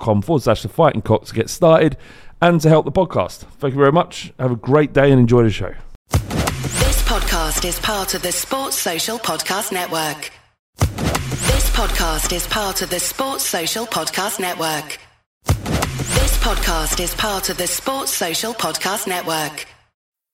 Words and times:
forward 0.00 0.42
slash 0.42 0.62
the 0.62 0.68
fighting 0.68 1.02
cock 1.02 1.24
to 1.26 1.34
get 1.34 1.50
started 1.50 1.96
and 2.40 2.60
to 2.60 2.68
help 2.68 2.84
the 2.84 2.92
podcast. 2.92 3.38
Thank 3.58 3.74
you 3.74 3.80
very 3.80 3.92
much. 3.92 4.32
Have 4.38 4.52
a 4.52 4.56
great 4.56 4.92
day 4.92 5.10
and 5.10 5.20
enjoy 5.20 5.42
the 5.44 5.50
show. 5.50 5.74
This 6.10 7.02
podcast 7.02 7.64
is 7.64 7.78
part 7.78 8.14
of 8.14 8.22
the 8.22 8.32
Sports 8.32 8.78
Social 8.78 9.18
Podcast 9.18 9.72
Network. 9.72 10.30
This 10.78 11.70
podcast 11.70 12.32
is 12.32 12.46
part 12.46 12.82
of 12.82 12.90
the 12.90 13.00
Sports 13.00 13.44
Social 13.44 13.86
Podcast 13.86 14.40
Network. 14.40 14.98
This 15.44 16.36
podcast 16.38 17.00
is 17.00 17.14
part 17.14 17.48
of 17.48 17.56
the 17.56 17.66
Sports 17.66 18.12
Social 18.12 18.52
Podcast 18.52 19.06
Network. 19.06 19.66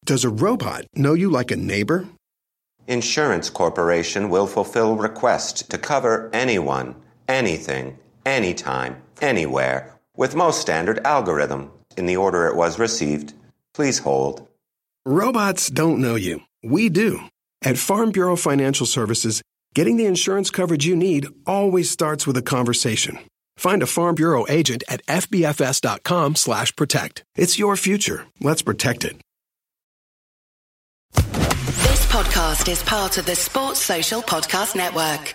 Does 0.05 0.25
a 0.25 0.31
robot 0.31 0.87
know 0.95 1.13
you 1.15 1.31
like 1.31 1.51
a 1.51 1.57
neighbor? 1.57 2.07
Insurance 2.87 3.51
Corporation 3.51 4.31
will 4.31 4.47
fulfill 4.47 4.97
request 4.97 5.71
to 5.71 5.77
cover 5.77 6.31
anyone, 6.33 6.95
anything, 7.29 7.99
anytime, 8.25 9.03
anywhere 9.21 9.95
with 10.17 10.35
most 10.35 10.61
standard 10.61 11.01
algorithm 11.05 11.71
in 11.97 12.07
the 12.07 12.17
order 12.17 12.47
it 12.47 12.57
was 12.57 12.79
received. 12.79 13.35
Please 13.75 13.99
hold. 13.99 14.49
Robots 15.07 15.71
don't 15.71 16.01
know 16.01 16.17
you. 16.17 16.41
We 16.63 16.89
do. 16.89 17.21
At 17.63 17.79
Farm 17.79 18.11
Bureau 18.11 18.37
Financial 18.37 18.87
Services, 18.87 19.43
getting 19.75 19.97
the 19.97 20.07
insurance 20.07 20.51
coverage 20.51 20.87
you 20.87 20.97
need 20.97 21.29
always 21.47 21.91
starts 21.91 22.27
with 22.27 22.37
a 22.37 22.43
conversation. 22.43 23.19
Find 23.57 23.83
a 23.83 23.87
Farm 23.87 24.15
Bureau 24.15 24.47
agent 24.49 24.85
at 24.89 25.05
fbfs.com/protect. 25.07 27.25
It's 27.37 27.59
your 27.59 27.77
future. 27.77 28.27
Let's 28.41 28.63
protect 28.63 29.05
it. 29.05 29.17
This 31.15 32.07
podcast 32.07 32.69
is 32.69 32.83
part 32.83 33.19
of 33.19 33.27
the 33.27 33.35
Sports 33.35 33.81
Social 33.81 34.23
Podcast 34.23 34.77
Network. 34.77 35.35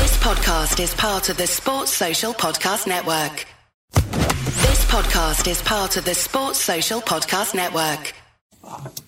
Podcast 0.21 0.79
is 0.79 0.93
part 0.93 1.29
of 1.29 1.37
the 1.37 1.47
Sports 1.47 1.91
Social 1.91 2.31
Podcast 2.31 2.85
Network. 2.85 3.47
This 3.91 4.85
podcast 4.85 5.47
is 5.47 5.59
part 5.63 5.97
of 5.97 6.05
the 6.05 6.13
Sports 6.13 6.59
Social 6.59 7.01
Podcast 7.01 7.55
Network. 7.55 8.13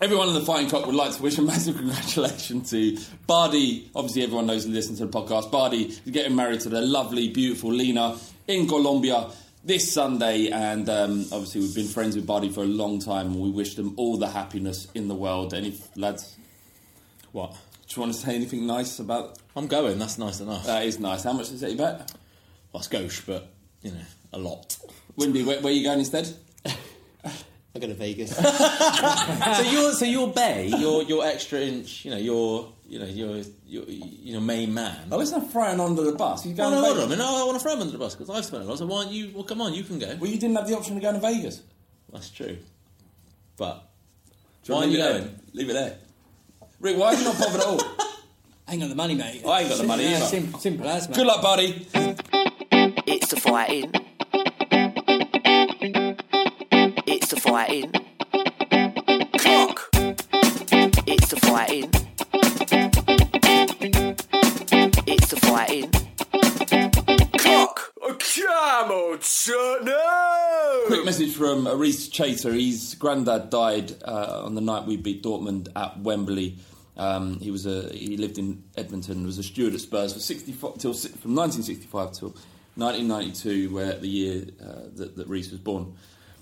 Everyone 0.01 0.29
in 0.29 0.33
the 0.33 0.41
Fighting 0.41 0.71
Cock 0.71 0.87
would 0.87 0.95
like 0.95 1.15
to 1.15 1.21
wish 1.21 1.37
a 1.37 1.43
massive 1.43 1.77
congratulations 1.77 2.71
to 2.71 2.97
Bardi. 3.27 3.91
Obviously, 3.93 4.23
everyone 4.23 4.47
knows 4.47 4.65
and 4.65 4.73
listens 4.73 4.97
to 4.97 5.05
the 5.05 5.11
podcast. 5.11 5.51
Bardi 5.51 5.83
is 5.83 5.99
getting 6.09 6.35
married 6.35 6.61
to 6.61 6.69
the 6.69 6.81
lovely, 6.81 7.29
beautiful 7.29 7.71
Lena 7.71 8.17
in 8.47 8.67
Colombia 8.67 9.29
this 9.63 9.93
Sunday. 9.93 10.49
And 10.49 10.89
um, 10.89 11.25
obviously, 11.31 11.61
we've 11.61 11.75
been 11.75 11.85
friends 11.85 12.15
with 12.15 12.25
Bardi 12.25 12.49
for 12.49 12.61
a 12.63 12.67
long 12.67 12.97
time. 12.97 13.27
And 13.27 13.39
we 13.39 13.51
wish 13.51 13.75
them 13.75 13.93
all 13.97 14.17
the 14.17 14.29
happiness 14.29 14.87
in 14.95 15.07
the 15.09 15.15
world. 15.15 15.53
Any 15.53 15.79
lads? 15.95 16.35
What? 17.31 17.55
Do 17.93 17.99
you 17.99 18.07
want 18.07 18.15
to 18.15 18.21
say 18.21 18.33
anything 18.35 18.65
nice 18.65 18.97
about? 18.97 19.37
I'm 19.55 19.67
going. 19.67 19.99
That's 19.99 20.17
nice 20.17 20.39
enough. 20.39 20.65
That 20.65 20.83
is 20.83 20.99
nice. 20.99 21.23
How 21.23 21.33
much 21.33 21.49
does 21.49 21.61
it 21.61 21.69
you 21.71 21.77
bet? 21.77 22.11
Well, 22.71 22.79
it's 22.79 22.87
gauche, 22.87 23.21
but 23.21 23.47
you 23.83 23.91
know, 23.91 24.01
a 24.33 24.39
lot. 24.39 24.77
Windy, 25.15 25.43
where, 25.43 25.61
where 25.61 25.71
are 25.71 25.75
you 25.75 25.83
going 25.83 25.99
instead? 25.99 26.27
I 26.65 27.79
go 27.79 27.85
to 27.85 27.93
Vegas. 27.93 28.35
so 28.37 29.61
your 29.71 29.91
so 29.93 30.05
your 30.05 30.27
bay, 30.33 30.71
your 30.75 31.03
your 31.03 31.23
extra 31.23 31.59
inch, 31.59 32.03
you 32.03 32.09
know, 32.09 32.17
your 32.17 32.73
you 32.87 32.97
know 32.97 33.05
your 33.05 33.43
your 33.67 33.83
your 33.87 34.41
main 34.41 34.73
man. 34.73 35.09
Oh, 35.11 35.17
let's 35.17 35.29
not 35.29 35.51
throw 35.51 35.65
him 35.65 35.79
under 35.79 36.01
the 36.03 36.13
bus. 36.13 36.47
You 36.47 36.55
going 36.55 36.71
no, 36.71 36.81
to 36.81 36.85
hold 36.85 36.97
Vegas? 36.97 37.03
on. 37.05 37.11
a 37.13 37.15
minute. 37.15 37.31
No, 37.31 37.43
I 37.43 37.45
want 37.45 37.57
to 37.59 37.63
throw 37.63 37.73
him 37.73 37.81
under 37.81 37.91
the 37.91 37.99
bus 37.99 38.15
because 38.15 38.35
I've 38.35 38.45
spent 38.45 38.63
a 38.63 38.65
lot. 38.65 38.79
So 38.79 38.87
why 38.87 39.03
don't 39.03 39.13
you? 39.13 39.31
Well, 39.35 39.43
come 39.43 39.61
on, 39.61 39.75
you 39.75 39.83
can 39.83 39.99
go. 39.99 40.15
Well, 40.19 40.31
you 40.31 40.39
didn't 40.39 40.55
have 40.55 40.67
the 40.67 40.75
option 40.75 40.95
of 40.95 41.03
going 41.03 41.15
to 41.15 41.21
Vegas. 41.21 41.61
That's 42.11 42.31
true. 42.31 42.57
But 43.55 43.87
Do 44.63 44.73
Why 44.73 44.79
are 44.79 44.81
to 44.85 44.89
you 44.89 44.97
leave 44.97 45.05
it 45.05 45.09
going? 45.11 45.23
there? 45.23 45.33
Leave 45.53 45.69
it 45.69 45.73
there. 45.73 45.97
Rick, 46.83 46.97
why 46.97 47.11
have 47.15 47.19
you 47.19 47.25
not 47.25 47.39
bothered 47.39 47.61
at 47.61 47.65
all? 47.65 47.81
I 48.67 48.73
ain't 48.73 48.81
got 48.81 48.89
the 48.89 48.95
money, 48.95 49.15
mate. 49.15 49.41
I 49.47 49.61
ain't 49.61 49.69
got 49.69 49.77
the 49.77 49.87
money 49.87 50.03
Yeah, 50.03 50.17
either. 50.17 50.25
Simple, 50.25 50.59
simple 50.59 50.85
as, 50.89 51.07
mate. 51.07 51.15
Good 51.15 51.27
luck, 51.27 51.41
buddy. 51.41 51.87
It's 53.07 53.27
the 53.29 53.39
fighting. 53.39 53.89
It's 57.07 57.27
the 57.29 57.39
fighting. 57.39 57.89
Clock. 59.37 59.89
It's 61.07 61.27
the 61.29 61.39
fighting. 61.39 61.89
It's 65.07 65.27
the 65.29 65.37
fighting. 65.37 65.89
Clock. 67.37 67.93
A 68.05 68.13
camo 68.13 69.19
shirt, 69.21 69.85
no. 69.85 70.83
Quick 70.87 71.05
message 71.05 71.33
from 71.33 71.65
Reece 71.79 72.09
Chater. 72.09 72.51
His 72.51 72.95
granddad 72.99 73.49
died 73.49 73.93
uh, 74.03 74.41
on 74.43 74.55
the 74.55 74.61
night 74.61 74.85
we 74.85 74.97
beat 74.97 75.23
Dortmund 75.23 75.69
at 75.77 75.97
Wembley. 76.01 76.57
Um, 76.95 77.39
he 77.39 77.49
was 77.51 77.65
a 77.65 77.89
he 77.93 78.17
lived 78.17 78.37
in 78.37 78.63
Edmonton. 78.77 79.25
Was 79.25 79.37
a 79.39 79.43
steward 79.43 79.73
at 79.73 79.79
Spurs 79.81 80.13
for 80.13 80.19
64 80.19 80.77
till 80.77 80.93
from 80.93 81.35
1965 81.35 82.11
till 82.11 82.29
1992, 82.75 83.73
where 83.73 83.93
the 83.97 84.07
year 84.07 84.45
uh, 84.61 84.89
that, 84.95 85.15
that 85.17 85.27
Reece 85.27 85.51
was 85.51 85.59
born. 85.59 85.95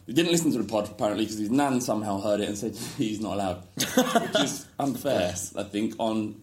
He 0.08 0.14
didn't 0.14 0.32
listen 0.32 0.52
to 0.52 0.58
the 0.58 0.64
pod 0.68 0.90
apparently 0.90 1.24
because 1.26 1.38
his 1.40 1.52
nan 1.52 1.80
somehow 1.80 2.20
heard 2.20 2.40
it 2.42 2.50
and 2.50 2.58
said 2.58 2.76
he's 2.98 3.22
not 3.22 3.36
allowed, 3.36 3.64
which 3.76 4.44
is 4.44 4.66
unfair, 4.80 5.34
I 5.56 5.64
think, 5.64 5.94
on 6.00 6.42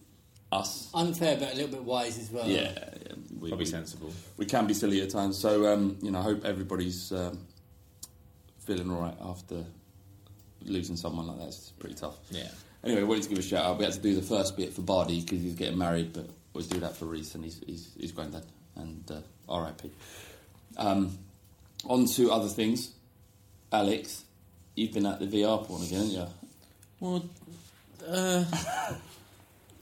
us. 0.51 0.89
Unfair, 0.93 1.37
but 1.37 1.53
a 1.53 1.55
little 1.55 1.71
bit 1.71 1.83
wise 1.83 2.17
as 2.17 2.31
well. 2.31 2.47
Yeah, 2.47 2.71
yeah, 2.71 3.13
we, 3.39 3.49
Probably 3.49 3.65
we- 3.65 3.71
sensible. 3.71 4.11
We 4.37 4.45
can 4.45 4.65
be 4.65 4.73
silly 4.73 5.01
at 5.01 5.09
times, 5.11 5.37
so 5.37 5.71
um, 5.71 5.97
you 6.01 6.09
know, 6.09 6.19
I 6.19 6.23
hope 6.23 6.45
everybody's 6.45 7.11
um, 7.11 7.45
feeling 8.59 8.89
all 8.91 9.01
right 9.01 9.17
after 9.21 9.63
losing 10.63 10.95
someone 10.95 11.27
like 11.27 11.37
that. 11.39 11.47
It's 11.49 11.71
pretty 11.77 11.95
tough. 11.95 12.17
Yeah. 12.31 12.47
Anyway, 12.83 13.03
wanted 13.03 13.23
to 13.23 13.29
give 13.29 13.37
a 13.39 13.41
shout 13.41 13.65
out. 13.65 13.77
We 13.77 13.85
had 13.85 13.93
to 13.93 13.99
do 13.99 14.15
the 14.15 14.21
first 14.21 14.55
bit 14.55 14.73
for 14.73 14.81
Bardi 14.81 15.21
because 15.21 15.41
he's 15.41 15.55
getting 15.55 15.77
married, 15.77 16.13
but 16.13 16.27
always 16.53 16.67
do 16.67 16.79
that 16.79 16.95
for 16.95 17.05
Reece 17.05 17.35
and 17.35 17.43
he's 17.43 17.61
he's, 17.65 17.89
he's 17.99 18.11
granddad 18.11 18.45
and 18.75 19.03
uh, 19.11 19.21
R.I.P. 19.47 19.91
Um, 20.77 21.17
on 21.85 22.05
to 22.05 22.31
other 22.31 22.47
things. 22.47 22.91
Alex, 23.71 24.23
you've 24.75 24.93
been 24.93 25.05
at 25.05 25.19
the 25.19 25.27
VR 25.27 25.65
porn 25.65 25.83
again, 25.83 26.09
haven't 26.09 26.13
you? 26.13 26.27
Well, 26.99 27.29
uh, 28.07 28.45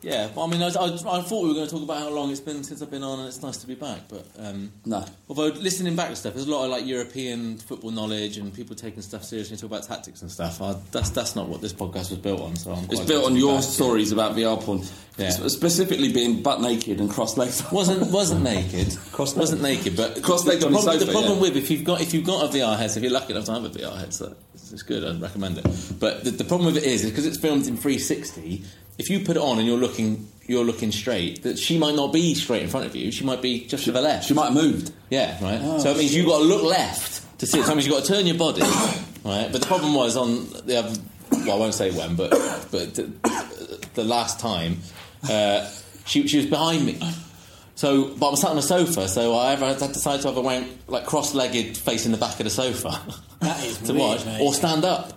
yeah. 0.01 0.29
Well, 0.35 0.45
I 0.45 0.49
mean, 0.49 0.61
I, 0.61 0.67
I, 0.67 0.85
I 0.85 1.21
thought 1.21 1.41
we 1.41 1.47
were 1.49 1.53
going 1.55 1.67
to 1.67 1.71
talk 1.73 1.83
about 1.83 1.99
how 1.99 2.09
long 2.09 2.29
it's 2.31 2.39
been 2.39 2.63
since 2.63 2.81
I've 2.81 2.91
been 2.91 3.03
on, 3.03 3.19
and 3.19 3.27
it's 3.27 3.41
nice 3.41 3.57
to 3.57 3.67
be 3.67 3.75
back. 3.75 4.01
But 4.07 4.25
um, 4.39 4.71
No. 4.85 5.03
Although 5.27 5.47
listening 5.47 5.95
back 5.95 6.09
to 6.09 6.15
stuff, 6.15 6.33
there's 6.35 6.47
a 6.47 6.51
lot 6.51 6.65
of 6.65 6.71
like 6.71 6.85
European 6.85 7.57
football 7.57 7.91
knowledge 7.91 8.37
and 8.37 8.53
people 8.53 8.75
taking 8.75 9.01
stuff 9.01 9.23
seriously 9.23 9.53
and 9.53 9.61
talk 9.61 9.71
about 9.71 9.83
tactics 9.83 10.21
and 10.21 10.29
stuff. 10.31 10.61
I, 10.61 10.75
that's 10.91 11.09
that's 11.09 11.35
not 11.35 11.49
what 11.49 11.61
this 11.61 11.73
podcast 11.73 12.11
was 12.11 12.19
built 12.19 12.41
on. 12.41 12.55
So 12.55 12.71
I'm 12.73 12.85
It's 12.91 13.01
built 13.01 13.25
on 13.25 13.35
your 13.35 13.55
back. 13.55 13.63
stories 13.63 14.11
about 14.11 14.35
VR 14.35 14.61
porn, 14.61 14.81
Yeah. 15.17 15.31
Specifically 15.31 16.11
being 16.13 16.43
butt 16.43 16.61
naked 16.61 16.99
and 16.99 17.09
cross 17.09 17.35
legs. 17.37 17.63
wasn't 17.71 18.11
wasn't 18.11 18.43
naked. 18.43 18.95
Cross 19.11 19.35
wasn't 19.35 19.63
naked, 19.63 19.97
but 19.97 20.21
Cross-legged 20.21 20.61
the 20.61 20.67
on 20.67 20.73
the 20.73 20.79
problem, 20.79 20.99
the 20.99 21.11
problem 21.11 21.35
yeah. 21.37 21.41
with 21.41 21.57
if 21.57 21.71
you've 21.71 21.83
got 21.83 22.01
if 22.01 22.13
you've 22.13 22.25
got 22.25 22.45
a 22.45 22.55
VR 22.55 22.77
headset, 22.77 22.97
if 22.97 23.03
you're 23.03 23.11
lucky 23.11 23.33
enough 23.33 23.45
to 23.45 23.53
have 23.53 23.63
a 23.65 23.69
VR 23.69 23.97
headset, 23.97 24.33
it's, 24.53 24.71
it's 24.71 24.83
good. 24.83 25.03
I'd 25.03 25.19
recommend 25.19 25.57
it. 25.57 25.65
But 25.99 26.23
the, 26.23 26.29
the 26.31 26.43
problem 26.43 26.71
with 26.71 26.77
it 26.77 26.87
is 26.87 27.03
because 27.03 27.25
it's 27.25 27.37
filmed 27.37 27.65
in 27.65 27.77
360. 27.77 28.63
If 28.97 29.09
you 29.09 29.19
put 29.19 29.35
it 29.37 29.41
on 29.41 29.59
and 29.59 29.67
you're 29.67 29.77
looking 29.77 30.27
you're 30.47 30.63
looking 30.63 30.91
straight, 30.93 31.43
that 31.43 31.59
she 31.59 31.77
might 31.77 31.95
not 31.95 32.13
be 32.13 32.33
straight 32.33 32.63
in 32.63 32.69
front 32.69 32.85
of 32.85 32.95
you. 32.95 33.11
She 33.11 33.25
might 33.25 33.41
be 33.41 33.65
just 33.65 33.83
to 33.83 33.91
the 33.91 34.01
left. 34.01 34.25
She 34.27 34.33
might 34.33 34.45
have 34.45 34.53
moved. 34.53 34.93
Yeah, 35.09 35.37
right. 35.43 35.81
so 35.81 35.91
it 35.91 35.97
means 35.97 36.15
you've 36.15 36.25
got 36.25 36.37
to 36.39 36.45
look 36.45 36.63
left 36.63 37.39
to 37.39 37.45
see 37.45 37.59
it. 37.59 37.63
So 37.63 37.67
that 37.67 37.75
means 37.75 37.85
you've 37.85 37.95
got 37.95 38.05
to 38.05 38.13
turn 38.13 38.25
your 38.25 38.37
body, 38.37 38.61
right? 39.25 39.49
But 39.51 39.59
the 39.59 39.67
problem 39.67 39.93
was 39.93 40.15
on 40.15 40.47
the 40.65 40.77
other, 40.77 40.97
well, 41.31 41.51
I 41.51 41.59
won't 41.59 41.73
say 41.73 41.91
when, 41.91 42.15
but 42.15 42.31
but 42.71 42.95
the, 42.95 43.11
the 43.93 44.03
last 44.05 44.39
time, 44.39 44.79
uh, 45.29 45.69
she 46.05 46.27
she 46.27 46.37
was 46.37 46.45
behind 46.45 46.85
me. 46.85 46.97
So, 47.75 48.15
but 48.15 48.27
I 48.27 48.31
was 48.31 48.41
sat 48.41 48.51
on 48.51 48.57
a 48.57 48.61
sofa, 48.63 49.07
so 49.07 49.35
I 49.35 49.51
either 49.51 49.65
had 49.67 49.79
to 49.79 49.87
decide 49.89 50.21
to 50.21 50.29
either 50.29 50.41
wank 50.41 50.67
like 50.87 51.05
cross-legged, 51.05 51.77
facing 51.77 52.11
the 52.11 52.17
back 52.17 52.39
of 52.39 52.45
the 52.45 52.49
sofa 52.49 52.99
That 53.41 53.63
is 53.63 53.77
to 53.83 53.93
weird, 53.93 53.99
watch, 53.99 54.25
mate. 54.25 54.41
or 54.41 54.51
stand 54.53 54.83
up. 54.83 55.13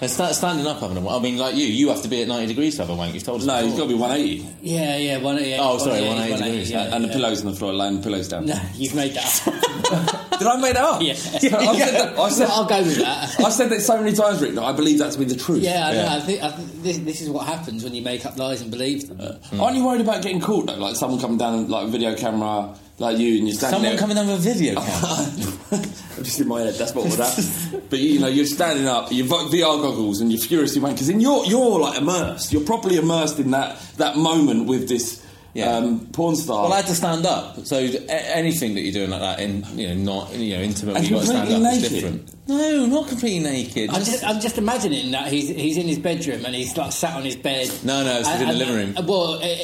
And 0.00 0.10
sta 0.10 0.32
standing 0.32 0.66
up 0.66 0.80
having 0.80 0.98
a 0.98 1.00
wank. 1.00 1.20
I 1.20 1.22
mean, 1.22 1.38
like 1.38 1.54
you, 1.54 1.64
you 1.64 1.88
have 1.88 2.02
to 2.02 2.08
be 2.08 2.22
at 2.22 2.28
ninety 2.28 2.48
degrees 2.48 2.76
to 2.76 2.82
have 2.82 2.90
a 2.90 2.94
wank. 2.94 3.14
You've 3.14 3.22
told 3.22 3.40
us. 3.40 3.46
No, 3.46 3.54
before. 3.54 3.68
he's 3.68 3.78
got 3.78 3.84
to 3.84 3.88
be 3.88 3.94
180. 3.94 4.56
Yeah, 4.60 4.96
yeah, 4.96 5.16
one, 5.18 5.42
yeah. 5.42 5.56
Oh, 5.60 5.78
sorry, 5.78 6.02
180, 6.02 6.30
180 6.32 6.50
degrees, 6.50 6.70
yeah, 6.70 6.94
and 6.94 7.04
the 7.04 7.08
yeah. 7.08 7.14
pillows 7.14 7.40
on 7.44 7.50
the 7.50 7.56
floor, 7.56 7.72
laying 7.72 7.96
the 7.96 8.02
pillows 8.02 8.28
down. 8.28 8.46
No, 8.56 8.60
you've 8.74 8.94
made 8.94 9.14
that 9.14 9.48
up. 9.48 10.26
Did 10.38 10.46
I 10.48 10.60
make 10.60 10.74
that 10.74 10.84
up? 10.84 11.02
Yeah. 11.02 11.12
I 11.14 11.14
said 11.16 11.50
that, 11.50 12.18
I 12.18 12.28
said, 12.28 12.48
I'll 12.48 12.66
go 12.66 12.82
with 12.82 12.98
that. 12.98 13.40
I've 13.40 13.52
said 13.52 13.70
that 13.70 13.80
so 13.80 13.98
many 13.98 14.14
times, 14.14 14.42
Rick, 14.42 14.54
that 14.54 14.62
I 14.62 14.72
believe 14.72 14.98
that 14.98 15.12
to 15.12 15.18
be 15.18 15.24
the 15.24 15.36
truth. 15.36 15.62
Yeah, 15.62 15.88
I 15.88 15.92
know. 15.92 16.06
I 16.08 16.20
think, 16.20 16.42
I 16.42 16.50
think 16.50 16.82
this, 16.82 16.98
this 16.98 17.20
is 17.22 17.30
what 17.30 17.46
happens 17.46 17.82
when 17.82 17.94
you 17.94 18.02
make 18.02 18.26
up 18.26 18.36
lies 18.36 18.60
and 18.60 18.70
believe 18.70 19.08
them. 19.08 19.20
Uh, 19.20 19.62
Aren't 19.62 19.76
you 19.76 19.84
worried 19.84 20.02
about 20.02 20.22
getting 20.22 20.40
caught 20.40 20.66
though? 20.66 20.76
Like 20.76 20.96
someone 20.96 21.20
coming 21.20 21.38
down 21.38 21.68
like 21.68 21.88
a 21.88 21.90
video 21.90 22.14
camera, 22.14 22.74
like 22.98 23.18
you, 23.18 23.38
and 23.38 23.46
you're 23.48 23.54
standing 23.56 23.76
Someone 23.78 23.90
there. 23.92 23.98
coming 23.98 24.16
down 24.16 24.26
with 24.28 24.36
a 24.46 24.52
video 24.52 24.74
camera. 24.80 25.86
I'm 26.16 26.24
just 26.24 26.40
in 26.40 26.48
my 26.48 26.60
head. 26.60 26.74
That's 26.74 26.94
what 26.94 27.04
would 27.04 27.18
happen. 27.18 27.82
but 27.90 27.98
you 27.98 28.18
know, 28.20 28.28
you're 28.28 28.46
standing 28.46 28.86
up, 28.86 29.12
you've 29.12 29.28
got 29.28 29.50
VR 29.50 29.80
goggles, 29.82 30.20
and 30.20 30.32
you're 30.32 30.40
furiously 30.40 30.80
wanking 30.80 30.92
because 30.94 31.08
then 31.08 31.20
you're 31.20 31.44
you're 31.46 31.78
like 31.80 31.98
immersed. 31.98 32.52
You're 32.52 32.64
properly 32.64 32.96
immersed 32.96 33.38
in 33.38 33.50
that 33.50 33.78
that 33.98 34.16
moment 34.16 34.66
with 34.66 34.88
this 34.88 35.22
Yeah. 35.52 35.76
um, 35.76 36.06
porn 36.12 36.36
star. 36.36 36.64
Well, 36.64 36.72
I 36.72 36.76
had 36.76 36.86
to 36.86 36.94
stand 36.94 37.26
up. 37.26 37.66
So 37.66 37.76
a- 37.78 38.10
anything 38.36 38.74
that 38.74 38.80
you're 38.82 38.92
doing 38.92 39.10
like 39.10 39.20
that, 39.20 39.40
in 39.40 39.64
you 39.78 39.88
know, 39.88 39.94
not 39.94 40.34
you 40.34 40.56
know, 40.56 40.62
intimate, 40.62 40.96
And 40.96 41.04
you've 41.04 41.14
got 41.14 41.20
to 41.20 41.26
stand 41.26 41.38
up. 41.42 41.48
completely 41.48 41.76
It's 41.76 41.82
naked? 41.82 41.94
different. 41.94 42.48
No, 42.48 42.86
not 42.86 43.08
completely 43.08 43.40
naked. 43.40 43.90
I'm 43.90 43.96
Just- 43.96 44.10
just, 44.12 44.24
I'm 44.24 44.40
just 44.40 44.56
imagining 44.58 45.10
that 45.10 45.28
he's 45.32 45.48
he's 45.48 45.76
in 45.76 45.86
his 45.88 45.98
bedroom 45.98 46.44
and 46.46 46.54
he's 46.54 46.76
like 46.76 46.92
sat 46.92 47.14
on 47.16 47.24
his 47.24 47.36
bed. 47.36 47.68
No, 47.84 48.04
no, 48.04 48.20
it's 48.20 48.28
in 48.40 48.46
the 48.48 48.54
living 48.54 48.74
room. 48.74 48.94
uh, 48.96 49.02
well, 49.06 49.38
eh, 49.42 49.58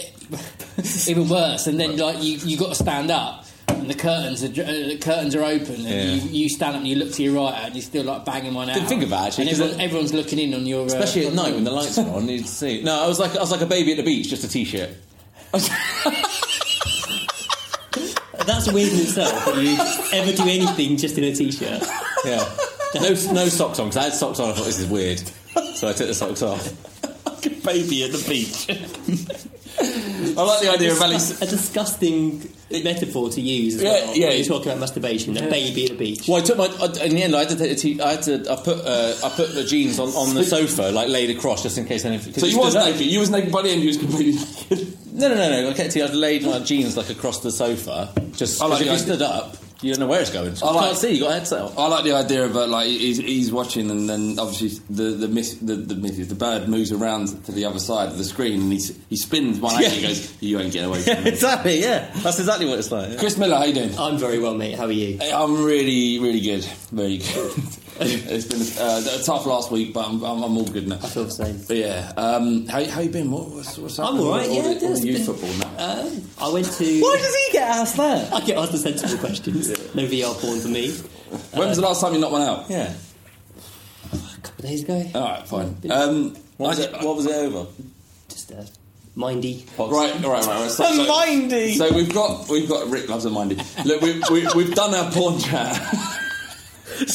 even 1.09 1.29
worse. 1.29 1.67
And 1.67 1.79
then 1.81 1.97
like 1.97 2.23
you 2.23 2.39
you 2.39 2.57
got 2.57 2.69
to 2.71 2.75
stand 2.75 3.11
up. 3.11 3.45
And 3.69 3.89
the 3.91 3.95
curtains 3.95 4.43
are 4.45 4.49
uh, 4.49 4.67
the 4.67 4.99
curtains 5.01 5.35
are 5.35 5.43
open, 5.43 5.75
and 5.75 5.85
Yeah. 5.85 6.05
you, 6.05 6.43
you 6.43 6.49
stand 6.49 6.75
up 6.77 6.81
and 6.81 6.89
you 6.89 6.97
look 6.97 7.13
to 7.15 7.23
your 7.23 7.35
right, 7.35 7.55
and 7.65 7.75
you're 7.75 7.83
still 7.83 8.05
like 8.05 8.25
banging 8.25 8.55
one 8.55 8.69
out. 8.69 8.75
Didn't 8.75 8.89
think 8.89 9.03
of 9.03 9.11
that, 9.11 9.29
actually, 9.29 9.49
And 9.49 9.51
'cause 9.51 9.61
everyone, 9.61 9.81
it- 9.81 9.85
everyone's 9.85 10.13
looking 10.13 10.39
in 10.39 10.55
on 10.55 10.67
your, 10.67 10.83
uh, 10.83 10.87
Especially 10.87 11.27
at 11.27 11.33
night 11.35 11.55
when 11.55 11.65
the 11.65 11.71
lights 11.71 11.99
are 11.99 12.07
on, 12.09 12.29
you'd 12.29 12.47
see. 12.61 12.83
No, 12.83 13.03
I 13.03 13.07
was 13.09 13.19
like 13.19 13.35
I 13.37 13.41
was 13.41 13.51
like 13.51 13.61
a 13.63 13.67
baby 13.67 13.93
at 13.93 13.97
the 13.97 14.03
beach, 14.05 14.29
just 14.29 14.45
a 14.45 14.49
t-shirt. 14.49 14.91
That's 18.47 18.71
weird 18.73 18.93
in 18.93 19.01
itself 19.01 19.45
that 19.47 19.57
you 19.57 19.77
ever 20.19 20.33
do 20.33 20.43
anything 20.49 20.97
just 20.97 21.17
in 21.19 21.25
a 21.25 21.35
t-shirt. 21.35 21.83
Yeah, 22.25 22.45
no 22.95 23.09
no 23.33 23.49
socks 23.49 23.79
on 23.79 23.89
because 23.89 23.97
I 23.97 24.03
had 24.05 24.13
socks 24.15 24.41
on. 24.41 24.51
I 24.51 24.53
thought 24.53 24.65
this 24.67 24.79
is 24.81 24.87
weird, 24.87 25.19
so 25.77 25.89
I 25.89 25.93
took 25.93 26.09
the 26.09 26.15
socks 26.15 26.43
off. 26.43 26.73
Baby 27.50 28.05
at 28.05 28.12
the 28.12 28.25
beach. 28.29 28.67
I 29.81 30.43
like 30.43 30.61
the 30.61 30.71
idea 30.71 30.93
of 30.93 31.00
Ali. 31.00 31.17
a 31.17 31.19
disgusting 31.47 32.49
metaphor 32.71 33.31
to 33.31 33.41
use 33.41 33.77
as 33.77 33.83
Yeah, 33.83 33.91
well. 33.91 34.17
yeah. 34.17 34.29
when 34.29 34.37
you're 34.39 34.47
talking 34.47 34.69
about 34.69 34.81
masturbation, 34.81 35.37
a 35.37 35.49
baby 35.49 35.85
at 35.85 35.91
the 35.93 35.97
beach. 35.97 36.29
Well, 36.29 36.39
I 36.39 36.44
took 36.44 36.59
my 36.59 36.67
I, 36.67 37.05
in 37.05 37.15
the 37.15 37.23
end. 37.23 37.35
I 37.35 37.41
had 37.41 37.49
to 37.50 37.56
take 37.56 37.71
the 37.71 37.77
t- 37.77 38.00
I 38.00 38.12
had 38.12 38.23
to. 38.25 38.35
I 38.53 38.56
put 38.56 38.79
uh, 38.85 39.15
I 39.25 39.29
put 39.31 39.55
the 39.55 39.65
jeans 39.65 39.99
on, 39.99 40.09
on 40.11 40.35
the 40.35 40.44
sofa, 40.44 40.91
like 40.93 41.09
laid 41.09 41.31
across, 41.37 41.62
just 41.62 41.79
in 41.79 41.87
case 41.87 42.05
anything. 42.05 42.35
So 42.35 42.47
you 42.47 42.59
was 42.59 42.73
stood 42.75 42.85
naked. 42.85 43.06
You 43.06 43.19
was 43.21 43.31
naked 43.31 43.50
by 43.53 43.62
the 43.62 43.71
end. 43.71 43.81
You 43.81 43.88
was 43.88 43.97
completely 43.99 44.35
naked. 44.35 44.99
No, 45.15 45.29
no, 45.29 45.35
no, 45.35 45.62
no. 45.62 45.71
I 45.71 45.73
kept. 45.75 45.97
I'd 45.97 46.15
laid 46.15 46.45
my 46.45 46.59
jeans 46.61 46.97
like 46.97 47.11
across 47.11 47.41
the 47.41 47.50
sofa, 47.50 48.12
just 48.37 48.61
I 48.62 48.67
like 48.67 48.81
because 48.81 48.81
if 48.81 48.87
you 48.87 48.93
idea. 48.93 48.99
stood 48.99 49.23
up, 49.23 49.56
you 49.82 49.93
don't 49.93 50.00
know 50.00 50.06
where 50.06 50.20
it's 50.20 50.31
going. 50.31 50.55
You 50.55 50.62
I 50.62 50.70
like- 50.73 50.84
can't 50.87 50.96
see. 50.99 51.12
You 51.14 51.20
got 51.20 51.31
a 51.31 51.34
headset 51.34 51.61
on. 51.62 51.73
I 51.76 51.87
like 51.88 52.05
the 52.05 52.12
idea 52.12 52.44
of 52.44 52.56
uh, 52.56 52.67
like 52.67 52.87
he's, 52.88 53.19
he's 53.19 53.52
watching, 53.52 53.90
and 53.90 54.08
then 54.08 54.38
obviously 54.38 54.69
the 54.88 55.11
the 55.17 55.29
miss 55.29 55.55
the 55.56 55.75
the, 55.76 55.94
miss, 55.96 56.17
the 56.26 56.34
bird 56.34 56.69
moves 56.69 56.93
around 56.93 57.44
to 57.44 57.52
the 57.52 57.64
other 57.64 57.79
side 57.79 58.08
of 58.08 58.17
the 58.19 58.25
screen, 58.25 58.61
and 58.62 58.73
he 58.73 58.81
he 59.11 59.17
spins 59.17 59.58
one 59.61 59.75
eighty. 59.82 59.84
Yeah. 59.84 59.90
He 60.00 60.06
goes, 60.06 60.43
"You 60.43 60.58
ain't 60.61 60.73
getting 60.73 60.88
away 60.88 61.00
from 61.02 61.25
me." 61.25 61.31
exactly. 61.31 61.81
Yeah, 61.81 62.11
that's 62.23 62.38
exactly 62.38 62.67
what 62.67 62.79
it's 62.79 62.90
like. 62.93 63.11
yeah. 63.12 63.19
Chris 63.19 63.37
Miller, 63.37 63.56
how 63.56 63.62
are 63.62 63.67
you 63.67 63.75
doing? 63.75 63.99
I'm 63.99 64.17
very 64.19 64.38
well, 64.38 64.55
mate. 64.55 64.76
How 64.79 64.87
are 64.87 64.93
you? 64.93 65.19
I'm 65.20 65.64
really, 65.64 66.19
really 66.20 66.40
good. 66.40 66.64
Very 66.90 67.19
good. 67.19 67.52
it's 68.31 68.46
been 68.46 68.82
uh, 68.84 69.19
a 69.20 69.22
tough 69.22 69.46
last 69.46 69.70
week, 69.70 69.93
but 69.94 70.06
I'm, 70.06 70.22
I'm, 70.25 70.43
I'm 70.43 70.56
all 70.56 70.64
good 70.66 70.88
now. 70.88 70.96
I 71.02 71.08
feel 71.08 71.25
the 71.25 71.31
same. 71.31 71.60
But 71.66 71.76
yeah, 71.76 72.12
um, 72.16 72.66
how, 72.66 72.84
how 72.87 73.00
you 73.00 73.10
been? 73.10 73.31
What, 73.31 73.49
what's, 73.50 73.78
what's 73.78 73.99
I'm 73.99 74.19
all 74.20 74.31
right, 74.32 74.49
with 74.49 74.56
yeah, 74.56 74.62
all 74.62 74.75
the, 74.75 74.87
all 74.87 74.94
the 74.94 75.06
youth 75.06 75.26
been- 75.26 75.37
football 75.37 75.52
now? 75.76 76.00
Um, 76.00 76.22
I 76.40 76.49
went 76.52 76.66
to. 76.73 76.85
Why 77.02 77.16
does 77.16 77.35
he 77.37 77.52
get 77.52 77.68
asked 77.68 77.97
that? 77.97 78.32
I 78.32 78.40
get 78.40 78.59
asked 78.59 78.73
the 78.73 78.78
sensible 78.78 79.18
questions. 79.18 79.68
No 79.94 80.02
VR 80.06 80.35
porn 80.40 80.61
for 80.61 80.68
me. 80.68 80.90
when 81.54 81.68
was 81.68 81.78
the 81.78 81.82
last 81.85 82.00
time 82.00 82.14
you 82.14 82.21
knocked 82.21 82.32
one 82.32 82.42
out? 82.42 82.68
Yeah. 82.71 82.92
A 84.12 84.16
couple 84.42 84.64
of 84.64 84.71
days 84.71 84.82
ago. 84.82 85.11
All 85.14 85.23
right, 85.23 85.47
fine. 85.47 85.76
Um, 85.90 86.35
What 86.59 86.68
was, 86.76 86.80
I- 86.80 86.85
it, 86.85 86.92
what 87.04 87.16
was 87.16 87.26
it 87.26 87.35
over? 87.35 87.66
Just 88.28 88.52
uh, 88.52 88.64
mindy. 89.16 89.64
Right, 89.78 89.80
all 89.80 89.90
right, 89.92 90.14
right, 90.21 90.47
right. 90.47 90.71
So, 90.71 90.85
A 90.85 90.94
so- 90.94 91.06
mindy. 91.26 91.75
So 91.75 91.92
we've 91.94 92.12
got 92.12 92.49
we've 92.49 92.68
got 92.68 92.88
Rick 92.88 93.09
loves 93.09 93.25
a 93.25 93.30
mindy. 93.30 93.56
Look, 93.85 94.00
we've, 94.02 94.23
we, 94.30 94.47
we've 94.54 94.75
done 94.75 94.94
our 94.94 95.11
porn 95.12 95.38
chat. 95.38 95.76
A 97.00 97.06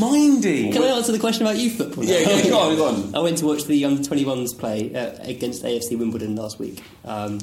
mindy. 0.00 0.72
Can 0.72 0.82
I 0.82 0.88
answer 0.88 1.12
the 1.12 1.18
question 1.18 1.46
about 1.46 1.56
youth 1.56 1.76
football? 1.76 2.04
now? 2.04 2.10
yeah, 2.10 2.18
yeah, 2.36 2.48
go 2.48 2.58
on, 2.58 2.76
go 2.76 2.86
on. 2.88 3.14
I 3.14 3.20
went 3.20 3.38
to 3.38 3.46
watch 3.46 3.64
the 3.64 3.84
under 3.84 4.02
21s 4.02 4.58
play 4.58 4.94
uh, 4.94 5.16
against 5.22 5.62
AFC 5.64 5.98
Wimbledon 5.98 6.36
last 6.36 6.58
week 6.58 6.82
um, 7.04 7.38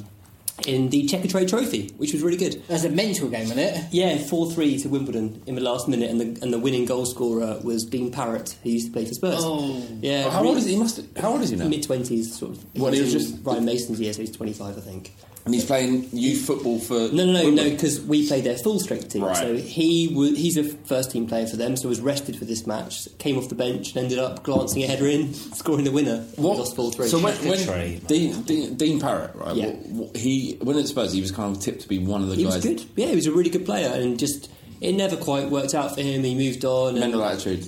in 0.66 0.88
the 0.88 1.04
Checkatrade 1.06 1.48
Trophy, 1.48 1.88
which 1.98 2.12
was 2.12 2.22
really 2.22 2.36
good. 2.38 2.62
That's 2.66 2.84
a 2.84 2.88
mental 2.88 3.28
game, 3.28 3.42
isn't 3.42 3.58
it? 3.58 3.84
Yeah, 3.92 4.16
4 4.18 4.50
3 4.50 4.78
to 4.80 4.88
Wimbledon 4.88 5.42
in 5.46 5.54
the 5.54 5.60
last 5.60 5.86
minute, 5.88 6.10
and 6.10 6.20
the, 6.20 6.42
and 6.42 6.52
the 6.52 6.58
winning 6.58 6.86
goal 6.86 7.04
scorer 7.06 7.58
was 7.62 7.84
Dean 7.84 8.10
Parrott, 8.10 8.56
who 8.62 8.70
used 8.70 8.86
to 8.86 8.92
play 8.92 9.04
for 9.04 9.14
Spurs. 9.14 9.34
Oh. 9.38 9.86
Yeah, 10.00 10.30
How 10.30 10.44
old 10.44 10.56
is 10.56 10.64
he? 10.64 10.72
he 10.72 10.78
must. 10.78 11.00
How 11.18 11.32
old 11.32 11.42
is 11.42 11.50
he 11.50 11.56
now? 11.56 11.68
Mid 11.68 11.82
20s, 11.82 12.24
sort 12.24 12.52
of. 12.52 12.64
What, 12.80 12.94
he 12.94 13.00
was 13.02 13.12
just- 13.12 13.36
Ryan 13.42 13.64
Mason's 13.66 14.00
year, 14.00 14.12
so 14.12 14.20
he's 14.22 14.30
25, 14.34 14.76
I 14.78 14.80
think. 14.80 15.12
And 15.46 15.54
he's 15.54 15.64
playing 15.64 16.08
youth 16.12 16.44
football 16.44 16.80
for. 16.80 16.94
No, 16.94 17.24
no, 17.24 17.32
no, 17.32 17.50
no, 17.50 17.70
because 17.70 18.00
we 18.00 18.26
played 18.26 18.42
their 18.42 18.58
full 18.58 18.80
strength 18.80 19.10
team. 19.10 19.22
Right. 19.22 19.36
So 19.36 19.56
he 19.56 20.08
w- 20.08 20.34
he's 20.34 20.56
a 20.56 20.64
first 20.64 21.12
team 21.12 21.28
player 21.28 21.46
for 21.46 21.54
them, 21.56 21.76
so 21.76 21.88
was 21.88 22.00
rested 22.00 22.36
for 22.36 22.44
this 22.44 22.66
match. 22.66 23.06
Came 23.18 23.38
off 23.38 23.48
the 23.48 23.54
bench 23.54 23.90
and 23.94 23.98
ended 24.02 24.18
up 24.18 24.42
glancing 24.42 24.82
a 24.82 24.88
header 24.88 25.06
in, 25.06 25.32
scoring 25.54 25.84
the 25.84 25.92
winner. 25.92 26.14
and 26.16 26.36
we 26.36 26.44
What? 26.44 26.58
lost 26.58 26.74
4 26.74 26.90
3. 26.90 27.06
So 27.06 27.20
when, 27.20 27.34
when 27.48 28.00
Dean, 28.06 28.42
Dean, 28.42 28.74
Dean 28.74 29.00
Parrott, 29.00 29.36
right? 29.36 29.54
Yeah. 29.54 29.66
what- 29.68 29.86
what- 30.08 30.16
he 30.16 30.58
when 30.60 30.76
at 30.78 30.88
Spurs, 30.88 31.12
he 31.12 31.20
was 31.20 31.30
kind 31.30 31.54
of 31.56 31.62
tipped 31.62 31.82
to 31.82 31.88
be 31.88 32.00
one 32.00 32.22
of 32.22 32.28
the 32.28 32.34
he 32.34 32.42
guys. 32.42 32.56
was 32.56 32.64
good. 32.64 32.84
Yeah, 32.96 33.06
he 33.06 33.14
was 33.14 33.26
a 33.28 33.32
really 33.32 33.50
good 33.50 33.64
player, 33.64 33.88
and 33.94 34.18
just 34.18 34.50
it 34.80 34.94
never 34.94 35.16
quite 35.16 35.48
worked 35.48 35.74
out 35.76 35.94
for 35.94 36.00
him. 36.02 36.24
He 36.24 36.34
moved 36.34 36.64
on. 36.64 36.90
and- 36.90 36.98
Mental 37.00 37.22
attitude. 37.22 37.66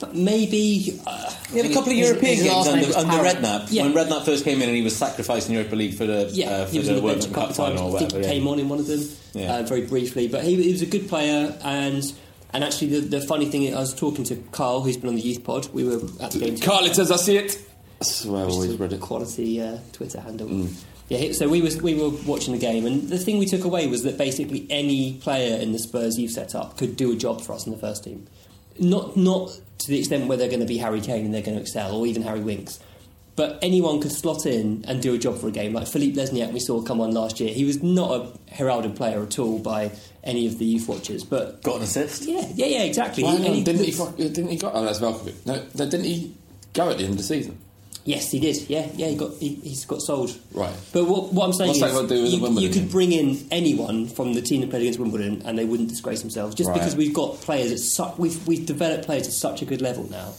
But 0.00 0.14
maybe. 0.16 1.00
Uh, 1.06 1.30
He 1.52 1.58
had 1.58 1.70
a 1.70 1.74
couple 1.74 1.92
of 1.92 1.98
European 1.98 2.36
his 2.36 2.42
games 2.44 2.66
under, 2.66 2.96
under 2.96 3.16
Redknapp. 3.28 3.66
Yeah. 3.70 3.84
When 3.84 3.92
Redknapp 3.94 4.24
first 4.24 4.44
came 4.44 4.62
in 4.62 4.68
and 4.68 4.76
he 4.76 4.82
was 4.82 4.96
sacrificed 4.96 5.48
in 5.48 5.54
Europa 5.54 5.76
League 5.76 5.94
for 5.94 6.06
the 6.06 6.30
Yeah, 6.32 6.50
uh, 6.50 6.66
for 6.66 6.72
he 6.72 6.78
was 6.78 6.88
the 6.88 6.94
the 6.94 7.02
World 7.02 7.20
bench 7.20 7.32
Cup 7.32 7.52
final 7.54 7.76
times. 7.76 7.80
or 7.80 7.96
I 7.96 7.98
think 8.00 8.12
whatever. 8.12 8.18
he 8.18 8.26
yeah. 8.26 8.32
came 8.40 8.48
on 8.48 8.58
in 8.58 8.68
one 8.68 8.78
of 8.80 8.86
them 8.86 9.02
Yeah. 9.34 9.54
uh, 9.56 9.62
very 9.64 9.82
briefly, 9.86 10.26
but 10.28 10.42
he, 10.44 10.60
he 10.62 10.72
was 10.72 10.82
a 10.82 10.86
good 10.86 11.08
player. 11.08 11.56
And 11.62 12.02
and 12.52 12.64
actually, 12.64 12.88
the, 13.00 13.18
the 13.18 13.20
funny 13.20 13.46
thing, 13.46 13.72
I 13.74 13.78
was 13.78 13.94
talking 13.94 14.24
to 14.24 14.36
Carl, 14.50 14.80
who's 14.82 14.96
been 14.96 15.08
on 15.08 15.14
the 15.14 15.20
youth 15.22 15.44
pod. 15.44 15.68
We 15.72 15.84
were 15.84 16.00
at 16.20 16.32
the 16.32 16.38
game. 16.40 16.58
Carl, 16.58 16.84
it 16.84 16.96
says 16.96 17.10
I 17.12 17.16
see 17.16 17.36
it. 17.36 17.58
That's 18.00 18.24
where 18.24 18.42
I've 18.44 18.50
always 18.50 18.70
is 18.70 18.74
a 18.76 18.78
read 18.78 18.92
it. 18.92 19.00
Quality 19.00 19.60
uh, 19.62 19.78
Twitter 19.92 20.20
handle. 20.20 20.48
Mm. 20.48 20.72
Yeah, 21.08 21.32
so 21.32 21.48
we 21.48 21.60
was 21.60 21.80
we 21.82 21.94
were 21.94 22.10
watching 22.24 22.52
the 22.54 22.58
game, 22.60 22.86
and 22.86 23.08
the 23.08 23.18
thing 23.18 23.38
we 23.38 23.46
took 23.46 23.64
away 23.64 23.86
was 23.88 24.04
that 24.04 24.16
basically 24.16 24.66
any 24.70 25.14
player 25.14 25.56
in 25.60 25.72
the 25.72 25.78
Spurs 25.80 26.16
you've 26.18 26.30
set 26.30 26.54
up 26.54 26.76
could 26.78 26.96
do 26.96 27.12
a 27.12 27.16
job 27.16 27.40
for 27.42 27.52
us 27.52 27.66
in 27.66 27.72
the 27.72 27.78
first 27.78 28.04
team. 28.04 28.26
Not 28.80 29.16
not 29.16 29.50
to 29.78 29.88
the 29.88 29.98
extent 29.98 30.26
where 30.26 30.36
they're 30.36 30.48
going 30.48 30.60
to 30.60 30.66
be 30.66 30.78
Harry 30.78 31.00
Kane 31.00 31.24
and 31.26 31.32
they're 31.34 31.42
going 31.42 31.56
to 31.56 31.62
excel, 31.62 31.94
or 31.94 32.06
even 32.06 32.22
Harry 32.22 32.40
Winks. 32.40 32.80
But 33.36 33.58
anyone 33.62 34.00
could 34.02 34.12
slot 34.12 34.44
in 34.44 34.84
and 34.86 35.00
do 35.00 35.14
a 35.14 35.18
job 35.18 35.38
for 35.38 35.48
a 35.48 35.50
game. 35.50 35.72
Like 35.72 35.86
Filip 35.86 36.14
Lesniak, 36.14 36.52
we 36.52 36.60
saw 36.60 36.82
come 36.82 37.00
on 37.00 37.12
last 37.12 37.40
year. 37.40 37.54
He 37.54 37.64
was 37.64 37.82
not 37.82 38.10
a 38.10 38.52
heralded 38.52 38.96
player 38.96 39.22
at 39.22 39.38
all 39.38 39.58
by 39.58 39.92
any 40.24 40.46
of 40.46 40.58
the 40.58 40.64
youth 40.66 40.88
watchers. 40.88 41.24
But 41.24 41.62
Got 41.62 41.76
an 41.76 41.82
assist? 41.82 42.26
yeah, 42.26 42.46
yeah, 42.54 42.66
yeah, 42.66 42.82
exactly. 42.82 43.22
Well, 43.22 43.36
He- 43.36 43.42
hang 43.44 43.46
and 43.52 43.58
on, 43.58 43.64
didn't 43.76 43.84
he? 44.18 44.28
Didn't 44.28 44.50
he 44.50 44.56
go? 44.56 44.70
Oh, 44.74 44.84
that's 44.84 44.98
Veljkovic. 44.98 45.46
No, 45.46 45.54
no, 45.54 45.88
didn't 45.88 46.04
he 46.04 46.34
go 46.74 46.90
at 46.90 46.98
the 46.98 47.04
end 47.04 47.12
of 47.12 47.18
the 47.18 47.22
season? 47.24 47.56
Yes, 48.04 48.30
he 48.30 48.40
did. 48.40 48.68
Yeah, 48.68 48.88
yeah, 48.96 49.08
he 49.08 49.16
got 49.16 49.32
he, 49.34 49.54
he's 49.56 49.84
got 49.84 50.00
sold. 50.00 50.36
Right. 50.54 50.72
But 50.92 51.04
what, 51.04 51.32
what 51.34 51.44
I'm 51.46 51.52
saying 51.52 51.68
What's 51.68 51.80
that 51.80 51.86
is, 51.90 51.92
got 51.92 52.08
do 52.08 52.22
with 52.22 52.32
you, 52.32 52.40
Wimbledon 52.40 52.62
you 52.72 52.80
could 52.80 52.90
bring 52.90 53.12
in 53.12 53.46
anyone 53.50 54.06
from 54.08 54.32
the 54.32 54.40
team 54.40 54.62
that 54.62 54.70
played 54.70 54.82
against 54.82 54.98
Wimbledon, 54.98 55.42
and 55.44 55.58
they 55.58 55.64
wouldn't 55.66 55.90
disgrace 55.90 56.20
themselves. 56.20 56.54
Just 56.54 56.68
Right. 56.70 56.78
because 56.78 56.96
we've 56.96 57.12
got 57.12 57.34
players 57.42 57.70
at 57.72 57.78
su- 57.78 58.12
we've 58.18 58.46
we've 58.46 58.64
developed 58.64 59.04
players 59.04 59.26
at 59.26 59.32
such 59.34 59.60
a 59.60 59.64
good 59.66 59.82
level 59.82 60.08
now, 60.10 60.32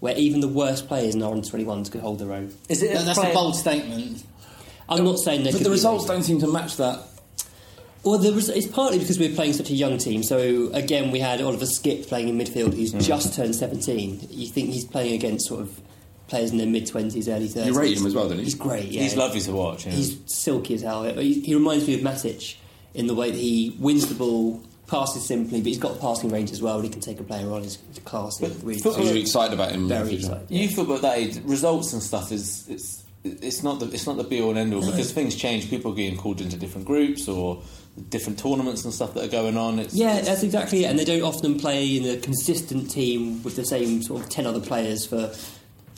where 0.00 0.14
even 0.16 0.40
the 0.40 0.48
worst 0.48 0.88
players 0.88 1.14
in 1.14 1.22
our 1.22 1.32
under 1.32 1.48
21s 1.48 1.90
could 1.90 2.02
hold 2.02 2.18
their 2.18 2.32
own. 2.32 2.52
Is 2.68 2.82
it 2.82 2.92
That- 2.92 3.06
that's 3.06 3.18
player- 3.18 3.30
a 3.30 3.34
bold 3.34 3.56
statement. 3.56 4.22
I'm 4.88 5.02
not 5.04 5.18
saying 5.18 5.42
that. 5.44 5.52
But 5.52 5.58
could 5.58 5.64
the 5.64 5.70
be- 5.70 5.74
results 5.74 6.04
don't 6.04 6.22
seem 6.22 6.38
to 6.40 6.46
match 6.46 6.76
that. 6.76 7.00
Well, 8.04 8.18
the 8.18 8.32
res- 8.32 8.50
it's 8.50 8.66
partly 8.68 8.98
because 9.00 9.18
we're 9.18 9.34
playing 9.34 9.54
such 9.54 9.70
a 9.70 9.74
young 9.74 9.98
team. 9.98 10.22
So 10.22 10.70
again, 10.72 11.10
we 11.10 11.18
had 11.18 11.40
Oliver 11.40 11.64
Skipp 11.64 12.06
playing 12.06 12.28
in 12.28 12.38
midfield, 12.38 12.74
who's 12.74 12.92
Hmm. 12.92 13.00
just 13.00 13.34
turned 13.34 13.56
17. 13.56 14.28
You 14.30 14.46
think 14.46 14.70
he's 14.72 14.84
playing 14.84 15.14
against 15.14 15.46
sort 15.48 15.62
of 15.62 15.70
players 16.28 16.50
in 16.50 16.58
their 16.58 16.66
mid 16.66 16.84
20s, 16.86 17.28
early 17.28 17.48
30s. 17.48 17.66
You 17.66 17.78
rate 17.78 17.96
him 17.98 18.06
as 18.06 18.14
well, 18.14 18.28
don't 18.28 18.38
you? 18.38 18.44
He's 18.44 18.54
great. 18.54 18.86
Yeah, 18.86 19.02
He's 19.02 19.16
lovely 19.16 19.40
to 19.40 19.52
watch. 19.52 19.86
Yeah. 19.86 19.92
He's 19.92 20.18
silky 20.26 20.74
as 20.74 20.82
hell. 20.82 21.04
He, 21.04 21.40
he 21.40 21.54
reminds 21.54 21.86
me 21.86 21.94
of 21.94 22.00
Matic 22.00 22.56
in 22.94 23.06
the 23.06 23.14
way 23.14 23.30
that 23.30 23.38
he 23.38 23.76
wins 23.78 24.06
the 24.08 24.14
ball, 24.14 24.62
passes 24.86 25.24
simply, 25.26 25.60
but 25.60 25.66
he's 25.68 25.78
got 25.78 26.00
passing 26.00 26.30
range 26.30 26.50
as 26.50 26.60
well. 26.62 26.76
And 26.76 26.84
he 26.84 26.90
can 26.90 27.00
take 27.00 27.20
a 27.20 27.24
player 27.24 27.50
on. 27.52 27.62
He's 27.62 27.78
classy. 28.04 28.46
But 28.48 28.56
really. 28.62 28.78
So 28.80 28.98
you're 29.00 29.16
excited 29.16 29.54
about 29.54 29.72
him? 29.72 29.88
Very 29.88 30.08
future? 30.10 30.26
excited. 30.32 30.50
You 30.50 30.68
feel 30.68 30.84
about 30.84 31.02
that 31.02 31.18
age, 31.18 31.38
results 31.44 31.92
and 31.92 32.02
stuff 32.02 32.32
is 32.32 32.66
it's 32.68 33.02
it's 33.24 33.62
not 33.64 33.80
the 33.80 33.86
it's 33.86 34.06
not 34.06 34.16
the 34.16 34.22
be 34.24 34.40
all 34.40 34.50
and 34.50 34.58
end 34.58 34.72
all 34.74 34.80
because 34.80 35.12
things 35.12 35.34
change. 35.34 35.68
People 35.68 35.92
are 35.92 35.94
getting 35.96 36.16
called 36.18 36.40
into 36.40 36.56
different 36.56 36.86
groups 36.86 37.26
or 37.28 37.60
different 38.10 38.38
tournaments 38.38 38.84
and 38.84 38.92
stuff 38.92 39.14
that 39.14 39.24
are 39.24 39.28
going 39.28 39.56
on. 39.56 39.78
It's, 39.78 39.94
Yeah, 39.94 40.10
it's- 40.12 40.26
that's 40.26 40.42
exactly 40.42 40.84
it. 40.84 40.88
And 40.88 40.98
they 40.98 41.04
don't 41.04 41.22
often 41.22 41.58
play 41.58 41.96
in 41.96 42.04
a 42.04 42.20
consistent 42.20 42.90
team 42.90 43.42
with 43.42 43.56
the 43.56 43.64
same 43.64 44.02
sort 44.02 44.22
of 44.22 44.28
10 44.28 44.46
other 44.46 44.60
players 44.60 45.06
for, 45.06 45.32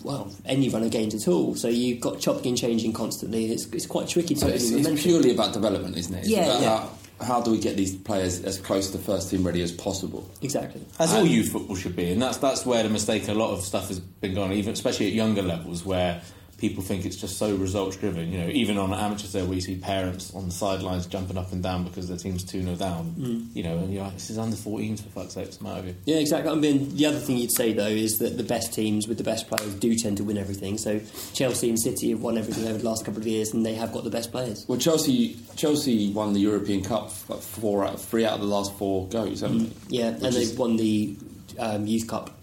well, 0.02 0.32
any 0.44 0.68
run 0.68 0.82
of 0.82 0.90
games 0.90 1.14
at 1.14 1.28
all. 1.28 1.54
So 1.54 1.68
you've 1.68 2.00
got 2.00 2.20
chopping 2.20 2.48
and 2.48 2.58
changing 2.58 2.92
constantly. 2.92 3.52
It's, 3.52 3.66
it's 3.66 3.86
quite 3.86 4.08
tricky 4.08 4.34
to 4.34 4.40
So 4.40 4.48
it's, 4.48 4.70
it's 4.70 5.02
purely 5.02 5.32
about 5.32 5.52
development, 5.52 5.96
isn't 5.96 6.14
it? 6.14 6.20
It's 6.20 6.28
Yeah, 6.28 6.44
about 6.44 6.62
yeah. 6.62 6.68
How, 6.68 6.90
how 7.20 7.40
do 7.40 7.50
we 7.50 7.58
get 7.58 7.76
these 7.76 7.96
players 7.96 8.44
as 8.44 8.58
close 8.58 8.90
to 8.90 8.98
first 8.98 9.30
team 9.30 9.44
ready 9.44 9.60
as 9.62 9.72
possible? 9.72 10.28
Exactly. 10.40 10.84
As 11.00 11.12
all 11.12 11.26
youth 11.26 11.50
football 11.50 11.74
should 11.74 11.96
be, 11.96 12.12
and 12.12 12.22
that's 12.22 12.36
that's 12.36 12.64
where 12.64 12.82
the 12.84 12.88
mistake. 12.88 13.26
A 13.28 13.34
lot 13.34 13.52
of 13.52 13.62
stuff 13.62 13.88
has 13.88 13.98
been 13.98 14.34
going, 14.34 14.52
on, 14.52 14.56
even 14.56 14.72
especially 14.72 15.08
at 15.08 15.12
younger 15.14 15.42
levels, 15.42 15.84
where 15.84 16.22
people 16.58 16.82
think 16.82 17.04
it's 17.06 17.16
just 17.16 17.38
so 17.38 17.54
results 17.54 17.96
driven. 17.96 18.30
You 18.30 18.40
know, 18.40 18.48
even 18.48 18.78
on 18.78 18.92
amateurs, 18.92 19.32
there 19.32 19.44
we 19.44 19.60
see 19.60 19.76
parents 19.76 20.34
on 20.34 20.46
the 20.46 20.50
sidelines 20.50 21.06
jumping 21.06 21.38
up 21.38 21.52
and 21.52 21.62
down 21.62 21.84
because 21.84 22.08
their 22.08 22.16
team's 22.18 22.44
two 22.44 22.62
0 22.62 22.74
down. 22.76 23.14
Mm. 23.16 23.56
You 23.56 23.62
know, 23.62 23.78
and 23.78 23.92
you're 23.92 24.02
like, 24.02 24.14
this 24.14 24.28
is 24.30 24.38
under 24.38 24.56
14s 24.56 25.02
for 25.02 25.08
fuck's 25.10 25.34
sake. 25.34 25.46
What's 25.46 25.56
the 25.58 25.64
matter 25.64 25.82
with 25.82 25.96
you? 26.06 26.14
Yeah, 26.14 26.20
exactly. 26.20 26.50
I 26.50 26.54
mean, 26.56 26.94
the 26.96 27.06
other 27.06 27.18
thing 27.18 27.38
you'd 27.38 27.52
say 27.52 27.72
though 27.72 27.86
is 27.86 28.18
that 28.18 28.36
the 28.36 28.42
best 28.42 28.74
teams 28.74 29.06
with 29.08 29.18
the 29.18 29.24
best 29.24 29.48
players 29.48 29.74
do 29.76 29.94
tend 29.96 30.16
to 30.18 30.24
win 30.24 30.36
everything. 30.36 30.76
So 30.78 31.00
Chelsea 31.32 31.68
and 31.68 31.78
City 31.80 32.10
have 32.10 32.20
won 32.20 32.36
everything 32.36 32.66
over 32.68 32.78
the 32.78 32.84
last 32.84 33.04
couple 33.04 33.20
of 33.20 33.26
years, 33.26 33.54
and 33.54 33.64
they 33.64 33.74
have 33.74 33.92
got 33.92 34.04
the 34.04 34.10
best 34.10 34.32
players. 34.32 34.64
Well, 34.68 34.78
Chelsea 34.78 35.36
Chelsea 35.56 36.12
won 36.12 36.32
the 36.32 36.40
European 36.40 36.82
Cup 36.82 37.10
four 37.10 37.84
out, 37.84 38.00
three 38.00 38.24
out 38.24 38.34
of 38.34 38.40
the 38.40 38.46
last 38.46 38.76
four 38.76 39.08
goes, 39.08 39.40
haven't 39.40 39.70
they? 39.88 39.98
Yeah, 39.98 40.08
and 40.08 40.26
is- 40.26 40.34
they've 40.50 40.58
won 40.58 40.76
the 40.76 41.16
um, 41.58 41.86
Youth 41.86 42.08
Cup. 42.08 42.37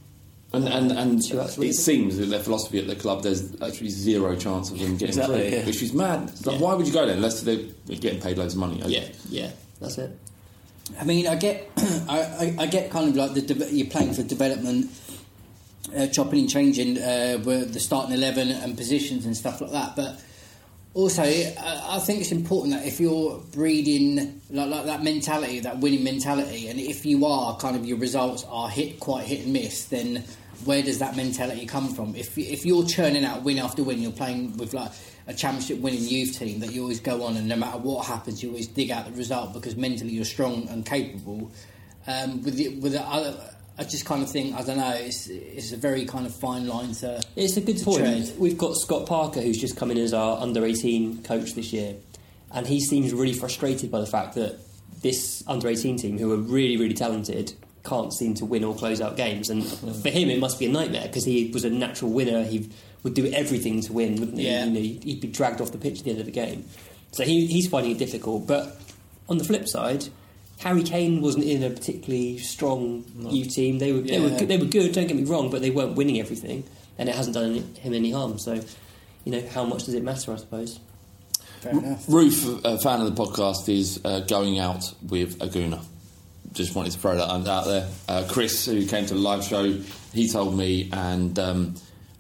And 0.56 0.68
and, 0.68 0.92
and 0.92 1.22
Two 1.24 1.40
out 1.40 1.48
of 1.48 1.54
three, 1.56 1.68
it 1.68 1.70
is 1.72 1.80
it? 1.80 1.84
seems 1.84 2.18
that 2.18 2.26
their 2.28 2.40
philosophy 2.40 2.80
at 2.80 2.88
the 2.88 2.96
club 2.96 3.24
there's 3.24 3.54
actually 3.62 3.90
zero 3.90 4.36
chance 4.36 4.72
of 4.72 4.80
them 4.80 4.94
getting 4.94 5.08
Exactly, 5.10 5.50
through, 5.50 5.58
yeah. 5.60 5.66
which 5.66 5.82
is 5.84 5.94
mad. 5.94 6.32
Like, 6.46 6.56
Yeah. 6.56 6.62
Why 6.62 6.74
would 6.74 6.88
you 6.88 6.94
go 6.94 7.06
there 7.06 7.16
unless 7.16 7.42
they're 7.42 7.58
getting 7.88 8.22
paid 8.22 8.38
loads 8.38 8.54
of 8.54 8.60
money? 8.60 8.82
Yeah, 8.86 9.06
yeah, 9.30 9.52
that's 9.80 9.98
it. 9.98 10.18
I 11.00 11.04
mean, 11.04 11.28
I 11.28 11.36
get, 11.36 11.70
I, 11.78 12.20
I, 12.20 12.56
I 12.60 12.66
get 12.68 12.92
kind 12.92 13.10
of 13.10 13.16
like 13.16 13.34
the 13.34 13.42
de- 13.42 13.74
you're 13.74 13.88
playing 13.88 14.14
for 14.14 14.22
development, 14.24 14.92
uh, 15.96 16.08
chopping 16.08 16.40
and 16.42 16.50
changing 16.50 16.98
uh, 17.00 17.40
with 17.44 17.74
the 17.74 17.80
starting 17.80 18.14
eleven 18.14 18.52
and 18.52 18.78
positions 18.78 19.26
and 19.26 19.36
stuff 19.36 19.62
like 19.62 19.72
that. 19.72 19.96
But 19.96 20.22
also, 20.94 21.24
I, 21.24 21.56
I 21.90 22.00
think 22.00 22.22
it's 22.22 22.32
important 22.32 22.74
that 22.76 22.86
if 22.88 23.00
you're 23.00 23.40
breeding 23.52 24.42
like, 24.50 24.70
like 24.70 24.86
that 24.86 25.04
mentality, 25.04 25.60
that 25.62 25.80
winning 25.80 26.04
mentality, 26.04 26.68
and 26.68 26.80
if 26.80 27.06
you 27.06 27.26
are 27.26 27.58
kind 27.58 27.76
of 27.76 27.84
your 27.86 27.98
results 27.98 28.46
are 28.48 28.70
hit 28.70 29.00
quite 29.00 29.26
hit 29.26 29.42
and 29.46 29.54
miss, 29.54 29.86
then 29.86 30.24
where 30.64 30.82
does 30.82 31.00
that 31.00 31.16
mentality 31.16 31.66
come 31.66 31.94
from? 31.94 32.16
If 32.16 32.38
if 32.38 32.66
you're 32.66 32.86
churning 32.86 33.26
out 33.26 33.44
win 33.44 33.60
after 33.60 33.84
win, 33.84 34.02
you're 34.02 34.12
playing 34.12 34.58
with 34.58 34.74
like 34.74 34.92
a 35.28 35.34
championship 35.34 35.80
winning 35.80 36.04
youth 36.04 36.38
team 36.38 36.60
that 36.60 36.72
you 36.72 36.84
always 36.84 37.00
go 37.00 37.24
on, 37.24 37.36
and 37.38 37.48
no 37.48 37.56
matter 37.56 37.78
what 37.78 38.06
happens, 38.06 38.42
you 38.42 38.50
always 38.50 38.68
dig 38.68 38.92
out 38.92 39.06
the 39.06 39.12
result 39.12 39.54
because 39.54 39.76
mentally 39.76 40.12
you're 40.12 40.26
strong 40.26 40.68
and 40.70 40.86
capable. 40.86 41.52
Um, 42.08 42.44
with 42.44 42.56
the, 42.56 42.78
with 42.80 42.92
the 42.92 43.02
other, 43.02 43.36
I 43.78 43.84
just 43.84 44.06
kind 44.06 44.22
of 44.22 44.30
think 44.30 44.56
I 44.56 44.62
don't 44.62 44.78
know. 44.78 44.94
It's 44.94 45.28
it's 45.28 45.72
a 45.72 45.78
very 45.78 46.06
kind 46.06 46.26
of 46.26 46.36
fine 46.36 46.68
line 46.68 46.94
to. 46.94 47.22
It's 47.36 47.58
a 47.58 47.62
good 47.62 47.82
point. 47.82 48.00
tread. 48.00 48.34
We've 48.38 48.58
got 48.58 48.76
Scott 48.76 49.08
Parker, 49.08 49.42
who's 49.42 49.60
just 49.60 49.76
come 49.76 49.92
in 49.92 49.98
as 49.98 50.14
our 50.14 50.40
under 50.40 50.64
18 50.64 51.24
coach 51.24 51.54
this 51.54 51.74
year, 51.74 51.96
and 52.52 52.66
he 52.66 52.80
seems 52.80 53.14
really 53.14 53.34
frustrated 53.34 53.92
by 53.92 54.00
the 54.00 54.06
fact 54.06 54.36
that 54.36 54.60
this 55.02 55.44
under 55.48 55.68
18 55.68 55.98
team, 55.98 56.18
who 56.18 56.32
are 56.32 56.38
really, 56.38 56.78
really 56.78 56.94
talented, 56.94 57.54
can't 57.86 58.13
seem 58.13 58.34
to 58.36 58.46
win 58.46 58.63
or 58.63 58.75
close 58.75 59.01
out 59.01 59.15
games. 59.15 59.50
And 59.50 59.63
for 59.65 60.10
him, 60.10 60.30
it 60.30 60.39
must 60.39 60.60
be 60.60 60.65
a 60.65 60.70
nightmare 60.70 61.08
because 61.08 61.25
he 61.25 61.51
was 61.51 61.63
a 61.63 61.70
natural 61.70 62.12
winner. 62.12 62.44
He 62.44 62.70
would 63.04 63.13
do 63.13 63.32
everything 63.32 63.82
to 63.82 63.94
win, 63.94 64.20
wouldn't 64.20 64.38
he? 64.38 64.48
Yeah. 64.48 64.65
You 64.65 64.72
know, 64.72 64.80
he'd 64.80 65.22
be 65.22 65.27
dragged 65.27 65.62
off 65.62 65.72
the 65.72 65.77
pitch 65.77 66.00
at 66.00 66.06
the 66.06 66.12
end 66.12 66.20
of 66.20 66.25
the 66.25 66.32
game. 66.32 66.65
So 67.12 67.24
he, 67.24 67.46
he's 67.46 67.68
finding 67.68 67.92
it 67.92 67.98
difficult. 67.98 68.48
But 68.48 68.77
on 69.30 69.38
the 69.38 69.44
flip 69.44 69.68
side, 69.68 70.06
Harry 70.60 70.84
Kane 70.84 71.22
wasn't 71.22 71.46
in 71.46 71.63
a 71.63 71.70
particularly 71.70 72.38
strong 72.38 73.06
youth 73.30 73.50
team. 73.54 73.80
They 73.80 73.92
were, 73.92 74.01
they, 74.01 74.20
were 74.20 74.30
good, 74.30 74.48
they 74.48 74.58
were 74.58 74.65
good, 74.65 74.92
don't 74.94 75.08
get 75.08 75.18
me 75.18 75.24
wrong, 75.24 75.50
but 75.50 75.62
they 75.62 75.70
weren't 75.70 75.96
winning 75.96 76.20
everything, 76.20 76.63
and 76.98 77.10
it 77.10 77.15
hasn't 77.15 77.36
done 77.36 77.51
any, 77.51 77.62
him 77.80 77.94
any 77.94 78.12
harm. 78.12 78.39
So, 78.39 78.62
you 79.25 79.32
know, 79.32 79.46
how 79.50 79.65
much 79.65 79.84
does 79.84 79.94
it 79.94 80.04
matter, 80.04 80.32
I 80.34 80.38
suppose? 80.38 80.80
Fair 81.60 81.74
enough. 81.74 82.06
Ruth, 82.08 82.63
a 82.63 82.80
fan 82.80 83.01
of 83.01 83.13
the 83.13 83.22
podcast, 83.22 83.68
is 83.70 84.00
uh, 84.06 84.22
going 84.22 84.60
out 84.60 84.94
with 85.01 85.42
a 85.42 85.48
Gooner. 85.48 85.84
Just 86.56 86.74
wanted 86.76 86.94
to 86.94 87.00
throw 87.00 87.16
that 87.18 87.30
out 87.30 87.66
there. 87.66 87.88
Uh, 88.10 88.26
Chris, 88.30 88.66
who 88.66 88.86
came 88.88 89.06
to 89.06 89.14
the 89.14 89.20
live 89.20 89.44
show, 89.44 89.72
he 90.14 90.28
told 90.30 90.58
me, 90.58 90.90
and 90.92 91.38
um, 91.38 91.76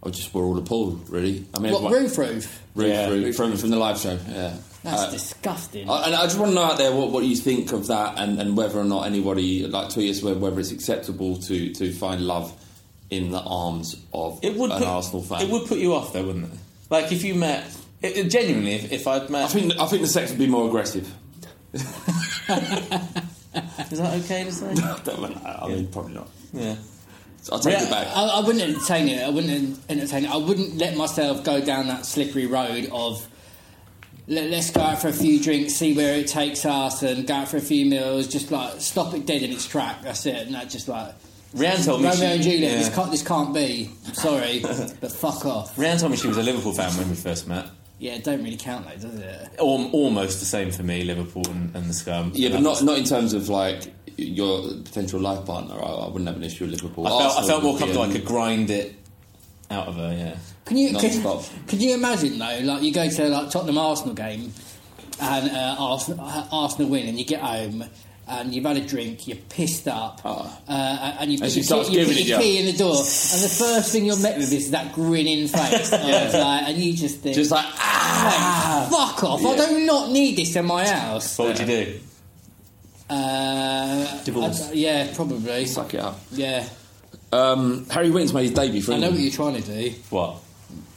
I 0.05 0.09
just 0.09 0.33
we're 0.33 0.43
all 0.43 0.57
appalled, 0.59 1.09
really. 1.09 1.45
I 1.53 1.59
mean, 1.59 1.71
What 1.71 1.85
everyone- 1.85 2.03
roof 2.03 2.17
roof? 2.17 2.61
Ruth, 2.75 2.87
Yeah. 2.87 3.07
Ruth, 3.09 3.35
from, 3.35 3.55
from 3.57 3.69
the 3.69 3.77
live 3.77 3.97
show, 3.97 4.19
yeah. 4.29 4.53
That's 4.83 5.01
Uh, 5.03 5.11
disgusting. 5.11 5.89
I- 5.89 6.05
and 6.07 6.15
I 6.15 6.23
just 6.23 6.37
want 6.37 6.51
to 6.51 6.55
know 6.55 6.63
out 6.65 6.77
there 6.77 6.93
what, 6.93 7.09
what 7.11 7.23
you 7.23 7.35
think 7.37 7.71
of 7.71 7.87
that, 7.87 8.19
and, 8.19 8.39
and 8.39 8.55
whether 8.57 8.77
or 8.77 8.83
not 8.83 9.05
anybody 9.07 9.65
like 9.65 9.89
tweet 9.89 10.11
us 10.13 10.21
whether, 10.21 10.37
whether 10.37 10.59
it's 10.59 10.71
acceptable 10.71 11.37
to, 11.37 11.73
to 11.73 11.91
find 11.93 12.21
love 12.21 12.53
in 13.09 13.31
the 13.31 13.39
arms 13.41 13.95
of 14.13 14.39
It 14.43 14.55
would 14.57 14.69
an 14.71 14.79
put, 14.79 14.87
Arsenal 14.87 15.23
fan. 15.23 15.41
It 15.43 15.49
would 15.49 15.65
put 15.67 15.77
you 15.79 15.93
off, 15.95 16.11
though, 16.11 16.25
wouldn't 16.25 16.45
it? 16.53 16.59
Like 16.89 17.11
if 17.13 17.23
you 17.23 17.35
met, 17.35 17.65
it, 18.01 18.17
it- 18.17 18.29
genuinely, 18.29 18.73
if, 18.73 18.91
if 18.91 19.07
I'd 19.07 19.29
met, 19.29 19.45
I 19.45 19.47
think 19.47 19.79
I 19.79 19.85
think 19.87 20.01
the 20.01 20.07
sex 20.09 20.29
would 20.31 20.39
be 20.39 20.47
more 20.47 20.67
aggressive. 20.67 21.09
is 23.91 23.99
that 23.99 24.13
okay 24.23 24.43
to 24.43 24.51
say? 24.51 24.67
I 25.45 25.67
mean, 25.67 25.87
probably 25.87 26.13
not. 26.13 26.29
yeah. 26.53 26.75
I'll 27.51 27.59
take 27.59 27.73
Yeah, 27.73 27.83
it 27.85 27.89
back. 27.91 28.07
I, 28.07 28.23
I 28.25 28.39
wouldn't 28.39 28.63
entertain 28.63 29.07
it. 29.07 29.21
I 29.23 29.29
wouldn't 29.29 29.79
entertain 29.87 30.25
it. 30.25 30.31
I 30.31 30.37
wouldn't 30.37 30.77
let 30.79 30.97
myself 30.97 31.43
go 31.43 31.63
down 31.63 31.87
that 31.87 32.05
slippery 32.05 32.47
road 32.47 32.89
of 32.91 33.27
let, 34.27 34.51
us 34.51 34.71
go 34.71 34.81
out 34.81 34.99
for 34.99 35.09
a 35.09 35.13
few 35.13 35.39
drinks, 35.39 35.73
see 35.73 35.93
where 35.95 36.15
it 36.15 36.27
takes 36.27 36.65
us, 36.65 37.03
and 37.03 37.27
go 37.27 37.35
out 37.35 37.47
for 37.47 37.57
a 37.57 37.61
few 37.61 37.85
meals. 37.85 38.27
Just 38.27 38.49
like 38.49 38.81
stop 38.81 39.13
it 39.13 39.27
dead 39.27 39.43
in 39.43 39.51
its 39.51 39.67
track. 39.67 40.01
That's 40.01 40.25
it. 40.25 40.47
And 40.47 40.55
that 40.55 40.69
just 40.71 40.87
like 40.87 41.13
Rianne 41.53 41.85
told 41.85 42.01
me 42.01 42.07
Romeo 42.09 42.19
she- 42.29 42.33
and 42.33 42.41
Juliet. 42.43 42.61
yeah. 42.71 42.77
This 42.79 42.95
can't. 42.95 43.11
This 43.11 43.21
can't 43.21 43.53
be. 43.53 43.91
I'm 44.07 44.13
sorry, 44.15 44.59
but 44.99 45.11
fuck 45.11 45.45
off. 45.45 45.75
Rianne 45.75 45.99
told 45.99 46.13
me 46.13 46.17
she 46.17 46.27
was 46.27 46.37
a 46.37 46.43
Liverpool 46.43 46.73
fan 46.73 46.89
when 46.97 47.07
we 47.09 47.15
first 47.15 47.47
met. 47.47 47.67
Yeah, 47.97 48.15
it 48.15 48.23
don't 48.23 48.43
really 48.43 48.57
count 48.57 48.85
though, 48.85 49.09
does 49.09 49.19
it? 49.19 49.49
Al- 49.59 49.89
almost 49.91 50.39
the 50.39 50.45
same 50.45 50.71
for 50.71 50.83
me, 50.83 51.03
Liverpool 51.03 51.47
and, 51.47 51.75
and 51.75 51.85
the 51.89 51.93
scum. 51.93 52.31
Yeah, 52.35 52.49
but 52.49 52.61
not 52.61 52.83
not 52.83 52.97
in 52.97 53.05
terms 53.05 53.33
of 53.33 53.47
like 53.49 53.93
your 54.17 54.67
potential 54.83 55.19
life 55.19 55.45
partner. 55.45 55.75
I, 55.75 55.87
I 55.87 56.07
wouldn't 56.07 56.27
have 56.27 56.37
an 56.37 56.43
issue 56.43 56.65
with 56.65 56.81
Liverpool. 56.81 57.07
I 57.07 57.09
felt, 57.09 57.43
I 57.43 57.47
felt 57.47 57.63
more 57.63 57.77
comfortable. 57.77 58.03
I 58.03 58.11
could 58.11 58.25
grind 58.25 58.69
it 58.69 58.95
out 59.71 59.87
of 59.87 59.95
her. 59.95 60.13
Yeah. 60.17 60.37
Can 60.65 60.77
you 60.77 60.93
can, 60.97 61.41
can 61.67 61.79
you 61.79 61.93
imagine 61.93 62.37
though? 62.37 62.59
Like 62.63 62.81
you 62.83 62.91
go 62.91 63.09
to 63.09 63.29
like 63.29 63.49
Tottenham 63.49 63.77
Arsenal 63.77 64.13
game, 64.13 64.51
and 65.21 65.51
uh, 65.51 65.75
Arsenal, 65.79 66.25
Arsenal 66.51 66.89
win, 66.89 67.07
and 67.07 67.17
you 67.17 67.25
get 67.25 67.39
home, 67.39 67.85
and 68.27 68.53
you've 68.53 68.65
had 68.65 68.77
a 68.77 68.81
drink, 68.85 69.27
you're 69.27 69.37
pissed 69.49 69.87
up, 69.87 70.21
Ah. 70.25 70.59
uh, 70.67 71.17
and 71.19 71.31
you 71.31 71.37
put 71.37 71.45
And 71.45 71.53
she 71.53 71.61
your, 71.61 71.83
key, 71.85 71.99
you 71.99 72.05
put 72.05 72.15
your 72.21 72.39
key 72.39 72.57
in 72.59 72.65
the 72.65 72.73
door, 72.73 72.95
and 72.97 73.43
the 73.43 73.55
first 73.57 73.91
thing 73.91 74.05
you're 74.05 74.17
met 74.19 74.37
with 74.37 74.51
is 74.51 74.71
that 74.71 74.93
grinning 74.93 75.47
face, 75.47 75.91
and, 75.93 76.33
like, 76.33 76.63
and 76.69 76.77
you 76.77 76.93
just 76.93 77.19
think, 77.19 77.35
Just 77.35 77.51
like, 77.51 77.65
ah! 77.65 78.87
"Mate, 78.89 78.97
fuck 78.97 79.23
off! 79.23 79.45
I 79.45 79.55
do 79.69 79.85
not 79.85 80.11
need 80.11 80.37
this 80.37 80.55
in 80.55 80.65
my 80.65 80.87
house. 80.87 81.37
What 81.37 81.49
would 81.49 81.59
you 81.59 81.65
do? 81.65 81.99
Uh, 83.09 84.23
Divorce. 84.23 84.69
I- 84.69 84.73
yeah, 84.73 85.13
probably. 85.13 85.65
Suck 85.65 85.93
it 85.93 85.99
up. 85.99 86.19
Yeah, 86.31 86.67
Um, 87.31 87.85
Harry 87.89 88.09
Winks 88.09 88.33
made 88.33 88.43
his 88.43 88.51
debut 88.53 88.81
for 88.81 88.93
I 88.93 88.97
know 88.97 89.11
what 89.11 89.19
you're 89.19 89.31
trying 89.31 89.61
to 89.61 89.61
do. 89.61 89.93
What? 90.09 90.37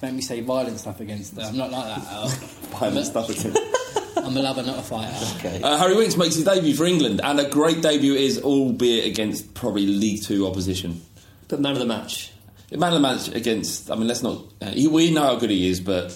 Make 0.00 0.14
me 0.14 0.20
say 0.23 0.40
violent 0.40 0.78
stuff 0.78 1.00
against 1.00 1.35
them. 1.37 1.47
I'm 1.49 1.56
not 1.56 1.70
like 1.73 1.85
that. 1.85 2.30
Violent 2.78 3.06
stuff 3.06 3.28
again. 3.28 3.52
I'm 4.25 4.37
a 4.37 4.40
lover, 4.40 4.62
not 4.62 4.78
a 4.78 4.82
fighter. 4.82 5.64
Uh, 5.64 5.78
Harry 5.78 5.96
Winks 5.96 6.16
makes 6.16 6.34
his 6.34 6.44
debut 6.44 6.75
for 6.75 6.84
England, 6.84 7.20
and 7.22 7.40
a 7.40 7.48
great 7.48 7.82
debut 7.82 8.14
is, 8.14 8.40
albeit 8.42 9.06
against 9.06 9.54
probably 9.54 9.87
League 9.87 10.22
Two 10.22 10.46
opposition. 10.46 11.00
But 11.48 11.60
man 11.60 11.72
of 11.72 11.78
the 11.78 11.87
match. 11.87 12.32
Man 12.70 12.92
of 12.92 12.94
the 12.94 13.00
match 13.00 13.28
against. 13.34 13.90
I 13.90 13.94
mean, 13.94 14.06
let's 14.08 14.22
not. 14.22 14.42
Uh, 14.60 14.66
he, 14.66 14.88
we 14.88 15.10
know 15.12 15.22
how 15.22 15.37
good 15.37 15.50
he 15.50 15.68
is, 15.68 15.80
but 15.80 16.14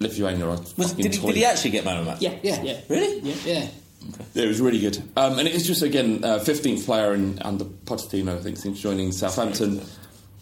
Lithuania 0.00 0.44
are. 0.46 0.50
Was, 0.50 0.72
fucking 0.72 0.96
did, 1.02 1.14
he, 1.14 1.26
did 1.26 1.36
he 1.36 1.44
actually 1.44 1.70
get 1.70 1.84
man 1.84 1.98
of 1.98 2.04
the 2.04 2.10
match? 2.12 2.20
Yeah, 2.20 2.36
Yeah. 2.42 2.62
yeah. 2.62 2.80
Really? 2.88 3.20
Yeah, 3.20 3.34
yeah. 3.44 3.68
Yeah, 4.34 4.44
it 4.44 4.46
was 4.48 4.60
really 4.60 4.78
good. 4.78 4.96
Um, 5.16 5.38
and 5.38 5.48
it's 5.48 5.66
just, 5.66 5.82
again, 5.82 6.24
uh, 6.24 6.38
15th 6.38 6.84
player 6.84 7.14
in, 7.14 7.40
under 7.42 7.64
Pochettino, 7.64 8.38
I 8.38 8.40
think, 8.40 8.56
since 8.56 8.80
joining 8.80 9.10
Southampton, 9.10 9.82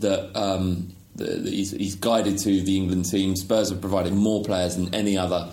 that, 0.00 0.36
um, 0.38 0.92
that 1.16 1.44
that 1.44 1.52
he's, 1.52 1.70
he's 1.70 1.94
guided 1.94 2.36
to 2.38 2.60
the 2.62 2.76
England 2.76 3.06
team. 3.06 3.34
Spurs 3.34 3.70
have 3.70 3.80
provided 3.80 4.12
more 4.12 4.44
players 4.44 4.76
than 4.76 4.94
any 4.94 5.16
other 5.16 5.50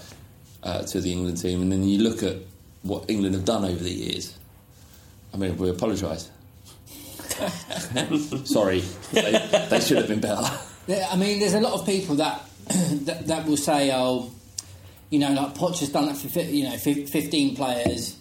uh, 0.64 0.84
to 0.84 1.02
the 1.02 1.12
England 1.12 1.42
team. 1.42 1.62
And 1.62 1.72
then 1.72 1.84
you 1.84 2.00
look 2.00 2.24
at 2.24 2.38
what 2.84 3.10
England 3.10 3.36
have 3.36 3.46
done 3.46 3.66
over 3.66 3.84
the 3.84 3.92
years. 3.92 4.38
I 5.34 5.38
mean, 5.38 5.58
we 5.58 5.70
apologise. 5.70 6.30
Sorry, 8.46 8.82
they, 9.12 9.68
they 9.70 9.80
should 9.80 9.98
have 9.98 10.08
been 10.08 10.20
better. 10.20 10.44
I 11.12 11.16
mean, 11.16 11.40
there's 11.40 11.56
a 11.56 11.60
lot 11.60 11.74
of 11.74 11.86
people 11.86 12.16
that 12.16 12.44
that, 12.68 13.28
that 13.28 13.46
will 13.48 13.58
say, 13.58 13.92
"Oh, 13.94 14.32
you 15.10 15.20
know, 15.20 15.32
like 15.34 15.56
Poch 15.56 15.80
has 15.80 15.90
done 15.90 16.10
it 16.10 16.18
for 16.18 16.40
you 16.40 16.66
know 16.66 16.78
15 16.78 17.56
players, 17.56 18.18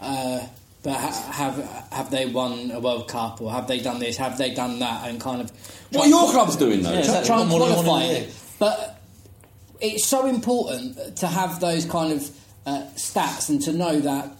uh, 0.00 0.46
but 0.82 0.94
ha- 0.94 1.30
have 1.32 1.88
have 1.92 2.10
they 2.10 2.26
won 2.26 2.70
a 2.70 2.80
World 2.80 3.08
Cup 3.08 3.42
or 3.42 3.52
have 3.52 3.66
they 3.66 3.80
done 3.80 3.98
this? 3.98 4.16
Have 4.16 4.38
they 4.38 4.54
done 4.54 4.78
that?" 4.78 5.08
And 5.08 5.20
kind 5.20 5.42
of 5.42 5.52
What 5.90 6.06
are 6.06 6.08
your 6.08 6.30
clubs 6.30 6.56
doing, 6.56 6.82
though? 6.82 6.92
Yeah, 6.92 7.02
try, 7.02 7.18
exactly. 7.18 7.26
try 7.26 7.40
and 7.42 7.50
What 7.50 7.58
more 7.58 7.68
do 7.68 7.74
you 7.74 7.82
qualify 7.82 8.04
it. 8.06 8.34
But 8.58 8.93
it's 9.84 10.06
so 10.06 10.26
important 10.26 11.16
to 11.16 11.26
have 11.26 11.60
those 11.60 11.84
kind 11.84 12.12
of 12.12 12.30
uh, 12.66 12.82
stats 12.96 13.48
and 13.48 13.60
to 13.62 13.72
know 13.72 14.00
that 14.00 14.30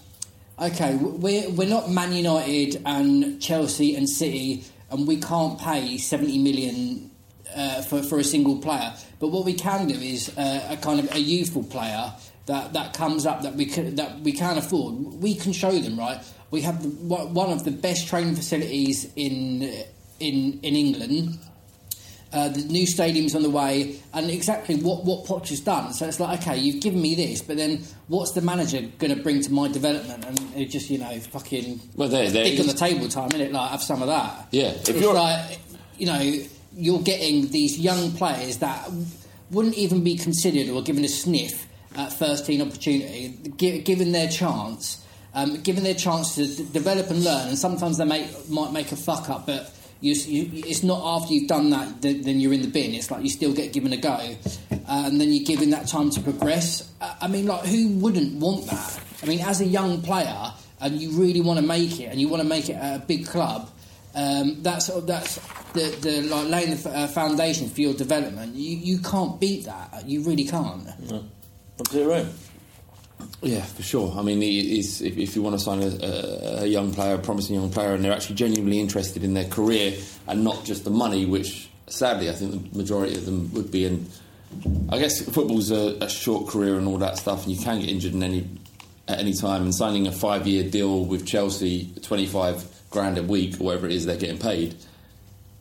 okay, 0.59 0.95
we're 0.95 1.49
we're 1.51 1.67
not 1.67 1.89
Man 1.89 2.13
United 2.13 2.81
and 2.85 3.41
Chelsea 3.41 3.95
and 3.95 4.09
City, 4.09 4.63
and 4.89 5.07
we 5.07 5.17
can't 5.17 5.59
pay 5.59 5.97
seventy 5.97 6.37
million 6.37 7.11
uh, 7.55 7.81
for 7.81 8.03
for 8.03 8.19
a 8.19 8.23
single 8.23 8.57
player. 8.57 8.93
But 9.19 9.29
what 9.29 9.45
we 9.45 9.53
can 9.53 9.87
do 9.87 9.95
is 9.95 10.35
uh, 10.37 10.67
a 10.69 10.77
kind 10.77 10.99
of 10.99 11.13
a 11.13 11.19
youthful 11.19 11.63
player 11.63 12.13
that, 12.45 12.73
that 12.73 12.93
comes 12.93 13.25
up 13.25 13.41
that 13.41 13.55
we 13.55 13.65
can 13.65 13.95
that 13.95 14.19
we 14.21 14.31
can 14.31 14.57
afford. 14.57 14.95
We 14.95 15.35
can 15.35 15.53
show 15.53 15.71
them 15.71 15.97
right. 15.97 16.19
We 16.51 16.61
have 16.61 16.83
the, 16.83 16.89
one 16.89 17.33
one 17.33 17.49
of 17.51 17.63
the 17.63 17.71
best 17.71 18.07
training 18.07 18.35
facilities 18.35 19.11
in 19.15 19.63
in 20.19 20.59
in 20.61 20.75
England. 20.75 21.39
Uh, 22.35 22.49
the 22.49 22.61
new 22.65 22.85
stadium's 22.85 23.33
on 23.33 23.43
the 23.43 23.49
way, 23.49 23.97
and 24.13 24.29
exactly 24.29 24.75
what 24.75 25.05
what 25.05 25.23
Poch 25.25 25.47
has 25.47 25.61
done. 25.61 25.93
So 25.93 26.05
it's 26.05 26.19
like, 26.19 26.41
okay, 26.41 26.57
you've 26.57 26.81
given 26.83 27.01
me 27.01 27.15
this, 27.15 27.41
but 27.41 27.55
then 27.55 27.81
what's 28.09 28.31
the 28.31 28.41
manager 28.41 28.81
going 28.99 29.15
to 29.15 29.23
bring 29.23 29.41
to 29.41 29.51
my 29.53 29.69
development? 29.69 30.25
And 30.25 30.37
it 30.55 30.65
just, 30.65 30.89
you 30.89 30.97
know, 30.97 31.17
fucking 31.31 31.79
Well, 31.95 32.09
there- 32.09 32.29
there 32.29 32.59
on 32.59 32.67
the 32.67 32.73
table 32.73 33.07
time, 33.07 33.29
innit? 33.29 33.53
Like, 33.53 33.71
have 33.71 33.81
some 33.81 34.01
of 34.01 34.09
that. 34.09 34.47
Yeah, 34.51 34.71
if 34.71 34.89
it's 34.89 34.99
you're- 34.99 35.13
like, 35.13 35.59
you 35.97 36.07
know, 36.07 36.33
you're 36.75 36.99
getting 37.01 37.47
these 37.51 37.79
young 37.79 38.11
players 38.11 38.57
that 38.57 38.91
wouldn't 39.51 39.75
even 39.75 40.03
be 40.03 40.15
considered 40.17 40.67
or 40.69 40.81
given 40.83 41.05
a 41.05 41.07
sniff 41.07 41.67
at 41.95 42.11
first 42.11 42.45
team 42.45 42.61
opportunity, 42.61 43.29
given 43.57 44.11
their 44.11 44.27
chance. 44.27 44.97
Um, 45.33 45.61
given 45.63 45.83
their 45.83 45.93
chance 45.95 46.35
to 46.35 46.47
d- 46.47 46.65
develop 46.71 47.09
and 47.09 47.21
learn, 47.21 47.49
and 47.49 47.57
sometimes 47.59 47.97
they 47.97 48.05
make, 48.05 48.49
might 48.49 48.71
make 48.71 48.93
a 48.93 48.95
fuck 48.95 49.29
up, 49.29 49.45
but 49.45 49.69
you, 50.01 50.13
you, 50.13 50.63
it's 50.67 50.83
not 50.83 51.01
after 51.03 51.33
you've 51.33 51.47
done 51.47 51.69
that 51.71 52.01
that 52.01 52.23
then 52.23 52.39
you're 52.39 52.53
in 52.53 52.61
the 52.61 52.67
bin. 52.67 52.93
It's 52.93 53.09
like 53.09 53.23
you 53.23 53.29
still 53.29 53.53
get 53.53 53.73
given 53.73 53.93
a 53.93 53.97
go, 53.97 54.09
uh, 54.09 54.35
and 54.87 55.19
then 55.19 55.31
you're 55.31 55.45
given 55.45 55.69
that 55.71 55.87
time 55.87 56.09
to 56.11 56.21
progress. 56.21 56.91
Uh, 57.01 57.15
I 57.21 57.27
mean, 57.27 57.47
like 57.47 57.65
who 57.65 57.89
wouldn't 57.89 58.33
want 58.39 58.65
that? 58.67 58.99
I 59.23 59.25
mean, 59.25 59.39
as 59.41 59.61
a 59.61 59.65
young 59.65 60.01
player, 60.01 60.51
and 60.81 60.99
you 60.99 61.11
really 61.11 61.41
want 61.41 61.59
to 61.59 61.65
make 61.65 61.99
it, 61.99 62.05
and 62.05 62.19
you 62.19 62.27
want 62.27 62.43
to 62.43 62.47
make 62.47 62.69
it 62.69 62.73
at 62.73 63.01
a 63.01 63.05
big 63.05 63.25
club. 63.27 63.71
Um, 64.13 64.61
that's 64.61 64.87
that's 64.87 65.35
the, 65.73 65.95
the 66.01 66.21
like 66.23 66.47
laying 66.47 66.75
the 66.75 66.89
uh, 66.89 67.07
foundation 67.07 67.69
for 67.69 67.81
your 67.81 67.93
development. 67.93 68.55
You 68.55 68.77
you 68.77 68.99
can't 68.99 69.39
beat 69.39 69.65
that. 69.65 70.03
You 70.05 70.21
really 70.21 70.45
can't. 70.45 70.87
Absolutely 71.79 72.13
right. 72.13 72.25
Yeah, 73.41 73.61
for 73.61 73.83
sure. 73.83 74.13
I 74.17 74.23
mean, 74.23 74.41
is, 74.41 75.01
if, 75.01 75.17
if 75.17 75.35
you 75.35 75.41
want 75.43 75.57
to 75.57 75.63
sign 75.63 75.83
a, 75.83 75.87
a, 75.87 76.63
a 76.63 76.65
young 76.65 76.93
player, 76.93 77.15
a 77.15 77.19
promising 77.19 77.55
young 77.55 77.69
player, 77.69 77.93
and 77.93 78.03
they're 78.03 78.13
actually 78.13 78.35
genuinely 78.35 78.79
interested 78.79 79.23
in 79.23 79.33
their 79.33 79.47
career 79.47 79.93
and 80.27 80.43
not 80.43 80.63
just 80.65 80.83
the 80.83 80.89
money, 80.89 81.25
which 81.25 81.69
sadly 81.87 82.29
I 82.29 82.33
think 82.33 82.71
the 82.71 82.77
majority 82.77 83.15
of 83.15 83.25
them 83.25 83.53
would 83.53 83.69
be. 83.69 83.85
And 83.85 84.09
I 84.89 84.97
guess 84.97 85.21
football's 85.21 85.69
a, 85.69 85.97
a 86.01 86.09
short 86.09 86.47
career 86.47 86.77
and 86.77 86.87
all 86.87 86.97
that 86.97 87.17
stuff, 87.17 87.45
and 87.45 87.55
you 87.55 87.63
can 87.63 87.81
get 87.81 87.89
injured 87.89 88.13
in 88.13 88.23
any 88.23 88.49
at 89.07 89.19
any 89.19 89.33
time. 89.33 89.63
And 89.63 89.75
signing 89.75 90.07
a 90.07 90.11
five-year 90.11 90.69
deal 90.69 91.05
with 91.05 91.27
Chelsea, 91.27 91.91
twenty-five 92.01 92.65
grand 92.89 93.17
a 93.17 93.23
week 93.23 93.59
or 93.59 93.65
whatever 93.65 93.85
it 93.85 93.91
is 93.91 94.05
they're 94.05 94.17
getting 94.17 94.39
paid, 94.39 94.75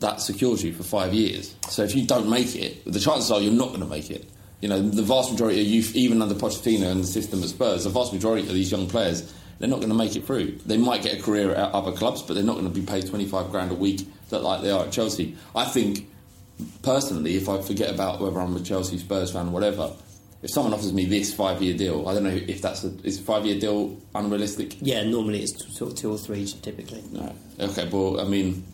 that 0.01 0.21
secures 0.21 0.65
you 0.65 0.73
for 0.73 0.85
five 0.85 1.13
years. 1.13 1.55
So 1.69 1.83
if 1.83 1.95
you 1.95 2.07
don't 2.07 2.31
make 2.31 2.57
it, 2.57 2.85
the 2.85 3.01
chances 3.01 3.31
are 3.31 3.41
you're 3.41 3.53
not 3.53 3.69
going 3.69 3.81
to 3.81 3.87
make 3.87 4.11
it. 4.11 4.31
You 4.65 4.71
know, 4.71 4.81
the 4.81 5.03
vast 5.03 5.31
majority 5.31 5.61
of 5.61 5.67
youth, 5.67 5.95
even 5.95 6.23
under 6.23 6.35
Pochettino 6.35 6.91
and 6.91 7.03
the 7.03 7.07
system 7.07 7.43
at 7.43 7.51
Spurs, 7.51 7.85
the 7.85 7.91
vast 7.91 8.15
majority 8.15 8.49
of 8.49 8.55
these 8.55 8.73
young 8.73 8.89
players, 8.89 9.31
they're 9.59 9.69
not 9.69 9.77
going 9.77 9.91
to 9.91 9.95
make 9.95 10.17
it 10.17 10.25
through. 10.25 10.59
They 10.65 10.79
might 10.79 11.03
get 11.03 11.19
a 11.19 11.23
career 11.23 11.51
at 11.51 11.71
other 11.75 11.93
clubs, 11.93 12.23
but 12.23 12.33
they're 12.33 12.43
not 12.43 12.55
going 12.55 12.73
to 12.73 12.73
be 12.73 12.81
paid 12.81 13.07
25 13.07 13.51
grand 13.51 13.73
a 13.73 13.75
week 13.75 14.09
that 14.31 14.43
like 14.43 14.63
they 14.63 14.71
are 14.71 14.87
at 14.87 14.91
Chelsea. 14.91 15.37
I 15.55 15.67
think, 15.67 16.11
personally, 16.81 17.37
if 17.37 17.47
I 17.47 17.61
forget 17.61 17.91
about 17.91 18.23
whether 18.23 18.41
I'm 18.41 18.57
a 18.57 18.61
Chelsea, 18.61 18.97
Spurs 18.97 19.33
fan, 19.33 19.49
or 19.49 19.51
whatever, 19.51 19.93
if 20.43 20.49
someone 20.49 20.73
offers 20.73 20.95
me 20.95 21.05
this 21.05 21.35
five-year 21.35 21.77
deal, 21.77 22.09
I 22.09 22.15
don't 22.15 22.23
know 22.23 22.31
if 22.31 22.63
that's 22.63 22.85
a 22.85 22.95
is 23.03 23.21
five-year 23.21 23.61
deal 23.61 24.01
unrealistic. 24.15 24.79
Yeah, 24.81 25.05
normally 25.05 25.43
it's 25.43 25.77
sort 25.77 25.93
of 25.93 25.99
two 25.99 26.11
or 26.11 26.17
three 26.17 26.47
typically. 26.47 27.05
No. 27.13 27.35
Okay, 27.61 27.87
well, 27.91 28.19
I 28.19 28.25
mean, 28.25 28.65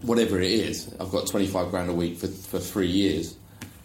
whatever 0.00 0.40
it 0.40 0.50
is, 0.50 0.92
I've 0.98 1.12
got 1.12 1.28
25 1.28 1.70
grand 1.70 1.90
a 1.90 1.92
week 1.92 2.18
for, 2.18 2.26
for 2.26 2.58
three 2.58 2.88
years. 2.88 3.36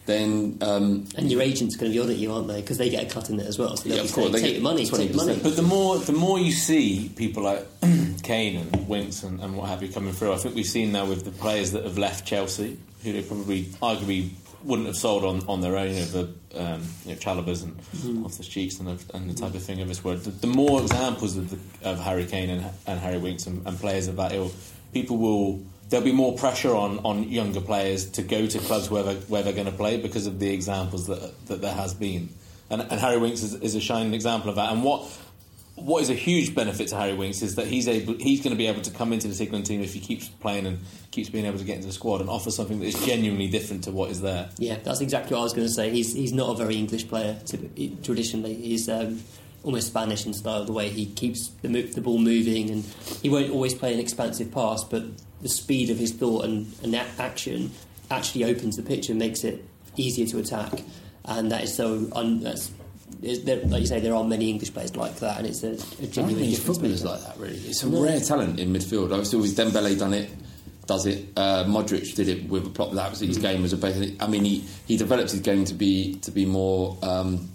Then, 0.07 0.57
um, 0.61 1.05
And 1.15 1.29
your 1.31 1.41
agent's 1.41 1.75
going 1.75 1.91
to 1.91 1.95
be 1.95 2.01
on 2.03 2.09
at 2.09 2.15
you, 2.15 2.31
aren't 2.33 2.47
they? 2.47 2.61
Because 2.61 2.77
they 2.79 2.89
get 2.89 3.03
a 3.03 3.13
cut 3.13 3.29
in 3.29 3.39
it 3.39 3.45
as 3.45 3.59
well. 3.59 3.75
So 3.77 3.87
they'll 3.89 3.97
Yeah, 3.97 4.03
be 4.03 4.07
of 4.09 4.15
course, 4.15 4.31
saying, 4.31 4.33
they 4.33 4.41
take 4.41 4.51
get 4.53 4.57
the 4.57 4.63
money, 4.63 4.85
take 4.85 5.11
the 5.11 5.17
money. 5.17 5.39
But 5.43 5.55
the 5.57 5.61
more 5.61 5.97
the 5.99 6.13
more 6.13 6.39
you 6.39 6.51
see 6.53 7.11
people 7.15 7.43
like 7.43 7.67
Kane 8.23 8.55
and 8.55 8.87
Winks 8.87 9.21
and, 9.23 9.39
and 9.41 9.55
what 9.57 9.67
have 9.69 9.83
you 9.83 9.89
coming 9.89 10.13
through, 10.13 10.33
I 10.33 10.37
think 10.37 10.55
we've 10.55 10.65
seen 10.65 10.91
now 10.93 11.05
with 11.05 11.25
the 11.25 11.31
players 11.31 11.73
that 11.73 11.83
have 11.83 11.97
left 11.97 12.25
Chelsea, 12.25 12.77
who 13.03 13.11
they 13.13 13.21
probably 13.21 13.65
arguably 13.81 14.29
wouldn't 14.63 14.87
have 14.87 14.97
sold 14.97 15.23
on, 15.23 15.43
on 15.47 15.61
their 15.61 15.77
own, 15.77 15.89
you 15.93 15.99
know, 15.99 16.05
the 16.05 16.23
um, 16.55 16.81
you 17.05 17.11
know, 17.13 17.19
Chalobahs 17.19 17.63
and 17.63 17.77
Mm-hmm. 17.97 18.25
off 18.25 18.37
the 18.37 18.43
cheeks 18.43 18.79
and, 18.79 18.87
of, 18.89 19.03
and 19.13 19.29
the 19.29 19.33
type 19.33 19.53
of 19.55 19.61
thing 19.63 19.81
of 19.81 19.87
this 19.89 20.03
word. 20.03 20.23
The, 20.23 20.31
the 20.31 20.47
more 20.47 20.81
examples 20.81 21.35
of, 21.37 21.49
the, 21.49 21.89
of 21.89 21.99
Harry 21.99 22.25
Kane 22.25 22.49
and, 22.49 22.65
and 22.85 22.99
Harry 22.99 23.17
Winks 23.17 23.45
and, 23.47 23.65
and 23.67 23.77
players 23.79 24.07
of 24.07 24.15
that 24.17 24.31
ilk, 24.33 24.53
people 24.93 25.17
will. 25.17 25.61
There'll 25.89 26.05
be 26.05 26.11
more 26.11 26.35
pressure 26.35 26.75
on, 26.75 26.99
on 26.99 27.23
younger 27.29 27.61
players 27.61 28.09
to 28.11 28.21
go 28.21 28.45
to 28.45 28.59
clubs 28.59 28.89
where 28.89 29.03
they're, 29.03 29.15
where 29.15 29.43
they're 29.43 29.53
going 29.53 29.67
to 29.67 29.71
play 29.71 29.97
because 29.97 30.27
of 30.27 30.39
the 30.39 30.53
examples 30.53 31.07
that 31.07 31.47
that 31.47 31.61
there 31.61 31.73
has 31.73 31.93
been, 31.93 32.29
and, 32.69 32.81
and 32.81 32.99
Harry 32.99 33.17
Winks 33.17 33.41
is, 33.41 33.53
is 33.55 33.75
a 33.75 33.81
shining 33.81 34.13
example 34.13 34.49
of 34.49 34.57
that. 34.57 34.71
And 34.71 34.83
what 34.83 35.09
what 35.77 36.01
is 36.01 36.09
a 36.09 36.15
huge 36.15 36.55
benefit 36.55 36.87
to 36.87 36.97
Harry 36.97 37.13
Winks 37.13 37.43
is 37.43 37.55
that 37.55 37.67
he's 37.67 37.87
able 37.87 38.15
he's 38.15 38.41
going 38.41 38.51
to 38.51 38.57
be 38.57 38.67
able 38.67 38.81
to 38.81 38.91
come 38.91 39.13
into 39.13 39.27
the 39.27 39.43
England 39.43 39.67
team 39.67 39.81
if 39.81 39.93
he 39.93 39.99
keeps 39.99 40.27
playing 40.27 40.65
and 40.65 40.79
keeps 41.11 41.29
being 41.29 41.45
able 41.45 41.59
to 41.59 41.63
get 41.63 41.75
into 41.75 41.87
the 41.87 41.93
squad 41.93 42.19
and 42.19 42.29
offer 42.29 42.49
something 42.49 42.79
that 42.79 42.87
is 42.87 43.05
genuinely 43.05 43.47
different 43.47 43.83
to 43.83 43.91
what 43.91 44.09
is 44.09 44.21
there. 44.21 44.49
Yeah, 44.57 44.77
that's 44.83 45.01
exactly 45.01 45.35
what 45.35 45.41
I 45.41 45.43
was 45.43 45.53
going 45.53 45.67
to 45.67 45.73
say. 45.73 45.91
He's 45.91 46.13
he's 46.13 46.33
not 46.33 46.49
a 46.49 46.55
very 46.55 46.75
English 46.75 47.07
player 47.07 47.39
typ- 47.45 48.03
traditionally. 48.03 48.55
He's 48.55 48.89
um, 48.89 49.21
almost 49.67 49.87
Spanish 49.87 50.25
in 50.25 50.33
style, 50.33 50.63
the 50.63 50.71
way 50.71 50.89
he 50.89 51.05
keeps 51.05 51.49
the, 51.61 51.67
mo- 51.67 51.81
the 51.81 51.99
ball 52.01 52.17
moving, 52.17 52.69
and 52.69 52.85
he 53.21 53.29
won't 53.29 53.51
always 53.51 53.73
play 53.73 53.93
an 53.93 53.99
expansive 53.99 54.49
pass, 54.51 54.83
but 54.85 55.03
the 55.41 55.49
speed 55.49 55.89
of 55.89 55.97
his 55.97 56.13
thought 56.13 56.45
and, 56.45 56.73
and 56.83 56.95
action 57.19 57.69
actually 58.09 58.45
opens 58.45 58.77
the 58.77 58.81
pitch 58.81 59.09
and 59.09 59.19
makes 59.19 59.43
it 59.43 59.63
easier 59.97 60.25
to 60.25 60.39
attack. 60.39 60.81
And 61.25 61.51
that 61.51 61.63
is 61.65 61.75
so. 61.75 62.07
Un- 62.13 62.39
that's, 62.39 62.71
there, 63.19 63.57
like 63.65 63.81
you 63.81 63.87
say, 63.87 63.99
there 63.99 64.15
are 64.15 64.23
many 64.23 64.49
English 64.49 64.73
players 64.73 64.95
like 64.95 65.15
that, 65.17 65.37
and 65.39 65.47
it's 65.47 65.63
a, 65.63 65.71
a 65.71 66.07
I 66.07 66.09
genuine 66.09 66.45
difference 66.45 66.59
footballers 66.59 67.03
like 67.03 67.21
that, 67.21 67.37
really. 67.37 67.57
It's 67.57 67.83
a 67.83 67.87
rare 67.87 68.21
talent 68.21 68.59
in 68.59 68.71
midfield. 68.71 69.11
Obviously, 69.11 69.39
with 69.39 69.57
Dembele 69.57 69.99
done 69.99 70.13
it, 70.13 70.29
does 70.85 71.05
it. 71.05 71.27
Uh, 71.35 71.65
Modric 71.65 72.15
did 72.15 72.29
it 72.29 72.47
with 72.47 72.67
a 72.67 72.69
plot. 72.69 72.93
That 72.93 73.09
was 73.09 73.19
his 73.19 73.37
game 73.37 73.63
was 73.63 73.73
a 73.73 73.77
better. 73.77 74.05
I 74.21 74.27
mean, 74.27 74.45
he, 74.45 74.63
he 74.87 74.95
developed 74.95 75.31
his 75.31 75.41
game 75.41 75.65
to 75.65 75.73
be 75.73 76.15
to 76.19 76.31
be 76.31 76.45
more 76.45 76.97
um, 77.01 77.49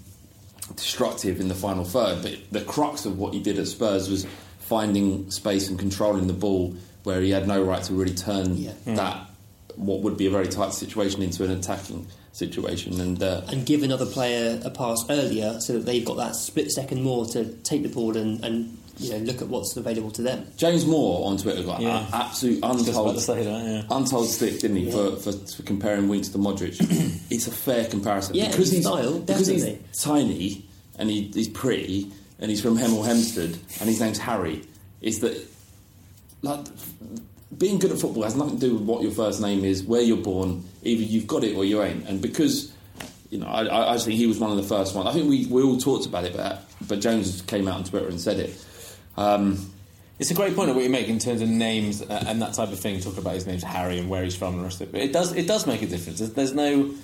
destructive 0.77 1.41
in 1.41 1.49
the 1.49 1.55
final 1.55 1.85
third. 1.85 2.23
But 2.23 2.39
the 2.51 2.61
crux 2.63 3.05
of 3.07 3.19
what 3.19 3.35
he 3.35 3.41
did 3.41 3.59
at 3.59 3.67
Spurs 3.67 4.09
was 4.11 4.27
finding 4.61 5.31
space 5.31 5.69
and 5.69 5.79
controlling 5.79 6.27
the 6.27 6.33
ball 6.33 6.75
where 7.05 7.21
he 7.21 7.31
had 7.31 7.49
no 7.49 7.63
right 7.63 7.83
to 7.85 7.95
really 7.95 8.15
turn 8.15 8.57
Yeah. 8.57 8.73
that 8.87 9.29
what 9.77 10.01
would 10.01 10.17
be 10.17 10.27
a 10.27 10.31
very 10.31 10.47
tight 10.47 10.73
situation 10.73 11.23
into 11.23 11.45
an 11.45 11.51
attacking 11.51 12.07
situation. 12.33 13.01
And 13.01 13.23
uh, 13.23 13.43
and 13.49 13.67
give 13.67 13.83
another 13.83 14.07
player 14.07 14.61
a 14.65 14.71
pass 14.71 14.99
earlier 15.11 15.61
so 15.61 15.75
that 15.75 15.81
they've 15.87 16.05
got 16.05 16.17
that 16.19 16.37
split 16.37 16.71
second 16.71 17.03
more 17.03 17.27
to 17.27 17.45
take 17.65 17.83
the 17.83 17.89
ball 17.89 18.17
and, 18.17 18.43
and 18.45 18.79
you 18.99 19.11
know 19.13 19.19
look 19.19 19.41
at 19.43 19.49
what's 19.49 19.77
available 19.77 20.11
to 20.13 20.23
them. 20.23 20.47
James 20.57 20.85
Moore 20.87 21.27
on 21.27 21.37
Twitter 21.39 21.63
got 21.63 21.81
Yeah. 21.81 22.07
a- 22.13 22.17
absolute 22.27 22.61
untold, 22.63 23.19
to 23.19 23.27
that, 23.27 23.45
yeah. 23.45 23.83
untold 23.91 24.29
stick, 24.29 24.61
didn't 24.61 24.77
he, 24.77 24.91
for, 24.91 25.17
for, 25.17 25.33
for 25.33 25.63
comparing 25.63 26.09
Winks 26.09 26.29
to 26.31 26.39
Modric? 26.39 26.77
it's 27.31 27.47
a 27.47 27.51
fair 27.51 27.87
comparison 27.87 28.35
Yeah, 28.35 28.49
because 28.51 28.71
in 28.71 28.77
he's 28.77 28.87
style, 28.87 29.19
because 29.21 29.47
he's 29.47 30.03
tiny 30.03 30.65
and 30.99 31.09
he, 31.11 31.31
he's 31.35 31.49
pretty 31.49 32.13
and 32.39 32.51
he's 32.51 32.61
from 32.61 32.77
Hemel 32.77 33.05
Hempstead 33.07 33.51
and 33.81 33.89
his 33.89 34.01
name's 34.01 34.19
Harry. 34.19 34.63
Is 35.01 35.21
that 35.21 35.43
like 36.43 36.67
being 37.57 37.79
good 37.79 37.93
at 37.93 37.99
football 37.99 38.23
has 38.25 38.35
nothing 38.37 38.59
to 38.59 38.67
do 38.69 38.75
with 38.75 38.83
what 38.83 39.03
your 39.03 39.13
first 39.13 39.41
name 39.41 39.65
is, 39.65 39.83
where 39.85 40.01
you're 40.01 40.17
born. 40.17 40.65
Either 40.83 41.03
you've 41.03 41.27
got 41.27 41.45
it 41.45 41.55
or 41.57 41.65
you 41.65 41.83
ain't. 41.83 42.07
And 42.09 42.21
because 42.21 42.73
you 43.31 43.39
know, 43.39 43.47
I, 43.47 43.65
I, 43.65 43.95
I 43.95 43.99
think 43.99 44.17
he 44.19 44.27
was 44.27 44.39
one 44.39 44.51
of 44.51 44.57
the 44.59 44.63
first 44.63 44.95
ones. 44.95 45.09
I 45.09 45.13
think 45.13 45.29
we, 45.29 45.47
we 45.47 45.63
all 45.63 45.79
talked 45.79 46.07
about 46.07 46.25
it, 46.25 46.37
but 46.37 46.63
but 46.89 47.01
Jones 47.01 47.41
came 47.43 47.69
out 47.69 47.77
on 47.77 47.85
Twitter 47.85 48.09
and 48.09 48.21
said 48.21 48.39
it. 48.39 48.51
Um, 49.17 49.71
It's 50.19 50.31
a 50.31 50.35
great 50.35 50.55
point 50.55 50.71
of 50.71 50.77
what 50.77 50.85
you 50.85 50.91
make 50.91 51.09
in 51.09 51.19
terms 51.19 51.43
of 51.43 51.49
names 51.49 52.01
uh, 52.01 52.25
and 52.29 52.41
that 52.43 52.55
type 52.55 52.71
of 52.71 52.79
thing. 52.79 53.01
Talk 53.01 53.19
about 53.19 53.35
his 53.35 53.45
name's 53.45 53.65
Harry 53.65 53.99
and 53.99 54.09
where 54.09 54.23
he's 54.23 54.37
from 54.37 54.55
and 54.55 54.61
the 54.61 54.65
rest 54.65 54.81
of 54.81 54.89
it. 54.89 54.93
But 54.93 55.01
it 55.01 55.13
does 55.13 55.33
it 55.33 55.49
does 55.49 55.67
make 55.67 55.83
a 55.83 55.87
difference. 55.87 56.21
There's, 56.21 56.33
there's 56.33 56.55
no 56.55 56.95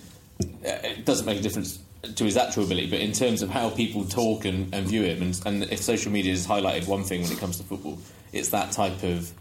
uh, 0.41 0.45
it 0.63 1.05
doesn't 1.05 1.27
make 1.27 1.39
a 1.39 1.43
difference 1.43 1.81
to 2.15 2.25
his 2.25 2.37
actual 2.37 2.63
ability, 2.63 2.89
but 2.91 3.01
in 3.01 3.11
terms 3.11 3.43
of 3.43 3.51
how 3.51 3.71
people 3.71 4.05
talk 4.05 4.45
and, 4.45 4.73
and 4.73 4.87
view 4.87 5.03
him, 5.03 5.21
and, 5.21 5.41
and 5.47 5.65
if 5.65 5.81
social 5.81 6.13
media 6.13 6.31
has 6.31 6.47
highlighted 6.47 6.87
one 6.87 7.03
thing 7.03 7.23
when 7.23 7.33
it 7.33 7.39
comes 7.39 7.57
to 7.57 7.65
football, 7.65 7.99
it's 8.33 8.51
that 8.51 8.71
type 8.71 9.03
of 9.03 9.33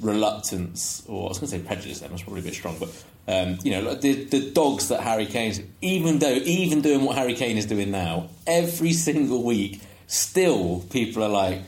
reluctance, 0.00 1.04
or 1.06 1.26
I 1.26 1.28
was 1.28 1.38
going 1.38 1.50
to 1.52 1.58
say 1.58 1.62
prejudice. 1.62 2.00
That 2.00 2.10
was 2.10 2.22
probably 2.22 2.40
a 2.40 2.44
bit 2.44 2.54
strong, 2.54 2.78
but 2.80 2.88
um, 3.28 3.58
you 3.62 3.70
know, 3.70 3.94
the 3.94 4.24
the 4.24 4.50
dogs 4.50 4.88
that 4.88 5.02
Harry 5.02 5.26
Kane's, 5.26 5.60
even 5.82 6.18
though 6.18 6.32
even 6.32 6.80
doing 6.80 7.04
what 7.04 7.16
Harry 7.16 7.34
Kane 7.34 7.56
is 7.58 7.66
doing 7.66 7.92
now, 7.92 8.30
every 8.44 8.92
single 8.92 9.44
week, 9.44 9.80
still 10.08 10.84
people 10.90 11.22
are 11.22 11.28
like 11.28 11.60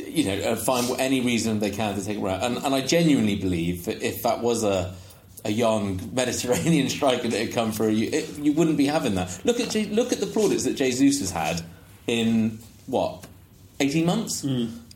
you 0.00 0.24
know, 0.24 0.50
uh, 0.50 0.56
find 0.56 0.88
any 0.98 1.20
reason 1.20 1.58
they 1.60 1.70
can 1.70 1.94
to 1.94 2.04
take 2.04 2.18
it 2.18 2.22
around. 2.22 2.42
And, 2.42 2.64
and 2.64 2.74
I 2.74 2.80
genuinely 2.80 3.36
believe 3.36 3.84
that 3.86 4.02
if 4.02 4.22
that 4.22 4.40
was 4.40 4.64
a 4.64 4.94
a 5.44 5.50
young 5.50 6.00
Mediterranean 6.14 6.88
striker 6.96 7.28
that 7.28 7.38
had 7.38 7.52
come 7.52 7.70
through, 7.72 7.90
you, 7.90 8.10
it, 8.12 8.38
you 8.38 8.52
wouldn't 8.52 8.76
be 8.76 8.86
having 8.86 9.14
that. 9.14 9.40
Look 9.44 9.60
at 9.60 9.74
look 9.90 10.12
at 10.12 10.20
the 10.20 10.26
plaudits 10.26 10.64
that 10.64 10.74
Jesus 10.74 11.20
has 11.20 11.30
had 11.30 11.62
in 12.06 12.58
what 12.86 13.26
eighteen 13.80 14.06
months, 14.06 14.42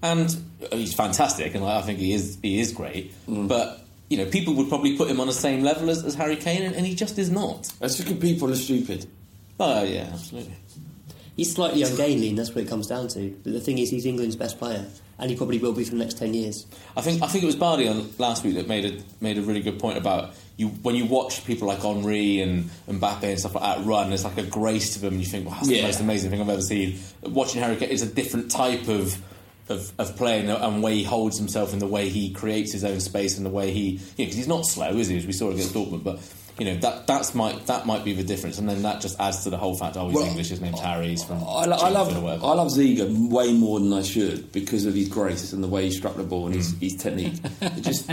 and 0.03 0.37
uh, 0.71 0.77
he's 0.77 0.95
fantastic, 0.95 1.55
and 1.55 1.65
I 1.65 1.79
I 1.79 1.83
think 1.83 1.99
he 1.99 2.13
is 2.13 2.39
he 2.43 2.61
is 2.61 2.73
great. 2.73 3.13
But 3.29 3.81
you 4.09 4.19
know, 4.19 4.27
people 4.27 4.55
would 4.55 4.69
probably 4.69 4.97
put 4.97 5.09
him 5.09 5.21
on 5.21 5.27
the 5.27 5.33
same 5.33 5.63
level 5.63 5.89
as, 5.89 6.05
as 6.05 6.15
Harry 6.15 6.37
Kane, 6.37 6.63
and, 6.63 6.75
and 6.75 6.85
he 6.87 6.95
just 6.95 7.19
is 7.19 7.31
not. 7.31 7.73
Just 7.81 8.03
think 8.03 8.21
people 8.21 8.51
are 8.51 8.57
stupid. 8.57 9.07
Oh 9.59 9.85
yeah, 9.85 10.11
absolutely. 10.13 10.55
He's 11.37 11.55
slightly 11.55 11.83
ungainly, 11.83 12.29
and 12.29 12.39
that's 12.39 12.51
what 12.51 12.65
it 12.65 12.69
comes 12.69 12.87
down 12.87 13.09
to. 13.09 13.31
But 13.43 13.55
the 13.55 13.61
thing 13.61 13.79
is, 13.79 13.91
he's 13.91 14.05
England's 14.05 14.37
best 14.37 14.59
player, 14.59 14.87
and 15.19 15.31
he 15.31 15.37
probably 15.37 15.59
will 15.59 15.73
be 15.73 15.85
for 15.85 15.93
the 15.93 15.97
next 15.97 16.19
ten 16.19 16.35
years. 16.35 16.67
I 16.97 17.01
think 17.01 17.23
I 17.23 17.27
think 17.27 17.45
it 17.45 17.47
was 17.47 17.57
Bardi 17.57 17.89
on 17.89 18.11
last 18.19 18.45
week 18.45 18.55
that 18.57 18.69
made 18.69 18.85
a 18.85 19.03
made 19.23 19.39
a 19.39 19.43
really 19.43 19.63
good 19.63 19.79
point 19.79 19.97
about 19.97 20.35
you 20.57 20.69
when 20.69 20.95
you 20.95 21.07
watch 21.07 21.45
people 21.47 21.69
like 21.69 21.81
Henry 21.81 22.41
and 22.41 22.69
Mbappe 22.87 23.23
and 23.23 23.39
stuff 23.39 23.55
like 23.55 23.65
that 23.65 23.87
run. 23.87 24.11
There's 24.11 24.25
like 24.25 24.37
a 24.37 24.43
grace 24.43 24.95
to 24.95 25.01
them, 25.01 25.15
and 25.15 25.23
you 25.23 25.27
think, 25.27 25.49
"Wow, 25.49 25.55
that's 25.55 25.69
the 25.69 25.83
most 25.83 26.01
amazing 26.01 26.31
thing 26.31 26.41
I've 26.43 26.49
ever 26.51 26.61
seen." 26.61 26.99
Watching 27.23 27.63
Harry 27.63 27.77
Kane 27.77 27.89
is 27.89 28.03
a 28.03 28.07
different 28.07 28.51
type 28.51 28.89
of. 28.89 29.17
Of, 29.69 29.93
of 29.97 30.17
playing 30.17 30.51
and 30.51 30.79
the 30.79 30.81
way 30.81 30.97
he 30.97 31.05
holds 31.05 31.39
himself 31.39 31.73
and 31.73 31.81
the 31.81 31.87
way 31.87 32.09
he 32.09 32.31
creates 32.33 32.73
his 32.73 32.85
own 32.85 32.99
space 32.99 33.37
and 33.37 33.47
the 33.47 33.51
way 33.51 33.71
he 33.71 34.01
because 34.17 34.35
he's 34.35 34.49
not 34.49 34.67
slow 34.67 34.91
is 34.91 35.07
he 35.07 35.17
as 35.17 35.25
we 35.25 35.33
saw 35.33 35.51
against 35.51 35.73
Dortmund 35.73 36.03
but 36.03 36.19
you 36.59 36.67
know 36.67 36.77
that 36.77 37.07
that's 37.07 37.35
might 37.35 37.67
that 37.67 37.87
might 37.87 38.05
be 38.05 38.13
the 38.13 38.23
difference 38.23 38.59
and 38.59 38.69
then 38.69 38.83
that 38.83 39.01
just 39.01 39.19
adds 39.19 39.45
to 39.45 39.51
the 39.51 39.57
whole 39.57 39.77
fact 39.77 39.97
oh 39.97 40.07
he's 40.07 40.15
Well, 40.15 40.27
English 40.27 40.49
his 40.49 40.61
name's 40.61 40.81
Harry 40.81 41.09
he's 41.09 41.25
from 41.25 41.43
I, 41.43 41.65
I 41.65 41.89
love. 41.89 42.15
I 42.15 42.53
love 42.55 42.69
Ziege 42.69 43.31
way 43.31 43.53
more 43.53 43.81
than 43.81 43.93
I 43.93 44.03
should 44.03 44.53
because 44.53 44.85
of 44.85 44.95
his 44.95 45.09
grace 45.09 45.53
and 45.53 45.63
the 45.63 45.69
way 45.69 45.85
he 45.85 45.91
struck 45.91 46.17
the 46.17 46.23
ball 46.23 46.47
and 46.47 46.55
his, 46.55 46.75
mm. 46.75 46.81
his 46.81 46.97
technique. 46.97 47.41
It 47.63 47.83
just 47.83 48.11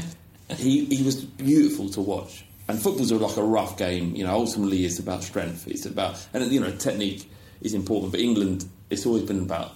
he 0.56 0.86
he 0.86 1.04
was 1.04 1.24
beautiful 1.24 1.90
to 1.90 2.02
watch. 2.02 2.46
And 2.68 2.80
football's 2.80 3.12
like 3.12 3.38
a 3.38 3.44
rough 3.44 3.78
game. 3.78 4.16
You 4.16 4.26
know, 4.26 4.34
ultimately 4.34 4.86
it's 4.86 5.00
about 5.00 5.24
strength. 5.24 5.68
It's 5.68 5.86
about 5.86 6.26
and 6.34 6.52
you 6.52 6.60
know 6.60 6.72
technique 6.72 7.30
is 7.62 7.74
important. 7.74 8.12
But 8.12 8.22
England, 8.22 8.66
it's 8.90 9.06
always 9.06 9.24
been 9.24 9.42
about 9.42 9.74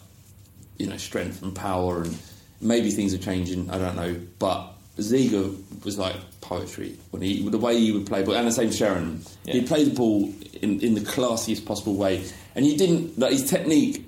you 0.77 0.87
know 0.87 0.97
strength 0.97 1.41
and 1.41 1.53
power 1.53 2.03
and 2.03 2.17
maybe 2.61 2.91
things 2.91 3.13
are 3.13 3.19
changing. 3.19 3.69
I 3.69 3.77
don't 3.77 3.95
know, 3.95 4.19
but. 4.39 4.69
Ziege 4.95 5.83
was 5.83 5.97
like 5.97 6.15
poetry 6.43 6.97
when 7.11 7.21
he 7.21 7.47
the 7.49 7.57
way 7.57 7.79
he 7.79 7.91
would 7.91 8.05
play 8.05 8.21
ball, 8.23 8.35
and 8.35 8.47
the 8.47 8.51
same 8.51 8.71
Sheringham. 8.71 9.21
Yeah. 9.45 9.53
He 9.53 9.61
played 9.63 9.87
the 9.87 9.95
ball 9.95 10.31
in, 10.61 10.79
in 10.81 10.93
the 10.93 11.01
classiest 11.01 11.65
possible 11.65 11.95
way, 11.95 12.23
and 12.55 12.65
he 12.65 12.77
didn't 12.77 13.17
like 13.17 13.31
his 13.31 13.49
technique 13.49 14.05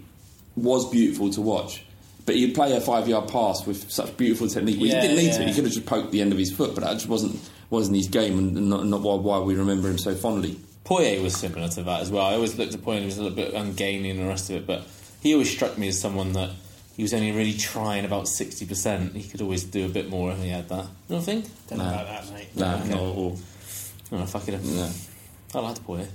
was 0.55 0.89
beautiful 0.89 1.29
to 1.31 1.41
watch. 1.41 1.83
But 2.25 2.35
he'd 2.35 2.55
play 2.55 2.75
a 2.75 2.81
five 2.81 3.07
yard 3.07 3.29
pass 3.29 3.65
with 3.65 3.89
such 3.91 4.15
beautiful 4.17 4.47
technique. 4.47 4.77
Well, 4.79 4.87
Yeah, 4.87 5.01
he 5.01 5.07
didn't 5.07 5.23
need 5.23 5.33
to. 5.33 5.43
He 5.43 5.53
could 5.53 5.63
have 5.65 5.73
just 5.73 5.85
poked 5.85 6.11
the 6.11 6.21
end 6.21 6.31
of 6.31 6.37
his 6.39 6.51
foot, 6.51 6.73
but 6.75 6.83
that 6.83 6.93
just 6.93 7.07
wasn't 7.07 7.39
wasn't 7.69 7.97
his 7.97 8.07
game, 8.07 8.37
and 8.37 8.69
not, 8.69 8.85
not 8.85 9.01
why, 9.01 9.15
why 9.15 9.39
we 9.39 9.55
remember 9.55 9.89
him 9.89 9.97
so 9.97 10.13
fondly. 10.15 10.59
Poyet 10.85 11.21
was 11.23 11.35
similar 11.35 11.67
to 11.69 11.81
that 11.83 12.01
as 12.01 12.11
well. 12.11 12.25
I 12.25 12.33
always 12.35 12.57
looked 12.57 12.73
at 12.75 12.81
Poyet 12.81 12.97
and 12.97 12.99
he 13.01 13.05
was 13.07 13.17
a 13.17 13.23
little 13.23 13.35
bit 13.35 13.53
ungainly 13.55 14.11
and 14.11 14.19
the 14.19 14.25
rest 14.27 14.51
of 14.51 14.57
it, 14.57 14.67
but 14.67 14.83
he 15.21 15.33
always 15.33 15.51
struck 15.51 15.77
me 15.79 15.87
as 15.87 15.99
someone 15.99 16.33
that 16.33 16.51
he 16.95 17.03
was 17.03 17.13
only 17.13 17.31
really 17.31 17.53
trying 17.53 18.05
about 18.05 18.25
60%. 18.25 19.13
He 19.15 19.23
could 19.29 19.41
always 19.41 19.63
do 19.63 19.85
a 19.85 19.89
bit 19.89 20.09
more 20.09 20.31
if 20.31 20.39
he 20.41 20.49
had 20.49 20.69
that. 20.69 20.85
You 21.09 21.15
don't 21.15 21.21
think? 21.21 21.45
Don't 21.67 21.79
know 21.79 21.85
about 21.89 22.07
that, 22.07 22.33
mate. 22.33 22.47
Nah, 22.55 22.75
Okay. 22.75 22.89
not 22.89 22.97
at 22.99 22.99
all. 23.15 23.39
No, 24.11 24.21
I 24.21 24.25
fuck 24.25 24.47
it 24.47 24.53
up. 24.55 24.63
No. 24.63 24.89
I 25.55 25.59
liked 25.59 25.85
Poyet. 25.85 26.07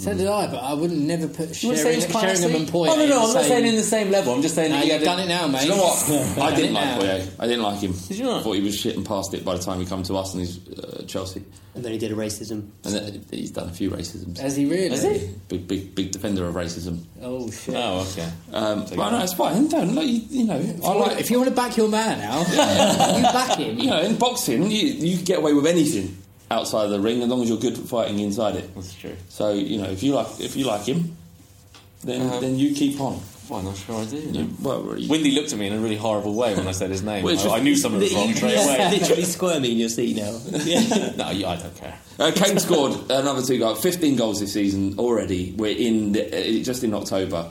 So 0.00 0.14
did 0.14 0.26
I, 0.26 0.46
but 0.46 0.60
I 0.60 0.72
wouldn't 0.72 0.98
never 0.98 1.28
put 1.28 1.62
You 1.62 1.68
wouldn't 1.68 1.86
say 1.86 1.94
he's 1.94 2.06
classy? 2.06 2.26
Sheringham 2.40 2.62
and 2.62 2.70
Poyet. 2.70 2.88
Oh, 2.88 2.96
no, 2.96 3.06
no, 3.06 3.26
I'm 3.28 3.34
not 3.34 3.44
saying 3.44 3.66
in 3.66 3.76
the 3.76 3.82
same 3.82 4.10
level. 4.10 4.32
I'm 4.32 4.40
just 4.40 4.54
saying 4.54 4.70
No, 4.70 4.78
that 4.78 4.84
he 4.86 4.92
you've 4.94 5.02
done 5.02 5.20
it 5.20 5.28
now, 5.28 5.46
mate. 5.46 5.60
Do 5.60 5.66
you 5.66 5.70
know 5.72 5.82
what? 5.82 6.38
I 6.38 6.56
didn't 6.56 6.72
like 6.72 6.84
now. 6.86 6.98
Poyet. 7.00 7.30
I 7.38 7.46
didn't 7.46 7.62
like 7.62 7.80
him. 7.80 7.92
Did 8.08 8.16
you 8.16 8.24
not? 8.24 8.40
I 8.40 8.42
thought 8.42 8.52
he 8.54 8.62
was 8.62 8.78
shit 8.78 8.96
and 8.96 9.04
past 9.04 9.34
it 9.34 9.44
by 9.44 9.54
the 9.58 9.62
time 9.62 9.78
he 9.78 9.84
come 9.84 10.02
to 10.04 10.16
us 10.16 10.32
and 10.32 10.40
he's 10.46 10.66
uh, 10.70 11.04
Chelsea. 11.06 11.44
And 11.74 11.84
then 11.84 11.92
he 11.92 11.98
did 11.98 12.12
a 12.12 12.14
racism. 12.14 12.70
And 12.84 12.94
then 12.94 13.24
he's 13.30 13.50
done 13.50 13.68
a 13.68 13.72
few 13.72 13.90
racisms. 13.90 14.38
Has 14.38 14.56
he 14.56 14.64
really? 14.64 14.86
Is 14.86 15.02
he? 15.02 15.34
Big, 15.48 15.68
big, 15.68 15.94
big 15.94 16.12
defender 16.12 16.46
of 16.48 16.54
racism. 16.54 17.00
Oh 17.20 17.50
shit! 17.50 17.74
Oh, 17.76 18.00
okay. 18.10 18.28
Um, 18.52 18.86
So 18.86 18.96
but 18.96 19.10
no, 19.10 19.22
it's 19.22 19.34
fine. 19.34 19.68
Don't 19.68 19.94
like 19.94 20.06
you, 20.08 20.22
you 20.30 20.44
know. 20.44 20.56
If 20.58 20.82
I 20.82 20.92
you, 20.92 20.98
want, 20.98 21.12
like 21.12 21.20
if 21.20 21.30
you 21.30 21.36
want 21.38 21.50
to 21.50 21.54
back 21.54 21.76
your 21.76 21.88
man 21.88 22.18
now, 22.18 22.40
you 23.16 23.22
back 23.22 23.58
him. 23.58 23.78
you 23.78 23.90
know 23.90 24.00
in 24.00 24.16
boxing 24.16 24.70
you 24.70 24.78
you 24.88 25.18
get 25.18 25.38
away 25.38 25.52
with 25.52 25.66
anything 25.66 26.16
outside 26.50 26.84
of 26.84 26.90
the 26.90 27.00
ring 27.00 27.22
as 27.22 27.28
long 27.28 27.42
as 27.42 27.48
you're 27.48 27.58
good 27.58 27.78
at 27.78 27.84
fighting 27.84 28.18
inside 28.18 28.56
it. 28.56 28.74
That's 28.74 28.94
true. 28.94 29.16
So 29.28 29.52
you 29.52 29.78
know 29.80 29.88
if 29.90 30.02
you 30.02 30.14
like 30.14 30.40
if 30.40 30.56
you 30.56 30.66
like 30.66 30.82
him, 30.86 31.16
then 32.04 32.22
Uh-huh. 32.22 32.40
then 32.40 32.58
you 32.58 32.74
keep 32.74 33.00
on. 33.00 33.20
Well, 33.48 33.58
I'm 33.58 33.64
not 33.64 33.76
sure 33.78 33.96
I 34.00 34.04
do. 34.04 34.16
You, 34.16 34.48
well, 34.62 34.80
really- 34.82 35.08
Windy 35.08 35.32
looked 35.32 35.52
at 35.52 35.58
me 35.58 35.66
in 35.66 35.72
a 35.72 35.78
really 35.80 35.96
horrible 35.96 36.34
way 36.34 36.54
when 36.54 36.68
I 36.68 36.70
said 36.70 36.88
his 36.90 37.02
name. 37.02 37.24
Well, 37.24 37.32
I, 37.32 37.36
just- 37.42 37.48
I 37.52 37.58
knew 37.58 37.74
something 37.74 38.00
was 38.00 38.14
wrong 38.14 38.32
straight 38.32 38.54
away. 38.54 38.90
literally 38.92 39.24
squirming 39.24 39.72
in 39.72 39.76
your 39.78 39.88
seat 39.88 40.16
now. 40.16 40.30
no, 41.16 41.24
I 41.24 41.56
don't 41.56 41.74
care. 41.76 41.98
Uh, 42.16 42.30
Kane 42.32 42.56
scored 42.60 42.92
another 43.10 43.42
two 43.42 43.58
goals, 43.58 43.82
15 43.82 44.14
goals 44.14 44.38
this 44.38 44.52
season 44.52 44.94
already. 45.00 45.52
We're 45.56 45.76
in 45.76 46.12
the, 46.12 46.60
uh, 46.60 46.62
just 46.62 46.84
in 46.84 46.94
October. 46.94 47.50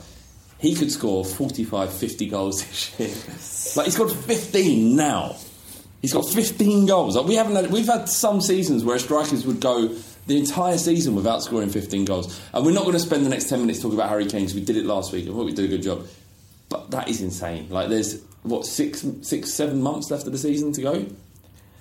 He 0.59 0.73
could 0.73 0.89
score 0.89 1.25
45, 1.25 1.91
50 1.93 2.29
goals 2.29 2.63
this 2.63 2.97
year. 2.97 3.09
like 3.75 3.85
he's 3.88 3.97
got 3.97 4.09
15 4.09 4.95
now. 4.95 5.35
He's 6.01 6.13
got 6.13 6.21
15 6.29 6.85
goals. 6.85 7.15
Like, 7.17 7.25
we 7.27 7.35
haven't 7.35 7.55
had, 7.55 7.71
we've 7.71 7.85
had 7.88 8.07
some 8.07 8.39
seasons 8.41 8.83
where 8.85 8.97
strikers 8.99 9.45
would 9.45 9.59
go 9.59 9.88
the 10.27 10.38
entire 10.38 10.77
season 10.77 11.15
without 11.15 11.43
scoring 11.43 11.69
15 11.69 12.05
goals. 12.05 12.39
And 12.53 12.65
we're 12.65 12.71
not 12.73 12.83
going 12.83 12.93
to 12.93 12.99
spend 12.99 13.25
the 13.25 13.29
next 13.29 13.49
10 13.49 13.59
minutes 13.62 13.81
talking 13.81 13.97
about 13.97 14.09
Harry 14.09 14.25
Kane 14.25 14.45
'cause 14.45 14.53
we 14.55 14.62
did 14.62 14.77
it 14.77 14.85
last 14.85 15.12
week. 15.12 15.25
I 15.27 15.31
thought 15.31 15.45
we 15.45 15.53
did 15.53 15.65
a 15.65 15.67
good 15.67 15.83
job. 15.83 16.05
But 16.69 16.91
that 16.91 17.09
is 17.09 17.19
insane. 17.21 17.67
Like 17.69 17.89
there's 17.89 18.21
what 18.43 18.63
six, 18.65 19.03
six, 19.23 19.51
seven 19.51 19.81
months 19.81 20.12
left 20.12 20.25
of 20.27 20.31
the 20.31 20.38
season 20.38 20.71
to 20.73 20.81
go. 20.81 21.05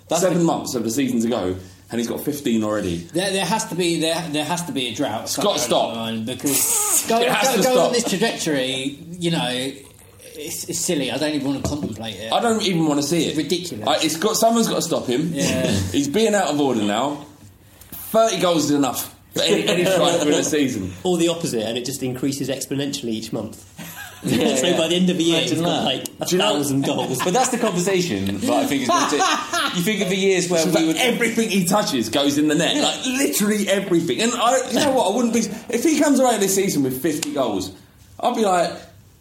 That's 0.08 0.22
seven 0.22 0.38
the- 0.38 0.44
months 0.44 0.74
of 0.74 0.82
the 0.82 0.90
season 0.90 1.20
to 1.20 1.28
go, 1.28 1.54
and 1.90 2.00
he's 2.00 2.08
got 2.08 2.22
15 2.24 2.64
already. 2.64 2.96
There, 3.12 3.30
there 3.30 3.44
has 3.44 3.66
to 3.66 3.74
be 3.74 4.00
there, 4.00 4.26
there 4.30 4.46
has 4.46 4.64
to 4.64 4.72
be 4.72 4.86
a 4.88 4.94
drought. 4.94 5.24
It's 5.24 5.36
got 5.36 5.52
to 5.56 5.58
stop. 5.58 5.92
along 5.92 5.94
the 5.94 6.00
line 6.00 6.24
because 6.24 7.04
go, 7.06 7.18
go, 7.18 7.62
go 7.62 7.80
on 7.86 7.92
this 7.92 8.08
trajectory. 8.08 8.98
You 9.10 9.30
know, 9.32 9.72
it's, 10.38 10.64
it's 10.68 10.78
silly. 10.78 11.10
I 11.10 11.18
don't 11.18 11.34
even 11.34 11.46
want 11.48 11.62
to 11.62 11.68
contemplate 11.68 12.16
it. 12.16 12.32
I 12.32 12.40
don't 12.40 12.62
even 12.62 12.86
want 12.86 13.00
to 13.00 13.06
see 13.06 13.26
it. 13.26 13.36
Ridiculous. 13.36 13.86
I, 13.86 13.96
it's 14.04 14.16
got 14.16 14.36
someone's 14.36 14.68
got 14.68 14.76
to 14.76 14.82
stop 14.82 15.06
him. 15.06 15.32
Yeah. 15.34 15.66
he's 15.92 16.08
being 16.08 16.34
out 16.34 16.48
of 16.48 16.60
order 16.60 16.82
now. 16.82 17.26
Thirty 17.92 18.40
goals 18.40 18.64
is 18.66 18.70
enough 18.70 19.14
for 19.34 19.42
any, 19.42 19.66
any 19.68 19.84
striker 19.90 20.26
in 20.28 20.34
a 20.34 20.42
season. 20.44 20.92
or 21.04 21.18
the 21.18 21.28
opposite, 21.28 21.62
and 21.66 21.76
it 21.76 21.84
just 21.84 22.02
increases 22.02 22.48
exponentially 22.48 23.10
each 23.10 23.32
month. 23.32 23.56
so 24.24 24.76
by 24.76 24.88
the 24.88 24.96
end 24.96 25.08
of 25.10 25.16
the 25.16 25.22
year, 25.22 25.42
he's 25.42 25.52
Imagine 25.52 25.64
got 25.64 25.84
like 25.84 26.04
a 26.20 26.24
Do 26.26 26.36
you 26.36 26.42
know- 26.42 26.82
goals. 26.86 27.22
But 27.22 27.32
that's 27.34 27.50
the 27.50 27.58
conversation 27.58 28.24
that 28.38 28.50
I 28.50 28.66
think 28.66 28.82
is 28.82 28.88
going 28.88 29.10
to. 29.10 29.16
You 29.76 29.82
think 29.82 30.02
of 30.02 30.08
the 30.08 30.16
years 30.16 30.48
where 30.50 30.58
It's 30.60 30.66
we 30.66 30.72
like 30.72 30.86
would. 30.86 30.96
everything 30.96 31.50
he 31.50 31.64
touches 31.66 32.08
goes 32.08 32.36
in 32.38 32.48
the 32.48 32.54
net, 32.56 32.76
like 32.82 33.06
literally 33.06 33.68
everything. 33.68 34.20
And 34.22 34.32
I, 34.32 34.68
you 34.70 34.80
know 34.80 34.90
what? 34.92 35.12
I 35.12 35.16
wouldn't 35.16 35.34
be 35.34 35.40
if 35.72 35.84
he 35.84 36.00
comes 36.00 36.18
away 36.18 36.38
this 36.38 36.54
season 36.54 36.82
with 36.82 37.00
fifty 37.00 37.32
goals. 37.32 37.70
I'd 38.18 38.34
be 38.34 38.42
like, 38.42 38.72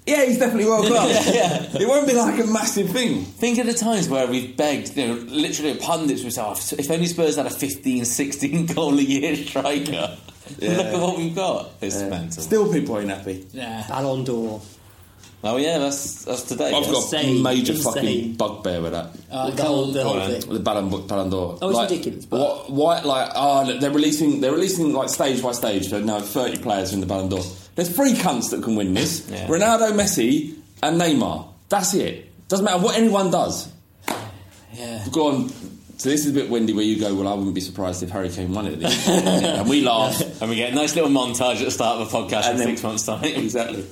Yeah, 0.08 0.26
he's 0.26 0.40
definitely 0.40 0.66
world 0.66 0.88
class. 0.88 1.34
yeah. 1.34 1.82
It 1.82 1.88
won't 1.88 2.08
be 2.08 2.14
like 2.14 2.40
a 2.40 2.48
massive 2.48 2.90
thing. 2.92 3.24
Think 3.24 3.58
of 3.60 3.66
the 3.66 3.74
times 3.74 4.08
where 4.08 4.26
we've 4.26 4.56
begged, 4.56 4.96
you 4.96 5.08
know, 5.08 5.14
literally 5.16 5.76
pundits 5.76 6.24
would 6.24 6.32
say, 6.34 6.42
oh, 6.42 6.52
if 6.54 6.90
only 6.90 7.08
Spurs 7.08 7.36
had 7.36 7.46
a 7.46 7.50
15, 7.50 8.06
16 8.06 8.66
goal 8.68 8.98
a 8.98 9.02
year 9.02 9.36
striker. 9.36 10.18
Look 10.62 10.86
at 10.88 11.00
what 11.02 11.18
we've 11.18 11.36
got. 11.36 11.72
It's 11.82 12.02
mental. 12.02 12.42
Still, 12.42 12.72
people 12.72 12.98
ain't 13.00 13.10
happy. 13.10 13.46
Yeah. 13.52 13.86
Ballon 13.90 14.24
d'Or. 14.24 14.62
Oh, 15.48 15.58
yeah, 15.58 15.78
that's 15.80 16.26
that's 16.26 16.44
today. 16.44 16.68
I've 16.74 16.84
got 16.86 17.04
Insane, 17.04 17.42
major 17.42 17.74
insane. 17.74 17.94
fucking 17.94 18.34
bugbear 18.36 18.82
with 18.82 18.92
that. 18.92 19.12
Uh, 19.32 19.50
the 19.52 19.64
whole, 19.64 19.86
the 19.88 20.04
whole 20.04 20.14
Go 20.16 20.40
thing. 20.40 20.54
The 20.54 20.60
Ballon, 20.60 21.08
Ballon 21.08 21.30
d'Or. 21.30 21.58
Oh, 21.62 21.70
it's 21.70 21.78
like, 21.78 21.90
ridiculous, 21.90 22.26
but- 22.26 22.40
What, 22.40 22.70
why, 22.72 23.00
like, 23.02 23.32
oh, 23.36 23.64
look, 23.66 23.80
they're 23.80 23.92
releasing, 23.92 24.42
they're 24.42 24.52
releasing 24.52 24.94
like 24.94 25.10
stage 25.10 25.42
by 25.42 25.52
stage. 25.54 25.88
So 25.90 26.00
now 26.02 26.20
30 26.20 26.60
players 26.60 26.94
in 26.94 27.00
the 27.00 27.06
Ballon 27.06 27.30
d'Or. 27.30 27.44
There's 27.76 27.90
three 27.96 28.14
cunts 28.14 28.50
that 28.52 28.64
can 28.64 28.76
win 28.76 28.94
this: 28.94 29.28
Yeah. 29.30 29.48
Ronaldo, 29.48 29.92
Messi, 29.94 30.56
and 30.84 31.00
Neymar. 31.00 31.48
That's 31.70 31.94
it. 31.94 32.26
Doesn't 32.48 32.66
matter 32.66 32.82
what 32.82 32.98
anyone 32.98 33.30
does. 33.32 33.70
Yeah. 34.74 35.06
Go 35.12 35.28
on. 35.28 35.50
So 36.00 36.10
this 36.10 36.26
is 36.26 36.32
a 36.32 36.34
bit 36.34 36.50
windy 36.52 36.74
where 36.74 36.84
you 36.86 37.00
go. 37.00 37.16
Well, 37.16 37.28
I 37.28 37.34
wouldn't 37.34 37.56
be 37.56 37.62
surprised 37.62 38.04
if 38.04 38.12
Harry 38.12 38.30
Kane 38.30 38.54
won 38.54 38.68
it, 38.68 38.84
and 39.08 39.68
we 39.68 39.82
laugh. 39.82 40.22
And 40.42 40.50
we 40.50 40.56
get 40.56 40.72
a 40.72 40.76
nice 40.76 40.94
little 40.96 41.10
montage 41.10 41.56
at 41.58 41.66
the 41.66 41.72
start 41.72 42.00
of 42.00 42.14
a 42.14 42.18
podcast 42.18 42.46
in 42.46 42.52
And 42.52 42.60
then- 42.60 42.68
six 42.68 42.84
months' 42.84 43.06
time. 43.06 43.24
exactly. 43.26 43.84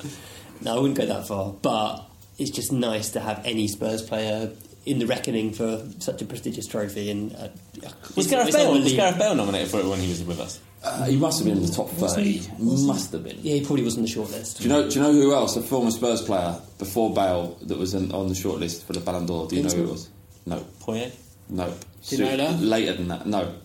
No, 0.62 0.76
I 0.78 0.80
wouldn't 0.80 0.98
go 0.98 1.06
that 1.06 1.28
far, 1.28 1.54
but 1.62 2.04
it's 2.38 2.52
just 2.52 2.72
nice 2.72 3.12
to 3.12 3.20
have 3.20 3.41
any 3.46 3.68
Spurs 3.68 4.02
player 4.02 4.52
in 4.86 5.00
the 5.00 5.06
reckoning 5.08 5.52
for 5.52 5.84
such 6.00 6.22
a 6.22 6.26
prestigious 6.26 6.68
trophy. 6.68 7.10
And 7.10 7.34
uh, 7.36 7.48
Was 8.15 8.26
it's- 8.26 8.28
Gareth 8.28 8.48
it's 8.50 8.58
Bale, 8.58 8.72
was. 8.74 8.94
Gareth 8.94 9.18
Bale 9.18 9.36
nominated 9.36 9.70
for 9.70 9.80
it 9.80 9.86
when 9.86 10.00
he 10.00 10.10
was 10.10 10.24
with 10.24 10.39
us? 10.39 10.60
Uh, 10.84 11.06
he 11.06 11.15
must 11.18 11.39
have 11.39 11.48
been 11.48 11.58
in 11.58 11.65
the 11.65 11.72
top 11.72 11.89
thirty. 11.89 12.41
Must 12.60 13.12
have 13.12 13.24
been. 13.24 13.38
Yeah, 13.41 13.56
he 13.56 13.65
probably 13.65 13.84
was 13.84 13.96
on 13.98 14.04
the 14.04 14.08
short 14.08 14.30
list. 14.30 14.58
Do 14.60 14.63
you 14.65 14.70
know? 14.70 14.88
Do 14.88 14.96
you 14.96 15.02
know 15.02 15.12
who 15.13 15.34
else? 15.34 15.56
A 15.56 15.62
former 15.63 15.89
Spurs 15.89 16.22
player 16.22 16.60
before 16.78 17.12
Bale 17.12 17.58
that 17.63 17.78
was 17.80 17.96
in, 17.96 18.12
on 18.12 18.28
the 18.28 18.36
shortlist 18.36 18.84
for 18.84 18.94
the 18.94 19.00
Ballon 19.00 19.26
d'Or. 19.26 19.48
Do 19.48 19.56
you 19.56 19.63
know 19.63 19.70
who 19.70 19.84
it 19.86 19.89
was? 19.89 20.10
No, 20.46 20.63
Poyet? 20.82 21.12
no. 21.50 21.74
Ginola? 22.04 22.56
Later 22.62 22.94
than 22.94 23.08
that. 23.08 23.26
No. 23.26 23.56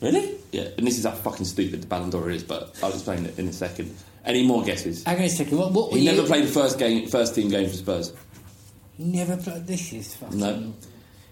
Really? 0.00 0.36
Yeah, 0.52 0.68
and 0.78 0.86
this 0.86 0.96
is 0.98 1.04
how 1.04 1.10
fucking 1.10 1.44
stupid 1.44 1.82
the 1.82 1.86
Ballon 1.86 2.08
d'Or 2.08 2.30
is, 2.30 2.42
but 2.42 2.74
I'll 2.82 2.90
explain 2.92 3.26
it 3.26 3.38
in 3.38 3.48
a 3.48 3.52
second. 3.52 3.94
Any 4.28 4.46
more 4.46 4.62
guesses? 4.62 5.04
Hang 5.04 5.16
on 5.16 5.22
a 5.24 5.28
second. 5.30 5.56
What, 5.58 5.72
what 5.72 5.90
were 5.90 5.96
He 5.98 6.04
you? 6.04 6.12
never 6.12 6.26
played 6.26 6.44
the 6.44 6.48
first 6.52 6.78
game, 6.78 7.08
first 7.08 7.34
team 7.34 7.48
game 7.48 7.66
for 7.68 7.74
Spurs. 7.76 8.12
Never 8.98 9.36
played. 9.38 9.66
This 9.66 9.92
is 9.94 10.14
fucking. 10.16 10.38
No. 10.38 10.74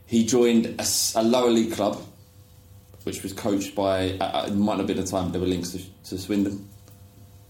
He 0.06 0.24
joined 0.24 0.80
a 1.14 1.22
lower 1.22 1.50
league 1.50 1.72
club, 1.74 2.00
which 3.04 3.22
was 3.22 3.32
coached 3.34 3.74
by. 3.74 4.12
Uh, 4.18 4.24
uh, 4.24 4.44
it 4.48 4.54
might 4.54 4.78
have 4.78 4.86
been 4.86 4.96
the 4.96 5.04
time 5.06 5.30
there 5.30 5.40
were 5.40 5.46
links 5.46 5.72
to, 5.72 5.80
to 6.08 6.18
Swindon. 6.18 6.66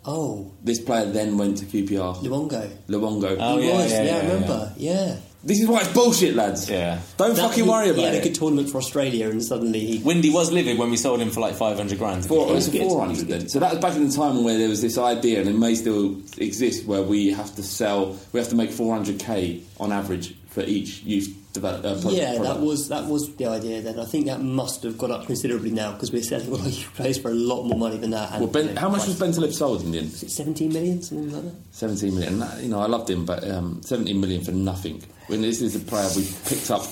Oh, 0.05 0.53
This 0.63 0.81
player 0.81 1.05
then 1.11 1.37
went 1.39 1.59
to 1.59 1.65
QPR. 1.67 2.17
Luongo. 2.23 2.69
Luongo. 2.89 3.37
Oh, 3.41 3.59
he 3.59 3.69
yeah, 3.69 3.77
was, 3.77 3.91
yeah, 3.91 4.03
yeah, 4.03 4.11
yeah, 4.11 4.17
I 4.17 4.33
remember, 4.35 4.73
yeah. 4.77 5.17
This 5.47 5.61
is 5.61 5.69
why 5.69 5.81
it's 5.81 5.93
bullshit, 5.93 6.35
lads. 6.35 6.69
Yeah. 6.69 6.99
Don't 7.17 7.37
That- 7.37 7.43
fucking 7.51 7.65
he- 7.65 7.71
worry 7.71 7.89
about 7.91 7.99
He 8.01 8.05
had 8.05 8.15
it. 8.15 8.19
a 8.19 8.29
good 8.29 8.35
tournament 8.35 8.69
for 8.69 8.79
Australia, 8.79 9.31
and 9.31 9.43
suddenly 9.43 9.79
he. 9.79 9.99
Windy 9.99 10.29
was 10.31 10.51
livid 10.51 10.77
when 10.77 10.91
we 10.91 10.97
sold 10.97 11.21
him 11.21 11.31
for 11.31 11.39
like 11.41 11.55
500 11.55 11.99
grand. 11.99 12.27
Four, 12.27 12.51
it 12.51 12.55
was 12.55 12.67
good. 12.69 12.83
400 12.83 13.29
then. 13.29 13.49
So 13.49 13.61
that 13.61 13.71
was 13.71 13.81
back 13.81 13.95
in 13.95 14.09
the 14.09 14.13
time 14.15 14.43
where 14.43 14.59
there 14.59 14.69
was 14.69 14.83
this 14.83 14.99
idea, 14.99 15.41
and 15.41 15.49
it 15.49 15.57
may 15.57 15.77
still 15.77 16.17
exist, 16.39 16.85
where 16.87 17.03
we 17.03 17.31
have 17.31 17.55
to 17.57 17.63
sell, 17.63 18.17
we 18.33 18.41
have 18.41 18.49
to 18.49 18.57
make 18.57 18.71
400k 18.73 19.61
on 19.79 19.93
average 19.93 20.35
for 20.57 20.63
each 20.63 21.03
youth 21.03 21.29
develop, 21.53 21.85
uh, 21.85 22.09
Yeah, 22.09 22.37
product. 22.37 22.45
that 22.61 22.61
was 22.67 22.89
that 22.89 23.05
was 23.09 23.29
the 23.37 23.45
idea 23.45 23.83
then. 23.83 24.01
I 24.01 24.07
think 24.07 24.25
that 24.25 24.41
must 24.43 24.83
have 24.85 24.97
gone 24.97 25.11
up 25.13 25.27
considerably 25.27 25.71
now 25.71 25.93
because 25.93 26.11
we're 26.11 26.23
selling 26.23 26.51
all 26.51 26.59
our 26.63 26.67
youth 26.69 26.91
players 26.95 27.19
for 27.19 27.31
a 27.31 27.35
lot 27.35 27.65
more 27.65 27.79
money 27.79 27.99
than 27.99 28.11
that. 28.13 28.39
Well, 28.41 28.47
ben, 28.49 28.75
how 28.75 28.89
much 28.89 29.07
was 29.07 29.17
price- 29.17 29.37
Bentaleb 29.37 29.53
sold 29.53 29.83
in 29.83 29.91
the 29.93 29.99
end? 29.99 30.13
Was 30.13 30.23
it 30.23 30.31
17 30.31 30.73
million, 30.73 31.03
something 31.03 31.31
like 31.31 31.45
that? 31.45 31.55
17 31.73 32.15
million. 32.15 32.39
That- 32.39 32.63
You 32.63 32.71
know, 32.71 32.79
I 32.81 32.87
loved 32.87 33.11
him, 33.11 33.27
but 33.27 33.47
um, 33.51 33.83
17 33.85 34.19
million 34.19 34.43
for 34.43 34.53
nothing. 34.53 35.03
When 35.27 35.43
this 35.43 35.61
is 35.61 35.77
a 35.77 35.81
player 35.81 36.09
we 36.17 36.27
picked 36.47 36.71
up. 36.71 36.87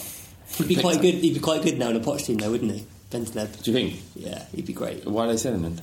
He'd 0.59 0.69
be 0.69 0.77
quite 0.77 0.97
up- 0.97 1.03
good. 1.03 1.15
He'd 1.15 1.33
be 1.35 1.41
quite 1.41 1.63
good 1.63 1.79
now 1.79 1.89
in 1.89 1.97
a 1.97 2.01
Poch 2.01 2.23
team, 2.27 2.37
though, 2.37 2.51
wouldn't 2.51 2.71
he? 2.73 2.85
Bentaleb. 3.11 3.63
Do 3.63 3.71
you 3.71 3.77
think? 3.79 4.03
Yeah, 4.15 4.45
he'd 4.55 4.67
be 4.67 4.75
great. 4.75 5.07
Why 5.07 5.25
are 5.25 5.29
they 5.29 5.39
selling 5.39 5.63
him? 5.63 5.81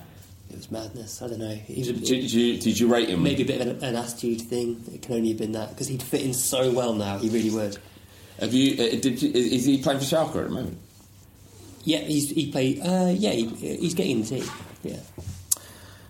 It 0.51 0.57
was 0.57 0.69
madness. 0.71 1.21
I 1.21 1.27
don't 1.29 1.39
know. 1.39 1.49
He 1.55 1.79
was 1.79 1.87
a, 1.89 1.93
Did, 1.93 2.03
did 2.05 2.33
you, 2.33 2.57
did 2.57 2.79
you 2.79 2.91
rate 2.93 3.09
him? 3.09 3.23
maybe 3.23 3.43
a 3.43 3.45
bit 3.45 3.61
of 3.61 3.67
an, 3.67 3.83
an 3.83 3.95
attitude 3.95 4.41
thing. 4.41 4.83
It 4.93 5.01
can 5.01 5.15
only 5.15 5.29
have 5.29 5.37
been 5.37 5.53
that 5.53 5.69
because 5.69 5.87
he'd 5.87 6.03
fit 6.03 6.21
in 6.21 6.33
so 6.33 6.71
well 6.71 6.93
now. 6.93 7.17
He 7.19 7.29
really 7.29 7.49
would. 7.49 7.77
Have 8.39 8.53
you? 8.53 8.73
Uh, 8.73 8.89
did 8.99 9.21
you, 9.21 9.31
is 9.31 9.65
he 9.65 9.81
playing 9.81 9.99
for 9.99 10.05
Schalke 10.05 10.35
at 10.35 10.43
the 10.45 10.49
moment? 10.49 10.77
Yeah, 11.83 11.99
he's 11.99 12.29
he 12.31 12.51
played. 12.51 12.79
Uh, 12.81 13.13
yeah, 13.15 13.31
he, 13.31 13.45
he's 13.47 13.93
getting 13.93 14.17
in 14.17 14.21
the 14.23 14.27
team. 14.27 14.45
Yeah. 14.83 14.97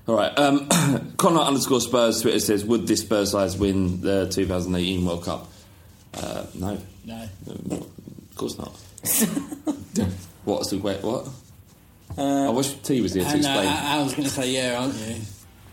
All 0.07 0.15
right. 0.15 0.37
Um, 0.39 0.67
Connor 1.17 1.41
underscore 1.41 1.81
Spurs 1.81 2.21
Twitter 2.21 2.39
says, 2.39 2.65
"Would 2.65 2.87
this 2.87 3.01
Spurs 3.01 3.31
size 3.31 3.57
win 3.57 4.01
the 4.01 4.27
2018 4.29 5.05
World 5.05 5.23
Cup?" 5.23 5.49
Uh, 6.13 6.45
no, 6.55 6.77
No. 7.05 7.29
of 7.47 8.35
course 8.35 8.57
not. 8.57 8.69
What's 10.45 10.69
the 10.71 10.77
wait? 10.79 11.01
What? 11.03 11.27
Uh, 12.17 12.47
I 12.47 12.49
wish 12.49 12.73
T 12.75 13.01
was 13.01 13.13
here 13.13 13.23
to 13.23 13.29
And, 13.29 13.45
uh, 13.45 13.49
explain. 13.49 13.67
I, 13.67 13.99
I 13.99 14.03
was 14.03 14.13
going 14.13 14.23
to 14.25 14.29
say 14.29 14.49
yeah, 14.51 14.79
aren't 14.79 14.95
you? 14.95 15.15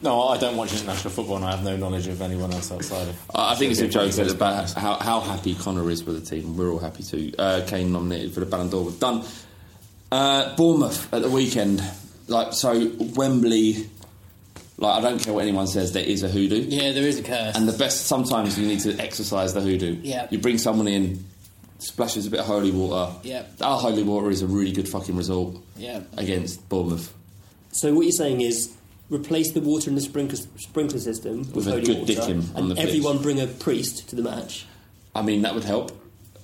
no, 0.02 0.28
I 0.28 0.38
don't 0.38 0.56
watch 0.56 0.72
international 0.72 1.10
football 1.12 1.36
and 1.36 1.44
I 1.44 1.50
have 1.50 1.64
no 1.64 1.76
knowledge 1.76 2.06
of 2.06 2.22
anyone 2.22 2.52
else 2.52 2.70
outside 2.70 3.08
of. 3.08 3.16
I 3.34 3.52
I 3.52 3.54
think 3.56 3.72
it's 3.72 3.80
a 3.80 3.88
joke 3.88 4.06
It's 4.16 4.32
about 4.32 4.70
how, 4.72 4.94
how 4.94 5.20
happy 5.20 5.54
Connor 5.56 5.90
is 5.90 6.04
with 6.04 6.22
the 6.24 6.36
team. 6.36 6.56
We're 6.56 6.70
all 6.70 6.78
happy 6.78 7.02
too. 7.02 7.32
Uh, 7.38 7.62
Kane 7.66 7.90
nominated 7.92 8.32
for 8.32 8.40
the 8.40 8.46
Ballon 8.46 8.68
d'Or. 8.70 8.84
We've 8.84 9.00
done 9.00 9.24
uh, 10.12 10.54
Bournemouth 10.56 11.12
at 11.12 11.22
the 11.22 11.30
weekend. 11.30 11.82
Like 12.28 12.52
so, 12.52 12.92
Wembley. 13.16 13.88
Like 14.76 14.98
I 14.98 15.00
don't 15.00 15.18
care 15.18 15.32
what 15.34 15.42
anyone 15.42 15.66
says. 15.66 15.92
There 15.92 16.04
is 16.04 16.22
a 16.22 16.28
hoodoo. 16.28 16.60
Yeah, 16.68 16.92
there 16.92 17.02
is 17.02 17.18
a 17.18 17.22
curse. 17.22 17.56
And 17.56 17.66
the 17.66 17.76
best, 17.76 18.06
sometimes 18.06 18.56
you 18.58 18.66
need 18.66 18.80
to 18.80 18.96
exercise 19.00 19.52
the 19.54 19.60
hoodoo. 19.60 19.96
Yeah. 20.02 20.28
You 20.30 20.38
bring 20.38 20.58
someone 20.58 20.86
in, 20.86 21.24
splashes 21.78 22.26
a 22.26 22.30
bit 22.30 22.40
of 22.40 22.46
holy 22.46 22.70
water. 22.70 23.14
Yeah. 23.22 23.44
Our 23.60 23.78
holy 23.78 24.02
water 24.02 24.30
is 24.30 24.42
a 24.42 24.46
really 24.46 24.72
good 24.72 24.88
fucking 24.88 25.16
result 25.16 25.56
yeah. 25.76 26.02
against 26.16 26.68
Bournemouth. 26.68 27.14
So 27.72 27.94
what 27.94 28.02
you're 28.02 28.12
saying 28.12 28.40
is 28.40 28.74
replace 29.10 29.52
the 29.52 29.60
water 29.60 29.88
in 29.90 29.94
the 29.94 30.00
sprinkler, 30.00 30.38
sprinkler 30.56 30.98
system 30.98 31.38
with, 31.38 31.54
With 31.54 31.66
a 31.68 31.70
holy 31.72 31.84
good 31.84 31.98
water, 32.00 32.12
dicking 32.12 32.54
on 32.54 32.62
and 32.62 32.70
the 32.70 32.74
pitch. 32.74 32.86
everyone 32.86 33.18
bring 33.18 33.40
a 33.40 33.46
priest 33.46 34.08
to 34.08 34.16
the 34.16 34.22
match. 34.22 34.66
I 35.14 35.22
mean, 35.22 35.42
that 35.42 35.54
would 35.54 35.64
help, 35.64 35.92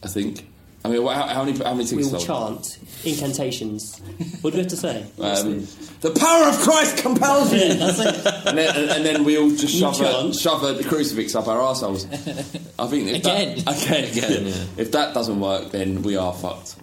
I 0.02 0.08
think. 0.08 0.48
I 0.84 0.90
mean, 0.90 1.02
how, 1.06 1.26
how 1.28 1.44
many, 1.44 1.56
how 1.58 1.72
many 1.72 1.84
We 1.84 2.02
tickets 2.02 2.12
will 2.12 2.20
sold? 2.20 2.62
chant 2.62 2.78
incantations. 3.06 4.00
what 4.42 4.50
do 4.50 4.56
we 4.58 4.62
have 4.64 4.70
to 4.70 4.76
say? 4.76 5.00
Um, 5.18 5.66
the 6.02 6.10
power 6.10 6.48
of 6.48 6.56
Christ 6.58 6.98
compels 6.98 7.52
you! 7.54 7.60
Yeah, 7.60 7.74
that's 7.74 7.98
it. 8.00 8.26
and, 8.46 8.58
then, 8.58 8.76
and, 8.76 8.90
and 8.90 9.04
then 9.06 9.24
we 9.24 9.38
all 9.38 9.48
just 9.48 9.74
shove 9.74 9.98
a, 10.02 10.34
shove 10.34 10.62
a 10.62 10.74
the 10.74 10.84
crucifix 10.86 11.34
up 11.34 11.48
our 11.48 11.62
assholes. 11.62 12.04
I 12.04 12.86
think 12.86 13.08
if 13.08 13.16
Again. 13.16 13.58
That, 13.64 13.82
again, 13.82 14.04
again. 14.44 14.68
If 14.76 14.92
that 14.92 15.14
doesn't 15.14 15.40
work, 15.40 15.70
then 15.72 16.02
we 16.02 16.16
are 16.16 16.34
fucked. 16.34 16.76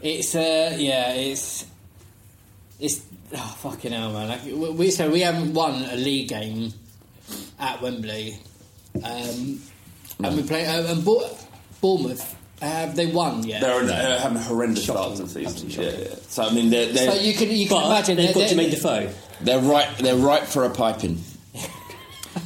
It's 0.00 0.34
uh, 0.36 0.76
yeah, 0.78 1.12
it's 1.14 1.66
it's 2.78 3.02
oh 3.34 3.56
fucking 3.58 3.90
hell, 3.92 4.12
man. 4.12 4.28
Like, 4.28 4.44
we- 4.44 4.52
we 4.70 4.90
so 4.92 5.10
we 5.10 5.20
haven't 5.20 5.52
won 5.54 5.82
a 5.84 5.96
league 5.96 6.28
game 6.28 6.72
at 7.58 7.80
Wembley, 7.82 8.38
um, 9.02 9.60
and 10.22 10.36
we 10.36 10.42
play 10.44 10.64
uh, 10.66 10.92
and 10.92 11.04
Bour- 11.04 11.28
Bournemouth. 11.80 12.36
Have 12.62 12.94
they 12.96 13.06
won 13.06 13.42
yet? 13.44 13.60
They're 13.60 13.82
uh, 13.82 14.18
having 14.20 14.38
a 14.38 14.42
horrendous 14.42 14.84
start 14.84 15.16
to 15.16 15.24
the 15.24 15.28
season. 15.28 15.68
Yeah, 15.70 15.90
yeah. 15.90 16.14
So 16.28 16.44
I 16.44 16.52
mean, 16.52 16.70
they're 16.70 16.92
they're, 16.92 17.10
so 17.12 17.20
you 17.20 17.34
can 17.34 17.50
you 17.50 17.66
can 17.68 17.76
But 17.80 17.86
imagine 17.86 18.16
they've 18.16 18.34
got 18.34 18.48
they're- 18.48 18.58
Jermaine 18.58 18.70
Defoe. 18.70 19.10
they're 19.40 19.58
right 19.60 19.88
they're 19.98 20.16
ripe 20.16 20.44
for 20.44 20.64
a 20.64 20.70
piping. 20.70 21.18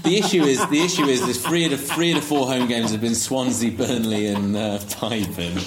The 0.02 0.16
issue 0.18 0.42
is 0.42 0.58
the 0.68 0.80
issue 0.80 1.04
is 1.04 1.20
there's 1.20 1.44
three 1.44 1.64
of 1.64 1.70
the 1.70 1.76
three 1.76 2.10
of 2.12 2.16
the 2.16 2.22
four 2.26 2.46
home 2.46 2.66
games 2.66 2.90
have 2.92 3.00
been 3.00 3.14
Swansea, 3.14 3.70
Burnley, 3.70 4.26
and 4.26 4.56
uh, 4.56 4.78
Pipen. 4.78 5.60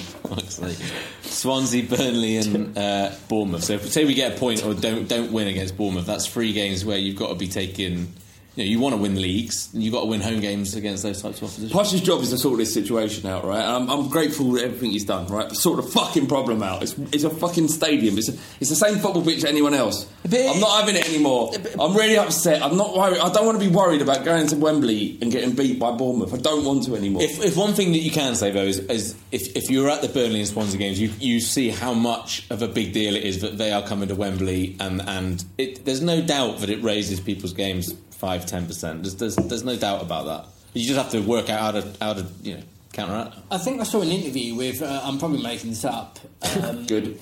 Swansea, 1.22 1.84
Burnley, 1.84 2.36
and 2.36 2.76
uh, 2.76 3.12
Bournemouth. 3.28 3.64
So 3.64 3.74
if, 3.74 3.90
say 3.90 4.04
we 4.04 4.14
get 4.14 4.36
a 4.36 4.38
point 4.38 4.64
or 4.64 4.74
don't 4.74 5.08
don't 5.08 5.32
win 5.32 5.48
against 5.48 5.76
Bournemouth, 5.76 6.06
that's 6.06 6.26
three 6.26 6.52
games 6.52 6.84
where 6.84 6.98
you've 6.98 7.16
got 7.16 7.28
to 7.28 7.34
be 7.34 7.48
taking. 7.48 8.12
You 8.56 8.64
know, 8.64 8.70
you 8.70 8.80
want 8.80 8.94
to 8.96 9.00
win 9.00 9.20
leagues, 9.20 9.72
and 9.72 9.82
you've 9.82 9.94
got 9.94 10.00
to 10.00 10.06
win 10.06 10.20
home 10.20 10.40
games 10.40 10.74
against 10.74 11.04
those 11.04 11.22
types 11.22 11.38
of 11.38 11.44
opposition. 11.44 11.70
Poch's 11.70 12.00
job 12.00 12.20
is 12.20 12.30
to 12.30 12.38
sort 12.38 12.58
this 12.58 12.74
situation 12.74 13.26
out, 13.30 13.44
right? 13.44 13.60
And 13.62 13.88
I'm, 13.88 13.90
I'm 13.90 14.08
grateful 14.08 14.52
for 14.52 14.58
everything 14.58 14.90
he's 14.90 15.04
done, 15.04 15.26
right? 15.28 15.48
To 15.48 15.54
sort 15.54 15.76
the 15.76 15.88
fucking 15.90 16.26
problem 16.26 16.62
out. 16.62 16.82
It's, 16.82 16.98
it's 17.12 17.22
a 17.24 17.30
fucking 17.30 17.68
stadium. 17.68 18.18
It's, 18.18 18.28
a, 18.28 18.32
it's 18.60 18.70
the 18.70 18.76
same 18.76 18.98
football 18.98 19.22
pitch 19.22 19.38
as 19.38 19.44
anyone 19.44 19.72
else. 19.72 20.04
But- 20.22 20.34
I'm 20.48 20.60
not 20.60 20.80
having 20.80 20.96
it 20.96 21.08
anymore. 21.08 21.52
I'm 21.78 21.96
really 21.96 22.18
upset. 22.18 22.62
I'm 22.62 22.76
not 22.76 22.96
worried. 22.96 23.18
I 23.20 23.32
don't 23.32 23.46
want 23.46 23.60
to 23.60 23.64
be 23.66 23.72
worried 23.72 24.02
about 24.02 24.24
going 24.24 24.48
to 24.48 24.56
Wembley 24.56 25.16
and 25.22 25.30
getting 25.30 25.54
beat 25.54 25.78
by 25.78 25.92
Bournemouth. 25.92 26.34
I 26.34 26.38
don't 26.38 26.64
want 26.64 26.84
to 26.86 26.96
anymore. 26.96 27.22
If, 27.22 27.42
if 27.42 27.56
one 27.56 27.74
thing 27.74 27.92
that 27.92 27.98
you 27.98 28.10
can 28.10 28.34
say 28.34 28.50
though 28.50 28.64
is, 28.64 28.80
is 28.80 29.14
if, 29.30 29.56
if 29.56 29.70
you're 29.70 29.88
at 29.88 30.02
the 30.02 30.08
Burnley 30.08 30.40
and 30.40 30.48
Swansea 30.48 30.78
games, 30.78 31.00
you 31.00 31.10
you 31.20 31.40
see 31.40 31.68
how 31.70 31.94
much 31.94 32.46
of 32.50 32.62
a 32.62 32.68
big 32.68 32.92
deal 32.92 33.14
it 33.14 33.22
is 33.24 33.40
that 33.42 33.58
they 33.58 33.72
are 33.72 33.82
coming 33.82 34.08
to 34.08 34.14
Wembley, 34.14 34.76
and 34.80 35.00
and 35.02 35.44
it, 35.56 35.84
there's 35.84 36.02
no 36.02 36.20
doubt 36.20 36.58
that 36.58 36.70
it 36.70 36.82
raises 36.82 37.20
people's 37.20 37.52
games 37.52 37.94
five 38.20 38.46
ten 38.46 38.66
percent. 38.66 39.02
There's, 39.02 39.16
there's 39.16 39.36
there's 39.36 39.64
no 39.64 39.76
doubt 39.76 40.02
about 40.02 40.26
that. 40.26 40.46
You 40.74 40.86
just 40.86 41.00
have 41.00 41.10
to 41.12 41.20
work 41.20 41.48
out 41.48 41.60
how 41.60 41.80
to 41.80 41.92
how 42.00 42.12
to 42.12 42.26
you 42.42 42.54
know 42.54 42.62
counteract. 42.92 43.36
I 43.50 43.58
think 43.58 43.80
I 43.80 43.84
saw 43.84 44.02
an 44.02 44.08
interview 44.08 44.54
with. 44.54 44.82
Uh, 44.82 45.00
I'm 45.02 45.18
probably 45.18 45.42
making 45.42 45.70
this 45.70 45.84
up. 45.84 46.18
Um, 46.62 46.86
Good. 46.86 47.18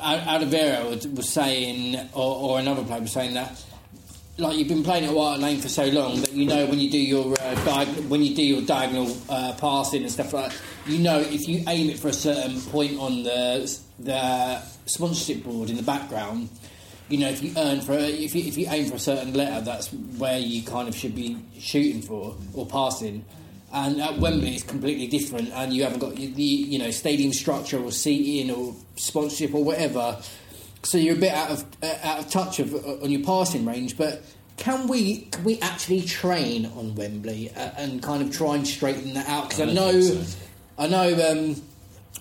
Alvaro 0.00 0.88
was, 0.88 1.06
was 1.06 1.28
saying, 1.28 1.96
or, 2.12 2.36
or 2.36 2.58
another 2.58 2.82
player 2.82 3.00
was 3.00 3.12
saying 3.12 3.34
that 3.34 3.62
like 4.38 4.56
you've 4.56 4.68
been 4.68 4.82
playing 4.82 5.04
at 5.04 5.12
White 5.12 5.38
Lane 5.40 5.60
for 5.60 5.68
so 5.68 5.86
long 5.86 6.20
that 6.20 6.32
you 6.32 6.46
know 6.46 6.66
when 6.66 6.78
you 6.78 6.90
do 6.90 6.98
your 6.98 7.34
uh, 7.40 7.84
when 8.08 8.22
you 8.22 8.34
do 8.34 8.42
your 8.42 8.62
diagonal 8.62 9.14
uh, 9.28 9.54
passing 9.58 10.02
and 10.02 10.10
stuff 10.10 10.32
like 10.32 10.50
that, 10.50 10.60
you 10.86 10.98
know 10.98 11.20
if 11.20 11.46
you 11.46 11.62
aim 11.68 11.90
it 11.90 11.98
for 11.98 12.08
a 12.08 12.12
certain 12.12 12.60
point 12.60 12.98
on 12.98 13.22
the 13.22 13.80
the 13.98 14.62
sponsorship 14.86 15.44
board 15.44 15.70
in 15.70 15.76
the 15.76 15.82
background, 15.82 16.48
you 17.12 17.18
know 17.18 17.28
if 17.28 17.42
you 17.42 17.52
earn 17.56 17.80
for 17.80 17.92
if 17.94 18.34
you, 18.34 18.44
if 18.44 18.56
you 18.56 18.66
aim 18.70 18.86
for 18.88 18.96
a 18.96 18.98
certain 18.98 19.34
letter, 19.34 19.64
that's 19.64 19.88
where 19.92 20.38
you 20.38 20.62
kind 20.62 20.88
of 20.88 20.94
should 20.96 21.14
be 21.14 21.36
shooting 21.58 22.02
for 22.02 22.36
or 22.54 22.66
passing. 22.66 23.24
And 23.74 24.02
at 24.02 24.18
Wembley, 24.18 24.54
it's 24.54 24.64
completely 24.64 25.06
different, 25.06 25.50
and 25.52 25.72
you 25.72 25.82
haven't 25.84 26.00
got 26.00 26.14
the 26.14 26.42
you 26.42 26.78
know 26.78 26.90
stadium 26.90 27.32
structure 27.32 27.82
or 27.82 27.92
seating 27.92 28.50
or 28.50 28.74
sponsorship 28.96 29.54
or 29.54 29.64
whatever 29.64 30.18
so 30.84 30.98
you're 30.98 31.16
a 31.16 31.18
bit 31.18 31.32
out 31.32 31.50
of 31.50 31.64
uh, 31.82 31.94
out 32.02 32.18
of 32.20 32.30
touch 32.30 32.58
of, 32.58 32.74
uh, 32.74 33.02
on 33.02 33.10
your 33.10 33.24
passing 33.24 33.64
range. 33.64 33.96
But 33.96 34.22
can 34.56 34.88
we 34.88 35.22
can 35.26 35.44
we 35.44 35.60
actually 35.60 36.02
train 36.02 36.66
on 36.66 36.94
Wembley 36.94 37.50
uh, 37.50 37.70
and 37.76 38.02
kind 38.02 38.22
of 38.22 38.32
try 38.32 38.56
and 38.56 38.66
straighten 38.66 39.14
that 39.14 39.28
out? 39.28 39.48
Because 39.48 39.68
I, 39.68 39.70
I 39.70 39.74
know 39.74 40.00
so. 40.00 40.38
I 40.78 40.86
know 40.88 41.30
um, 41.30 41.62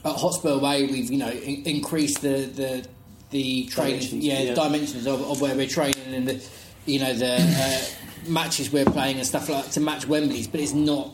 at 0.05 0.15
Hotspur 0.15 0.59
Way 0.59 0.85
we've 0.85 1.11
you 1.11 1.17
know 1.17 1.29
in- 1.29 1.63
increased 1.65 2.21
the 2.21 2.45
the 2.45 2.87
the 3.31 3.65
training 3.65 3.95
Dimensions, 3.95 4.23
yeah, 4.23 4.41
yeah. 4.41 4.53
dimensions 4.53 5.07
of, 5.07 5.21
of 5.21 5.41
where 5.41 5.55
we're 5.55 5.67
training 5.67 6.13
and 6.13 6.27
the 6.27 6.49
you 6.85 6.99
know 6.99 7.13
the 7.13 7.37
uh, 7.39 8.29
matches 8.29 8.71
we're 8.71 8.85
playing 8.85 9.17
and 9.17 9.25
stuff 9.25 9.49
like 9.49 9.65
that 9.65 9.71
to 9.73 9.79
match 9.79 10.07
Wembley's, 10.07 10.47
but 10.47 10.59
it's 10.59 10.73
not 10.73 11.11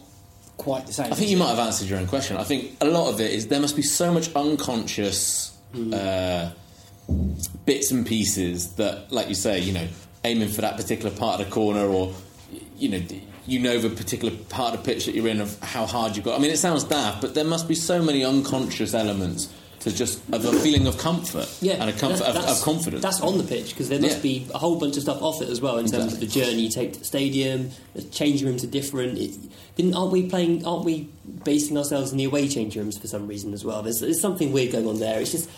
quite 0.58 0.88
the 0.88 0.94
same. 0.94 1.12
I 1.12 1.16
think 1.16 1.30
you 1.30 1.38
it? 1.38 1.40
might 1.40 1.50
have 1.50 1.60
answered 1.60 1.88
your 1.88 2.00
own 2.00 2.08
question. 2.08 2.38
I 2.38 2.44
think 2.44 2.78
a 2.82 2.86
lot 2.86 3.14
of 3.14 3.22
it 3.22 3.32
is 3.32 3.48
there 3.48 3.60
must 3.60 3.76
be 3.76 3.82
so 3.82 4.12
much 4.12 4.34
unconscious 4.36 5.58
uh, 5.94 6.52
bits 7.66 7.92
and 7.92 8.06
pieces 8.06 8.74
that, 8.74 9.12
like 9.12 9.30
you 9.30 9.36
say, 9.36 9.60
you 9.60 9.74
know, 9.74 9.88
aiming 10.24 10.50
for 10.50 10.62
that 10.62 10.78
particular 10.78 11.12
part 11.12 11.40
of 11.40 11.46
the 11.46 11.52
corner, 11.52 11.86
or 11.86 12.14
you 12.78 12.90
know, 12.90 13.02
you 13.46 13.60
know 13.60 13.78
the 13.80 13.90
particular 13.90 14.36
part 14.50 14.74
of 14.74 14.84
the 14.84 14.94
pitch 14.94 15.06
that 15.06 15.16
you're 15.16 15.28
in 15.28 15.42
of 15.42 15.60
how 15.62 15.86
hard 15.86 16.16
you've 16.16 16.26
got. 16.26 16.38
I 16.38 16.42
mean, 16.42 16.52
it 16.52 16.58
sounds 16.58 16.84
daft, 16.84 17.22
but 17.22 17.36
there 17.36 17.46
must 17.46 17.68
be 17.68 17.76
so 17.76 18.02
many 18.02 18.24
unconscious 18.24 18.94
elements 18.94 19.54
to 19.90 19.96
just 19.96 20.20
of 20.34 20.46
a 20.46 20.52
feeling 20.60 20.88
of 20.88 20.98
comfort 20.98 21.48
Yeah, 21.62 21.74
and 21.76 21.90
a 21.90 21.94
comfort 21.94 22.24
of, 22.26 22.36
of 22.36 22.62
confidence. 22.62 23.02
That's 23.02 23.22
on 23.22 23.38
the 23.38 23.44
pitch 23.44 23.70
because 23.70 23.90
there 23.90 24.00
must 24.00 24.18
Yeah. 24.18 24.22
be 24.24 24.48
a 24.54 24.58
whole 24.58 24.78
bunch 24.80 24.98
of 24.98 25.04
stuff 25.04 25.22
off 25.22 25.42
it 25.42 25.50
as 25.50 25.62
well 25.62 25.78
in 25.78 25.88
terms 25.88 26.14
of 26.14 26.20
the 26.20 26.28
journey 26.28 26.62
you 26.62 26.70
take 26.70 26.94
to 26.94 27.00
the 27.00 27.06
stadium. 27.06 27.72
The 27.94 28.04
changing 28.04 28.48
rooms 28.48 28.64
are 28.64 28.68
different. 28.68 29.18
It, 29.18 29.36
didn't, 29.76 29.94
aren't 29.94 30.12
we 30.12 30.28
playing? 30.30 30.66
Aren't 30.66 30.86
we 30.86 31.10
basing 31.44 31.78
ourselves 31.78 32.12
in 32.12 32.18
the 32.18 32.24
away 32.26 32.48
changing 32.48 32.82
rooms 32.82 32.98
for 32.98 33.08
some 33.08 33.28
reason 33.28 33.54
as 33.54 33.64
well? 33.64 33.82
There's, 33.84 34.00
there's 34.00 34.22
something 34.22 34.52
weird 34.52 34.72
going 34.72 34.88
on 34.88 35.00
there. 35.00 35.20
It's 35.20 35.32
just 35.32 35.50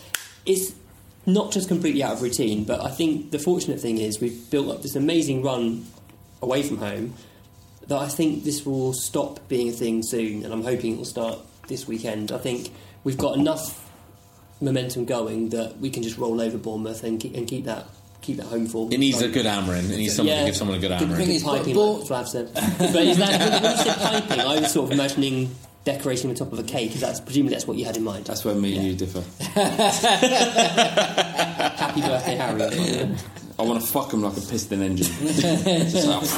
it's 0.46 0.72
not 1.26 1.52
just 1.52 1.68
completely 1.68 2.02
out 2.02 2.14
of 2.14 2.22
routine, 2.22 2.64
but 2.64 2.80
I 2.80 2.90
think 2.90 3.30
the 3.30 3.38
fortunate 3.38 3.80
thing 3.80 3.98
is 3.98 4.20
we've 4.20 4.50
built 4.50 4.68
up 4.68 4.82
this 4.82 4.96
amazing 4.96 5.42
run 5.42 5.86
away 6.42 6.62
from 6.62 6.78
home 6.78 7.14
that 7.88 7.98
I 7.98 8.08
think 8.08 8.44
this 8.44 8.64
will 8.64 8.92
stop 8.92 9.46
being 9.48 9.68
a 9.68 9.72
thing 9.72 10.02
soon, 10.02 10.44
and 10.44 10.52
I'm 10.52 10.62
hoping 10.62 10.94
it 10.94 10.98
will 10.98 11.04
start 11.04 11.38
this 11.68 11.86
weekend. 11.88 12.30
I 12.32 12.38
think 12.38 12.70
we've 13.04 13.18
got 13.18 13.36
enough 13.36 13.89
momentum 14.60 15.04
going 15.04 15.48
that 15.50 15.78
we 15.78 15.90
can 15.90 16.02
just 16.02 16.18
roll 16.18 16.40
over 16.40 16.58
Bournemouth 16.58 17.02
and 17.04 17.18
keep, 17.20 17.34
and 17.34 17.46
keep 17.48 17.64
that 17.64 17.86
keep 18.22 18.36
that 18.36 18.46
home 18.46 18.66
form. 18.66 18.92
it 18.92 18.98
needs 18.98 19.18
a 19.20 19.24
Like- 19.24 19.32
good 19.32 19.46
hammering. 19.46 19.86
It 19.90 19.96
needs 19.96 20.14
someone 20.14 20.36
to 20.36 20.44
give 20.44 20.56
someone 20.56 20.76
a 20.76 20.80
good 20.80 20.90
hammering. 20.90 21.16
thing 21.26 21.30
is- 21.36 21.42
piping, 21.42 21.74
But- 21.74 21.92
like 22.00 22.06
Flav 22.08 22.28
said. 22.28 22.50
but 22.52 22.94
is 22.96 23.16
that 23.16 23.40
when 23.52 23.62
you 23.62 23.76
said 23.78 23.96
piping? 24.28 24.40
I 24.40 24.60
was 24.60 24.72
sort 24.72 24.86
of 24.88 24.92
imagining 24.92 25.50
decorating 25.84 26.28
the 26.28 26.36
top 26.36 26.52
of 26.52 26.58
a 26.58 26.62
cake. 26.62 26.88
Because 26.88 27.00
that's 27.00 27.20
presumably 27.20 27.54
that's 27.54 27.66
what 27.66 27.78
you 27.78 27.86
had 27.86 27.96
in 27.96 28.04
mind. 28.04 28.26
That's 28.26 28.44
where 28.44 28.54
me 28.54 28.76
and 28.76 28.86
you 28.86 28.94
differ. 28.94 29.22
Happy 30.70 32.00
birthday, 32.02 32.36
Harry. 32.36 33.08
I 33.58 33.62
want 33.62 33.80
to 33.80 33.86
fuck 33.86 34.12
him 34.12 34.22
like 34.22 34.36
a 34.36 34.40
piston 34.42 34.82
engine. 34.82 35.06
Just 35.26 36.06
like, 36.06 36.28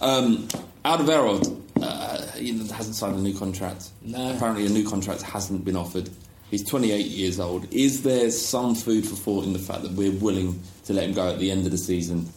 um, 0.00 0.48
Alderweireld 0.84 1.62
uh, 1.82 2.22
he 2.32 2.52
hasn't 2.68 2.94
signed 2.96 3.16
a 3.16 3.20
new 3.20 3.34
contract. 3.36 3.90
No. 4.02 4.32
Apparently, 4.34 4.66
a 4.66 4.68
new 4.68 4.88
contract 4.88 5.22
hasn't 5.22 5.64
been 5.64 5.76
offered. 5.76 6.10
He's 6.50 6.64
28 6.64 7.06
years 7.06 7.40
old. 7.40 7.72
Is 7.72 8.02
there 8.02 8.30
some 8.30 8.74
food 8.74 9.06
for 9.06 9.16
thought 9.16 9.44
in 9.44 9.52
the 9.52 9.58
fact 9.58 9.82
that 9.82 9.92
we're 9.92 10.12
willing 10.12 10.62
to 10.84 10.92
let 10.92 11.04
him 11.04 11.12
go 11.12 11.30
at 11.30 11.38
the 11.40 11.50
end 11.50 11.66
of 11.66 11.72
the 11.72 11.78
season? 11.78 12.28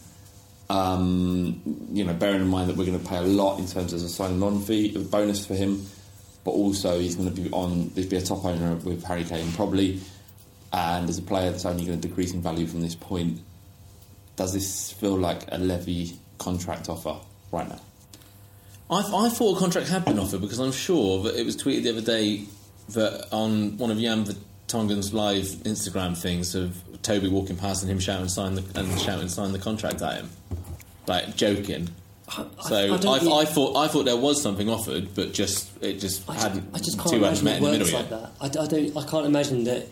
Um, 0.68 1.88
you 1.92 2.04
know, 2.04 2.14
bearing 2.14 2.40
in 2.40 2.48
mind 2.48 2.70
that 2.70 2.76
we're 2.76 2.86
going 2.86 2.98
to 2.98 3.08
pay 3.08 3.18
a 3.18 3.22
lot 3.22 3.58
in 3.58 3.66
terms 3.66 3.92
of 3.92 4.02
a 4.02 4.08
signing 4.08 4.42
on 4.42 4.60
fee, 4.62 4.94
a 4.94 4.98
bonus 4.98 5.46
for 5.46 5.54
him, 5.54 5.86
but 6.44 6.52
also 6.52 6.98
he's 6.98 7.16
going 7.16 7.32
to 7.32 7.40
be 7.40 7.50
on. 7.50 7.90
There'd 7.94 8.08
be 8.08 8.16
a 8.16 8.22
top 8.22 8.44
owner 8.44 8.76
with 8.76 9.04
Harry 9.04 9.24
Kane 9.24 9.52
probably, 9.52 10.00
and 10.72 11.08
as 11.08 11.18
a 11.18 11.22
player 11.22 11.50
that's 11.50 11.66
only 11.66 11.84
going 11.84 12.00
to 12.00 12.08
decrease 12.08 12.32
in 12.32 12.42
value 12.42 12.66
from 12.66 12.80
this 12.80 12.94
point. 12.94 13.40
Does 14.36 14.54
this 14.54 14.92
feel 14.92 15.18
like 15.18 15.42
a 15.48 15.58
levy 15.58 16.18
contract 16.38 16.88
offer 16.88 17.16
right 17.52 17.68
now? 17.68 17.80
I, 18.90 19.26
I 19.26 19.28
thought 19.28 19.56
a 19.56 19.60
contract 19.60 19.88
had 19.88 20.04
been 20.04 20.18
offered 20.18 20.40
because 20.40 20.58
I'm 20.58 20.72
sure 20.72 21.22
that 21.24 21.36
it 21.36 21.44
was 21.44 21.56
tweeted 21.56 21.82
the 21.82 21.90
other 21.90 22.00
day 22.00 22.46
that 22.94 23.28
on 23.32 23.76
one 23.78 23.90
of 23.90 23.98
Jan 23.98 24.24
Vertonghen's 24.24 25.12
live 25.12 25.44
Instagram 25.64 26.16
things 26.16 26.54
of 26.54 26.76
Toby 27.02 27.28
walking 27.28 27.56
past 27.56 27.82
and 27.82 27.90
him 27.90 27.98
shouting 27.98 28.28
sign 28.28 28.54
the 28.54 28.64
and 28.78 29.00
shouting 29.00 29.28
sign 29.28 29.52
the 29.52 29.58
contract 29.58 30.02
at 30.02 30.16
him, 30.18 30.30
like 31.06 31.36
joking. 31.36 31.88
I- 32.28 32.44
So 32.68 32.76
I 32.76 32.94
I, 32.94 33.44
thought 33.44 33.76
I 33.76 33.88
thought 33.88 34.04
there 34.04 34.16
was 34.16 34.40
something 34.40 34.68
offered, 34.70 35.14
but 35.14 35.32
just 35.32 35.70
it 35.82 35.94
just 35.98 36.28
I 36.30 36.34
hadn't. 36.34 36.72
just, 36.72 36.76
I 36.76 36.78
just 36.78 36.98
can't 37.00 37.14
imagine 37.16 37.44
met 37.44 37.54
it 37.54 37.56
in 37.56 37.72
the 37.72 37.78
works 37.80 37.92
like 37.92 38.10
that. 38.10 38.30
I, 38.40 38.46
I 38.46 38.66
don't. 38.66 38.96
I 38.96 39.04
can't 39.06 39.26
imagine 39.26 39.64
that. 39.64 39.86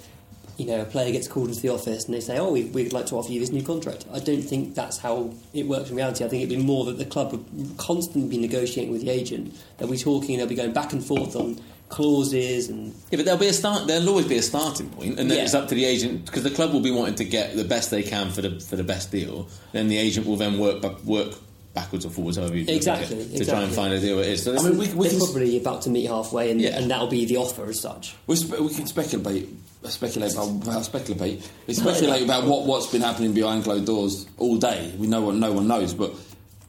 You 0.56 0.66
know, 0.66 0.80
a 0.80 0.84
player 0.84 1.12
gets 1.12 1.28
called 1.28 1.50
into 1.50 1.60
the 1.62 1.68
office 1.68 2.06
and 2.06 2.14
they 2.14 2.18
say, 2.20 2.36
"Oh, 2.38 2.50
we, 2.50 2.64
we'd 2.64 2.92
like 2.92 3.06
to 3.06 3.14
offer 3.16 3.30
you 3.30 3.38
this 3.38 3.50
new 3.52 3.62
contract." 3.62 4.06
I 4.12 4.18
don't 4.18 4.42
think 4.42 4.74
that's 4.74 4.98
how 4.98 5.32
it 5.54 5.66
works 5.66 5.90
in 5.90 5.94
reality. 5.96 6.24
I 6.24 6.28
think 6.28 6.42
it'd 6.42 6.56
be 6.56 6.62
more 6.64 6.84
that 6.86 6.98
the 6.98 7.04
club 7.04 7.30
would 7.30 7.76
constantly 7.76 8.28
be 8.28 8.38
negotiating 8.38 8.92
with 8.92 9.02
the 9.02 9.10
agent. 9.10 9.56
They'll 9.78 9.88
be 9.90 9.96
talking. 9.96 10.34
And 10.34 10.40
they'll 10.40 10.48
be 10.48 10.56
going 10.56 10.72
back 10.72 10.92
and 10.92 11.04
forth 11.04 11.36
on 11.36 11.60
clauses 11.88 12.68
and 12.68 12.88
Yeah, 13.10 13.16
but 13.16 13.24
there'll 13.24 13.40
be 13.40 13.46
a 13.48 13.52
start. 13.52 13.86
There'll 13.86 14.08
always 14.08 14.26
be 14.26 14.36
a 14.36 14.42
starting 14.42 14.88
point, 14.90 15.18
and 15.18 15.30
then 15.30 15.38
Yeah. 15.38 15.44
it's 15.44 15.54
up 15.54 15.68
to 15.68 15.74
the 15.74 15.84
agent 15.84 16.26
because 16.26 16.42
the 16.42 16.50
club 16.50 16.72
will 16.72 16.80
be 16.80 16.90
wanting 16.90 17.14
to 17.16 17.24
get 17.24 17.56
the 17.56 17.64
best 17.64 17.90
they 17.90 18.02
can 18.02 18.30
for 18.30 18.42
the 18.42 18.60
for 18.60 18.76
the 18.76 18.84
best 18.84 19.10
deal. 19.10 19.48
Then 19.72 19.88
the 19.88 19.98
agent 19.98 20.26
will 20.26 20.36
then 20.36 20.58
work 20.58 20.80
ba- 20.82 20.96
work 21.04 21.34
backwards 21.74 22.04
or 22.04 22.10
forwards, 22.10 22.36
however 22.36 22.56
you 22.56 22.64
do 22.64 22.72
it, 22.72 22.76
Exactly, 22.76 23.24
to 23.38 23.44
try 23.44 23.62
and 23.62 23.72
find 23.72 23.92
a 23.92 24.00
deal. 24.00 24.18
It 24.18 24.26
is. 24.28 24.42
So 24.42 24.56
I 24.56 24.62
mean, 24.62 24.78
we, 24.78 24.88
we 24.94 25.08
they're 25.08 25.10
can 25.18 25.18
probably 25.26 25.56
about 25.58 25.82
to 25.82 25.90
meet 25.90 26.06
halfway, 26.06 26.50
and, 26.50 26.60
Yeah. 26.60 26.76
and 26.76 26.90
that'll 26.90 27.06
be 27.06 27.24
the 27.24 27.36
offer 27.36 27.66
as 27.66 27.78
such. 27.80 28.14
We, 28.26 28.34
spe- 28.36 28.58
we 28.58 28.70
can 28.74 28.86
speculate, 28.86 29.48
speculate 29.84 30.32
about, 30.32 30.48
about 30.48 30.84
speculate. 30.84 31.48
We 31.68 31.74
speculate 31.74 32.22
about 32.24 32.44
what 32.46 32.64
what's 32.66 32.88
been 32.88 33.02
happening 33.02 33.32
behind 33.32 33.62
closed 33.64 33.86
doors 33.86 34.26
all 34.38 34.56
day. 34.56 34.92
We 34.98 35.06
know 35.06 35.20
what 35.20 35.36
no 35.36 35.52
one 35.52 35.68
knows, 35.68 35.94
but 35.94 36.12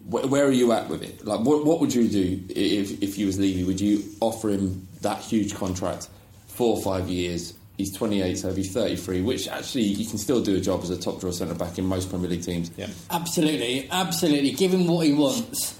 wh- 0.09 0.29
where 0.29 0.45
are 0.45 0.51
you 0.51 0.71
at 0.71 0.89
with 0.89 1.03
it? 1.03 1.25
Like, 1.25 1.41
what 1.41 1.65
what 1.65 1.79
would 1.79 1.93
you 1.93 2.07
do 2.07 2.43
if 2.49 3.01
if 3.01 3.17
you 3.17 3.25
was 3.27 3.39
Levy? 3.39 3.63
Would 3.63 3.79
you 3.81 4.03
offer 4.19 4.49
him 4.49 4.87
that 5.01 5.19
huge 5.21 5.55
contract, 5.55 6.09
four 6.47 6.75
or 6.77 6.81
five 6.83 7.07
years? 7.09 7.53
He's 7.77 7.95
28, 7.95 8.37
so 8.37 8.47
he'll 8.49 8.57
be 8.57 8.63
33, 8.63 9.21
which 9.21 9.47
actually 9.47 9.83
you 9.83 10.05
can 10.05 10.17
still 10.17 10.41
do 10.43 10.57
a 10.57 10.59
job 10.59 10.81
as 10.83 10.89
a 10.89 10.97
top 10.99 11.21
draw 11.21 11.31
centre 11.31 11.53
back 11.53 11.77
in 11.77 11.85
most 11.85 12.09
Premier 12.09 12.29
League 12.29 12.43
teams. 12.43 12.69
Yeah. 12.75 12.87
Absolutely, 13.09 13.87
absolutely. 13.89 14.51
Give 14.51 14.73
him 14.73 14.85
what 14.85 15.05
he 15.05 15.13
wants. 15.13 15.79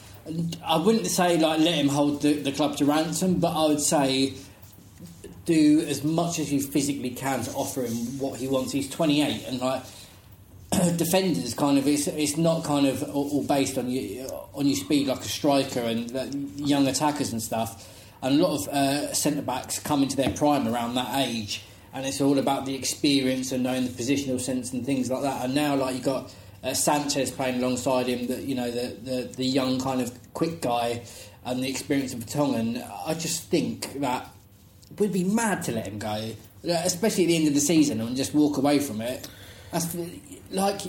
I 0.66 0.78
wouldn't 0.78 1.08
say 1.08 1.38
like 1.38 1.60
let 1.60 1.74
him 1.76 1.90
hold 1.90 2.22
the, 2.22 2.34
the 2.36 2.54
club 2.54 2.78
to 2.78 2.86
ransom, 2.86 3.40
but 3.42 3.52
I 3.52 3.68
would 3.68 3.82
say 3.82 4.34
do 5.46 5.82
as 5.90 6.04
much 6.04 6.40
as 6.40 6.54
you 6.54 6.62
physically 6.62 7.10
can 7.10 7.44
to 7.44 7.52
offer 7.52 7.82
him 7.82 8.18
what 8.20 8.40
he 8.40 8.48
wants. 8.48 8.72
He's 8.72 8.90
28, 8.90 9.46
and 9.48 9.60
like 9.60 9.84
defenders, 10.98 11.54
kind 11.54 11.78
of, 11.78 11.88
it's, 11.88 12.08
it's 12.08 12.38
not 12.38 12.64
kind 12.64 12.86
of 12.86 13.04
all, 13.16 13.44
based 13.44 13.78
on 13.78 13.90
you 13.90 14.28
on 14.54 14.68
your 14.68 14.76
speed 14.76 15.08
like 15.08 15.22
a 15.22 15.24
striker 15.24 15.80
and 15.80 16.12
young 16.60 16.88
attackers 16.88 17.32
and 17.32 17.42
stuff. 17.42 17.96
And 18.22 18.40
a 18.40 18.44
lot 18.44 18.62
of 18.62 18.68
uh, 18.68 19.14
centre 19.14 19.42
backs 19.42 19.80
come 19.80 20.04
into 20.04 20.18
their 20.18 20.32
prime 20.32 20.68
around 20.68 20.96
that 20.96 21.26
age, 21.26 21.64
and 21.94 22.06
it's 22.06 22.20
all 22.20 22.38
about 22.38 22.66
the 22.66 22.76
experience 22.76 23.52
and 23.52 23.64
knowing 23.64 23.86
the 23.86 23.90
positional 23.90 24.40
sense 24.40 24.74
and 24.74 24.86
things 24.86 25.10
like 25.10 25.22
that. 25.22 25.46
And 25.46 25.56
now, 25.56 25.76
like 25.76 25.96
you 25.96 26.02
got 26.02 26.34
uh, 26.64 26.74
Sanchez 26.74 27.32
playing 27.32 27.64
alongside 27.64 28.08
him, 28.08 28.28
that 28.28 28.44
you 28.44 28.56
know 28.56 28.70
the, 28.70 28.96
the 29.02 29.22
the 29.38 29.46
young 29.46 29.80
kind 29.80 30.02
of 30.02 30.12
quick 30.34 30.62
guy 30.62 31.02
and 31.46 31.64
the 31.64 31.70
experience 31.70 32.14
of 32.14 32.20
Vertonghen. 32.20 32.86
I 33.08 33.14
just 33.14 33.44
think 33.44 34.02
that 34.02 34.30
we'd 34.98 35.14
be 35.14 35.24
mad 35.24 35.64
to 35.64 35.72
let 35.72 35.88
him 35.88 36.00
go, 36.00 36.32
especially 36.64 37.24
at 37.24 37.28
the 37.28 37.36
end 37.38 37.48
of 37.48 37.54
the 37.54 37.62
season, 37.62 38.02
and 38.02 38.16
just 38.16 38.34
walk 38.34 38.58
away 38.58 38.80
from 38.80 39.02
it. 39.02 39.28
That's 39.72 39.96
like 40.52 40.82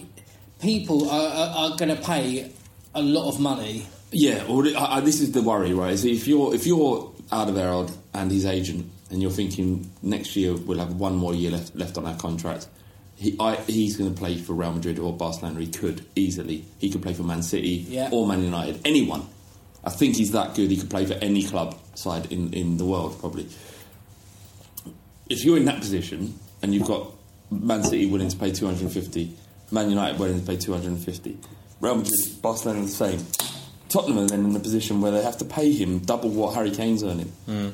people 0.61 1.09
are, 1.11 1.29
are, 1.33 1.71
are 1.73 1.77
going 1.77 1.95
to 1.95 2.01
pay 2.03 2.53
a 2.95 3.03
lot 3.03 3.29
of 3.29 3.41
money. 3.41 3.87
Yeah, 4.13 4.45
or 4.49 4.67
I, 4.67 4.97
I, 4.97 5.01
this 5.01 5.21
is 5.21 5.33
the 5.33 5.43
worry, 5.43 5.73
right? 5.73 5.93
Is 5.93 6.05
if 6.05 6.27
you're 6.27 6.55
if 6.55 6.67
you're 6.67 7.13
Alderweireld 7.31 7.97
and 8.15 8.31
his 8.31 8.45
agent, 8.47 8.91
and 9.11 9.23
you're 9.23 9.31
thinking 9.31 9.91
next 10.03 10.35
year 10.37 10.55
we'll 10.55 10.79
have 10.79 10.95
one 10.95 11.17
more 11.17 11.35
year 11.35 11.51
left 11.53 11.75
left 11.77 11.97
on 11.97 12.07
our 12.07 12.17
contract, 12.17 12.67
he 13.17 13.37
I, 13.39 13.57
he's 13.57 13.97
going 13.97 14.13
to 14.13 14.19
play 14.19 14.37
for 14.39 14.55
Real 14.55 14.73
Madrid 14.73 14.99
or 14.99 15.13
Barcelona. 15.17 15.61
He 15.61 15.69
could 15.69 16.05
easily. 16.17 16.65
He 16.79 16.91
could 16.91 17.03
play 17.03 17.15
for 17.15 17.23
Man 17.23 17.43
City 17.43 17.85
Yeah. 17.89 18.09
or 18.13 18.27
Man 18.27 18.43
United. 18.43 18.81
Anyone. 18.85 19.27
I 19.83 19.89
think 19.91 20.17
he's 20.17 20.33
that 20.33 20.55
good. 20.55 20.71
He 20.71 20.77
could 20.77 20.91
play 20.91 21.07
for 21.07 21.15
any 21.15 21.43
club 21.43 21.75
side 21.95 22.31
in, 22.31 22.53
in 22.53 22.77
the 22.77 22.85
world, 22.85 23.19
probably. 23.19 23.49
If 25.29 25.45
you're 25.45 25.57
in 25.57 25.65
that 25.67 25.79
position 25.79 26.39
and 26.63 26.75
you've 26.75 26.87
got 26.87 27.11
Man 27.51 27.83
City 27.85 28.07
willing 28.07 28.29
to 28.29 28.37
pay 28.37 28.51
250, 28.53 29.35
Man 29.71 29.91
United 29.91 30.19
willing 30.19 30.41
to 30.41 30.47
pay 30.47 30.57
250, 30.57 31.39
Real 31.81 31.97
Madrid, 31.97 32.19
Barcelona 32.43 32.83
the 32.83 32.89
same. 32.89 33.25
Tottenham 33.89 34.25
are 34.25 34.29
then 34.29 34.45
in 34.45 34.53
the 34.53 34.61
position 34.61 35.01
where 35.01 35.11
they 35.11 35.23
have 35.23 35.39
to 35.39 35.45
pay 35.45 35.73
him 35.73 35.99
double 36.01 36.31
what 36.31 36.55
Harry 36.55 36.71
Kane's 36.71 37.03
earning. 37.03 37.33
Hmm. 37.47 37.71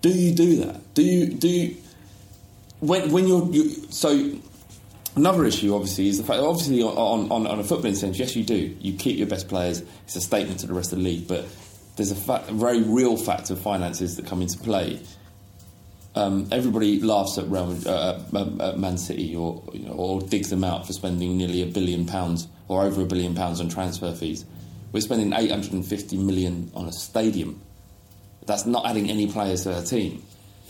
Do 0.00 0.08
you 0.08 0.34
do 0.34 0.56
that? 0.64 0.94
Do 0.94 1.02
you 1.02 1.26
do 1.26 1.48
you, 1.48 1.76
when 2.80 3.12
when 3.12 3.28
you're 3.28 3.46
you, 3.52 3.70
so 3.90 4.32
another 5.14 5.44
issue 5.44 5.74
obviously 5.74 6.08
is 6.08 6.18
the 6.18 6.24
fact 6.24 6.40
obviously 6.40 6.82
on, 6.82 7.30
on, 7.30 7.46
on 7.46 7.60
a 7.60 7.62
footballing 7.62 7.94
sense 7.94 8.18
yes 8.18 8.34
you 8.34 8.42
do 8.42 8.74
you 8.80 8.94
keep 8.94 9.18
your 9.18 9.26
best 9.26 9.46
players 9.46 9.82
it's 10.04 10.16
a 10.16 10.20
statement 10.20 10.58
to 10.58 10.66
the 10.66 10.72
rest 10.72 10.90
of 10.92 10.98
the 10.98 11.04
league 11.04 11.28
but 11.28 11.44
there's 11.96 12.10
a, 12.10 12.14
fact, 12.14 12.48
a 12.48 12.54
very 12.54 12.80
real 12.80 13.16
factor 13.16 13.52
of 13.52 13.60
finances 13.60 14.16
that 14.16 14.26
come 14.26 14.40
into 14.40 14.58
play 14.58 14.98
um, 16.14 16.48
everybody 16.52 17.00
laughs 17.00 17.38
at 17.38 17.48
Real 17.48 17.76
uh, 17.86 18.20
uh, 18.34 18.74
Man 18.76 18.98
City 18.98 19.34
or 19.34 19.62
you 19.72 19.86
know, 19.86 19.92
or 19.92 20.20
digs 20.20 20.50
them 20.50 20.62
out 20.62 20.86
for 20.86 20.92
spending 20.92 21.38
nearly 21.38 21.62
a 21.62 21.66
billion 21.66 22.06
pounds 22.06 22.48
or 22.68 22.82
over 22.82 23.02
a 23.02 23.06
billion 23.06 23.34
pounds 23.34 23.60
on 23.60 23.68
transfer 23.68 24.12
fees. 24.12 24.44
We're 24.92 25.00
spending 25.00 25.32
850 25.32 26.18
million 26.18 26.70
on 26.74 26.86
a 26.86 26.92
stadium. 26.92 27.62
That's 28.44 28.66
not 28.66 28.86
adding 28.86 29.08
any 29.08 29.26
players 29.26 29.62
to 29.64 29.74
our 29.74 29.82
team. 29.82 30.22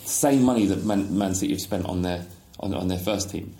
Same 0.04 0.42
money 0.42 0.66
that 0.66 0.84
Man, 0.84 1.18
Man 1.18 1.34
City 1.34 1.52
have 1.52 1.60
spent 1.60 1.86
on 1.86 2.02
their 2.02 2.24
on, 2.60 2.72
on 2.74 2.86
their 2.86 2.98
first 2.98 3.30
team. 3.30 3.54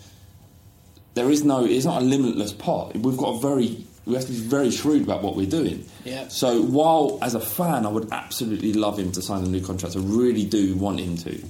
There 1.15 1.31
is 1.31 1.45
no. 1.45 1.65
It's 1.65 1.85
not 1.85 2.03
a 2.03 2.05
limitless 2.05 2.53
pot. 2.53 2.97
We've 2.97 3.17
got 3.17 3.37
a 3.37 3.41
very. 3.41 3.85
We 4.05 4.15
have 4.15 4.25
to 4.27 4.33
be 4.33 4.39
very 4.39 4.71
shrewd 4.71 5.03
about 5.03 5.23
what 5.23 5.37
we're 5.37 5.47
doing. 5.47 5.85
Yeah. 6.05 6.27
So 6.29 6.63
while 6.63 7.19
as 7.23 7.35
a 7.35 7.41
fan, 7.41 7.87
I 7.87 7.89
would 7.89 8.13
absolutely 8.13 8.73
love 8.73 8.99
him 8.99 9.13
to 9.13 9.23
sign 9.23 9.45
a 9.45 9.49
new 9.49 9.61
contract. 9.61 9.97
I 9.97 10.01
really 10.01 10.45
do 10.45 10.75
want 10.77 10.99
him 10.99 11.17
to 11.19 11.41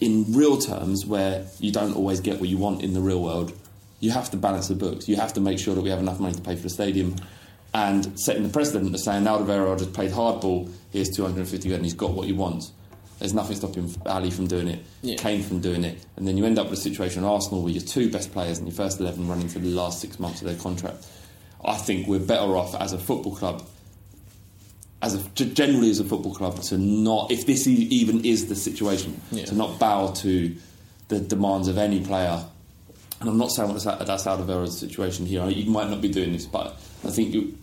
in 0.00 0.32
real 0.32 0.58
terms, 0.58 1.06
where 1.06 1.46
you 1.58 1.72
don't 1.72 1.94
always 1.94 2.20
get 2.20 2.40
what 2.40 2.48
you 2.48 2.58
want 2.58 2.82
in 2.82 2.94
the 2.94 3.00
real 3.00 3.22
world, 3.22 3.52
you 4.00 4.10
have 4.10 4.30
to 4.30 4.36
balance 4.36 4.68
the 4.68 4.74
books. 4.74 5.08
You 5.08 5.16
have 5.16 5.32
to 5.34 5.40
make 5.40 5.58
sure 5.58 5.74
that 5.74 5.82
we 5.82 5.90
have 5.90 5.98
enough 5.98 6.20
money 6.20 6.34
to 6.34 6.40
pay 6.40 6.56
for 6.56 6.62
the 6.62 6.70
stadium. 6.70 7.16
And 7.72 8.18
setting 8.18 8.42
the 8.42 8.48
precedent 8.48 8.94
of 8.94 9.00
saying 9.00 9.24
Alderweireld 9.24 9.78
has 9.78 9.88
played 9.88 10.10
hardball, 10.10 10.72
here's 10.90 11.08
250 11.10 11.68
grand, 11.68 11.76
and 11.78 11.84
he's 11.84 11.94
got 11.94 12.10
what 12.10 12.26
he 12.26 12.32
wants. 12.32 12.72
There's 13.20 13.34
nothing 13.34 13.56
stopping 13.56 13.94
Ali 14.06 14.30
from 14.30 14.46
doing 14.46 14.66
it, 14.66 14.80
Yeah. 15.02 15.16
Kane 15.16 15.42
from 15.42 15.60
doing 15.60 15.84
it, 15.84 15.98
and 16.16 16.26
then 16.26 16.38
you 16.38 16.46
end 16.46 16.58
up 16.58 16.70
with 16.70 16.78
a 16.78 16.82
situation 16.82 17.22
in 17.22 17.28
Arsenal 17.28 17.62
where 17.62 17.70
your 17.72 17.82
two 17.82 18.10
best 18.10 18.32
players 18.32 18.58
and 18.58 18.66
your 18.66 18.74
first 18.74 18.98
11 18.98 19.28
running 19.28 19.46
for 19.48 19.58
the 19.58 19.68
last 19.68 20.00
six 20.00 20.18
months 20.18 20.40
of 20.40 20.48
their 20.48 20.56
contract. 20.56 21.06
I 21.62 21.76
think 21.76 22.06
we're 22.08 22.18
better 22.18 22.56
off 22.56 22.74
as 22.74 22.94
a 22.94 22.98
football 22.98 23.36
club 23.36 23.62
as 25.02 25.14
a, 25.14 25.44
generally 25.44 25.90
as 25.90 25.98
a 26.00 26.04
football 26.04 26.34
club 26.34 26.60
to 26.62 26.76
not, 26.78 27.30
if 27.30 27.46
this 27.46 27.66
e- 27.66 27.88
even 27.90 28.24
is 28.24 28.48
the 28.48 28.56
situation, 28.56 29.20
Yeah. 29.32 29.46
to 29.46 29.54
not 29.54 29.78
bow 29.78 30.08
to 30.16 30.54
the 31.08 31.20
demands 31.20 31.68
of 31.68 31.78
any 31.78 32.00
player. 32.00 32.44
And 33.20 33.28
I'm 33.28 33.38
not 33.38 33.50
saying 33.50 33.72
that's 33.74 33.86
out, 34.26 34.40
of 34.40 34.46
Vera's 34.46 34.78
situation 34.78 35.26
here. 35.26 35.48
You 35.48 35.70
might 35.70 35.90
not 35.90 36.00
be 36.00 36.08
doing 36.08 36.32
this, 36.32 36.46
but 36.46 36.76
I 37.04 37.10
think 37.10 37.34
you, 37.34 37.56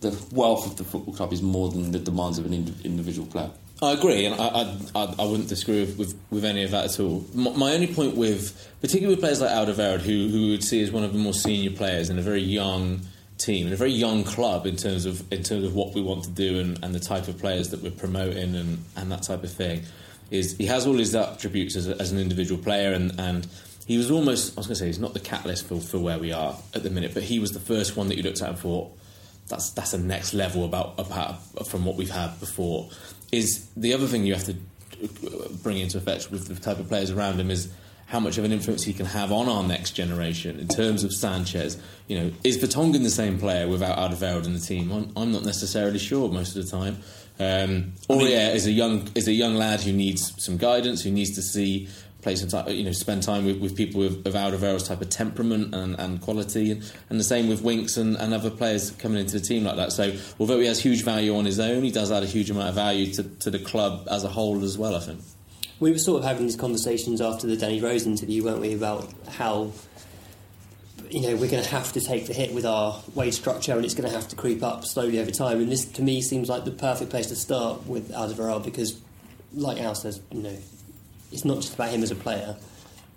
the 0.00 0.14
wealth 0.32 0.66
of 0.66 0.76
the 0.76 0.84
football 0.84 1.14
club 1.14 1.32
is 1.32 1.42
more 1.42 1.70
than 1.70 1.92
the 1.92 1.98
demands 1.98 2.38
of 2.38 2.46
an 2.46 2.52
indi- 2.52 2.74
individual 2.84 3.26
player. 3.26 3.50
I 3.82 3.92
agree, 3.92 4.24
and 4.24 4.34
I, 4.40 4.78
I, 4.94 5.14
I, 5.18 5.24
wouldn't 5.24 5.48
disagree 5.48 5.80
with, 5.80 5.98
with, 5.98 6.14
with 6.30 6.44
any 6.44 6.62
of 6.62 6.70
that 6.70 6.84
at 6.86 7.00
all. 7.00 7.24
My, 7.34 7.50
my 7.50 7.72
only 7.72 7.88
point 7.92 8.16
with, 8.16 8.70
particularly 8.80 9.14
with 9.16 9.20
players 9.22 9.40
like 9.40 9.50
Alderweireld, 9.50 10.00
who 10.00 10.28
who 10.28 10.50
would 10.50 10.62
see 10.62 10.80
as 10.82 10.90
one 10.92 11.02
of 11.04 11.12
the 11.12 11.18
more 11.18 11.34
senior 11.34 11.70
players 11.70 12.08
in 12.08 12.18
a 12.18 12.22
very 12.22 12.40
young 12.40 13.00
team, 13.44 13.66
in 13.66 13.72
a 13.72 13.76
very 13.76 13.92
young 13.92 14.24
club 14.24 14.66
in 14.66 14.76
terms 14.76 15.04
of 15.06 15.20
in 15.32 15.42
terms 15.42 15.64
of 15.64 15.74
what 15.74 15.94
we 15.94 16.02
want 16.02 16.24
to 16.24 16.30
do 16.30 16.60
and, 16.60 16.82
and 16.82 16.94
the 16.94 17.00
type 17.00 17.28
of 17.28 17.38
players 17.38 17.70
that 17.70 17.82
we're 17.82 17.90
promoting 17.90 18.54
and, 18.54 18.84
and 18.96 19.12
that 19.12 19.22
type 19.22 19.44
of 19.44 19.52
thing, 19.52 19.82
is 20.30 20.56
he 20.56 20.66
has 20.66 20.86
all 20.86 20.94
his 20.94 21.14
attributes 21.14 21.76
as, 21.76 21.88
a, 21.88 21.96
as 22.00 22.12
an 22.12 22.18
individual 22.18 22.62
player, 22.62 22.92
and, 22.92 23.18
and 23.18 23.46
he 23.86 23.96
was 23.98 24.10
almost 24.10 24.56
I 24.56 24.60
was 24.60 24.66
going 24.66 24.74
to 24.74 24.80
say 24.80 24.86
he's 24.86 24.98
not 24.98 25.14
the 25.14 25.20
catalyst 25.20 25.66
for, 25.66 25.80
for 25.80 25.98
where 25.98 26.18
we 26.18 26.32
are 26.32 26.56
at 26.74 26.82
the 26.82 26.90
minute, 26.90 27.12
but 27.14 27.22
he 27.22 27.38
was 27.38 27.52
the 27.52 27.60
first 27.60 27.96
one 27.96 28.08
that 28.08 28.16
you 28.16 28.22
looked 28.22 28.42
at 28.42 28.48
and 28.48 28.58
thought 28.58 28.90
that's 29.48 29.70
that's 29.70 29.92
a 29.92 29.98
next 29.98 30.34
level 30.34 30.64
about, 30.64 30.94
about 30.98 31.66
from 31.66 31.84
what 31.84 31.96
we've 31.96 32.10
had 32.10 32.38
before. 32.40 32.88
Is 33.30 33.68
the 33.76 33.92
other 33.92 34.06
thing 34.06 34.24
you 34.24 34.34
have 34.34 34.44
to 34.44 34.56
bring 35.62 35.78
into 35.78 35.98
effect 35.98 36.30
with 36.30 36.46
the 36.48 36.54
type 36.54 36.78
of 36.78 36.88
players 36.88 37.10
around 37.10 37.38
him 37.40 37.50
is 37.50 37.72
how 38.14 38.20
much 38.20 38.38
of 38.38 38.44
an 38.44 38.52
influence 38.52 38.84
he 38.84 38.92
can 38.92 39.06
have 39.06 39.32
on 39.32 39.48
our 39.48 39.64
next 39.64 39.90
generation 39.90 40.60
in 40.60 40.68
terms 40.68 41.02
of 41.02 41.12
Sanchez. 41.12 41.76
You 42.06 42.20
know, 42.20 42.32
is 42.44 42.56
Vertonghen 42.58 43.02
the 43.02 43.10
same 43.10 43.40
player 43.40 43.66
without 43.66 43.98
Alderweireld 43.98 44.46
in 44.46 44.52
the 44.52 44.60
team? 44.60 44.92
I'm, 44.92 45.10
I'm 45.16 45.32
not 45.32 45.44
necessarily 45.44 45.98
sure 45.98 46.30
most 46.30 46.54
of 46.54 46.64
the 46.64 46.70
time. 46.70 46.98
Um, 47.40 47.94
Aurier 48.08 48.54
is 48.54 48.68
a 48.68 48.70
young 48.70 49.08
is 49.16 49.26
a 49.26 49.32
young 49.32 49.56
lad 49.56 49.80
who 49.80 49.92
needs 49.92 50.32
some 50.38 50.58
guidance, 50.58 51.02
who 51.02 51.10
needs 51.10 51.34
to 51.34 51.42
see 51.42 51.88
play 52.22 52.36
some 52.36 52.48
time, 52.48 52.68
you 52.68 52.84
know, 52.84 52.92
spend 52.92 53.24
time 53.24 53.44
with, 53.44 53.60
with 53.60 53.76
people 53.76 54.00
with, 54.00 54.24
of 54.24 54.34
Alderweireld's 54.34 54.86
type 54.86 55.00
of 55.00 55.10
temperament 55.10 55.74
and, 55.74 55.98
and 55.98 56.20
quality, 56.20 56.70
and, 56.70 56.92
and 57.10 57.18
the 57.18 57.24
same 57.24 57.48
with 57.48 57.62
Winks 57.62 57.96
and, 57.96 58.16
and 58.16 58.32
other 58.32 58.48
players 58.48 58.92
coming 58.92 59.18
into 59.18 59.40
the 59.40 59.44
team 59.44 59.64
like 59.64 59.76
that. 59.76 59.92
So, 59.92 60.16
although 60.38 60.60
he 60.60 60.66
has 60.66 60.80
huge 60.80 61.02
value 61.02 61.36
on 61.36 61.44
his 61.44 61.58
own, 61.58 61.82
he 61.82 61.90
does 61.90 62.12
add 62.12 62.22
a 62.22 62.26
huge 62.26 62.48
amount 62.48 62.68
of 62.68 62.76
value 62.76 63.12
to, 63.14 63.24
to 63.24 63.50
the 63.50 63.58
club 63.58 64.06
as 64.08 64.22
a 64.22 64.28
whole 64.28 64.62
as 64.62 64.78
well. 64.78 64.94
I 64.94 65.00
think. 65.00 65.20
We 65.80 65.90
were 65.90 65.98
sort 65.98 66.22
of 66.22 66.28
having 66.28 66.46
these 66.46 66.56
conversations 66.56 67.20
after 67.20 67.46
the 67.46 67.56
Danny 67.56 67.80
Rose 67.80 68.06
interview, 68.06 68.44
weren't 68.44 68.60
we, 68.60 68.74
about 68.74 69.12
how 69.28 69.72
you 71.10 71.20
know 71.20 71.36
we're 71.36 71.50
going 71.50 71.62
to 71.62 71.70
have 71.70 71.92
to 71.92 72.00
take 72.00 72.26
the 72.26 72.32
hit 72.32 72.54
with 72.54 72.64
our 72.64 73.02
wage 73.14 73.34
structure, 73.34 73.72
and 73.72 73.84
it's 73.84 73.94
going 73.94 74.08
to 74.08 74.14
have 74.14 74.28
to 74.28 74.36
creep 74.36 74.62
up 74.62 74.84
slowly 74.84 75.18
over 75.18 75.30
time. 75.30 75.60
And 75.60 75.70
this, 75.70 75.84
to 75.84 76.02
me, 76.02 76.22
seems 76.22 76.48
like 76.48 76.64
the 76.64 76.70
perfect 76.70 77.10
place 77.10 77.26
to 77.26 77.36
start 77.36 77.86
with 77.86 78.12
Alderweireld 78.12 78.64
because, 78.64 79.00
like 79.52 79.80
Al 79.80 79.94
says, 79.94 80.20
you 80.30 80.42
know, 80.42 80.56
it's 81.32 81.44
not 81.44 81.56
just 81.56 81.74
about 81.74 81.90
him 81.90 82.02
as 82.02 82.10
a 82.10 82.16
player. 82.16 82.56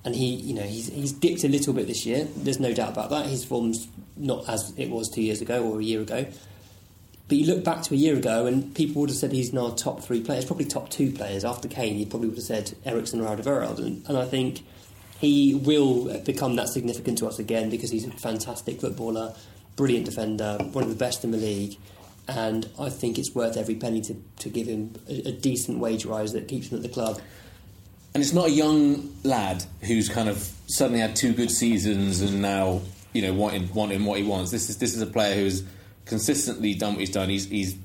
And 0.04 0.16
he, 0.16 0.36
you 0.36 0.54
know, 0.54 0.64
he's, 0.64 0.88
he's 0.88 1.12
dipped 1.12 1.44
a 1.44 1.50
little 1.50 1.74
bit 1.74 1.88
this 1.88 2.06
year. 2.06 2.28
There's 2.38 2.60
no 2.60 2.74
doubt 2.74 2.92
about 2.94 3.10
that. 3.10 3.26
His 3.26 3.44
form's 3.44 3.88
not 4.16 4.48
as 4.48 4.74
it 4.78 4.90
was 4.90 5.10
two 5.10 5.22
years 5.22 5.42
ago 5.42 5.64
or 5.64 5.80
a 5.80 5.84
year 5.84 6.02
ago. 6.02 6.26
But 7.28 7.38
you 7.38 7.46
look 7.46 7.64
back 7.64 7.82
to 7.84 7.94
a 7.94 7.98
year 7.98 8.16
ago, 8.16 8.46
and 8.46 8.74
people 8.74 9.02
would 9.02 9.10
have 9.10 9.18
said 9.18 9.34
he's 9.34 9.52
now 9.52 9.70
top 9.72 10.02
three 10.02 10.22
players, 10.22 10.46
probably 10.46 10.66
top 10.66 10.90
two 10.90 11.12
players. 11.12 11.44
After 11.44 11.68
Kane, 11.68 12.00
you 12.00 12.06
probably 12.06 12.30
would 12.30 12.38
have 12.38 12.46
said 12.46 12.74
Eriksen 12.86 13.20
or 13.20 13.26
Alderweireld. 13.26 13.80
And, 13.80 14.06
and 14.08 14.18
I 14.18 14.26
think 14.26 14.64
he 15.20 15.54
will 15.54 16.20
become 16.22 16.56
that 16.56 16.70
significant 16.70 17.18
to 17.18 17.28
us 17.28 17.38
again 17.38 17.70
because 17.70 17.92
he's 17.92 18.06
a 18.06 18.12
fantastic 18.12 18.80
footballer, 18.80 19.36
brilliant 19.76 20.06
defender, 20.06 20.58
one 20.72 20.84
of 20.84 20.90
the 20.90 20.96
best 20.96 21.26
in 21.26 21.32
the 21.32 21.38
league. 21.38 21.78
And 22.30 22.70
I 22.80 22.90
think 22.90 23.18
it's 23.18 23.34
worth 23.34 23.58
every 23.58 23.76
penny 23.76 24.02
to, 24.02 24.16
to 24.40 24.50
give 24.50 24.68
him 24.68 24.94
a, 25.10 25.30
a 25.30 25.32
decent 25.32 25.80
wage 25.80 26.06
rise 26.06 26.34
that 26.34 26.48
keeps 26.48 26.70
him 26.72 26.78
at 26.78 26.84
the 26.84 26.90
club. 26.90 27.20
And 28.14 28.24
it's 28.24 28.34
not 28.34 28.48
a 28.48 28.52
young 28.52 29.14
lad 29.24 29.64
who's 29.82 30.08
kind 30.10 30.30
of 30.30 30.50
suddenly 30.68 31.02
had 31.02 31.16
two 31.16 31.34
good 31.34 31.52
seasons 31.52 32.22
and 32.22 32.42
now 32.42 32.82
you 33.14 33.22
know 33.22 33.34
wanting 33.34 33.72
wanting 33.74 34.04
what 34.06 34.18
he 34.18 34.24
wants. 34.24 34.52
This 34.52 34.70
is 34.70 34.78
this 34.78 34.96
is 34.96 35.02
a 35.02 35.06
player 35.06 35.36
who's 35.36 35.64
consistently 36.08 36.74
done 36.74 36.94
what 36.94 37.00
he's 37.00 37.12
done. 37.12 37.30
He's 37.30 37.48
he's 37.48 37.76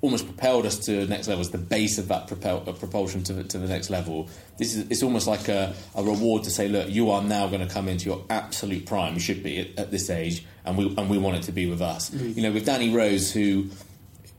almost 0.00 0.26
propelled 0.26 0.66
us 0.66 0.78
to 0.78 1.04
the 1.04 1.06
next 1.06 1.26
level. 1.26 1.40
It's 1.40 1.50
the 1.50 1.58
base 1.58 1.98
of 1.98 2.08
that 2.08 2.28
propel, 2.28 2.60
propulsion 2.60 3.22
to 3.24 3.32
the, 3.32 3.44
to 3.44 3.58
the 3.58 3.66
next 3.66 3.90
level. 3.90 4.28
This 4.58 4.76
is 4.76 4.90
it's 4.90 5.02
almost 5.02 5.26
like 5.26 5.48
a, 5.48 5.74
a 5.94 6.02
reward 6.02 6.44
to 6.44 6.50
say, 6.50 6.68
look, 6.68 6.88
you 6.88 7.10
are 7.10 7.22
now 7.22 7.48
going 7.48 7.66
to 7.66 7.72
come 7.72 7.88
into 7.88 8.06
your 8.06 8.24
absolute 8.30 8.86
prime. 8.86 9.14
You 9.14 9.20
should 9.20 9.42
be 9.42 9.58
at, 9.58 9.78
at 9.78 9.90
this 9.90 10.10
age, 10.10 10.44
and 10.64 10.76
we 10.76 10.94
and 10.96 11.08
we 11.08 11.18
want 11.18 11.36
it 11.36 11.42
to 11.44 11.52
be 11.52 11.66
with 11.66 11.82
us. 11.82 12.12
You 12.12 12.42
know, 12.42 12.52
with 12.52 12.66
Danny 12.66 12.92
Rose, 12.92 13.32
who 13.32 13.70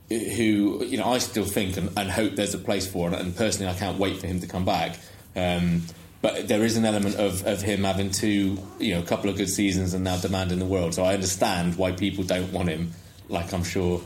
who 0.08 0.84
you 0.84 0.96
know 0.96 1.12
I 1.12 1.18
still 1.18 1.44
think 1.44 1.76
and, 1.76 1.90
and 1.96 2.10
hope 2.10 2.34
there's 2.34 2.54
a 2.54 2.58
place 2.58 2.86
for, 2.86 3.08
and, 3.08 3.16
and 3.16 3.36
personally 3.36 3.70
I 3.70 3.74
can't 3.74 3.98
wait 3.98 4.18
for 4.18 4.26
him 4.26 4.40
to 4.40 4.46
come 4.46 4.64
back. 4.64 4.98
Um, 5.36 5.82
but 6.20 6.48
there 6.48 6.64
is 6.64 6.76
an 6.76 6.84
element 6.84 7.16
of, 7.16 7.46
of 7.46 7.62
him 7.62 7.84
having 7.84 8.10
two, 8.10 8.58
you 8.78 8.94
know, 8.94 9.00
a 9.00 9.04
couple 9.04 9.30
of 9.30 9.36
good 9.36 9.48
seasons 9.48 9.94
and 9.94 10.02
now 10.02 10.16
demanding 10.16 10.58
the 10.58 10.64
world. 10.64 10.94
So 10.94 11.04
I 11.04 11.14
understand 11.14 11.76
why 11.76 11.92
people 11.92 12.24
don't 12.24 12.52
want 12.52 12.68
him, 12.68 12.92
like 13.28 13.52
I'm 13.52 13.64
sure 13.64 14.00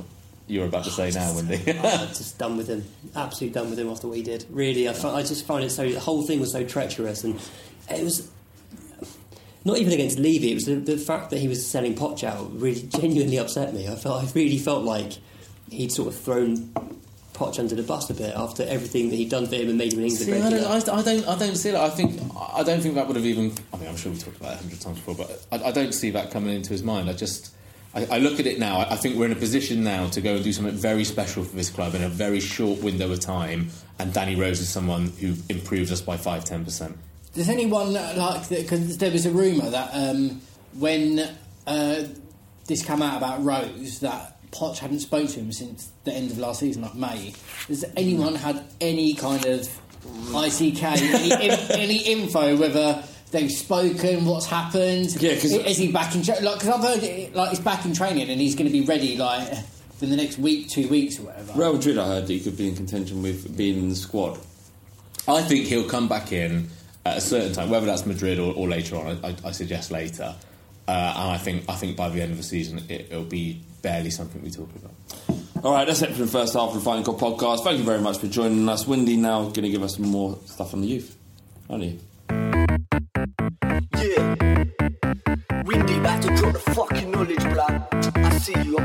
you're 0.46 0.66
about 0.66 0.84
to 0.84 0.90
say 0.90 1.10
now, 1.10 1.34
Windy. 1.34 1.56
I'm 1.78 2.08
just 2.08 2.36
done 2.38 2.56
with 2.56 2.68
him. 2.68 2.84
Absolutely 3.16 3.54
done 3.54 3.70
with 3.70 3.78
him 3.78 3.88
after 3.88 4.08
what 4.08 4.18
he 4.18 4.22
did. 4.22 4.44
Really, 4.50 4.88
I, 4.88 4.92
I 4.92 5.22
just 5.22 5.46
find 5.46 5.64
it 5.64 5.70
so. 5.70 5.88
The 5.88 6.00
whole 6.00 6.22
thing 6.22 6.40
was 6.40 6.52
so 6.52 6.64
treacherous, 6.64 7.24
and 7.24 7.40
it 7.88 8.04
was 8.04 8.30
not 9.64 9.78
even 9.78 9.92
against 9.92 10.18
Levy. 10.18 10.50
It 10.50 10.54
was 10.54 10.64
the, 10.66 10.74
the 10.74 10.98
fact 10.98 11.30
that 11.30 11.38
he 11.38 11.48
was 11.48 11.66
selling 11.66 11.94
Poch 11.94 12.24
out 12.24 12.60
really 12.60 12.82
genuinely 12.82 13.38
upset 13.38 13.72
me. 13.72 13.88
I 13.88 13.94
felt 13.94 14.22
I 14.22 14.30
really 14.34 14.58
felt 14.58 14.84
like 14.84 15.12
he'd 15.70 15.92
sort 15.92 16.08
of 16.08 16.16
thrown 16.16 16.70
Poch 17.43 17.59
under 17.59 17.74
the 17.74 17.82
bus 17.82 18.09
a 18.11 18.14
bit 18.14 18.34
after 18.36 18.62
everything 18.64 19.11
that 19.11 19.16
he'd 19.16 19.30
done 19.30 19.47
for 19.47 19.57
him 19.57 19.68
and 19.68 19.78
made 19.78 19.93
him 19.93 19.99
an 20.01 20.05
England 20.07 20.26
See, 20.26 20.40
I 20.40 20.51
don't, 20.51 20.88
I, 20.88 20.99
I 20.99 21.03
don't, 21.03 21.28
I 21.28 21.38
don't 21.38 21.57
see 21.57 21.70
that. 21.70 21.80
I 21.80 21.90
think, 21.90 22.20
I 22.55 22.62
don't 22.62 22.80
think 22.80 22.95
that 22.95 23.07
would 23.07 23.16
have 23.16 23.26
even. 23.26 23.53
I 23.72 23.76
mean, 23.78 23.88
I'm 23.88 23.97
sure 23.97 24.12
we 24.12 24.18
talked 24.18 24.36
about 24.36 24.53
it 24.53 24.55
a 24.55 24.62
hundred 24.62 24.80
times 24.80 24.99
before, 24.99 25.14
but 25.14 25.47
I, 25.51 25.68
I 25.68 25.72
don't 25.72 25.93
see 25.93 26.11
that 26.11 26.30
coming 26.30 26.55
into 26.55 26.70
his 26.70 26.82
mind. 26.82 27.11
I 27.11 27.14
just, 27.14 27.53
I, 27.95 28.07
I 28.07 28.18
look 28.18 28.38
at 28.38 28.47
it 28.47 28.59
now. 28.59 28.78
I, 28.78 28.97
think 28.97 29.16
we're 29.16 29.26
in 29.26 29.32
a 29.32 29.36
position 29.36 29.82
now 29.82 30.09
to 30.09 30.20
go 30.20 30.36
and 30.36 30.45
do 30.45 30.53
something 30.53 30.74
very 30.74 31.05
special 31.05 31.43
for 31.43 31.57
this 31.57 31.70
club 31.70 31.95
in 31.95 32.03
a 32.03 32.09
very 32.09 32.40
short 32.40 32.80
window 32.82 33.11
of 33.11 33.20
time. 33.20 33.70
And 33.99 34.12
Danny 34.12 34.36
Rose 34.36 34.61
is 34.61 34.68
someone 34.68 35.09
who 35.20 35.34
improves 35.49 35.90
us 35.90 36.01
by 36.01 36.16
five, 36.16 36.45
ten 36.45 36.64
percent. 36.64 36.97
Does 37.34 37.49
anyone 37.49 37.93
like 37.93 38.16
that? 38.16 38.49
Because 38.49 38.99
there 38.99 39.11
was 39.11 39.26
a 39.26 39.30
rumour 39.30 39.70
that 39.70 39.90
um, 39.95 40.43
when 40.78 41.18
uh, 41.66 42.05
this 42.66 42.84
came 42.84 43.03
out 43.03 43.16
about 43.16 43.43
Rose, 43.43 44.01
that 44.01 44.32
Poch 44.53 44.78
hadn't 44.78 45.00
spoken 45.00 45.26
to 45.28 45.40
him 45.40 45.53
since 45.53 45.90
the 46.05 46.12
end 46.12 46.30
of 46.30 46.38
last 46.38 46.61
season, 46.61 46.82
like 46.82 46.94
May. 46.94 47.32
Has 47.68 47.84
anyone 47.96 48.34
had 48.34 48.62
any 48.80 49.14
kind 49.14 49.44
of 49.46 49.66
ITK, 50.32 50.82
any, 50.82 51.50
any 51.82 51.98
info 51.98 52.57
whether 52.57 53.03
they've 53.30 53.50
spoken. 53.50 54.24
What's 54.26 54.46
happened? 54.46 55.20
Yeah, 55.22 55.32
'cause- 55.34 55.53
is 55.53 55.78
he 55.78 55.90
back 55.90 56.14
in? 56.14 56.22
tra- 56.22 56.40
Like, 56.40 56.61
because 56.61 56.68
I've 56.68 56.82
heard 56.82 57.03
it, 57.03 57.34
like 57.34 57.50
he's 57.50 57.61
back 57.61 57.84
in 57.84 57.94
training 57.94 58.28
and 58.28 58.40
he's 58.40 58.55
going 58.55 58.66
to 58.66 58.72
be 58.72 58.82
ready 58.84 59.16
like 59.16 59.48
in 60.03 60.11
the 60.11 60.16
next 60.16 60.38
week, 60.38 60.68
two 60.68 60.88
weeks, 60.88 61.18
or 61.18 61.22
whatever. 61.24 61.53
Real 61.55 61.72
Madrid, 61.74 61.96
I 61.98 62.07
heard 62.07 62.26
that 62.26 62.32
he 62.32 62.40
could 62.40 62.57
be 62.59 62.68
in 62.68 62.76
contention 62.76 63.22
with 63.22 63.57
being 63.57 63.78
in 63.78 63.88
the 63.88 63.96
squad. 63.96 64.38
I 65.28 65.40
think 65.42 65.66
he'll 65.66 65.88
come 65.88 66.09
back 66.09 66.32
in 66.32 66.68
at 67.07 67.16
a 67.16 67.20
certain 67.20 67.53
time, 67.53 67.70
whether 67.70 67.86
that's 67.86 68.05
Madrid 68.05 68.38
or, 68.38 68.53
or 68.55 68.68
later 68.68 68.96
on. 68.96 69.18
I, 69.24 69.34
I 69.44 69.53
suggest 69.53 69.90
later, 69.92 70.34
uh, 70.88 70.90
and 70.90 71.30
I 71.30 71.38
think 71.38 71.64
I 71.68 71.74
think 71.74 71.96
by 71.96 72.09
the 72.09 72.20
end 72.20 72.32
of 72.32 72.36
the 72.38 72.42
season 72.42 72.78
it, 72.88 73.07
it'll 73.11 73.22
be 73.24 73.62
barely 73.83 74.11
something 74.11 74.41
we 74.43 74.51
talk 74.51 74.70
about. 74.76 74.93
All 75.64 75.72
right, 75.72 75.87
that's 75.87 76.03
it 76.03 76.11
for 76.12 76.18
the 76.18 76.26
first 76.26 76.55
half 76.55 76.68
of 76.68 76.74
the 76.74 76.80
Fighting 76.80 77.05
Cock 77.05 77.18
podcast. 77.18 77.64
Thank 77.64 77.78
you 77.78 77.85
very 77.85 78.01
much 78.01 78.18
for 78.18 78.26
joining 78.26 78.68
us. 78.68 78.87
Windy 78.87 79.16
now 79.16 79.43
going 79.43 79.62
to 79.62 79.70
give 79.70 79.83
us 79.83 79.97
some 79.97 80.09
more 80.09 80.39
stuff 80.47 80.74
on 80.74 80.80
the 80.80 80.89
youth, 80.89 81.16
aren't 81.68 81.85
you? 81.85 81.99
Yeah. 83.99 84.64
Windy, 85.64 86.01
back 86.01 86.20
to 86.22 86.35
drop 86.37 86.53
the 86.53 86.62
fucking 86.74 87.11
knowledge, 87.11 87.45
blood. 87.45 87.89
I 88.16 88.39
see 88.39 88.61
you, 88.62 88.76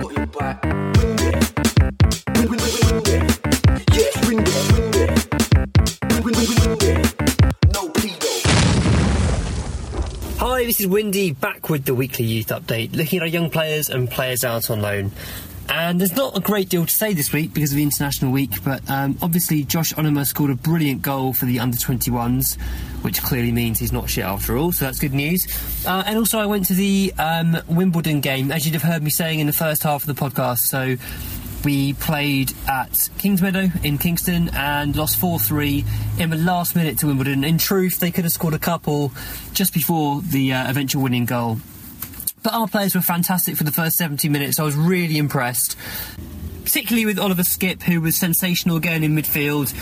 Windy 10.88 11.32
back 11.32 11.70
with 11.70 11.86
the 11.86 11.94
weekly 11.94 12.26
youth 12.26 12.48
update, 12.48 12.96
looking 12.96 13.20
at 13.20 13.24
our 13.24 13.28
young 13.28 13.50
players 13.50 13.90
and 13.90 14.10
players 14.10 14.44
out 14.44 14.70
on 14.70 14.82
loan. 14.82 15.12
And 15.70 16.00
there's 16.00 16.16
not 16.16 16.38
a 16.38 16.40
great 16.40 16.70
deal 16.70 16.86
to 16.86 16.92
say 16.92 17.14
this 17.14 17.34
week 17.34 17.54
because 17.54 17.72
of 17.72 17.78
the 17.78 17.84
international 17.84 18.32
week, 18.32 18.64
but 18.64 18.82
um, 18.90 19.18
obviously 19.22 19.64
Josh 19.64 19.94
Onomah 19.94 20.26
scored 20.26 20.50
a 20.50 20.56
brilliant 20.56 21.02
goal 21.02 21.34
for 21.34 21.46
the 21.46 21.60
under 21.60 21.78
21s, 21.78 22.60
which 23.04 23.22
clearly 23.22 23.52
means 23.52 23.78
he's 23.78 23.92
not 23.92 24.10
shit 24.10 24.24
after 24.24 24.58
all, 24.58 24.72
so 24.72 24.86
that's 24.86 25.00
good 25.00 25.14
news. 25.14 25.46
Uh, 25.86 26.04
and 26.06 26.18
also, 26.18 26.40
I 26.40 26.46
went 26.46 26.66
to 26.68 26.74
the 26.74 27.14
um, 27.18 27.58
Wimbledon 27.68 28.22
game, 28.22 28.52
as 28.52 28.66
you'd 28.66 28.76
have 28.76 28.84
heard 28.84 29.04
me 29.04 29.10
saying 29.10 29.40
in 29.40 29.48
the 29.48 29.54
first 29.54 29.84
half 29.84 30.08
of 30.08 30.16
the 30.16 30.22
podcast. 30.22 30.60
So 30.60 30.96
we 31.68 31.92
played 31.92 32.54
at 32.70 32.94
Kingsmeadow 33.18 33.84
in 33.84 33.98
Kingston 33.98 34.50
and 34.54 34.96
lost 34.96 35.18
4 35.18 35.38
3 35.38 35.84
in 36.18 36.30
the 36.30 36.38
last 36.38 36.78
minute 36.78 36.98
to 37.00 37.08
Wimbledon. 37.08 37.44
In 37.44 37.58
truth, 37.58 38.00
they 38.00 38.10
could 38.10 38.24
have 38.24 38.32
scored 38.32 38.54
a 38.54 38.60
couple 38.60 39.12
just 39.52 39.74
before 39.74 40.22
the 40.22 40.54
uh, 40.54 40.70
eventual 40.70 41.04
winning 41.04 41.26
goal. 41.26 41.58
But 42.42 42.54
our 42.54 42.70
players 42.70 42.96
were 42.96 43.02
fantastic 43.02 43.58
for 43.58 43.66
the 43.66 43.74
first 43.74 43.98
70 43.98 44.30
minutes. 44.30 44.60
I 44.60 44.64
was 44.64 44.78
really 44.78 45.18
impressed. 45.18 45.76
Particularly 46.68 47.06
with 47.06 47.18
Oliver 47.18 47.44
Skipp, 47.44 47.82
who 47.84 48.02
was 48.02 48.18
sensational 48.18 48.76
again 48.76 49.02
in 49.02 49.16
midfield, 49.16 49.74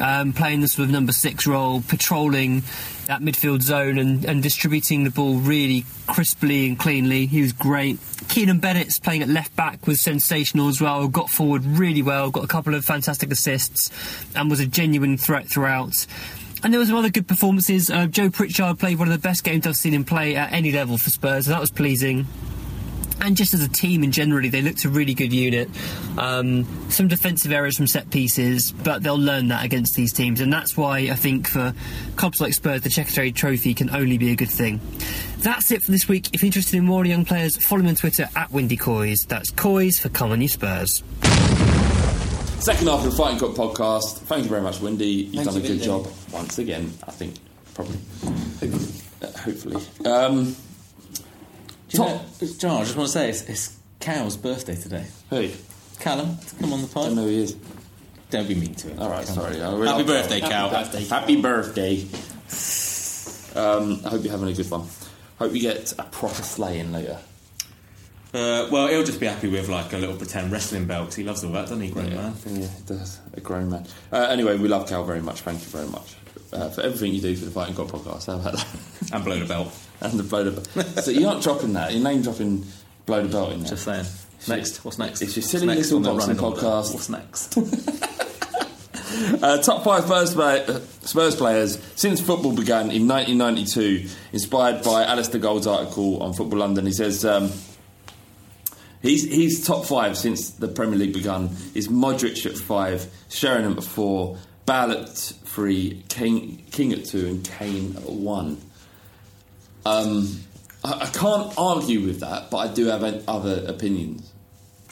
um, 0.00 0.32
playing 0.32 0.60
the 0.60 0.66
sort 0.66 0.86
of 0.86 0.90
number 0.90 1.12
six 1.12 1.46
role, 1.46 1.82
patrolling 1.82 2.64
that 3.06 3.20
midfield 3.20 3.62
zone 3.62 3.96
and, 3.96 4.24
and 4.24 4.42
distributing 4.42 5.04
the 5.04 5.10
ball 5.10 5.36
really 5.36 5.84
crisply 6.08 6.66
and 6.66 6.80
cleanly. 6.80 7.26
He 7.26 7.42
was 7.42 7.52
great. 7.52 8.00
Keanan 8.26 8.58
Bennetts 8.58 8.98
playing 8.98 9.22
at 9.22 9.28
left 9.28 9.54
back 9.54 9.86
was 9.86 10.00
sensational 10.00 10.66
as 10.66 10.80
well. 10.80 11.06
Got 11.06 11.30
forward 11.30 11.64
really 11.64 12.02
well, 12.02 12.32
got 12.32 12.42
a 12.42 12.48
couple 12.48 12.74
of 12.74 12.84
fantastic 12.84 13.30
assists, 13.30 13.92
and 14.34 14.50
was 14.50 14.58
a 14.58 14.66
genuine 14.66 15.16
threat 15.16 15.46
throughout. 15.46 16.08
And 16.64 16.74
there 16.74 16.80
were 16.80 16.86
some 16.86 16.96
other 16.96 17.10
good 17.10 17.28
performances. 17.28 17.88
Uh, 17.88 18.06
Joe 18.06 18.30
Pritchard 18.30 18.80
played 18.80 18.98
one 18.98 19.06
of 19.06 19.14
the 19.14 19.20
best 19.20 19.44
games 19.44 19.64
I've 19.64 19.76
seen 19.76 19.94
him 19.94 20.04
play 20.04 20.34
at 20.34 20.52
any 20.52 20.72
level 20.72 20.98
for 20.98 21.10
Spurs, 21.10 21.46
that 21.46 21.60
was 21.60 21.70
pleasing. 21.70 22.26
And 23.24 23.36
just 23.36 23.54
as 23.54 23.62
a 23.62 23.68
team 23.68 24.02
and 24.02 24.12
generally, 24.12 24.48
they 24.48 24.62
looked 24.62 24.84
a 24.84 24.88
really 24.88 25.14
good 25.14 25.32
unit. 25.32 25.70
Um, 26.18 26.66
some 26.90 27.06
defensive 27.06 27.52
errors 27.52 27.76
from 27.76 27.86
set 27.86 28.10
pieces, 28.10 28.72
but 28.72 29.02
they'll 29.04 29.16
learn 29.16 29.46
that 29.48 29.64
against 29.64 29.94
these 29.94 30.12
teams, 30.12 30.40
and 30.40 30.52
that's 30.52 30.76
why 30.76 30.98
I 30.98 31.14
think 31.14 31.46
for 31.46 31.72
clubs 32.16 32.40
like 32.40 32.52
Spurs, 32.52 32.82
the 32.82 32.88
Checkatrade 32.88 33.36
Trophy 33.36 33.74
can 33.74 33.90
only 33.94 34.18
be 34.18 34.32
a 34.32 34.36
good 34.36 34.50
thing. 34.50 34.80
That's 35.38 35.70
it 35.70 35.82
for 35.84 35.92
this 35.92 36.08
week. 36.08 36.30
If 36.34 36.42
you're 36.42 36.48
interested 36.48 36.76
in 36.76 36.84
more 36.84 37.04
young 37.06 37.24
players, 37.24 37.56
follow 37.64 37.82
me 37.82 37.90
on 37.90 37.94
Twitter 37.94 38.28
at 38.34 38.50
Windy 38.50 38.76
Coys. 38.76 39.24
That's 39.28 39.50
Coys 39.52 39.98
for 40.00 40.08
Come 40.08 40.32
On 40.32 40.40
You 40.42 40.48
Spurs. 40.48 41.02
Second 42.58 42.86
half 42.88 43.04
of 43.04 43.04
the 43.04 43.10
Fighting 43.16 43.38
Cock 43.38 43.50
podcast. 43.54 44.18
Thank 44.18 44.44
you 44.44 44.50
very 44.50 44.62
much, 44.62 44.80
Windy. 44.80 45.06
You've 45.06 45.34
Thank 45.34 45.46
done 45.46 45.54
you, 45.54 45.60
a 45.60 45.62
good 45.62 45.70
Windy. 45.70 45.84
job 45.84 46.08
once 46.32 46.58
again. 46.58 46.92
I 47.06 47.10
think 47.12 47.34
probably, 47.74 47.98
Uh, 49.22 49.26
hopefully. 49.38 49.82
Um, 50.04 50.54
Do 51.92 51.98
you 51.98 52.04
know, 52.04 52.20
John, 52.58 52.80
I 52.80 52.84
just 52.84 52.96
want 52.96 53.08
to 53.08 53.12
say 53.12 53.28
it's, 53.30 53.42
it's 53.48 53.76
Cal's 54.00 54.36
birthday 54.36 54.74
today. 54.76 55.06
hey, 55.30 55.54
Callum, 56.00 56.36
come 56.58 56.72
on 56.72 56.82
the 56.82 56.88
I 56.88 57.04
don't 57.06 57.16
know 57.16 57.22
who 57.22 57.28
he 57.28 57.42
is. 57.42 57.56
Don't 58.30 58.48
be 58.48 58.54
mean 58.54 58.74
to 58.76 58.88
him. 58.88 58.98
All 58.98 59.10
right, 59.10 59.26
Come 59.26 59.34
sorry. 59.34 59.60
on. 59.60 59.74
Really 59.78 59.88
Happy 59.92 60.04
birthday, 60.04 60.40
Cal. 60.40 60.70
Cal. 60.70 60.70
birthday. 60.70 61.04
Happy 61.04 61.40
birthday. 61.40 62.06
Um, 63.54 64.00
I 64.04 64.08
hope 64.08 64.22
you're 64.24 64.32
having 64.32 64.48
a 64.48 64.54
good 64.54 64.70
one. 64.70 64.86
Hope 65.38 65.52
you 65.54 65.60
get 65.60 65.92
a 65.98 66.04
proper 66.04 66.42
slaying 66.42 66.92
later. 66.92 67.18
Uh, 68.32 68.66
well, 68.72 68.88
he'll 68.88 69.04
just 69.04 69.20
be 69.20 69.26
happy 69.26 69.48
with 69.50 69.68
like 69.68 69.92
a 69.92 69.98
little 69.98 70.16
pretend 70.16 70.50
wrestling 70.50 70.86
belt 70.86 71.08
'cause 71.08 71.16
he 71.16 71.22
loves 71.24 71.44
all 71.44 71.52
that, 71.52 71.62
doesn't 71.62 71.82
he, 71.82 71.90
grown 71.90 72.14
man? 72.14 72.34
Yeah, 72.46 72.64
it 72.64 72.86
does. 72.86 73.20
A 73.34 73.40
grown 73.40 73.68
man. 73.68 73.86
Uh, 74.10 74.26
anyway, 74.30 74.56
we 74.56 74.68
love 74.68 74.88
Cal 74.88 75.04
very 75.04 75.20
much. 75.20 75.40
Thank 75.42 75.60
you 75.60 75.66
very 75.68 75.88
much 75.88 76.14
uh, 76.52 76.68
for 76.70 76.82
everything 76.82 77.12
you 77.12 77.20
do 77.20 77.36
for 77.36 77.44
the 77.44 77.50
Fighting 77.50 77.74
Cock 77.74 77.88
podcast. 77.88 78.26
How 78.26 78.34
about 78.34 78.54
that? 78.54 79.12
And 79.12 79.24
blow 79.24 79.38
the 79.38 79.46
belt. 79.46 79.72
and 80.00 80.18
the 80.18 80.22
blow 80.22 80.44
the 80.44 80.60
belt. 80.60 80.86
so 81.04 81.10
you're 81.10 81.22
not 81.22 81.42
dropping 81.42 81.72
that. 81.74 81.92
You're 81.92 82.02
name 82.02 82.22
dropping 82.22 82.64
blow 83.06 83.22
the 83.22 83.28
belt 83.28 83.52
in 83.52 83.60
there. 83.60 83.70
Just 83.70 83.84
saying. 83.84 84.06
Next, 84.48 84.84
what's 84.84 84.98
next? 84.98 85.22
It's 85.22 85.36
your 85.36 85.42
silly 85.44 85.66
next 85.66 85.90
little 85.92 86.16
boxing 86.16 86.36
podcast. 86.36 86.94
What's 86.94 87.08
next? 87.08 87.58
Uh, 89.42 89.58
top 89.58 89.84
five 89.84 90.04
Spurs, 90.04 90.34
play, 90.34 90.64
uh, 90.64 90.80
Spurs 91.02 91.36
players 91.36 91.78
since 91.96 92.20
football 92.20 92.54
began 92.54 92.90
in 92.90 93.06
1992, 93.06 94.08
inspired 94.32 94.82
by 94.82 95.04
Alasdair 95.04 95.40
Gold's 95.40 95.66
article 95.66 96.22
on 96.22 96.32
Football 96.32 96.60
London. 96.60 96.86
He 96.86 96.92
says 96.92 97.24
um, 97.24 97.50
he's, 99.02 99.24
he's 99.24 99.66
top 99.66 99.84
five 99.84 100.16
since 100.16 100.50
the 100.50 100.66
Premier 100.68 100.98
League 100.98 101.12
began. 101.12 101.50
Is 101.74 101.88
Modric 101.88 102.46
at 102.46 102.56
five, 102.56 103.06
Sheringham 103.28 103.76
at 103.76 103.84
four, 103.84 104.38
Bale 104.66 104.92
at 104.92 105.08
three, 105.08 106.02
King, 106.08 106.62
King 106.70 106.92
at 106.92 107.04
two, 107.04 107.26
and 107.26 107.44
Kane 107.44 107.96
at 107.96 108.04
one. 108.08 108.60
Um, 109.84 110.40
I, 110.84 110.92
I 111.02 111.06
can't 111.06 111.52
argue 111.58 112.00
with 112.06 112.20
that, 112.20 112.50
but 112.50 112.58
I 112.58 112.68
do 112.72 112.86
have 112.86 113.02
an- 113.02 113.24
other 113.26 113.64
opinions 113.66 114.30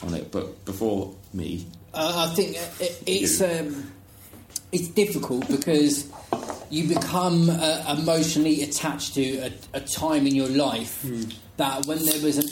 on 0.03 0.13
it. 0.13 0.31
But 0.31 0.65
before 0.65 1.13
me, 1.33 1.65
Uh, 1.93 2.27
I 2.29 2.35
think 2.35 2.57
it, 2.79 3.01
it's 3.05 3.41
um, 3.41 3.91
it's 4.71 4.87
difficult 4.89 5.47
because 5.49 6.07
you 6.69 6.87
become 6.87 7.49
uh, 7.49 7.95
emotionally 7.99 8.63
attached 8.63 9.13
to 9.15 9.37
a, 9.39 9.51
a 9.73 9.81
time 9.81 10.25
in 10.27 10.33
your 10.35 10.47
life 10.49 11.05
that 11.57 11.85
when 11.85 12.03
there 12.05 12.21
was 12.21 12.37
an 12.37 12.49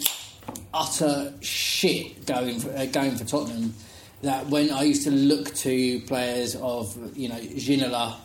utter 0.73 1.33
shit 1.41 2.25
going 2.25 2.59
for, 2.59 2.69
uh, 2.75 2.85
going 2.87 3.15
for 3.15 3.23
Tottenham, 3.25 3.73
that 4.21 4.47
when 4.47 4.71
I 4.71 4.83
used 4.83 5.03
to 5.03 5.11
look 5.11 5.53
to 5.55 5.99
players 6.01 6.55
of 6.55 6.95
you 7.17 7.29
know 7.29 7.39
Ginola, 7.39 8.15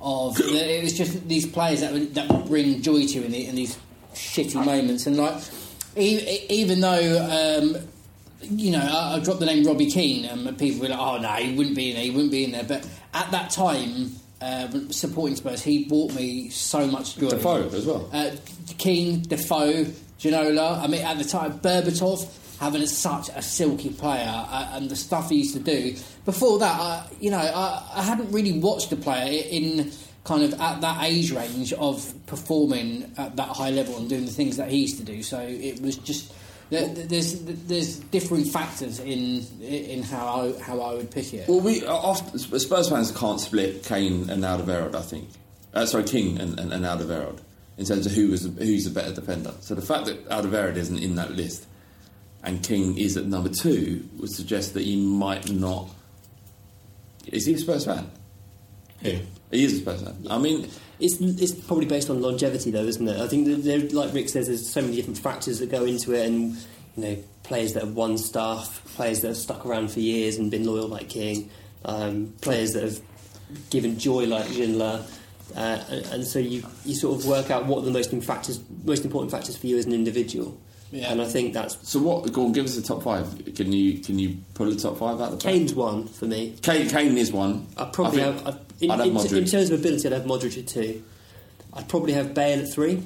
of 0.00 0.38
it 0.40 0.82
was 0.82 0.96
just 0.96 1.28
these 1.28 1.46
players 1.46 1.80
that 1.80 1.92
would, 1.92 2.14
that 2.14 2.28
would 2.28 2.46
bring 2.46 2.82
joy 2.82 3.00
to 3.00 3.06
you 3.06 3.22
in, 3.22 3.32
the, 3.32 3.46
in 3.46 3.54
these 3.54 3.78
shitty 4.14 4.64
moments, 4.64 5.06
and 5.06 5.16
like 5.16 5.42
even 5.96 6.80
though. 6.80 7.62
Um, 7.62 7.88
you 8.42 8.70
know, 8.70 8.78
I, 8.80 9.16
I 9.16 9.20
dropped 9.20 9.40
the 9.40 9.46
name 9.46 9.64
Robbie 9.64 9.90
Keane, 9.90 10.26
and 10.26 10.58
people 10.58 10.82
were 10.82 10.88
like, 10.88 10.98
"Oh 10.98 11.18
no, 11.18 11.28
he 11.30 11.56
wouldn't 11.56 11.74
be 11.74 11.88
in 11.88 11.96
there. 11.96 12.04
He 12.04 12.10
wouldn't 12.10 12.30
be 12.30 12.44
in 12.44 12.52
there." 12.52 12.64
But 12.64 12.86
at 13.14 13.30
that 13.30 13.50
time, 13.50 14.12
uh, 14.40 14.68
supporting 14.90 15.36
Spurs, 15.36 15.62
he 15.62 15.84
brought 15.86 16.14
me 16.14 16.50
so 16.50 16.86
much 16.86 17.16
joy. 17.16 17.30
Defoe 17.30 17.68
as 17.68 17.86
well. 17.86 18.08
Uh, 18.12 18.32
Keane, 18.76 19.22
Defoe, 19.22 19.84
Ginola. 20.20 20.82
I 20.82 20.86
mean, 20.86 21.02
at 21.02 21.18
the 21.18 21.24
time, 21.24 21.58
Berbatov 21.58 22.28
having 22.58 22.86
such 22.86 23.28
a 23.34 23.42
silky 23.42 23.90
player 23.90 24.26
uh, 24.28 24.70
and 24.72 24.90
the 24.90 24.96
stuff 24.96 25.30
he 25.30 25.36
used 25.36 25.54
to 25.54 25.60
do. 25.60 25.96
Before 26.24 26.58
that, 26.58 26.80
I, 26.80 27.06
you 27.20 27.30
know, 27.30 27.38
I, 27.38 27.82
I 27.94 28.02
hadn't 28.02 28.30
really 28.32 28.58
watched 28.58 28.92
a 28.92 28.96
player 28.96 29.42
in 29.50 29.90
kind 30.24 30.42
of 30.42 30.60
at 30.60 30.80
that 30.80 31.04
age 31.04 31.30
range 31.32 31.72
of 31.74 32.12
performing 32.26 33.12
at 33.16 33.36
that 33.36 33.48
high 33.48 33.70
level 33.70 33.96
and 33.96 34.08
doing 34.08 34.24
the 34.24 34.32
things 34.32 34.56
that 34.56 34.68
he 34.68 34.78
used 34.78 34.98
to 34.98 35.04
do. 35.04 35.22
So 35.22 35.40
it 35.40 35.80
was 35.80 35.96
just. 35.96 36.32
There's 36.68 37.42
there's 37.44 38.00
differing 38.00 38.44
factors 38.44 38.98
in 38.98 39.46
in 39.62 40.02
how 40.02 40.26
I 40.26 40.60
how 40.60 40.80
I 40.80 40.94
would 40.94 41.12
pick 41.12 41.32
it. 41.32 41.48
Well, 41.48 41.60
we 41.60 41.86
uh, 41.86 41.94
often, 41.94 42.40
Spurs 42.40 42.88
fans 42.88 43.12
can't 43.12 43.40
split 43.40 43.84
Kane 43.84 44.28
and 44.28 44.42
Alderweireld. 44.42 44.96
I 44.96 45.02
think. 45.02 45.28
Uh, 45.72 45.86
sorry, 45.86 46.02
King 46.02 46.40
and, 46.40 46.58
and, 46.58 46.72
and 46.72 46.84
Alderweireld 46.84 47.38
in 47.78 47.84
terms 47.84 48.06
of 48.06 48.12
who 48.12 48.30
was 48.30 48.46
who's 48.58 48.86
a 48.86 48.90
better 48.90 49.14
defender. 49.14 49.54
So 49.60 49.76
the 49.76 49.82
fact 49.82 50.06
that 50.06 50.28
Alderweireld 50.28 50.74
isn't 50.76 50.98
in 50.98 51.14
that 51.16 51.32
list 51.32 51.66
and 52.46 52.62
King 52.62 52.96
is 52.96 53.16
at 53.16 53.26
number 53.26 53.50
two 53.50 54.08
would 54.18 54.30
suggest 54.30 54.72
that 54.74 54.84
he 54.84 54.96
might 54.96 55.50
not. 55.50 55.90
Is 57.26 57.44
he 57.44 57.54
a 57.54 57.58
Spurs 57.58 57.84
fan? 57.84 58.10
Who? 59.02 59.18
He 59.50 59.64
is 59.64 59.74
a 59.74 59.76
Spurs 59.82 60.02
fan. 60.02 60.26
I 60.30 60.38
mean, 60.38 60.70
It's, 60.98 61.20
it's 61.20 61.52
probably 61.52 61.86
based 61.86 62.08
on 62.08 62.22
longevity, 62.22 62.70
though, 62.70 62.84
isn't 62.84 63.06
it? 63.06 63.20
I 63.20 63.28
think, 63.28 63.46
that 63.48 63.56
there, 63.64 63.80
like 63.80 64.14
Rick 64.14 64.30
says, 64.30 64.46
there's 64.46 64.68
so 64.68 64.80
many 64.80 64.96
different 64.96 65.18
factors 65.18 65.58
that 65.58 65.70
go 65.70 65.84
into 65.84 66.14
it, 66.14 66.26
and 66.26 66.56
you 66.96 67.02
know, 67.04 67.16
players 67.42 67.74
that 67.74 67.82
have 67.82 67.94
won 67.94 68.16
stuff, 68.16 68.82
players 68.94 69.20
that 69.20 69.28
have 69.28 69.36
stuck 69.36 69.66
around 69.66 69.90
for 69.90 70.00
years 70.00 70.38
and 70.38 70.50
been 70.50 70.64
loyal, 70.64 70.88
like 70.88 71.10
King, 71.10 71.50
um, 71.84 72.32
players 72.40 72.72
that 72.72 72.82
have 72.82 73.00
given 73.70 73.98
joy, 73.98 74.24
like 74.24 74.46
Ginola. 74.46 75.06
Uh, 75.54 75.84
and, 75.90 76.06
and 76.06 76.26
so 76.26 76.38
you, 76.38 76.64
you 76.84 76.94
sort 76.94 77.18
of 77.18 77.26
work 77.26 77.50
out 77.50 77.66
what 77.66 77.78
are 77.78 77.84
the 77.84 77.90
most, 77.90 78.10
factors, 78.22 78.60
most 78.84 79.04
important 79.04 79.30
factors 79.30 79.56
for 79.56 79.66
you 79.66 79.76
as 79.76 79.84
an 79.84 79.92
individual. 79.92 80.58
Yeah. 80.92 81.10
And 81.10 81.20
I 81.20 81.24
think 81.26 81.52
that's 81.52 81.76
So 81.88 81.98
what? 82.00 82.32
Go 82.32 82.46
on, 82.46 82.52
give 82.52 82.64
us 82.64 82.76
a 82.78 82.82
top 82.82 83.02
five. 83.02 83.54
Can 83.56 83.72
you 83.72 83.98
can 83.98 84.18
you 84.18 84.36
pull 84.54 84.70
a 84.72 84.76
top 84.76 84.98
five 84.98 85.20
out 85.20 85.32
of 85.32 85.38
the 85.40 85.44
Kane's 85.44 85.74
one 85.74 86.06
for 86.06 86.26
me. 86.26 86.56
Kane, 86.62 86.88
Kane 86.88 87.18
is 87.18 87.32
one. 87.32 87.66
I'd 87.76 87.92
probably 87.92 88.22
I 88.22 88.32
think 88.32 88.44
have, 88.44 88.54
I'd, 88.54 88.82
in, 88.82 88.90
I'd 88.92 88.98
have 89.00 89.06
in, 89.08 89.14
Modric. 89.14 89.38
in 89.38 89.44
terms 89.46 89.70
of 89.70 89.80
ability, 89.80 90.06
I'd 90.08 90.12
have 90.12 90.24
Modric 90.24 90.58
at 90.58 90.68
two. 90.68 91.02
I'd 91.72 91.88
probably 91.88 92.12
have 92.12 92.34
Bale 92.34 92.60
at 92.60 92.72
three. 92.72 93.02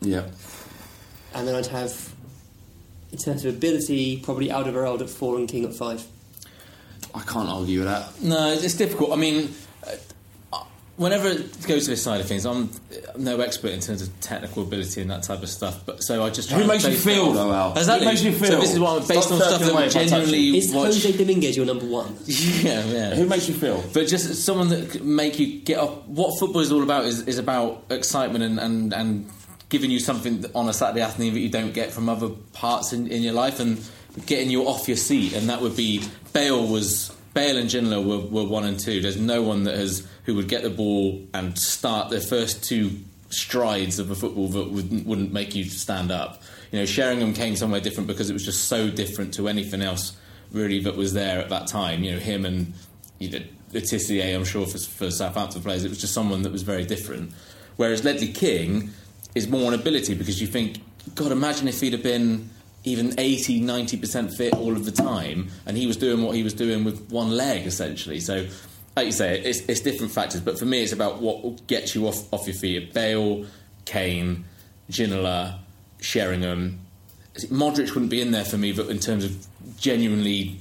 yeah. 0.00 0.26
And 1.34 1.46
then 1.46 1.54
I'd 1.54 1.66
have, 1.66 2.14
in 3.12 3.18
terms 3.18 3.44
of 3.44 3.54
ability, 3.54 4.18
probably 4.22 4.48
Alderweireld 4.48 5.02
at 5.02 5.10
four 5.10 5.36
and 5.36 5.46
King 5.48 5.64
at 5.66 5.74
five. 5.74 6.02
I 7.14 7.20
can't 7.22 7.48
argue 7.48 7.80
with 7.80 7.88
that. 7.88 8.22
No, 8.22 8.52
it's 8.52 8.74
difficult. 8.74 9.12
I 9.12 9.16
mean, 9.16 9.52
whenever 10.96 11.28
it 11.28 11.66
goes 11.66 11.84
to 11.84 11.90
this 11.90 12.02
side 12.02 12.20
of 12.20 12.26
things, 12.26 12.44
I'm 12.46 12.70
no 13.18 13.40
expert 13.40 13.72
in 13.72 13.80
terms 13.80 14.02
of 14.02 14.20
technical 14.20 14.62
ability 14.62 15.00
and 15.02 15.10
that 15.10 15.22
type 15.22 15.42
of 15.42 15.48
stuff. 15.48 15.84
But 15.84 16.02
so 16.02 16.24
I 16.24 16.30
just 16.30 16.48
try 16.48 16.56
Who 16.58 16.64
and 16.64 16.72
makes 16.72 16.84
you 16.86 16.96
feel, 16.96 17.30
it 17.30 17.34
though, 17.34 17.50
off- 17.50 17.76
Al? 17.76 17.78
Exactly. 17.78 18.04
Who 18.06 18.10
makes 18.12 18.22
you 18.24 18.32
So 18.32 18.44
feel? 18.46 18.60
this 18.60 18.72
is 18.72 18.80
what 18.80 19.02
I'm 19.02 19.06
based 19.08 19.22
Stop 19.28 19.32
on 19.32 19.38
stuff 19.48 19.60
that 19.60 19.70
away 19.72 19.82
we 19.82 19.86
if 19.88 19.96
I 19.96 20.00
touch 20.00 20.04
you. 20.04 20.10
genuinely 20.10 20.58
Is 20.58 20.72
watch. 20.72 20.86
Jose 20.86 21.12
Dominguez 21.16 21.56
your 21.56 21.66
number 21.66 21.86
one? 21.86 22.16
yeah, 22.26 22.84
yeah. 22.86 23.14
Who 23.14 23.26
makes 23.26 23.48
you 23.48 23.54
feel? 23.54 23.82
But 23.92 24.06
just 24.06 24.34
someone 24.44 24.68
that 24.70 24.90
could 24.90 25.04
make 25.04 25.38
you 25.38 25.60
get 25.60 25.78
up. 25.78 26.06
What 26.08 26.38
football 26.38 26.60
is 26.62 26.72
all 26.72 26.82
about 26.82 27.04
is, 27.04 27.22
is 27.28 27.38
about 27.38 27.84
excitement 27.90 28.44
and, 28.44 28.58
and, 28.58 28.92
and 28.92 29.30
giving 29.68 29.90
you 29.90 29.98
something 29.98 30.44
on 30.54 30.68
a 30.68 30.72
Saturday 30.72 31.02
afternoon 31.02 31.34
that 31.34 31.40
you 31.40 31.48
don't 31.50 31.72
get 31.74 31.90
from 31.90 32.08
other 32.08 32.28
parts 32.52 32.92
in, 32.92 33.06
in 33.08 33.22
your 33.22 33.32
life 33.34 33.60
and 33.60 33.82
getting 34.24 34.50
you 34.50 34.66
off 34.66 34.88
your 34.88 34.96
seat. 34.96 35.34
And 35.34 35.48
that 35.50 35.60
would 35.60 35.76
be 35.76 36.02
Bale 36.32 36.66
was 36.66 37.10
Bale 37.34 37.58
and 37.58 37.68
Ginola 37.68 38.02
were, 38.04 38.26
were 38.44 38.48
one 38.48 38.64
and 38.64 38.78
two. 38.80 39.00
There's 39.02 39.18
no 39.18 39.42
one 39.42 39.64
that 39.64 39.74
has 39.76 40.06
who 40.26 40.34
would 40.34 40.48
get 40.48 40.62
the 40.62 40.70
ball 40.70 41.26
and 41.32 41.58
start 41.58 42.10
their 42.10 42.20
first 42.20 42.64
two 42.64 42.98
strides 43.30 43.98
of 43.98 44.10
a 44.10 44.14
football 44.14 44.48
that 44.48 44.70
wouldn't, 44.70 45.06
wouldn't 45.06 45.32
make 45.32 45.54
you 45.54 45.64
stand 45.64 46.10
up. 46.10 46.42
You 46.70 46.80
know, 46.80 46.84
Sheringham 46.86 47.32
came 47.32 47.56
somewhere 47.56 47.80
different 47.80 48.08
because 48.08 48.28
it 48.28 48.32
was 48.32 48.44
just 48.44 48.64
so 48.64 48.90
different 48.90 49.34
to 49.34 49.48
anything 49.48 49.82
else 49.82 50.16
really 50.52 50.80
that 50.80 50.96
was 50.96 51.12
there 51.12 51.38
at 51.38 51.48
that 51.48 51.68
time. 51.68 52.04
You 52.04 52.12
know, 52.12 52.18
him 52.18 52.44
and 52.44 52.74
you 53.18 53.30
know, 53.30 53.40
I'm 53.72 54.44
sure 54.44 54.66
for, 54.66 54.78
for 54.78 55.10
Southampton 55.10 55.62
players, 55.62 55.84
it 55.84 55.88
was 55.88 56.00
just 56.00 56.12
someone 56.12 56.42
that 56.42 56.52
was 56.52 56.62
very 56.62 56.84
different. 56.84 57.32
Whereas 57.76 58.04
Ledley 58.04 58.32
King 58.32 58.90
is 59.34 59.48
more 59.48 59.72
an 59.72 59.78
ability 59.78 60.14
because 60.14 60.40
you 60.40 60.46
think, 60.46 60.80
God, 61.14 61.30
imagine 61.30 61.68
if 61.68 61.80
he'd 61.80 61.92
have 61.92 62.02
been 62.02 62.50
even 62.84 63.14
80, 63.18 63.62
90% 63.62 64.36
fit 64.36 64.54
all 64.54 64.72
of 64.72 64.84
the 64.84 64.92
time 64.92 65.48
and 65.66 65.76
he 65.76 65.86
was 65.86 65.96
doing 65.96 66.22
what 66.22 66.36
he 66.36 66.42
was 66.42 66.54
doing 66.54 66.84
with 66.84 67.10
one 67.10 67.30
leg 67.30 67.66
essentially. 67.66 68.20
So, 68.20 68.46
like 68.96 69.06
you 69.06 69.12
say, 69.12 69.38
it's, 69.40 69.60
it's 69.60 69.80
different 69.80 70.10
factors, 70.10 70.40
but 70.40 70.58
for 70.58 70.64
me, 70.64 70.82
it's 70.82 70.92
about 70.92 71.20
what 71.20 71.66
gets 71.66 71.94
you 71.94 72.08
off, 72.08 72.32
off 72.32 72.46
your 72.46 72.56
feet. 72.56 72.94
Bale, 72.94 73.44
Kane, 73.84 74.46
Ginola, 74.90 75.58
Sheringham. 76.00 76.80
Modric 77.50 77.90
wouldn't 77.90 78.10
be 78.10 78.22
in 78.22 78.30
there 78.30 78.44
for 78.44 78.56
me, 78.56 78.72
but 78.72 78.88
in 78.88 78.98
terms 78.98 79.24
of 79.24 79.46
genuinely 79.78 80.58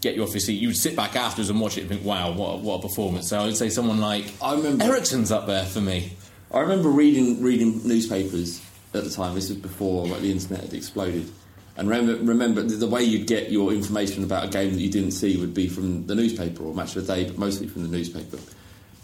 get 0.00 0.14
you 0.14 0.22
off 0.22 0.30
your 0.32 0.40
seat, 0.40 0.54
you 0.54 0.68
would 0.68 0.76
sit 0.76 0.96
back 0.96 1.14
afterwards 1.14 1.50
and 1.50 1.60
watch 1.60 1.76
it 1.76 1.82
and 1.82 1.90
think, 1.90 2.04
wow, 2.04 2.32
what 2.32 2.54
a, 2.54 2.56
what 2.56 2.78
a 2.78 2.82
performance. 2.88 3.28
So 3.28 3.38
I 3.38 3.44
would 3.44 3.56
say 3.56 3.68
someone 3.68 4.00
like 4.00 4.24
I 4.42 4.54
remember- 4.54 4.84
Eriksen's 4.84 5.30
up 5.30 5.46
there 5.46 5.64
for 5.64 5.82
me. 5.82 6.12
I 6.50 6.60
remember 6.60 6.88
reading 6.88 7.42
reading 7.42 7.86
newspapers 7.86 8.62
at 8.94 9.04
the 9.04 9.10
time. 9.10 9.34
This 9.34 9.48
was 9.48 9.58
before 9.58 10.06
like, 10.06 10.20
the 10.20 10.30
internet 10.30 10.62
had 10.62 10.72
exploded. 10.74 11.30
And 11.76 11.88
remember, 11.88 12.24
remember 12.24 12.62
the, 12.62 12.86
way 12.86 13.02
you'd 13.02 13.26
get 13.26 13.50
your 13.50 13.72
information 13.72 14.22
about 14.22 14.44
a 14.44 14.48
game 14.48 14.72
that 14.74 14.80
you 14.80 14.90
didn't 14.90 15.10
see 15.10 15.36
would 15.38 15.54
be 15.54 15.66
from 15.66 16.06
the 16.06 16.14
newspaper 16.14 16.62
or 16.62 16.72
Match 16.72 16.94
of 16.94 17.06
the 17.06 17.14
Day, 17.14 17.24
but 17.24 17.36
mostly 17.36 17.66
from 17.66 17.82
the 17.82 17.88
newspaper. 17.88 18.38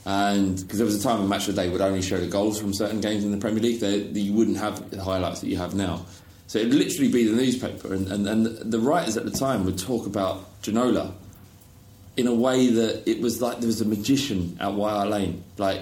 And 0.06 0.56
because 0.56 0.78
there 0.78 0.86
was 0.86 0.94
a 0.94 1.02
time 1.02 1.18
when 1.18 1.28
Match 1.28 1.48
of 1.48 1.56
the 1.56 1.62
Day 1.62 1.68
would 1.68 1.80
only 1.80 2.00
show 2.00 2.20
the 2.20 2.28
goals 2.28 2.60
from 2.60 2.72
certain 2.72 3.00
games 3.00 3.24
in 3.24 3.32
the 3.32 3.38
Premier 3.38 3.60
League, 3.60 3.80
they, 3.80 3.98
you 3.98 4.32
wouldn't 4.32 4.58
have 4.58 4.90
the 4.90 5.02
highlights 5.02 5.40
that 5.40 5.48
you 5.48 5.56
have 5.56 5.74
now. 5.74 6.06
So 6.46 6.58
it'd 6.58 6.74
literally 6.74 7.10
be 7.10 7.24
the 7.24 7.36
newspaper, 7.36 7.92
and, 7.92 8.10
and, 8.10 8.26
and 8.26 8.46
the 8.46 8.80
writers 8.80 9.16
at 9.16 9.24
the 9.24 9.30
time 9.30 9.64
would 9.64 9.78
talk 9.78 10.06
about 10.06 10.62
Ginola 10.62 11.12
in 12.16 12.26
a 12.26 12.34
way 12.34 12.68
that 12.68 13.08
it 13.08 13.20
was 13.20 13.40
like 13.40 13.58
there 13.58 13.66
was 13.66 13.80
a 13.80 13.84
magician 13.84 14.56
at 14.60 14.72
Hart 14.72 15.08
Lane. 15.08 15.44
Like 15.58 15.80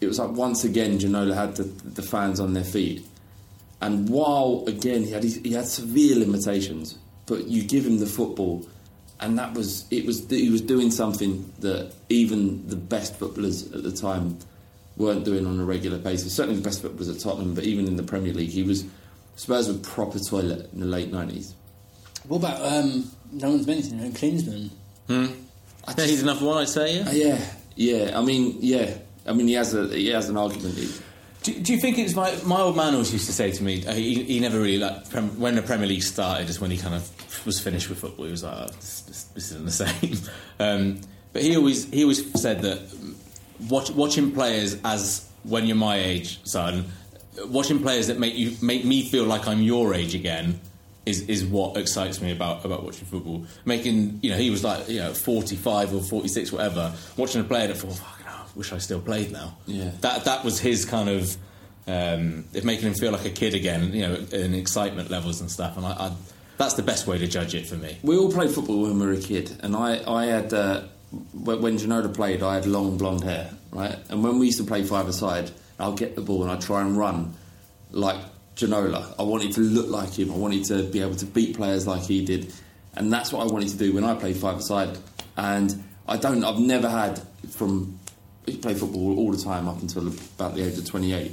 it 0.00 0.06
was 0.06 0.18
like 0.18 0.30
once 0.30 0.64
again 0.64 0.98
Ginola 0.98 1.34
had 1.34 1.56
the, 1.56 1.64
the 1.64 2.02
fans 2.02 2.40
on 2.40 2.54
their 2.54 2.64
feet. 2.64 3.06
And 3.84 4.08
while 4.08 4.64
again 4.66 5.02
he 5.04 5.10
had 5.10 5.22
his, 5.22 5.36
he 5.36 5.52
had 5.52 5.66
severe 5.66 6.16
limitations, 6.16 6.96
but 7.26 7.48
you 7.48 7.62
give 7.62 7.84
him 7.84 7.98
the 7.98 8.06
football, 8.06 8.66
and 9.20 9.38
that 9.38 9.52
was 9.52 9.84
it 9.90 10.06
was 10.06 10.26
he 10.30 10.48
was 10.48 10.62
doing 10.62 10.90
something 10.90 11.52
that 11.60 11.92
even 12.08 12.66
the 12.66 12.76
best 12.76 13.16
footballers 13.16 13.70
at 13.72 13.82
the 13.82 13.92
time 13.92 14.38
weren't 14.96 15.26
doing 15.26 15.44
on 15.46 15.60
a 15.60 15.64
regular 15.64 15.98
basis. 15.98 16.32
Certainly 16.32 16.60
the 16.60 16.64
best 16.70 16.80
footballers 16.80 17.10
at 17.10 17.20
Tottenham, 17.20 17.52
but 17.54 17.64
even 17.64 17.86
in 17.86 17.96
the 17.96 18.02
Premier 18.02 18.32
League, 18.32 18.48
he 18.48 18.62
was 18.62 18.86
Spurs 19.36 19.68
were 19.68 19.78
proper 19.80 20.18
toilet 20.18 20.72
in 20.72 20.80
the 20.80 20.86
late 20.86 21.12
nineties. 21.12 21.54
What 22.26 22.38
about 22.38 22.62
um, 22.64 23.10
no 23.32 23.50
one's 23.50 23.66
mentioned 23.66 24.00
him, 24.00 24.12
Klinsmann? 24.14 24.70
I 25.86 25.92
think 25.92 26.08
he's 26.08 26.22
another 26.22 26.46
one, 26.46 26.56
I'd 26.62 26.70
say, 26.70 26.96
yeah. 26.96 27.08
Uh, 27.08 27.12
yeah, 27.12 27.44
yeah. 27.76 28.18
I 28.18 28.22
mean, 28.24 28.56
yeah. 28.60 28.96
I 29.26 29.34
mean, 29.34 29.46
he 29.46 29.54
has 29.54 29.74
a 29.74 29.88
he 29.88 30.08
has 30.08 30.30
an 30.30 30.38
argument. 30.38 30.74
He- 30.78 30.90
Do, 31.44 31.52
do 31.60 31.74
you 31.74 31.78
think 31.78 31.98
it's 31.98 32.14
my 32.14 32.34
my 32.46 32.60
old 32.60 32.74
man 32.74 32.94
always 32.94 33.12
used 33.12 33.26
to 33.26 33.32
say 33.32 33.52
to 33.52 33.62
me? 33.62 33.86
Uh, 33.86 33.92
he, 33.92 34.24
he 34.24 34.40
never 34.40 34.58
really 34.58 34.78
like 34.78 35.06
when 35.36 35.54
the 35.54 35.62
Premier 35.62 35.86
League 35.86 36.02
started, 36.02 36.48
is 36.48 36.58
when 36.58 36.70
he 36.70 36.78
kind 36.78 36.94
of 36.94 37.46
was 37.46 37.60
finished 37.60 37.90
with 37.90 37.98
football. 37.98 38.24
He 38.24 38.30
was 38.30 38.42
like, 38.42 38.56
oh, 38.56 38.66
this, 38.72 39.02
this, 39.02 39.24
this 39.24 39.52
isn't 39.52 39.64
the 39.66 39.70
same. 39.70 40.16
Um, 40.58 41.00
but 41.34 41.42
he 41.42 41.54
always 41.54 41.84
he 41.90 42.02
always 42.02 42.40
said 42.40 42.62
that 42.62 42.80
watch, 43.68 43.90
watching 43.90 44.32
players 44.32 44.78
as 44.84 45.28
when 45.42 45.66
you're 45.66 45.76
my 45.76 45.98
age, 45.98 46.42
son, 46.44 46.86
watching 47.48 47.80
players 47.82 48.06
that 48.06 48.18
make 48.18 48.34
you 48.36 48.56
make 48.62 48.86
me 48.86 49.02
feel 49.02 49.24
like 49.24 49.46
I'm 49.46 49.60
your 49.62 49.94
age 49.94 50.14
again. 50.14 50.60
Is, 51.04 51.28
is 51.28 51.44
what 51.44 51.76
excites 51.76 52.22
me 52.22 52.32
about, 52.32 52.64
about 52.64 52.82
watching 52.82 53.04
football. 53.04 53.44
Making 53.66 54.20
you 54.22 54.30
know 54.30 54.38
he 54.38 54.48
was 54.48 54.64
like 54.64 54.88
you 54.88 55.00
know 55.00 55.12
45 55.12 55.94
or 55.94 56.00
46 56.00 56.50
whatever. 56.50 56.94
Watching 57.18 57.42
a 57.42 57.44
player 57.44 57.66
that 57.66 57.76
thought, 57.76 58.00
I 58.00 58.13
wish 58.54 58.72
I 58.72 58.78
still 58.78 59.00
played 59.00 59.32
now. 59.32 59.56
Yeah. 59.66 59.90
that 60.00 60.24
that 60.24 60.44
was 60.44 60.60
his 60.60 60.84
kind 60.84 61.08
of 61.08 61.36
um, 61.86 62.44
it 62.52 62.64
making 62.64 62.88
him 62.88 62.94
feel 62.94 63.12
like 63.12 63.26
a 63.26 63.30
kid 63.30 63.54
again, 63.54 63.92
you 63.92 64.06
know, 64.06 64.14
in 64.32 64.54
excitement 64.54 65.10
levels 65.10 65.40
and 65.40 65.50
stuff. 65.50 65.76
And 65.76 65.84
I, 65.84 65.90
I, 65.90 66.12
that's 66.56 66.74
the 66.74 66.82
best 66.82 67.06
way 67.06 67.18
to 67.18 67.26
judge 67.26 67.54
it 67.54 67.66
for 67.66 67.76
me. 67.76 67.98
We 68.02 68.16
all 68.16 68.32
played 68.32 68.50
football 68.50 68.82
when 68.82 68.98
we 68.98 69.06
were 69.06 69.12
a 69.12 69.20
kid, 69.20 69.56
and 69.62 69.76
I, 69.76 70.02
I 70.10 70.26
had 70.26 70.52
uh, 70.54 70.84
when 71.32 71.76
Ginola 71.76 72.14
played, 72.14 72.42
I 72.42 72.54
had 72.54 72.66
long 72.66 72.96
blonde 72.96 73.24
hair, 73.24 73.50
right? 73.70 73.98
And 74.08 74.22
when 74.24 74.38
we 74.38 74.46
used 74.46 74.58
to 74.58 74.64
play 74.64 74.82
five 74.82 75.08
aside, 75.08 75.50
I'll 75.78 75.94
get 75.94 76.14
the 76.14 76.22
ball 76.22 76.42
and 76.42 76.52
I'd 76.52 76.60
try 76.60 76.80
and 76.80 76.96
run 76.96 77.34
like 77.90 78.16
Ginola. 78.56 79.14
I 79.18 79.22
wanted 79.22 79.52
to 79.52 79.60
look 79.60 79.88
like 79.88 80.18
him. 80.18 80.30
I 80.32 80.36
wanted 80.36 80.64
to 80.66 80.84
be 80.84 81.00
able 81.00 81.16
to 81.16 81.26
beat 81.26 81.56
players 81.56 81.86
like 81.86 82.02
he 82.02 82.24
did, 82.24 82.52
and 82.94 83.12
that's 83.12 83.32
what 83.32 83.46
I 83.46 83.52
wanted 83.52 83.68
to 83.70 83.76
do 83.76 83.92
when 83.92 84.04
I 84.04 84.14
played 84.14 84.36
five 84.36 84.58
aside. 84.58 84.96
And 85.36 85.82
I 86.06 86.16
don't. 86.16 86.44
I've 86.44 86.60
never 86.60 86.88
had 86.88 87.20
from 87.50 87.98
he 88.46 88.56
played 88.56 88.76
football 88.78 89.18
all 89.18 89.32
the 89.32 89.42
time 89.42 89.68
up 89.68 89.80
until 89.80 90.08
about 90.08 90.54
the 90.54 90.62
age 90.66 90.78
of 90.78 90.84
twenty 90.86 91.12
eight. 91.12 91.32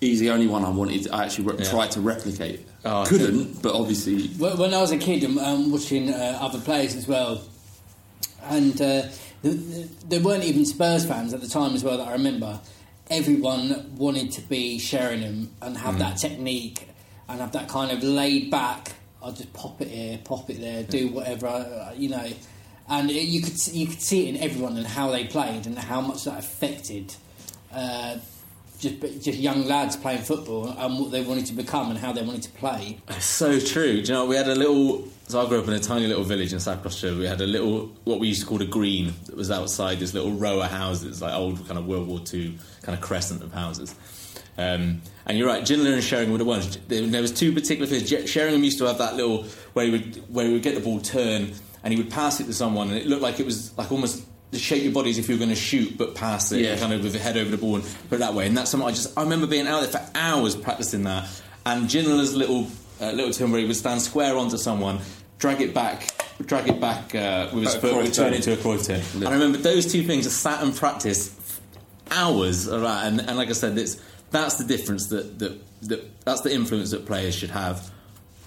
He's 0.00 0.20
the 0.20 0.30
only 0.30 0.46
one 0.46 0.64
I 0.64 0.70
wanted. 0.70 1.08
I 1.10 1.24
actually 1.24 1.46
re- 1.46 1.56
Yeah. 1.58 1.70
tried 1.70 1.90
to 1.92 2.00
replicate. 2.00 2.66
Oh, 2.84 3.04
Couldn't, 3.06 3.62
but 3.62 3.74
obviously 3.74 4.28
When 4.36 4.58
when 4.58 4.74
I 4.74 4.80
was 4.80 4.90
a 4.90 4.98
kid, 4.98 5.24
um, 5.24 5.38
um, 5.38 5.70
watching 5.72 6.10
uh, 6.10 6.38
other 6.40 6.58
players 6.60 6.94
as 6.94 7.06
well, 7.08 7.40
and 8.44 8.74
uh, 8.80 9.02
th- 9.02 9.10
th- 9.42 9.86
there 10.08 10.20
weren't 10.20 10.44
even 10.44 10.64
Spurs 10.66 11.06
fans 11.06 11.32
at 11.32 11.40
the 11.40 11.48
time 11.48 11.74
as 11.74 11.82
well 11.84 11.98
that 11.98 12.08
I 12.08 12.12
remember. 12.12 12.60
Everyone 13.10 13.94
wanted 13.96 14.32
to 14.32 14.40
be 14.42 14.78
Sheringham 14.78 15.50
and 15.60 15.76
have 15.76 15.98
that 15.98 16.16
technique 16.16 16.88
and 17.28 17.38
have 17.40 17.52
that 17.52 17.68
kind 17.68 17.90
of 17.90 18.02
laid 18.02 18.50
back. 18.50 18.92
I'll 19.22 19.32
just 19.32 19.52
pop 19.52 19.80
it 19.80 19.88
here, 19.88 20.18
pop 20.24 20.48
it 20.50 20.58
there, 20.60 20.82
do 20.84 21.08
whatever, 21.08 21.46
uh, 21.48 21.92
you 21.96 22.08
know. 22.10 22.26
And 22.88 23.10
you 23.10 23.40
could 23.40 23.66
you 23.68 23.86
could 23.86 24.02
see 24.02 24.26
it 24.26 24.34
in 24.34 24.42
everyone 24.42 24.76
and 24.76 24.86
how 24.86 25.10
they 25.10 25.24
played 25.24 25.66
and 25.66 25.78
how 25.78 26.00
much 26.00 26.24
that 26.24 26.38
affected. 26.38 27.14
Uh, 27.72 28.18
just, 28.78 29.00
just 29.24 29.38
young 29.38 29.64
lads 29.66 29.96
playing 29.96 30.22
football 30.22 30.68
and 30.68 30.98
what 30.98 31.10
they 31.10 31.22
wanted 31.22 31.46
to 31.46 31.54
become 31.54 31.90
and 31.90 31.98
how 31.98 32.12
they 32.12 32.22
wanted 32.22 32.42
to 32.42 32.50
play. 32.50 32.98
So 33.18 33.58
true. 33.58 34.02
Do 34.02 34.08
you 34.08 34.12
know, 34.12 34.26
we 34.26 34.36
had 34.36 34.48
a 34.48 34.54
little. 34.54 35.08
So 35.26 35.40
I 35.40 35.48
grew 35.48 35.58
up 35.58 35.66
in 35.66 35.72
a 35.72 35.80
tiny 35.80 36.06
little 36.06 36.24
village 36.24 36.52
in 36.52 36.60
South 36.60 36.82
Gloucestershire. 36.82 37.16
We 37.18 37.26
had 37.26 37.40
a 37.40 37.46
little, 37.46 37.86
what 38.04 38.20
we 38.20 38.28
used 38.28 38.42
to 38.42 38.46
call 38.46 38.60
a 38.60 38.66
green, 38.66 39.14
that 39.24 39.34
was 39.34 39.50
outside 39.50 39.98
this 39.98 40.12
little 40.12 40.32
row 40.32 40.60
of 40.60 40.70
houses, 40.70 41.22
like 41.22 41.32
old 41.32 41.66
kind 41.66 41.78
of 41.78 41.86
World 41.86 42.06
War 42.06 42.20
II 42.32 42.58
kind 42.82 42.96
of 42.98 43.02
crescent 43.02 43.42
of 43.42 43.50
houses. 43.50 43.94
Um, 44.58 45.00
and 45.26 45.38
you're 45.38 45.48
right, 45.48 45.62
Ginola 45.62 45.94
and 45.94 46.04
Sheringham 46.04 46.36
the 46.36 46.44
ones. 46.44 46.76
There, 46.88 47.06
there 47.06 47.22
was 47.22 47.32
two 47.32 47.52
particular 47.52 47.86
things. 47.86 48.30
Sheringham 48.30 48.62
used 48.62 48.78
to 48.78 48.84
have 48.84 48.98
that 48.98 49.16
little 49.16 49.44
where 49.72 49.86
he 49.86 49.90
would 49.90 50.16
where 50.28 50.46
he 50.46 50.52
would 50.52 50.62
get 50.62 50.74
the 50.74 50.80
ball 50.82 51.00
turn 51.00 51.54
and 51.84 51.92
he 51.94 52.00
would 52.02 52.10
pass 52.10 52.40
it 52.40 52.44
to 52.44 52.52
someone, 52.52 52.88
and 52.88 52.96
it 52.98 53.06
looked 53.06 53.22
like 53.22 53.38
it 53.38 53.46
was 53.46 53.76
like 53.78 53.92
almost 53.92 54.24
the 54.50 54.58
shape 54.58 54.78
of 54.78 54.84
your 54.84 54.92
body 54.92 55.10
as 55.10 55.18
if 55.18 55.28
you 55.28 55.34
were 55.34 55.38
going 55.38 55.50
to 55.50 55.56
shoot, 55.56 55.96
but 55.98 56.14
pass 56.14 56.50
it 56.52 56.60
Yeah. 56.60 56.76
kind 56.76 56.92
of 56.92 57.02
with 57.02 57.12
the 57.12 57.18
head 57.18 57.36
over 57.36 57.50
the 57.50 57.56
ball 57.58 57.76
and 57.76 57.84
put 58.08 58.16
it 58.16 58.18
that 58.18 58.34
way. 58.34 58.46
And 58.46 58.56
that's 58.56 58.70
something 58.70 58.88
I 58.88 58.92
just 58.92 59.16
I 59.18 59.22
remember 59.22 59.46
being 59.46 59.66
out 59.66 59.80
there 59.80 59.90
for 60.00 60.10
hours 60.16 60.56
practicing 60.56 61.02
that. 61.04 61.28
And 61.66 61.88
Ginola's 61.88 62.34
little 62.34 62.68
uh, 63.00 63.10
little 63.12 63.32
turn 63.32 63.50
where 63.52 63.60
he 63.60 63.66
would 63.66 63.76
stand 63.76 64.00
square 64.02 64.36
onto 64.36 64.56
someone, 64.56 64.98
drag 65.38 65.60
it 65.60 65.74
back. 65.74 66.08
Drag 66.46 66.68
it 66.68 66.80
back 66.80 67.14
uh, 67.14 67.48
with 67.54 67.64
his 67.64 67.74
foot, 67.76 68.12
turn 68.12 68.32
it 68.32 68.46
into 68.46 68.52
a 68.52 68.78
turn. 68.82 69.00
Yeah. 69.18 69.28
I 69.28 69.32
remember 69.32 69.58
those 69.58 69.90
two 69.90 70.02
things. 70.02 70.26
I 70.26 70.30
sat 70.30 70.62
and 70.64 70.74
practiced 70.74 71.32
hours 72.10 72.68
around, 72.68 73.06
and, 73.06 73.20
and 73.28 73.36
like 73.36 73.48
I 73.48 73.52
said, 73.52 73.78
it's 73.78 74.00
that's 74.30 74.56
the 74.56 74.64
difference 74.64 75.08
that, 75.08 75.38
that 75.38 75.60
that 75.88 76.24
that's 76.24 76.40
the 76.40 76.52
influence 76.52 76.90
that 76.90 77.06
players 77.06 77.34
should 77.34 77.50
have 77.50 77.90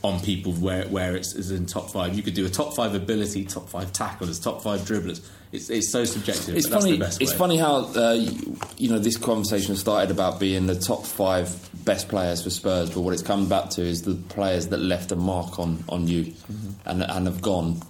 on 0.04 0.20
people 0.22 0.54
where 0.54 0.86
where 0.88 1.16
it's 1.16 1.34
is 1.36 1.52
in 1.52 1.66
top 1.66 1.89
five. 1.91 2.16
You 2.16 2.22
could 2.24 2.36
do 2.36 2.45
a 2.45 2.50
top 2.50 2.76
five 2.76 2.93
ability, 2.95 3.45
top 3.45 3.68
five 3.70 3.91
tacklers, 3.93 4.39
top 4.39 4.62
five 4.62 4.82
dribblers. 4.82 5.28
It's 5.52 5.70
it's 5.70 5.89
so 5.89 6.04
subjective. 6.06 6.56
It's 6.56 6.68
funny. 6.68 6.98
That's 6.98 7.18
the 7.18 7.22
best 7.22 7.22
It's 7.22 7.34
funny 7.34 7.58
how 7.58 7.86
uh, 7.95 8.14
you, 8.14 8.58
you 8.78 8.89
know 8.89 9.00
this 9.00 9.18
conversation 9.18 9.76
started 9.76 10.12
about 10.12 10.39
being 10.39 10.68
the 10.68 10.76
top 10.76 11.06
five 11.06 11.70
best 11.86 12.10
players 12.10 12.43
for 12.43 12.50
Spurs, 12.50 12.89
but 12.91 13.02
what 13.02 13.14
it's 13.14 13.24
come 13.24 13.48
back 13.50 13.70
to 13.72 13.82
is 13.82 14.04
the 14.04 14.16
players 14.16 14.68
that 14.68 14.78
left 14.80 15.12
a 15.12 15.16
mark 15.16 15.58
on 15.60 15.84
on 15.89 16.08
you 16.08 16.24
Mm-hmm. 16.26 16.89
and 16.89 17.04
and 17.04 17.26
have 17.28 17.41
gone. 17.41 17.82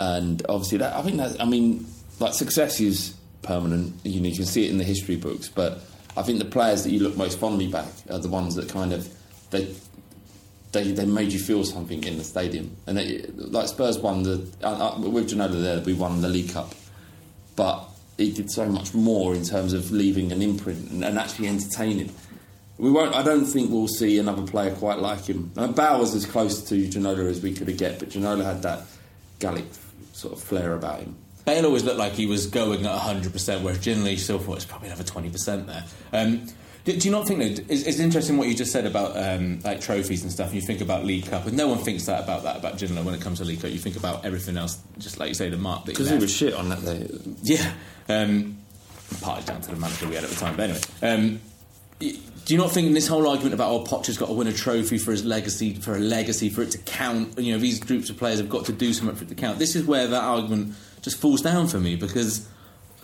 And 0.00 0.42
obviously, 0.48 0.78
that 0.78 0.94
I 0.94 1.02
think 1.02 1.18
that 1.18 1.40
I 1.40 1.44
mean, 1.44 1.86
like 2.18 2.34
success 2.34 2.80
is 2.80 3.14
permanent. 3.42 3.94
You 4.04 4.20
know, 4.20 4.28
you 4.28 4.36
can 4.36 4.46
see 4.46 4.64
it 4.66 4.70
in 4.70 4.78
the 4.78 4.84
history 4.84 5.16
books, 5.16 5.48
but 5.48 5.80
I 6.16 6.22
think 6.22 6.38
the 6.38 6.44
players 6.46 6.82
that 6.84 6.90
you 6.90 7.00
look 7.00 7.16
most 7.16 7.38
fondly 7.38 7.68
back 7.68 7.86
are 8.10 8.18
the 8.18 8.28
ones 8.28 8.54
that 8.56 8.68
kind 8.68 8.92
of 8.92 9.08
they 9.50 9.74
they, 10.72 10.92
they 10.92 11.04
made 11.04 11.32
you 11.32 11.38
feel 11.38 11.64
something 11.64 12.04
in 12.04 12.18
the 12.18 12.24
stadium. 12.24 12.76
And 12.86 12.98
it, 12.98 13.36
like 13.38 13.68
Spurs 13.68 13.98
won 13.98 14.22
the 14.22 14.46
uh, 14.62 14.94
uh, 14.96 15.00
with 15.00 15.30
Ginola 15.30 15.60
there, 15.60 15.80
we 15.80 15.94
won 15.94 16.20
the 16.20 16.28
League 16.28 16.52
Cup, 16.52 16.74
but 17.56 17.88
he 18.16 18.30
did 18.32 18.50
so 18.50 18.66
much 18.66 18.94
more 18.94 19.34
in 19.34 19.44
terms 19.44 19.72
of 19.72 19.90
leaving 19.90 20.30
an 20.32 20.42
imprint 20.42 20.90
and, 20.90 21.04
and 21.04 21.18
actually 21.18 21.48
entertaining. 21.48 22.12
We 22.78 22.90
won't. 22.90 23.14
I 23.14 23.22
don't 23.22 23.44
think 23.44 23.70
we'll 23.70 23.88
see 23.88 24.18
another 24.18 24.46
player 24.46 24.74
quite 24.74 24.98
like 24.98 25.26
him. 25.26 25.52
Uh, 25.56 25.68
Bauer's 25.68 26.14
as 26.14 26.24
close 26.24 26.62
to 26.68 26.74
Ginola 26.88 27.28
as 27.28 27.42
we 27.42 27.52
could 27.52 27.68
have 27.68 27.76
get, 27.76 27.98
but 27.98 28.10
Ginola 28.10 28.44
had 28.44 28.62
that 28.62 28.84
Gallic 29.38 29.66
sort 30.12 30.34
of 30.34 30.42
flair 30.42 30.74
about 30.74 31.00
him. 31.00 31.16
Bale 31.44 31.66
always 31.66 31.84
looked 31.84 31.98
like 31.98 32.12
he 32.12 32.26
was 32.26 32.46
going 32.46 32.86
at 32.86 32.98
100%, 33.00 33.62
whereas 33.62 33.80
generally 33.80 34.16
still 34.16 34.38
thought 34.38 34.56
it's 34.56 34.64
probably 34.64 34.88
another 34.88 35.04
20% 35.04 35.66
there. 35.66 35.84
Um, 36.12 36.46
do, 36.92 36.98
do 37.00 37.08
you 37.08 37.12
not 37.12 37.26
think, 37.26 37.40
though, 37.40 37.64
it's, 37.68 37.82
it's 37.82 37.98
interesting 37.98 38.36
what 38.36 38.48
you 38.48 38.54
just 38.54 38.72
said 38.72 38.86
about 38.86 39.16
um, 39.16 39.60
like 39.64 39.80
trophies 39.80 40.22
and 40.22 40.32
stuff, 40.32 40.48
and 40.48 40.56
you 40.56 40.62
think 40.62 40.80
about 40.80 41.04
League 41.04 41.26
Cup, 41.26 41.46
and 41.46 41.56
no 41.56 41.68
one 41.68 41.78
thinks 41.78 42.06
that 42.06 42.22
about 42.22 42.42
that 42.44 42.56
about 42.56 42.78
Ginola 42.78 43.04
when 43.04 43.14
it 43.14 43.20
comes 43.20 43.38
to 43.38 43.44
League 43.44 43.60
Cup. 43.60 43.70
You 43.70 43.78
think 43.78 43.96
about 43.96 44.24
everything 44.24 44.56
else, 44.56 44.78
just 44.98 45.18
like 45.18 45.28
you 45.28 45.34
say, 45.34 45.48
the 45.48 45.56
mark 45.56 45.84
that 45.84 45.92
Because 45.92 46.10
he 46.10 46.16
was 46.16 46.32
shit 46.32 46.54
on 46.54 46.68
that 46.70 46.84
day. 46.84 47.08
Yeah. 47.42 47.72
Um, 48.08 48.58
partly 49.20 49.44
down 49.44 49.60
to 49.60 49.70
the 49.70 49.76
manager 49.76 50.08
we 50.08 50.14
had 50.14 50.24
at 50.24 50.30
the 50.30 50.36
time. 50.36 50.56
But 50.56 50.70
anyway, 50.70 50.80
um, 51.02 51.40
do 51.98 52.54
you 52.54 52.58
not 52.58 52.70
think 52.70 52.94
this 52.94 53.06
whole 53.06 53.28
argument 53.28 53.54
about 53.54 53.70
oh 53.70 53.84
Poch's 53.84 54.16
got 54.16 54.26
to 54.26 54.32
win 54.32 54.46
a 54.46 54.52
trophy 54.52 54.98
for 54.98 55.12
his 55.12 55.24
legacy, 55.24 55.74
for 55.74 55.96
a 55.96 56.00
legacy, 56.00 56.48
for 56.48 56.62
it 56.62 56.70
to 56.72 56.78
count? 56.78 57.38
You 57.38 57.52
know, 57.52 57.58
these 57.58 57.80
groups 57.80 58.10
of 58.10 58.16
players 58.16 58.38
have 58.38 58.48
got 58.48 58.66
to 58.66 58.72
do 58.72 58.92
something 58.92 59.16
for 59.16 59.24
it 59.24 59.28
to 59.28 59.34
count. 59.34 59.58
This 59.58 59.76
is 59.76 59.84
where 59.84 60.06
that 60.06 60.22
argument 60.22 60.74
just 61.02 61.18
falls 61.18 61.42
down 61.42 61.66
for 61.68 61.78
me 61.78 61.96
because 61.96 62.48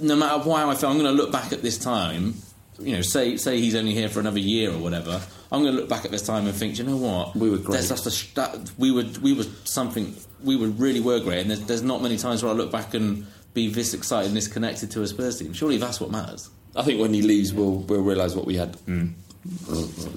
no 0.01 0.17
matter 0.17 0.43
how 0.43 0.71
I 0.71 0.75
feel, 0.75 0.91
I'm 0.91 0.99
going 0.99 1.17
to 1.17 1.23
look 1.23 1.33
back 1.33 1.53
at 1.53 1.63
this 1.63 1.79
time. 1.79 2.35
You 2.79 2.97
know, 2.97 3.01
say 3.01 3.37
say 3.37 3.61
he's 3.61 3.75
only 3.75 3.95
here 3.95 4.09
for 4.09 4.21
another 4.21 4.39
year 4.39 4.71
or 4.71 4.79
whatever. 4.79 5.21
I'm 5.51 5.63
going 5.63 5.75
to 5.75 5.81
look 5.81 5.89
back 5.89 6.05
at 6.05 6.11
this 6.11 6.23
time 6.23 6.47
and 6.47 6.55
think, 6.55 6.77
"Do 6.77 6.83
you 6.83 6.89
know 6.89 6.97
what? 6.97 7.35
We 7.37 7.51
were 7.51 7.59
great. 7.59 7.75
There's 7.75 7.89
just 7.89 8.07
a 8.07 8.11
sh- 8.11 8.35
that, 8.35 8.71
we 8.77 8.91
were 8.91 9.05
we 9.23 9.33
were 9.33 9.45
something. 9.65 10.15
We 10.43 10.57
were 10.57 10.69
really 10.69 11.01
were 11.01 11.21
great. 11.21 11.41
And 11.41 11.51
there's, 11.51 11.61
there's 11.63 11.83
not 11.83 12.03
many 12.03 12.19
times 12.19 12.43
where 12.43 12.53
I 12.53 12.55
look 12.55 12.71
back 12.71 12.95
and 12.95 13.27
be 13.55 13.69
this 13.69 13.95
excited 13.95 14.29
and 14.29 14.37
this 14.37 14.49
connected 14.49 14.91
to 14.93 15.03
a 15.03 15.07
Spurs 15.07 15.39
team. 15.39 15.55
Surely 15.55 15.79
that's 15.79 16.01
what 16.01 16.11
matters. 16.11 16.51
I 16.75 16.83
think 16.83 17.01
when 17.01 17.15
he 17.15 17.23
leaves, 17.23 17.55
we'll 17.55 17.79
we'll 17.79 18.03
realise 18.03 18.35
what 18.35 18.45
we 18.45 18.57
had, 18.57 18.77
mm. 18.87 19.13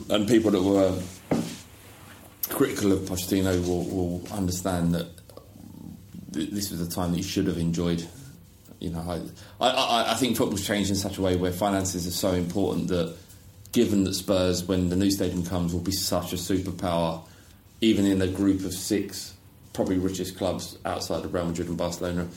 and 0.09 0.27
people 0.27 0.51
that 0.51 0.61
were 0.61 0.99
critical 2.49 2.91
of 2.91 2.99
Pochettino 3.01 3.65
will, 3.65 3.85
will 3.85 4.27
understand 4.31 4.93
that 4.95 5.07
th- 6.33 6.49
this 6.49 6.71
was 6.71 6.81
a 6.81 6.89
time 6.89 7.11
that 7.11 7.17
he 7.17 7.23
should 7.23 7.47
have 7.47 7.57
enjoyed. 7.57 8.05
You 8.79 8.91
know, 8.91 9.21
I, 9.59 9.67
I, 9.69 10.11
I 10.11 10.13
think 10.15 10.37
football's 10.37 10.65
changed 10.65 10.89
in 10.89 10.95
such 10.95 11.17
a 11.17 11.21
way 11.21 11.35
where 11.35 11.51
finances 11.51 12.07
are 12.07 12.11
so 12.11 12.31
important 12.31 12.87
that, 12.87 13.15
given 13.71 14.05
that 14.05 14.13
Spurs, 14.13 14.63
when 14.63 14.89
the 14.89 14.95
new 14.95 15.11
stadium 15.11 15.45
comes, 15.45 15.73
will 15.73 15.81
be 15.81 15.91
such 15.91 16.31
a 16.33 16.37
superpower, 16.37 17.21
even 17.81 18.05
in 18.05 18.21
a 18.21 18.27
group 18.27 18.63
of 18.65 18.73
six, 18.73 19.35
probably 19.73 19.97
richest 19.97 20.37
clubs 20.37 20.77
outside 20.85 21.25
of 21.25 21.33
Real 21.33 21.45
Madrid 21.45 21.67
and 21.67 21.77
Barcelona 21.77 22.27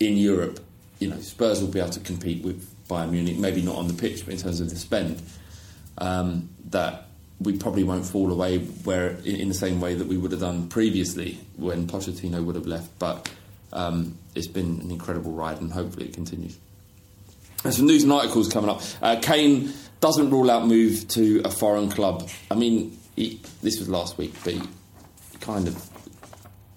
in 0.00 0.16
Europe, 0.16 0.60
you 0.98 1.08
know, 1.08 1.20
Spurs 1.20 1.60
will 1.60 1.68
be 1.68 1.80
able 1.80 1.90
to 1.90 2.00
compete 2.00 2.44
with 2.44 2.68
Bayern 2.88 3.10
Munich, 3.10 3.38
maybe 3.38 3.62
not 3.62 3.76
on 3.76 3.88
the 3.88 3.94
pitch, 3.94 4.24
but 4.24 4.34
in 4.34 4.40
terms 4.40 4.60
of 4.60 4.70
the 4.70 4.76
spend, 4.76 5.22
um, 5.98 6.48
that 6.70 7.08
we 7.40 7.56
probably 7.56 7.84
won't 7.84 8.06
fall 8.06 8.32
away 8.32 8.58
where 8.58 9.10
in, 9.24 9.36
in 9.36 9.48
the 9.48 9.54
same 9.54 9.80
way 9.80 9.94
that 9.94 10.06
we 10.06 10.16
would 10.16 10.30
have 10.30 10.40
done 10.40 10.68
previously 10.68 11.38
when 11.56 11.86
Pochettino 11.86 12.44
would 12.44 12.54
have 12.54 12.66
left. 12.66 12.96
But 12.98 13.28
um, 13.74 14.16
it's 14.34 14.46
been 14.46 14.80
an 14.80 14.90
incredible 14.90 15.32
ride, 15.32 15.60
and 15.60 15.72
hopefully 15.72 16.06
it 16.06 16.14
continues. 16.14 16.58
There's 17.62 17.76
some 17.76 17.86
news 17.86 18.02
and 18.02 18.12
articles 18.12 18.52
coming 18.52 18.70
up. 18.70 18.82
Uh, 19.02 19.16
Kane 19.20 19.72
doesn't 20.00 20.30
rule 20.30 20.50
out 20.50 20.66
move 20.66 21.08
to 21.08 21.40
a 21.44 21.50
foreign 21.50 21.90
club. 21.90 22.28
I 22.50 22.54
mean, 22.54 22.98
he, 23.16 23.40
this 23.62 23.78
was 23.78 23.88
last 23.88 24.18
week, 24.18 24.34
but 24.44 24.52
he 24.54 24.62
kind 25.40 25.66
of 25.68 25.76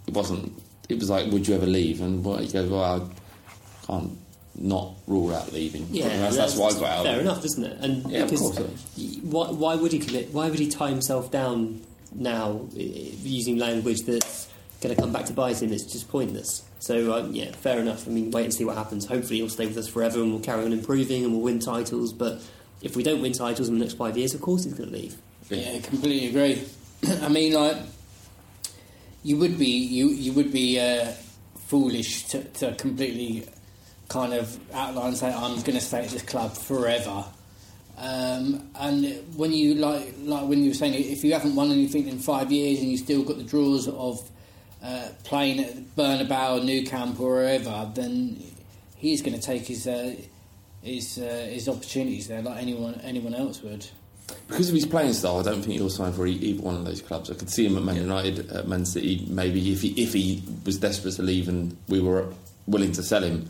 it 0.07 0.13
wasn't. 0.13 0.53
It 0.89 0.99
was 0.99 1.09
like, 1.09 1.29
would 1.31 1.47
you 1.47 1.55
ever 1.55 1.65
leave? 1.65 1.99
And 2.01 2.23
well, 2.23 2.37
he 2.37 2.47
goes, 2.47 2.69
well, 2.69 2.83
I 2.83 3.85
can't 3.85 4.17
not 4.55 4.93
rule 5.05 5.35
out 5.35 5.51
leaving. 5.51 5.85
Yeah, 5.91 6.07
And 6.07 6.23
that's, 6.23 6.37
that's 6.37 6.55
what 6.55 6.75
I 6.75 6.79
got 6.79 6.89
out. 6.99 7.03
Fair 7.03 7.13
of 7.15 7.19
it. 7.19 7.21
enough, 7.21 7.45
isn't 7.45 7.63
it? 7.63 7.77
And 7.81 8.09
Yeah, 8.11 8.19
of 8.23 8.29
because 8.29 8.57
course, 8.57 9.21
why, 9.23 9.51
why 9.51 9.75
would 9.75 9.91
he 9.91 9.99
commit? 9.99 10.33
Why 10.33 10.49
would 10.49 10.59
he 10.59 10.67
tie 10.69 10.89
himself 10.89 11.29
down 11.29 11.81
now 12.15 12.61
using 12.73 13.57
language 13.57 13.99
that's 14.05 14.46
going 14.81 14.95
to 14.95 15.01
come 15.01 15.11
back 15.11 15.25
to 15.25 15.33
bite 15.33 15.61
him? 15.61 15.71
It's 15.71 15.83
just 15.83 16.09
pointless. 16.09 16.63
So 16.79 17.13
um, 17.13 17.33
yeah, 17.33 17.51
fair 17.51 17.79
enough. 17.79 18.07
I 18.07 18.11
mean, 18.11 18.31
wait 18.31 18.45
and 18.45 18.53
see 18.53 18.65
what 18.65 18.77
happens. 18.77 19.05
Hopefully, 19.05 19.37
he'll 19.37 19.49
stay 19.49 19.67
with 19.67 19.77
us 19.77 19.87
forever, 19.87 20.21
and 20.21 20.31
we'll 20.31 20.41
carry 20.41 20.63
on 20.63 20.73
improving, 20.73 21.23
and 21.23 21.33
we'll 21.33 21.41
win 21.41 21.59
titles. 21.59 22.13
But 22.13 22.41
if 22.81 22.95
we 22.95 23.03
don't 23.03 23.21
win 23.21 23.33
titles 23.33 23.67
in 23.67 23.77
the 23.77 23.83
next 23.83 23.97
five 23.97 24.17
years, 24.17 24.33
of 24.33 24.41
course 24.41 24.63
he's 24.63 24.73
going 24.73 24.89
to 24.89 24.95
leave. 24.95 25.15
Yeah, 25.49 25.79
completely 25.79 26.27
agree. 26.29 26.63
I 27.21 27.29
mean, 27.29 27.53
like 27.53 27.77
you 29.23 29.37
would 29.37 29.57
be 29.57 29.67
you 29.67 30.09
you 30.09 30.33
would 30.33 30.51
be 30.51 30.79
uh, 30.79 31.11
foolish 31.67 32.27
to, 32.27 32.43
to 32.43 32.73
completely 32.75 33.47
kind 34.09 34.33
of 34.33 34.57
outline 34.73 35.15
say 35.15 35.33
I'm 35.33 35.55
going 35.61 35.77
to 35.77 35.81
stay 35.81 36.03
at 36.03 36.09
this 36.09 36.21
club 36.21 36.55
forever. 36.55 37.25
Um, 37.97 38.69
and 38.75 39.23
when 39.35 39.51
you 39.51 39.75
like 39.75 40.13
like 40.19 40.47
when 40.47 40.61
you 40.61 40.69
were 40.69 40.75
saying 40.75 40.93
if 40.93 41.23
you 41.23 41.33
haven't 41.33 41.55
won 41.55 41.71
anything 41.71 42.07
in 42.07 42.19
five 42.19 42.51
years 42.51 42.79
and 42.79 42.91
you 42.91 42.97
still 42.97 43.23
got 43.23 43.37
the 43.37 43.43
draws 43.43 43.87
of 43.87 44.29
uh, 44.83 45.09
playing 45.23 45.59
at 45.59 45.75
Bernabeu, 45.95 46.63
New 46.63 46.85
Camp, 46.85 47.19
or 47.19 47.35
wherever, 47.35 47.89
then 47.93 48.41
he's 48.95 49.21
going 49.21 49.37
to 49.37 49.45
take 49.45 49.65
his 49.67 49.87
uh, 49.87 50.15
his 50.81 51.17
uh, 51.17 51.47
his 51.49 51.67
opportunities 51.67 52.27
there 52.27 52.41
like 52.41 52.61
anyone 52.61 52.99
anyone 53.03 53.33
else 53.33 53.61
would. 53.61 53.85
Because 54.47 54.69
of 54.69 54.75
his 54.75 54.85
playing 54.85 55.13
style, 55.13 55.39
I 55.39 55.43
don't 55.43 55.61
think 55.61 55.75
he'll 55.75 55.89
sign 55.89 56.11
for 56.11 56.27
either 56.27 56.61
one 56.61 56.75
of 56.75 56.85
those 56.85 57.01
clubs. 57.01 57.31
I 57.31 57.33
could 57.35 57.49
see 57.49 57.65
him 57.65 57.77
at 57.77 57.83
Man 57.83 57.95
United, 57.95 58.51
at 58.51 58.67
Man 58.67 58.85
City, 58.85 59.25
maybe 59.29 59.71
if 59.71 59.81
he 59.81 59.89
if 60.01 60.13
he 60.13 60.43
was 60.65 60.77
desperate 60.77 61.13
to 61.15 61.21
leave 61.21 61.47
and 61.47 61.77
we 61.87 62.01
were 62.01 62.33
willing 62.65 62.91
to 62.93 63.03
sell 63.03 63.23
him. 63.23 63.47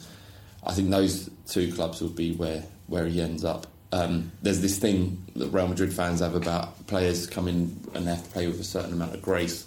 I 0.65 0.73
think 0.73 0.89
those 0.89 1.29
two 1.47 1.71
clubs 1.73 2.01
would 2.01 2.15
be 2.15 2.33
where 2.33 2.63
where 2.87 3.05
he 3.05 3.21
ends 3.21 3.43
up. 3.43 3.67
Um, 3.91 4.31
there's 4.41 4.61
this 4.61 4.77
thing 4.77 5.23
that 5.35 5.47
Real 5.47 5.67
Madrid 5.67 5.93
fans 5.93 6.19
have 6.19 6.35
about 6.35 6.87
players 6.87 7.25
coming 7.25 7.79
and 7.93 8.05
they 8.05 8.11
have 8.11 8.23
to 8.23 8.29
play 8.31 8.47
with 8.47 8.59
a 8.59 8.65
certain 8.65 8.93
amount 8.93 9.13
of 9.13 9.21
grace, 9.21 9.65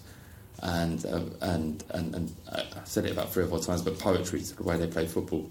and 0.63 1.05
uh, 1.07 1.21
and, 1.41 1.83
and 1.91 2.15
and 2.15 2.37
I 2.53 2.65
said 2.85 3.07
it 3.07 3.13
about 3.13 3.33
three 3.33 3.45
or 3.45 3.49
four 3.49 3.61
times, 3.61 3.83
but 3.83 3.99
poetry 3.99 4.41
to 4.41 4.57
the 4.57 4.63
way 4.63 4.77
they 4.77 4.87
play 4.87 5.07
football. 5.07 5.51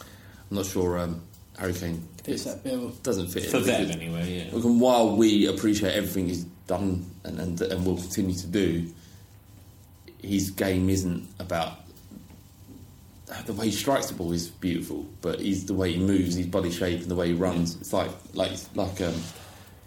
I'm 0.00 0.56
not 0.58 0.66
sure 0.66 0.98
um, 0.98 1.22
Harry 1.58 1.72
Kane 1.72 2.06
Fits 2.24 2.44
that 2.44 2.62
bill. 2.62 2.90
doesn't 3.02 3.28
fit 3.28 3.46
For 3.46 3.58
it 3.58 3.64
them, 3.64 3.90
anyway, 3.90 4.48
yeah. 4.50 4.54
and 4.54 4.80
while 4.80 5.16
we 5.16 5.46
appreciate 5.46 5.94
everything 5.94 6.28
he's 6.28 6.44
done 6.66 7.10
and, 7.24 7.40
and, 7.40 7.60
and 7.60 7.86
will 7.86 7.96
continue 7.96 8.34
to 8.34 8.46
do, 8.46 8.86
his 10.22 10.50
game 10.50 10.90
isn't 10.90 11.28
about 11.38 11.78
the 13.46 13.54
way 13.54 13.66
he 13.66 13.72
strikes 13.72 14.06
the 14.06 14.14
ball 14.14 14.30
is 14.32 14.48
beautiful, 14.48 15.06
but 15.22 15.40
he's 15.40 15.64
the 15.64 15.72
way 15.74 15.92
he 15.92 15.98
moves, 15.98 16.34
his 16.34 16.46
body 16.46 16.70
shape, 16.70 17.00
and 17.00 17.10
the 17.10 17.14
way 17.14 17.28
he 17.28 17.32
runs. 17.32 17.76
It's 17.76 17.92
like 17.92 18.10
like 18.34 18.52
like 18.74 19.00
um, 19.00 19.14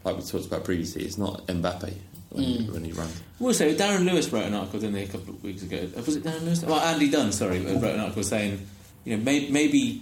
like 0.03 0.17
we 0.17 0.23
talked 0.23 0.47
about 0.47 0.63
previously. 0.63 1.03
It's 1.03 1.19
not 1.19 1.45
Mbappe 1.45 1.93
when, 2.35 2.43
he, 2.43 2.69
when 2.69 2.83
he 2.83 2.91
runs. 2.91 3.21
We'll 3.39 3.53
say 3.53 3.75
Darren 3.75 4.05
Lewis 4.05 4.29
wrote 4.29 4.45
an 4.45 4.53
article, 4.53 4.79
didn't 4.79 4.95
he, 4.95 5.03
a 5.03 5.07
couple 5.07 5.33
of 5.33 5.43
weeks 5.43 5.63
ago? 5.63 5.87
Uh, 5.97 6.01
Was 6.01 6.15
it 6.15 6.23
Darren 6.23 6.43
Lewis? 6.43 6.63
Well, 6.63 6.79
Andy 6.79 7.09
Dunn, 7.09 7.31
sorry, 7.31 7.59
wrote 7.59 7.83
an 7.83 7.99
article 7.99 8.23
saying, 8.23 8.65
you 9.03 9.17
know, 9.17 9.23
may, 9.23 9.49
maybe 9.49 10.01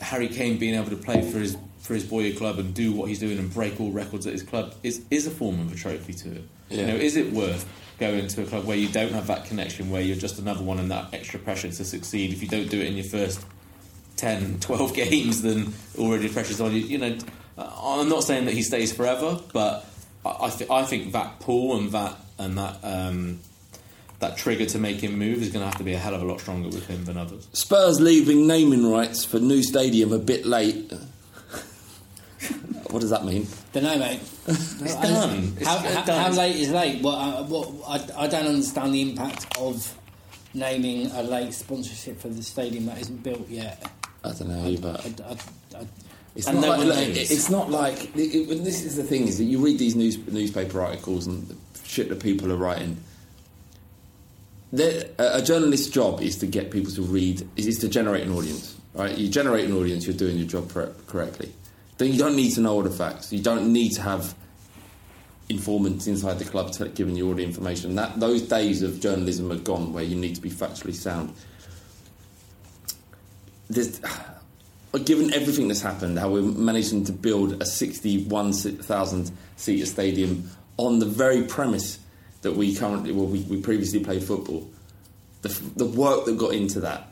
Harry 0.00 0.28
Kane 0.28 0.58
being 0.58 0.74
able 0.74 0.90
to 0.90 0.96
play 0.96 1.30
for 1.30 1.38
his 1.38 1.56
for 1.80 1.92
his 1.92 2.04
boyhood 2.04 2.38
club 2.38 2.58
and 2.58 2.72
do 2.72 2.92
what 2.94 3.10
he's 3.10 3.18
doing 3.18 3.38
and 3.38 3.52
break 3.52 3.78
all 3.78 3.90
records 3.90 4.26
at 4.26 4.32
his 4.32 4.42
club 4.42 4.74
is 4.82 5.02
is 5.10 5.26
a 5.26 5.30
form 5.30 5.60
of 5.60 5.70
a 5.70 5.76
trophy 5.76 6.14
to 6.14 6.30
it. 6.36 6.42
You 6.70 6.86
know, 6.86 6.94
is 6.94 7.16
it 7.16 7.30
worth 7.32 7.66
going 8.00 8.26
to 8.26 8.42
a 8.42 8.46
club 8.46 8.64
where 8.64 8.76
you 8.76 8.88
don't 8.88 9.12
have 9.12 9.26
that 9.26 9.44
connection, 9.44 9.90
where 9.90 10.00
you're 10.00 10.16
just 10.16 10.38
another 10.38 10.64
one 10.64 10.78
and 10.78 10.90
that 10.90 11.12
extra 11.12 11.38
pressure 11.38 11.68
to 11.68 11.84
succeed? 11.84 12.32
If 12.32 12.42
you 12.42 12.48
don't 12.48 12.70
do 12.70 12.80
it 12.80 12.86
in 12.86 12.94
your 12.94 13.04
first 13.04 13.44
10, 14.16 14.58
12 14.60 14.94
games, 14.94 15.42
then 15.42 15.72
already 15.98 16.28
pressure's 16.28 16.60
on 16.60 16.72
you. 16.72 16.80
You 16.80 16.98
know, 16.98 17.18
I'm 17.58 18.08
not 18.08 18.24
saying 18.24 18.46
that 18.46 18.54
he 18.54 18.62
stays 18.62 18.92
forever, 18.92 19.38
but 19.52 19.86
I, 20.24 20.46
I, 20.46 20.50
th- 20.50 20.70
I 20.70 20.84
think 20.84 21.12
that 21.12 21.40
pull 21.40 21.76
and 21.76 21.90
that 21.92 22.16
and 22.38 22.58
that 22.58 22.78
um, 22.82 23.40
that 24.20 24.36
trigger 24.36 24.66
to 24.66 24.78
make 24.78 25.00
him 25.02 25.18
move 25.18 25.42
is 25.42 25.50
going 25.50 25.60
to 25.60 25.66
have 25.66 25.78
to 25.78 25.84
be 25.84 25.92
a 25.92 25.98
hell 25.98 26.14
of 26.14 26.22
a 26.22 26.24
lot 26.24 26.40
stronger 26.40 26.68
with 26.68 26.86
him 26.86 27.04
than 27.04 27.16
others. 27.16 27.48
Spurs 27.52 28.00
leaving 28.00 28.46
naming 28.46 28.90
rights 28.90 29.24
for 29.24 29.38
new 29.38 29.62
stadium 29.62 30.12
a 30.12 30.18
bit 30.18 30.46
late. 30.46 30.92
What 32.90 33.00
does 33.00 33.10
that 33.10 33.24
mean? 33.24 33.48
Don't 33.72 33.82
know, 33.84 33.98
mate. 33.98 34.20
It's 34.46 34.94
done. 34.94 35.56
It's 35.58 35.66
How, 35.66 35.78
done. 35.82 36.06
how, 36.06 36.30
how 36.30 36.30
late 36.30 36.56
is 36.56 36.70
late? 36.70 37.02
Well, 37.02 37.14
uh, 37.14 37.42
what, 37.44 37.72
I, 37.88 38.24
I 38.24 38.26
don't 38.28 38.46
understand 38.46 38.94
the 38.94 39.02
impact 39.02 39.46
of 39.58 39.96
naming 40.52 41.10
a 41.10 41.22
late 41.22 41.52
sponsorship 41.54 42.20
for 42.20 42.28
the 42.28 42.42
stadium 42.42 42.86
that 42.86 42.98
isn't 43.00 43.22
built 43.22 43.48
yet. 43.48 43.90
I 44.22 44.28
don't 44.28 44.48
know 44.48 44.66
either. 44.66 44.96
I, 45.00 45.14
I, 45.28 45.80
I, 45.80 45.86
It's 46.36 46.48
And 46.48 46.60
not, 46.60 46.80
no 46.80 46.86
like, 46.86 47.08
it's 47.16 47.48
not 47.48 47.70
like 47.70 48.16
it, 48.16 48.34
it- 48.34 48.64
this 48.64 48.82
is 48.84 48.96
the 48.96 49.04
thing 49.04 49.28
is 49.28 49.38
that 49.38 49.44
you 49.44 49.58
read 49.64 49.78
these 49.78 49.94
news, 49.94 50.18
newspaper 50.26 50.80
articles 50.80 51.26
and 51.28 51.46
the 51.46 51.54
shit 51.84 52.08
that 52.08 52.20
people 52.20 52.50
are 52.52 52.56
writing. 52.56 52.96
They're- 54.72 55.10
A 55.18 55.40
journalist's 55.40 55.88
job 55.88 56.20
is 56.20 56.36
to 56.38 56.46
get 56.46 56.72
people 56.72 56.90
to 56.92 57.02
read, 57.02 57.46
is, 57.56 57.66
is 57.68 57.78
to 57.78 57.88
generate 57.88 58.24
an 58.26 58.32
audience, 58.32 58.74
right? 58.94 59.16
You 59.16 59.28
generate 59.28 59.66
an 59.66 59.76
audience, 59.76 60.06
you're 60.06 60.16
doing 60.16 60.36
your 60.36 60.48
job 60.48 60.72
cor- 60.72 60.92
correctly. 61.06 61.52
Then 61.98 62.10
you 62.10 62.18
don't 62.18 62.34
need 62.34 62.50
to 62.54 62.60
know 62.60 62.72
all 62.74 62.82
the 62.82 62.90
facts. 62.90 63.32
You 63.32 63.40
don't 63.40 63.72
need 63.72 63.90
to 63.92 64.02
have 64.02 64.34
informants 65.48 66.08
inside 66.08 66.40
the 66.40 66.44
club 66.44 66.72
giving 66.96 67.14
you 67.14 67.28
all 67.28 67.34
the 67.34 67.44
information. 67.44 67.94
That 67.94 68.18
those 68.18 68.42
days 68.42 68.82
of 68.82 68.98
journalism 68.98 69.52
are 69.52 69.58
gone, 69.58 69.92
where 69.92 70.02
you 70.02 70.16
need 70.16 70.34
to 70.34 70.40
be 70.40 70.50
factually 70.50 70.94
sound. 70.94 71.32
There's, 73.70 74.00
given 75.00 75.34
everything 75.34 75.68
that's 75.68 75.80
happened, 75.80 76.18
how 76.18 76.30
we're 76.30 76.42
managing 76.42 77.04
to 77.06 77.12
build 77.12 77.60
a 77.60 77.66
61,000 77.66 79.32
seater 79.56 79.86
stadium 79.86 80.50
on 80.76 80.98
the 80.98 81.06
very 81.06 81.42
premise 81.42 81.98
that 82.42 82.54
we 82.54 82.74
currently, 82.74 83.10
well, 83.10 83.26
we, 83.26 83.40
we 83.42 83.60
previously 83.60 83.98
played 83.98 84.22
football, 84.22 84.68
the, 85.42 85.48
the 85.76 85.86
work 85.86 86.24
that 86.26 86.38
got 86.38 86.54
into 86.54 86.80
that, 86.80 87.08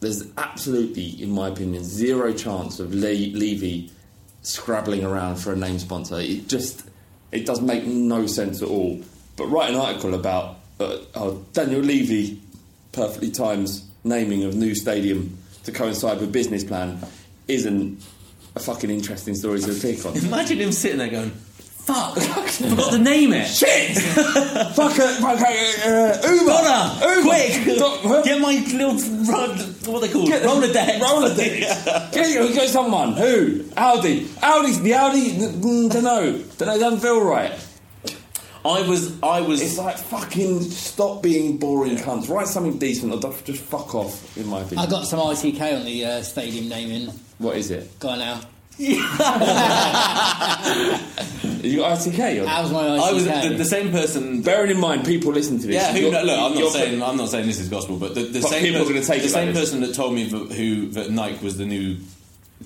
there's 0.00 0.24
absolutely, 0.38 1.22
in 1.22 1.30
my 1.30 1.48
opinion, 1.48 1.84
zero 1.84 2.32
chance 2.32 2.80
of 2.80 2.94
Le- 2.94 3.32
Levy 3.36 3.90
scrabbling 4.42 5.04
around 5.04 5.36
for 5.36 5.52
a 5.52 5.56
name 5.56 5.78
sponsor. 5.78 6.18
It 6.18 6.48
just, 6.48 6.84
it 7.32 7.44
does 7.44 7.60
make 7.60 7.84
no 7.84 8.26
sense 8.26 8.62
at 8.62 8.68
all. 8.68 9.00
But 9.36 9.46
write 9.46 9.70
an 9.70 9.76
article 9.76 10.14
about 10.14 10.56
uh, 10.78 10.98
oh, 11.14 11.44
Daniel 11.52 11.80
Levy 11.80 12.40
perfectly 12.92 13.30
times 13.30 13.86
naming 14.04 14.44
of 14.44 14.54
new 14.54 14.74
stadium 14.74 15.36
to 15.70 15.78
coincide 15.78 16.20
with 16.20 16.32
business 16.32 16.64
plan 16.64 16.98
isn't 17.48 18.02
a 18.56 18.60
fucking 18.60 18.90
interesting 18.90 19.34
story 19.34 19.60
to 19.60 19.74
click 19.74 20.04
on. 20.04 20.16
Imagine 20.16 20.58
him 20.58 20.72
sitting 20.72 20.98
there 20.98 21.08
going, 21.08 21.30
"Fuck, 21.30 22.18
forgot 22.20 22.92
to 22.92 22.98
name 22.98 23.32
it." 23.32 23.46
Shit! 23.46 23.96
fuck 24.74 24.96
it, 24.98 25.20
fuck 25.20 25.38
it, 25.40 25.86
uh, 25.86 26.28
Uber! 26.28 26.46
Donna, 26.46 27.16
Uber! 27.16 27.28
quick, 27.28 27.78
Doc- 27.78 28.24
get 28.24 28.40
my 28.40 28.52
little 28.72 28.94
run, 29.24 29.58
what 29.86 29.88
are 29.88 30.00
they 30.06 30.12
called? 30.12 30.26
Get 30.26 30.44
Roller 30.44 30.72
deck. 30.72 31.00
Roller 31.00 31.34
deck. 31.34 32.12
get, 32.12 32.30
you, 32.30 32.52
get 32.52 32.68
someone. 32.68 33.12
Who? 33.12 33.64
Audi. 33.76 34.28
Audi's 34.42 34.80
the 34.82 34.94
Audi. 34.94 35.38
Don't 35.38 36.02
know. 36.02 36.42
Don't 36.58 36.68
know. 36.68 36.78
Doesn't 36.78 37.00
feel 37.00 37.22
right. 37.22 37.52
I 38.64 38.82
was, 38.86 39.22
I 39.22 39.40
was. 39.40 39.62
It's 39.62 39.78
like 39.78 39.96
fucking 39.96 40.60
stop 40.62 41.22
being 41.22 41.56
boring 41.58 41.96
cunts. 41.96 42.28
Write 42.28 42.46
something 42.46 42.78
decent 42.78 43.12
or 43.12 43.32
just 43.44 43.62
fuck 43.62 43.94
off. 43.94 44.36
In 44.36 44.48
my 44.48 44.60
opinion. 44.60 44.78
I 44.80 44.90
got 44.90 45.06
some 45.06 45.18
ITK 45.18 45.78
on 45.78 45.84
the 45.84 46.04
uh, 46.04 46.22
stadium 46.22 46.68
naming. 46.68 47.08
What 47.38 47.56
is 47.56 47.70
it? 47.70 47.98
Go 47.98 48.10
on 48.10 48.18
now. 48.18 48.40
You 51.62 51.80
got 51.80 51.98
ITK 51.98 52.40
on. 52.40 52.46
That 52.46 52.62
was 52.62 52.72
my 52.72 52.84
ITK. 52.84 53.00
I 53.00 53.12
was 53.12 53.24
the, 53.24 53.54
the 53.58 53.64
same 53.64 53.90
person. 53.90 54.40
Bearing 54.42 54.70
in 54.70 54.80
mind, 54.80 55.04
people 55.04 55.30
listen 55.32 55.58
to 55.58 55.66
this. 55.66 55.74
Yeah, 55.76 55.92
who, 55.92 56.10
no, 56.10 56.22
look, 56.22 56.38
I'm 56.38 56.54
not 56.58 56.72
saying 56.72 57.02
I'm 57.02 57.16
not 57.18 57.28
saying 57.28 57.46
this 57.46 57.60
is 57.60 57.68
gospel, 57.68 57.98
but 57.98 58.14
the, 58.14 58.22
the 58.22 58.40
But 58.40 58.48
same 58.48 58.62
people 58.62 58.80
are 58.82 58.84
gonna 58.88 59.02
take 59.02 59.22
the 59.22 59.28
same 59.28 59.48
like 59.48 59.54
this. 59.54 59.70
person 59.70 59.80
that 59.82 59.94
told 59.94 60.14
me 60.14 60.24
that, 60.24 60.52
who 60.52 60.88
that 60.90 61.10
Nike 61.10 61.44
was 61.44 61.58
the 61.58 61.66
new 61.66 61.98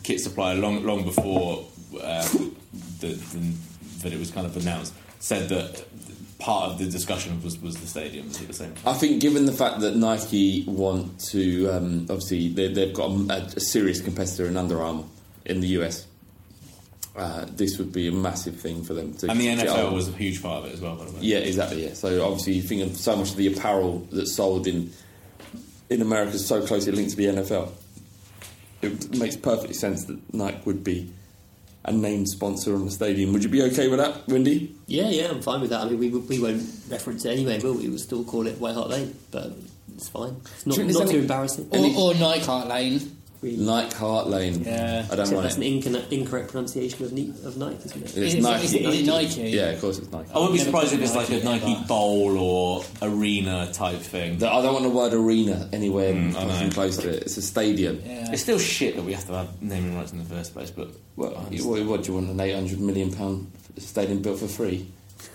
kit 0.05 0.21
supplier 0.21 0.55
long 0.55 0.85
long 0.85 1.03
before 1.05 1.67
uh, 2.01 2.23
the, 3.01 3.09
the, 3.09 3.55
that 4.03 4.13
it 4.13 4.19
was 4.19 4.31
kind 4.31 4.47
of 4.47 4.57
announced 4.57 4.93
said 5.25 5.49
that 5.49 5.83
part 6.39 6.71
of 6.71 6.79
the 6.79 6.85
discussion 6.85 7.43
was 7.43 7.59
was 7.59 7.77
the 7.77 7.87
stadium. 7.87 8.27
It 8.27 8.47
the 8.47 8.53
same? 8.53 8.75
time. 8.75 8.83
I 8.87 8.93
think, 8.93 9.23
given 9.23 9.47
the 9.47 9.53
fact 9.53 9.81
that 9.81 9.97
Nike 9.97 10.65
want 10.67 11.19
to, 11.31 11.71
um, 11.71 12.01
obviously, 12.11 12.49
they, 12.49 12.71
they've 12.71 12.93
got 12.93 13.11
a, 13.11 13.57
a 13.57 13.61
serious 13.61 14.03
competitor 14.03 14.45
in 14.47 14.59
Under 14.59 14.83
Armour 14.83 15.05
in 15.47 15.61
the 15.61 15.69
US. 15.79 16.07
Uh, 17.17 17.47
this 17.49 17.79
would 17.79 17.93
be 17.93 18.09
a 18.09 18.13
massive 18.13 18.61
thing 18.61 18.85
for 18.85 18.93
them 18.93 19.15
to. 19.15 19.31
And 19.31 19.41
the 19.41 19.47
NFL 19.47 19.95
was 19.95 20.09
a 20.09 20.13
huge 20.13 20.43
part 20.43 20.65
of 20.65 20.71
it 20.71 20.75
as 20.75 20.81
well. 20.83 20.97
By 20.97 21.07
the 21.07 21.13
way, 21.13 21.19
Yeah, 21.23 21.39
exactly. 21.39 21.87
Yeah. 21.87 21.95
So 21.95 22.23
obviously, 22.23 22.55
you 22.55 22.63
think 22.63 22.83
of 22.83 22.95
so 22.97 23.17
much 23.17 23.31
of 23.31 23.37
the 23.37 23.47
apparel 23.47 24.07
that's 24.13 24.35
sold 24.35 24.67
in 24.67 24.93
in 25.89 26.03
America 26.03 26.33
is 26.33 26.47
so 26.47 26.67
closely 26.67 26.93
linked 26.93 27.13
to 27.13 27.17
the 27.17 27.27
NFL. 27.27 27.71
It 28.83 29.17
makes 29.17 29.37
perfect 29.37 29.77
sense 29.77 30.05
that 30.05 30.35
Nike 30.35 30.59
would 30.67 30.85
be 30.85 31.11
a 31.85 31.93
named 31.93 32.29
sponsor 32.29 32.75
on 32.75 32.85
the 32.87 32.91
stadium. 32.91 33.33
Would 33.33 33.43
you 33.43 33.51
be 33.51 33.63
okay 33.65 33.89
with 33.89 33.99
that, 33.99 34.27
Windy? 34.27 34.75
Yeah, 34.87 35.09
yeah, 35.09 35.31
I'm 35.31 35.43
fine 35.43 35.61
with 35.61 35.71
that. 35.71 35.83
I 35.83 35.89
mean, 35.91 35.99
we, 35.99 36.09
we 36.09 36.41
won't 36.41 36.63
reference 36.89 37.25
it 37.25 37.31
anyway, 37.31 37.59
will 37.61 37.75
we? 37.75 37.89
We'll 37.89 37.99
still 37.99 38.25
call 38.25 38.47
it 38.47 38.59
White 38.59 38.75
Hart 38.75 38.89
Lane, 38.89 39.15
but 39.31 39.53
it's 39.95 40.09
fine. 40.09 40.37
It's 40.55 40.67
not, 40.67 40.77
Do 40.77 40.81
you 40.83 40.87
think 40.89 40.93
not 40.93 40.99
there's 41.01 41.11
too 41.11 41.19
embarrassing. 41.19 41.69
Or, 41.71 42.13
or 42.13 42.15
Nike 42.15 42.45
Hart 42.45 42.69
Lane. 42.69 43.17
Really. 43.45 43.57
Nike 43.59 43.95
Heart 43.97 44.29
Lane. 44.29 44.65
Yeah. 44.65 45.05
I 45.05 45.15
don't 45.17 45.21
Except 45.21 45.33
want 45.33 45.43
that's 45.43 45.57
it. 45.57 45.59
an 45.59 45.63
incorrect, 45.65 46.13
incorrect 46.13 46.49
pronunciation 46.51 47.05
of, 47.05 47.13
Ni- 47.13 47.29
of 47.45 47.57
Nike, 47.59 47.77
isn't 47.85 48.03
it? 48.03 48.05
It's 48.05 48.17
Is 48.17 48.43
Nike. 48.43 48.65
is 48.65 48.73
it- 48.75 48.83
is 48.83 49.01
it 49.01 49.07
Nike? 49.07 49.41
Yeah, 49.51 49.67
of 49.71 49.81
course 49.83 49.99
it's 49.99 50.11
Nike. 50.11 50.31
I 50.35 50.39
wouldn't 50.39 50.55
be 50.55 50.61
surprised 50.61 50.93
if 50.95 51.03
it's 51.03 51.15
like 51.15 51.29
a 51.29 51.33
Nike 51.35 51.45
Nike 51.45 51.73
ever. 51.73 51.85
bowl 51.87 52.39
or 52.39 52.85
arena 53.03 53.71
type 53.73 53.99
thing. 54.01 54.43
I 54.43 54.63
don't 54.63 54.73
want 54.73 54.85
the 54.85 54.91
word 54.91 55.13
arena 55.13 55.69
anywhere 55.73 56.15
Mm, 56.15 56.35
I 56.37 56.65
know. 56.65 56.71
close 56.71 56.97
to 56.99 57.09
it. 57.11 57.23
It's 57.25 57.37
a 57.37 57.43
stadium. 57.43 58.01
Yeah. 58.05 58.33
It's 58.33 58.43
still 58.43 58.59
shit 58.59 58.97
that 58.97 59.03
we 59.05 59.13
have 59.13 59.27
to 59.27 59.35
have 59.35 59.63
naming 59.63 59.95
rights 59.97 60.13
in 60.13 60.19
the 60.19 60.25
first 60.25 60.55
place, 60.55 60.71
but 60.71 60.89
What, 61.17 61.33
what, 61.37 61.85
what 61.85 62.03
do 62.03 62.09
you 62.13 62.15
want? 62.15 62.31
An 62.31 62.41
eight 62.41 62.55
hundred 62.55 62.81
million 62.81 63.13
pound 63.13 63.53
stadium 63.79 64.23
built 64.23 64.39
for 64.39 64.49
free? 64.49 64.87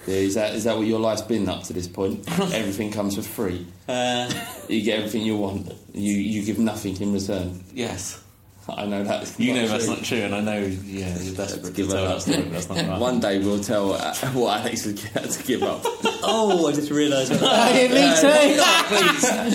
Yeah, 0.07 0.15
is 0.15 0.35
that 0.35 0.55
is 0.55 0.63
that 0.63 0.77
what 0.77 0.87
your 0.87 0.99
life's 0.99 1.21
been 1.21 1.47
up 1.49 1.63
to 1.63 1.73
this 1.73 1.87
point? 1.87 2.27
everything 2.53 2.91
comes 2.91 3.15
for 3.15 3.21
free. 3.21 3.65
uh, 3.87 4.31
You 4.67 4.81
get 4.81 4.99
everything 4.99 5.23
you 5.23 5.37
want. 5.37 5.71
You 5.93 6.13
you 6.13 6.43
give 6.43 6.57
nothing 6.59 6.99
in 7.01 7.13
return. 7.13 7.63
yes, 7.73 8.21
I 8.67 8.85
know 8.85 9.03
that's 9.03 9.39
you 9.39 9.53
not 9.53 9.61
know 9.61 9.67
that's 9.67 9.85
true. 9.85 9.95
not 9.95 10.03
true, 10.03 10.17
and 10.19 10.35
I 10.35 10.41
know 10.41 10.59
yeah 10.85 11.17
you're 11.19 11.35
desperate 11.35 11.65
to 11.65 11.71
Give 11.71 11.89
tell 11.89 12.05
up. 12.05 12.23
that 12.23 12.31
story, 12.31 12.47
that's 12.49 12.69
not 12.69 12.77
right. 12.87 12.99
One 12.99 13.19
day 13.19 13.39
we'll 13.39 13.63
tell 13.63 13.93
uh, 13.93 14.13
what 14.33 14.59
Alex 14.61 14.85
had 15.13 15.29
to 15.31 15.43
give 15.43 15.63
up. 15.63 15.81
Oh, 16.21 16.67
I 16.67 16.71
just 16.73 16.91
realised. 16.91 17.31
me 17.31 17.37
too. 17.37 17.45
Please, 17.45 18.21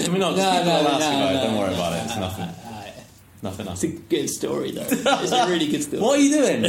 can 0.04 0.12
we 0.12 0.18
not? 0.18 0.36
No, 0.36 0.38
Just 0.42 0.58
keep 0.58 0.66
no, 0.66 0.80
it 0.80 0.84
no, 0.84 0.98
no, 0.98 1.40
Don't 1.44 1.58
worry 1.58 1.68
no, 1.70 1.74
about 1.74 1.92
no, 1.92 1.98
it. 1.98 2.04
It's 2.04 2.14
no, 2.16 2.20
nothing. 2.20 2.46
no, 2.46 2.70
no. 2.70 3.50
Nothing. 3.50 3.66
It's 3.68 3.82
a 3.84 3.88
good 3.88 4.30
story, 4.30 4.70
though. 4.72 4.86
It's 4.88 5.32
a 5.32 5.46
really 5.48 5.66
good 5.68 5.82
story. 5.82 6.02
What 6.02 6.18
are 6.18 6.22
you 6.22 6.30
doing? 6.30 6.64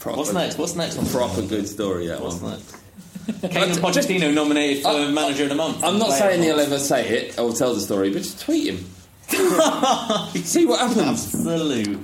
Proper, 0.00 0.18
What's 0.18 0.32
next? 0.32 0.58
What's 0.58 0.74
next? 0.76 0.96
on 0.98 1.06
Proper 1.06 1.42
good 1.42 1.66
story 1.68 2.06
that 2.06 2.20
What's 2.20 2.36
one. 2.40 2.52
next? 2.52 2.76
Kane 3.52 3.64
and 3.70 3.78
Pochettino 3.78 4.32
nominated 4.32 4.82
for 4.82 4.88
I- 4.90 5.10
Manager 5.10 5.42
of 5.44 5.48
the 5.50 5.54
Month. 5.54 5.82
I'm 5.84 5.98
not 5.98 6.12
saying 6.12 6.42
he'll 6.42 6.60
ever 6.60 6.78
say 6.78 7.06
it 7.08 7.38
or 7.38 7.52
tell 7.52 7.74
the 7.74 7.80
story, 7.80 8.10
but 8.10 8.18
just 8.22 8.40
tweet 8.40 8.68
him. 8.74 8.86
See 10.44 10.64
what 10.64 10.80
happens. 10.80 11.34
Absolute. 11.34 11.98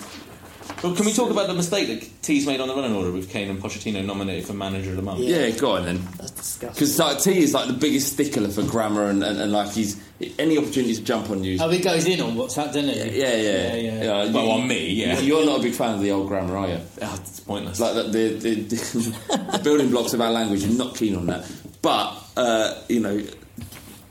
Well, 0.85 0.95
can 0.95 1.07
we 1.07 1.15
talk 1.15 1.31
about 1.31 1.47
the 1.47 1.55
mistake 1.55 1.89
that 1.89 2.23
T's 2.23 2.47
made 2.47 2.61
on 2.61 2.69
the 2.69 2.75
running 2.75 2.95
order 2.95 3.11
with 3.11 3.31
Kane 3.31 3.49
and 3.49 3.59
Pochettino 3.59 4.05
nominated 4.05 4.45
for 4.45 4.53
Manager 4.53 4.91
of 4.91 4.97
the 4.97 5.03
Month? 5.03 5.21
Yeah, 5.21 5.49
go 5.49 5.77
on 5.77 5.87
then. 5.87 6.07
That's 6.19 6.33
disgusting. 6.33 6.75
Because 6.75 6.99
like, 6.99 7.19
T 7.21 7.39
is 7.39 7.55
like 7.55 7.69
the 7.69 7.73
biggest 7.73 8.13
stickler 8.13 8.51
for 8.51 8.63
grammar 8.65 9.09
and, 9.09 9.25
and, 9.25 9.41
and 9.41 9.51
like 9.51 9.73
he's 9.73 9.99
any 10.39 10.59
opportunity 10.59 10.95
to 10.95 11.03
jump 11.03 11.31
on 11.31 11.43
you. 11.43 11.57
Oh, 11.59 11.71
he 11.71 11.79
goes 11.79 12.07
in 12.07 12.21
on 12.21 12.37
WhatsApp, 12.37 12.67
doesn't 12.67 12.91
he? 12.91 13.19
Yeah, 13.19 13.35
yeah, 13.35 13.75
yeah. 13.77 14.03
yeah. 14.03 14.31
Well, 14.31 14.51
on 14.51 14.69
me, 14.69 14.91
yeah. 14.91 15.21
You're 15.21 15.47
not 15.47 15.61
a 15.61 15.63
big 15.63 15.73
fan 15.73 15.95
of 15.95 16.03
the 16.03 16.11
old 16.11 16.29
grammar, 16.29 16.55
are 16.55 16.69
you? 16.69 16.81
Oh, 17.01 17.19
it's 17.19 17.41
pointless. 17.41 17.81
Like 17.81 17.95
the, 17.95 18.03
the, 18.03 18.55
the, 18.55 19.17
the 19.53 19.61
building 19.65 19.89
blocks 19.89 20.13
of 20.13 20.21
our 20.21 20.33
language. 20.33 20.65
You're 20.65 20.77
not 20.77 20.97
keen 20.97 21.17
on 21.17 21.25
that. 21.29 21.51
But 21.81 22.15
uh, 22.37 22.83
you 22.91 23.01
know, 23.01 23.23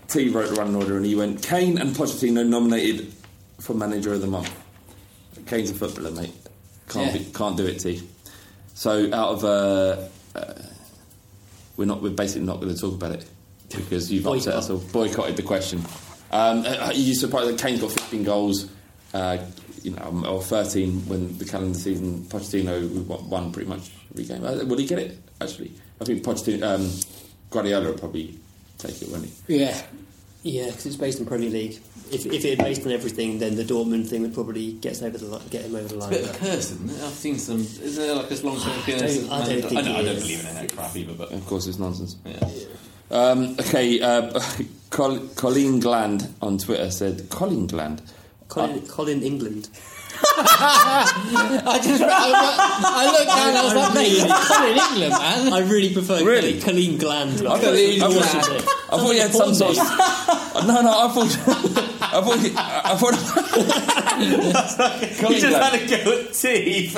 T 0.08 0.30
wrote 0.30 0.50
the 0.50 0.56
running 0.56 0.76
order 0.76 0.98
and 0.98 1.06
he 1.06 1.14
went 1.14 1.44
Kane 1.44 1.78
and 1.78 1.96
Pochettino 1.96 2.44
nominated 2.44 3.14
for 3.60 3.76
manager 3.76 4.12
of 4.12 4.22
the 4.22 4.28
month. 4.28 4.52
Kane's 5.46 5.70
a 5.70 5.76
footballer, 5.76 6.10
mate. 6.10 6.34
Can't 6.90 7.12
Yeah. 7.14 7.18
be, 7.20 7.26
can't 7.34 7.58
do 7.58 7.66
it, 7.66 7.80
T. 7.80 8.02
So 8.76 9.06
out 9.14 9.30
of 9.36 9.44
uh, 9.46 10.38
uh, 10.38 10.54
we're 11.78 11.86
not 11.86 12.02
we're 12.02 12.10
basically 12.12 12.46
not 12.46 12.60
going 12.60 12.74
to 12.74 12.80
talk 12.80 12.94
about 12.94 13.12
it 13.14 13.26
because 13.76 14.12
you've 14.12 14.28
upset 14.28 14.54
us 14.56 14.70
all. 14.70 14.78
Boycotted 14.78 15.36
the 15.38 15.44
question. 15.44 15.84
Um, 16.32 16.66
are 16.66 16.94
you 16.94 17.14
surprised 17.16 17.50
that 17.50 17.60
Kane's 17.60 17.82
got 17.82 17.92
15 17.92 18.24
goals? 18.24 18.68
Uh, 19.14 19.38
you 19.84 19.92
know, 19.92 20.24
or 20.28 20.42
13 20.42 21.08
when 21.08 21.38
the 21.38 21.46
calendar 21.46 21.78
season 21.78 22.24
Pochettino 22.24 23.06
won- 23.06 23.30
won 23.30 23.52
pretty 23.52 23.68
much 23.70 23.92
every 24.12 24.24
game. 24.24 24.44
Uh, 24.44 24.64
Will 24.66 24.78
he 24.78 24.88
get 24.88 24.98
it? 24.98 25.20
Actually, 25.42 25.72
I 26.02 26.06
think 26.06 26.24
Pochettino, 26.24 26.64
um, 26.64 26.90
Guardiola 27.50 27.88
will 27.92 27.98
probably 27.98 28.40
take 28.78 29.02
it, 29.02 29.10
won't 29.10 29.26
he? 29.48 29.60
Yeah. 29.60 29.80
Yeah, 30.44 30.66
because 30.68 30.86
it's 30.86 30.96
based 30.98 31.20
on 31.20 31.26
Premier 31.26 31.50
League. 31.50 31.80
If, 32.12 32.26
if 32.26 32.44
it 32.46 32.50
had 32.60 32.66
based 32.66 32.86
on 32.86 32.92
everything, 32.92 33.40
then 33.40 33.56
the 33.56 33.64
Dortmund 33.64 34.08
thing 34.08 34.22
would 34.24 34.34
probably 34.34 34.74
get 34.74 34.92
us 34.92 35.02
over 35.02 35.18
the 35.18 35.26
line, 35.26 35.42
get 35.50 35.64
him 35.64 35.76
over 35.76 35.88
the 35.88 35.96
It's 35.96 36.06
a 36.06 36.10
line. 36.10 36.10
bit 36.12 36.24
of 36.30 36.36
a 36.36 36.38
curse, 36.40 36.72
isn't 36.72 36.90
it? 36.92 37.02
I've 37.02 37.14
seen 37.14 37.40
some. 37.40 37.60
Isn't 37.62 37.96
there 37.96 38.16
like 38.16 38.30
this 38.30 38.44
long 38.44 38.60
term 38.60 38.74
don't- 38.86 39.32
I 39.32 39.46
don't 39.48 39.62
think 39.62 39.74
I, 39.78 39.82
know, 39.82 39.94
I 39.96 40.02
don't 40.04 40.06
is. 40.18 40.22
believe 40.24 40.40
in 40.48 40.56
that 40.56 40.76
crap 40.76 40.96
either, 40.96 41.14
but. 41.14 41.32
Of 41.32 41.46
course, 41.48 41.66
it's 41.66 41.80
nonsense. 41.80 42.18
Yeah. 42.26 42.40
Um, 43.10 43.56
okay, 43.60 44.02
uh, 44.02 44.40
Col- 44.90 45.28
Colleen 45.36 45.80
Gland 45.80 46.28
on 46.42 46.58
Twitter 46.58 46.92
said, 46.92 47.30
Colleen 47.30 47.68
Gland? 47.68 48.02
Colin, 48.50 48.86
Colin 48.88 49.24
England. 49.24 49.70
I 50.16 51.80
just 51.84 52.02
I, 52.04 52.08
I 52.84 53.06
looked 53.12 53.28
down. 53.28 53.56
I 53.58 53.64
was 53.64 53.76
like, 53.76 53.94
mate, 53.94 54.14
it's 54.18 54.48
Colin 54.48 54.78
England, 54.78 55.12
man. 55.12 55.54
I 55.54 55.60
really 55.70 55.94
prefer 55.94 56.24
Really? 56.26 56.60
Colleen 56.62 56.98
Gland. 56.98 57.46
I 57.48 57.58
thought, 57.60 57.74
I 57.74 58.00
thought, 58.00 58.64
I 58.94 58.98
thought 58.98 59.14
you 59.16 59.22
had 59.22 59.32
some 59.34 59.54
sort 59.54 59.78
of. 59.78 60.40
No, 60.54 60.82
no, 60.82 60.92
I 60.92 61.08
thought. 61.10 61.36
I 62.14 62.22
thought. 62.22 62.40
you- 62.42 62.54
I 62.56 62.96
thought. 62.96 63.18
Colin 65.20 65.40
just 65.40 65.48
Glenn. 65.48 65.62
had 65.64 65.74
a 65.82 66.04
go 66.06 66.20
at 66.20 66.34
tea. 66.34 66.92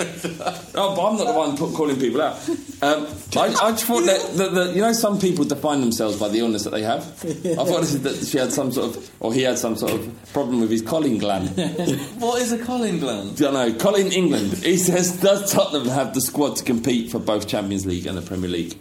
Oh, 0.75 0.93
but 0.95 1.01
I'm 1.07 1.17
not 1.17 1.27
the 1.27 1.33
one 1.33 1.57
put, 1.57 1.73
calling 1.73 1.97
people 1.97 2.21
out. 2.21 2.37
Um, 2.81 3.07
I, 3.37 3.45
I 3.63 3.71
just 3.71 3.85
thought 3.85 4.01
that, 4.05 4.33
that, 4.37 4.53
that 4.53 4.75
you 4.75 4.81
know 4.81 4.91
some 4.91 5.17
people 5.19 5.45
define 5.45 5.79
themselves 5.79 6.17
by 6.19 6.27
the 6.27 6.39
illness 6.39 6.63
that 6.65 6.71
they 6.71 6.81
have. 6.83 7.03
I 7.23 7.63
thought 7.63 7.83
that 8.03 8.27
she 8.29 8.37
had 8.37 8.51
some 8.51 8.71
sort 8.73 8.97
of, 8.97 9.09
or 9.21 9.33
he 9.33 9.43
had 9.43 9.57
some 9.57 9.77
sort 9.77 9.93
of 9.93 10.33
problem 10.33 10.59
with 10.59 10.69
his 10.69 10.81
Colin 10.81 11.17
gland. 11.17 11.49
what 12.19 12.41
is 12.41 12.51
a 12.51 12.59
Colin 12.63 12.99
gland? 13.05 13.37
don't 13.37 13.53
know. 13.53 13.73
Colin 13.73 14.11
England. 14.11 14.53
He 14.53 14.77
says, 14.77 15.19
does 15.21 15.51
Tottenham 15.51 15.87
have 15.87 16.13
the 16.13 16.21
squad 16.21 16.57
to 16.57 16.63
compete 16.63 17.11
for 17.11 17.19
both 17.19 17.47
Champions 17.47 17.85
League 17.85 18.05
and 18.05 18.17
the 18.17 18.21
Premier 18.21 18.49
League? 18.49 18.77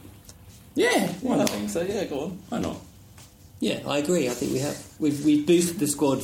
Yeah, 0.74 1.12
well, 1.22 1.40
I 1.40 1.46
think 1.46 1.70
so. 1.70 1.82
Yeah, 1.82 2.04
go 2.04 2.20
on. 2.24 2.38
Why 2.48 2.58
not? 2.58 2.76
Yeah, 3.60 3.80
I 3.86 3.98
agree. 3.98 4.28
I 4.28 4.32
think 4.32 4.52
we 4.52 4.58
have 4.58 4.76
we've 4.98 5.24
we've 5.24 5.46
boosted 5.46 5.78
the 5.78 5.86
squad 5.86 6.22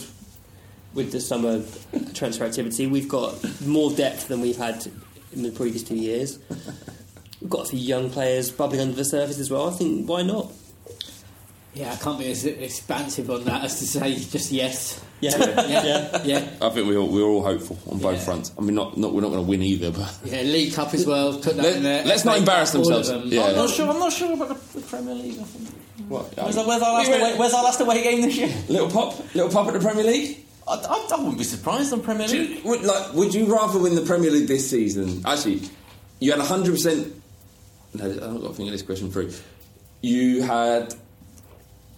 with 0.93 1.13
the 1.13 1.21
summer 1.21 1.63
transfer 2.15 2.45
activity. 2.45 2.87
We've 2.87 3.09
got 3.09 3.35
more 3.65 3.93
depth 3.93 4.29
than 4.29 4.41
we've 4.41 4.57
had 4.57 4.87
in 5.33 5.43
the 5.43 5.51
previous 5.53 5.85
two 5.85 5.95
years. 5.95 6.39
We've 7.41 7.49
got 7.49 7.67
a 7.67 7.71
few 7.71 7.79
young 7.79 8.11
players 8.11 8.51
bubbling 8.51 8.81
under 8.81 8.95
the 8.97 9.05
surface 9.05 9.39
as 9.39 9.51
well. 9.51 9.69
I 9.69 9.73
think 9.73 10.09
why 10.09 10.23
not? 10.23 10.53
Yeah, 11.73 11.93
I 11.93 11.97
can't 11.97 12.19
be 12.19 12.29
as 12.31 12.45
expansive 12.47 13.31
on 13.31 13.45
that 13.45 13.65
as 13.65 13.79
to 13.79 13.87
say 13.87 14.15
just 14.17 14.51
yes. 14.51 15.01
Yeah, 15.21 15.37
Yeah, 15.69 16.23
yeah, 16.25 16.51
I 16.61 16.71
think 16.71 16.89
we're 16.89 16.99
all, 16.99 17.09
we're 17.09 17.23
all 17.23 17.43
hopeful 17.45 17.79
on 17.91 17.99
both 17.99 18.17
Yeah. 18.17 18.25
fronts. 18.25 18.53
I 18.59 18.63
mean, 18.63 18.75
not, 18.75 18.97
not 18.97 19.13
we're 19.13 19.21
not 19.21 19.29
going 19.29 19.45
to 19.45 19.49
win 19.49 19.63
either, 19.63 19.91
but 19.93 20.19
yeah. 20.25 20.41
League 20.43 20.73
Cup 20.75 20.93
as 20.95 21.07
well. 21.07 21.35
Put 21.35 21.57
that 21.57 21.63
Let- 21.63 21.77
in 21.77 21.83
there. 21.85 22.05
let's 22.05 22.25
not 22.25 22.39
embarrass 22.39 22.73
Cup, 22.73 22.83
themselves. 22.83 23.09
them. 23.09 23.23
Yeah. 23.27 23.45
I'm 23.47 23.55
not 23.57 23.71
sure. 23.71 23.89
I'm 23.89 23.99
not 24.01 24.13
sure 24.13 24.33
about 24.33 24.49
the, 24.49 24.81
the 24.81 24.87
Premier 24.87 25.15
League. 25.15 25.39
I 25.39 25.43
think. 25.45 25.69
what? 26.09 26.35
Where's, 26.37 26.57
our, 26.57 26.67
where's, 26.67 26.83
our 26.83 26.93
last 26.95 27.09
away, 27.09 27.37
where's 27.39 27.53
our 27.55 27.63
last 27.63 27.81
away 27.81 28.03
game 28.03 28.23
this 28.23 28.37
year? 28.37 28.49
little 28.69 28.91
pop, 28.91 29.19
little 29.35 29.51
pop 29.51 29.69
at 29.69 29.75
the 29.75 29.81
Premier 29.81 30.05
League. 30.05 30.39
I, 30.67 30.75
I, 30.75 31.09
I 31.13 31.17
wouldn't 31.19 31.39
be 31.39 31.45
surprised 31.45 31.93
on 31.93 32.01
Premier 32.03 32.27
League. 32.27 32.65
you- 32.65 32.69
would, 32.71 32.83
like, 32.83 33.13
would 33.15 33.33
you 33.35 33.45
rather 33.55 33.79
win 33.79 33.95
the 33.95 34.03
Premier 34.03 34.31
League 34.33 34.49
this 34.49 34.69
season? 34.69 35.23
Actually, 35.27 35.63
you 36.19 36.33
had 36.33 36.41
hundred 36.41 36.73
percent. 36.73 37.15
No, 37.95 38.07
I've 38.07 38.19
got 38.21 38.49
to 38.49 38.55
think 38.55 38.69
of 38.69 38.73
this 38.73 38.83
question 38.83 39.11
through. 39.13 39.33
You 40.01 40.43
had 40.43 40.95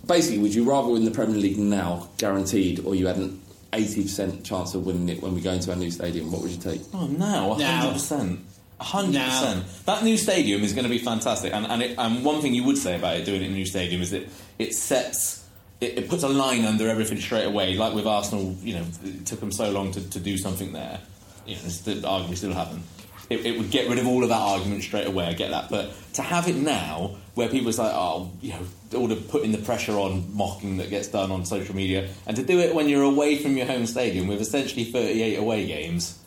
basically. 0.07 0.38
Would 0.38 0.55
you 0.55 0.64
rather 0.64 0.88
win 0.88 1.05
the 1.05 1.11
Premier 1.11 1.36
League 1.36 1.59
now, 1.59 2.09
guaranteed, 2.18 2.84
or 2.84 2.94
you 2.94 3.07
had 3.07 3.16
an 3.16 3.40
eighty 3.72 4.03
percent 4.03 4.44
chance 4.44 4.74
of 4.74 4.84
winning 4.86 5.09
it 5.09 5.22
when 5.22 5.34
we 5.34 5.40
go 5.40 5.53
into 5.53 5.70
our 5.70 5.76
new 5.76 5.90
stadium? 5.90 6.30
What 6.30 6.42
would 6.42 6.50
you 6.50 6.61
take? 6.61 6.80
Oh, 6.94 7.07
now, 7.07 7.57
Now. 7.57 7.92
100%. 7.92 8.38
100%. 8.80 9.12
Now. 9.12 9.62
That 9.86 10.05
new 10.05 10.16
stadium 10.16 10.62
is 10.62 10.72
going 10.72 10.84
to 10.84 10.90
be 10.90 10.98
fantastic. 10.98 11.53
And, 11.55 11.66
and, 11.66 11.82
it, 11.82 11.94
and 11.98 12.24
one 12.24 12.40
thing 12.42 12.55
you 12.55 12.64
would 12.64 12.78
say 12.78 12.96
about 12.96 13.16
it 13.16 13.24
doing 13.24 13.42
it 13.42 13.46
in 13.46 13.53
a 13.53 13.55
new 13.55 13.66
stadium 13.66 14.03
is 14.03 14.11
that 14.11 14.28
it 14.59 14.74
sets, 14.74 15.46
it, 15.80 15.98
it 15.98 16.09
puts 16.09 16.24
a 16.24 16.28
line 16.28 16.64
under 16.64 16.88
everything 16.88 17.18
straight 17.18 17.46
away. 17.46 17.74
Like 17.74 17.94
with 17.94 18.07
Arsenal, 18.07 18.57
you 18.61 18.74
know, 18.74 18.84
it 19.05 19.24
took 19.26 19.40
them 19.40 19.53
so 19.53 19.70
long 19.70 19.92
to, 19.92 20.11
to 20.11 20.18
do 20.18 20.36
something 20.36 20.72
there. 20.72 21.00
You 21.46 21.55
know, 21.57 21.62
it's 21.64 21.80
the 21.80 22.07
argument 22.07 22.38
still 22.38 22.53
happen. 22.53 22.82
It, 23.30 23.46
it 23.46 23.59
would 23.59 23.70
get 23.70 23.88
rid 23.88 23.98
of 23.98 24.07
all 24.07 24.22
of 24.22 24.28
that 24.28 24.40
argument 24.40 24.82
straight 24.82 25.07
away. 25.07 25.26
I 25.26 25.32
get 25.32 25.50
that, 25.50 25.70
but 25.70 25.92
to 26.14 26.22
have 26.22 26.48
it 26.48 26.57
now, 26.57 27.16
where 27.35 27.49
people 27.49 27.68
are 27.70 27.85
like, 27.85 27.95
oh, 27.95 28.30
you 28.41 28.51
know, 28.51 28.99
all 28.99 29.09
the 29.09 29.16
putting 29.16 29.53
the 29.53 29.59
pressure 29.59 29.93
on 29.93 30.35
mocking 30.35 30.76
that 30.76 30.91
gets 30.91 31.09
done 31.09 31.30
on 31.30 31.45
social 31.45 31.74
media, 31.74 32.11
and 32.26 32.37
to 32.37 32.43
do 32.43 32.59
it 32.59 32.74
when 32.74 32.89
you're 32.89 33.03
away 33.03 33.39
from 33.39 33.57
your 33.57 33.66
home 33.66 33.87
stadium 33.87 34.26
with 34.26 34.41
essentially 34.41 34.85
38 34.85 35.37
away 35.37 35.66
games, 35.66 36.18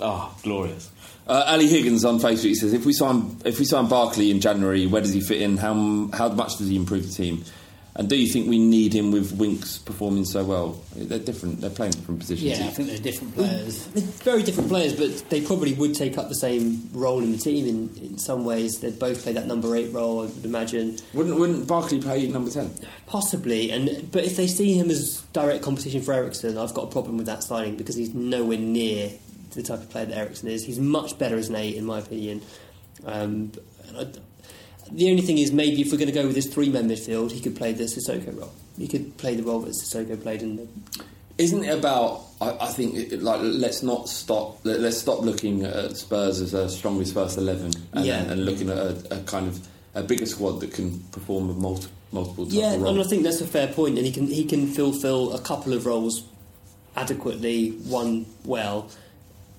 oh, 0.00 0.34
glorious. 0.42 0.90
Uh, 1.26 1.44
Ali 1.46 1.68
Higgins 1.68 2.04
on 2.04 2.18
Facebook 2.18 2.42
he 2.42 2.54
says, 2.54 2.72
"If 2.74 2.84
we 2.84 2.92
sign 2.92 3.38
if 3.44 3.58
we 3.58 3.64
sign 3.64 3.88
Barkley 3.88 4.30
in 4.30 4.40
January, 4.40 4.86
where 4.86 5.00
does 5.00 5.14
he 5.14 5.20
fit 5.20 5.40
in? 5.40 5.56
How 5.56 6.08
how 6.12 6.28
much 6.28 6.58
does 6.58 6.68
he 6.68 6.76
improve 6.76 7.06
the 7.06 7.12
team? 7.12 7.44
And 7.96 8.08
do 8.08 8.16
you 8.16 8.26
think 8.26 8.48
we 8.48 8.58
need 8.58 8.92
him 8.92 9.12
with 9.12 9.30
Winks 9.32 9.78
performing 9.78 10.24
so 10.24 10.44
well? 10.44 10.82
They're 10.96 11.20
different. 11.20 11.60
They're 11.60 11.70
playing 11.70 11.92
different 11.92 12.18
positions. 12.18 12.58
Yeah, 12.58 12.66
I 12.66 12.70
think 12.70 12.88
they're 12.88 12.98
different 12.98 13.34
players. 13.36 13.86
They're 13.86 14.02
very 14.02 14.42
different 14.42 14.68
players, 14.68 14.94
but 14.94 15.30
they 15.30 15.40
probably 15.40 15.74
would 15.74 15.94
take 15.94 16.18
up 16.18 16.28
the 16.28 16.34
same 16.34 16.88
role 16.92 17.20
in 17.20 17.30
the 17.30 17.38
team 17.38 17.66
in, 17.66 18.04
in 18.04 18.18
some 18.18 18.44
ways. 18.44 18.80
They'd 18.80 18.98
both 18.98 19.22
play 19.22 19.32
that 19.34 19.46
number 19.46 19.76
eight 19.76 19.92
role, 19.92 20.22
I 20.22 20.26
would 20.26 20.44
imagine. 20.44 20.98
Wouldn't 21.12 21.38
wouldn't 21.38 21.68
Barkley 21.68 22.00
play 22.00 22.26
number 22.26 22.50
ten? 22.50 22.74
Possibly, 23.06 23.70
and 23.70 24.10
but 24.10 24.24
if 24.24 24.36
they 24.36 24.48
see 24.48 24.74
him 24.74 24.90
as 24.90 25.20
direct 25.32 25.62
competition 25.62 26.02
for 26.02 26.14
Eriksen, 26.14 26.58
I've 26.58 26.74
got 26.74 26.84
a 26.84 26.90
problem 26.90 27.16
with 27.16 27.26
that 27.26 27.44
signing 27.44 27.76
because 27.76 27.94
he's 27.94 28.12
nowhere 28.12 28.58
near 28.58 29.12
the 29.52 29.62
type 29.62 29.78
of 29.78 29.90
player 29.90 30.06
that 30.06 30.18
Eriksen 30.18 30.48
is. 30.48 30.64
He's 30.64 30.80
much 30.80 31.16
better 31.16 31.36
as 31.36 31.48
an 31.48 31.54
eight, 31.54 31.76
in 31.76 31.84
my 31.84 32.00
opinion. 32.00 32.42
Um, 33.04 33.52
and 33.86 33.98
I, 33.98 34.06
the 34.94 35.10
only 35.10 35.22
thing 35.22 35.38
is, 35.38 35.52
maybe 35.52 35.80
if 35.80 35.90
we're 35.92 35.98
going 35.98 36.08
to 36.08 36.14
go 36.14 36.26
with 36.26 36.34
this 36.34 36.46
three-man 36.46 36.88
midfield, 36.88 37.32
he 37.32 37.40
could 37.40 37.56
play 37.56 37.72
the 37.72 37.84
Sissoko 37.84 38.38
role. 38.38 38.52
He 38.78 38.88
could 38.88 39.16
play 39.18 39.34
the 39.34 39.42
role 39.42 39.60
that 39.60 39.70
Sissoko 39.70 40.20
played 40.20 40.42
in 40.42 40.56
the. 40.56 40.68
Isn't 41.36 41.64
it 41.64 41.76
about? 41.76 42.22
I, 42.40 42.56
I 42.60 42.66
think 42.68 42.94
it, 42.94 43.22
like 43.22 43.40
let's 43.42 43.82
not 43.82 44.08
stop. 44.08 44.64
Let, 44.64 44.80
us 44.80 45.00
stop 45.00 45.20
looking 45.20 45.64
at 45.64 45.96
Spurs 45.96 46.40
as 46.40 46.54
a 46.54 46.68
strongest 46.68 47.12
first 47.14 47.38
eleven, 47.38 47.72
and, 47.92 48.06
Yeah. 48.06 48.22
and, 48.22 48.30
and 48.32 48.44
looking 48.44 48.70
at 48.70 48.78
a, 48.78 49.18
a 49.18 49.22
kind 49.24 49.48
of 49.48 49.66
a 49.94 50.02
bigger 50.02 50.26
squad 50.26 50.60
that 50.60 50.72
can 50.72 51.00
perform 51.12 51.48
with 51.48 51.56
multi, 51.56 51.88
multiple 52.12 52.46
Yeah, 52.48 52.74
and 52.74 53.00
I 53.00 53.04
think 53.04 53.24
that's 53.24 53.40
a 53.40 53.46
fair 53.46 53.68
point, 53.68 53.96
and 53.98 54.06
he 54.06 54.12
can 54.12 54.28
he 54.28 54.44
can 54.44 54.66
fulfil 54.68 55.32
a 55.34 55.40
couple 55.40 55.72
of 55.72 55.86
roles 55.86 56.24
adequately, 56.96 57.70
one 57.70 58.26
well. 58.44 58.88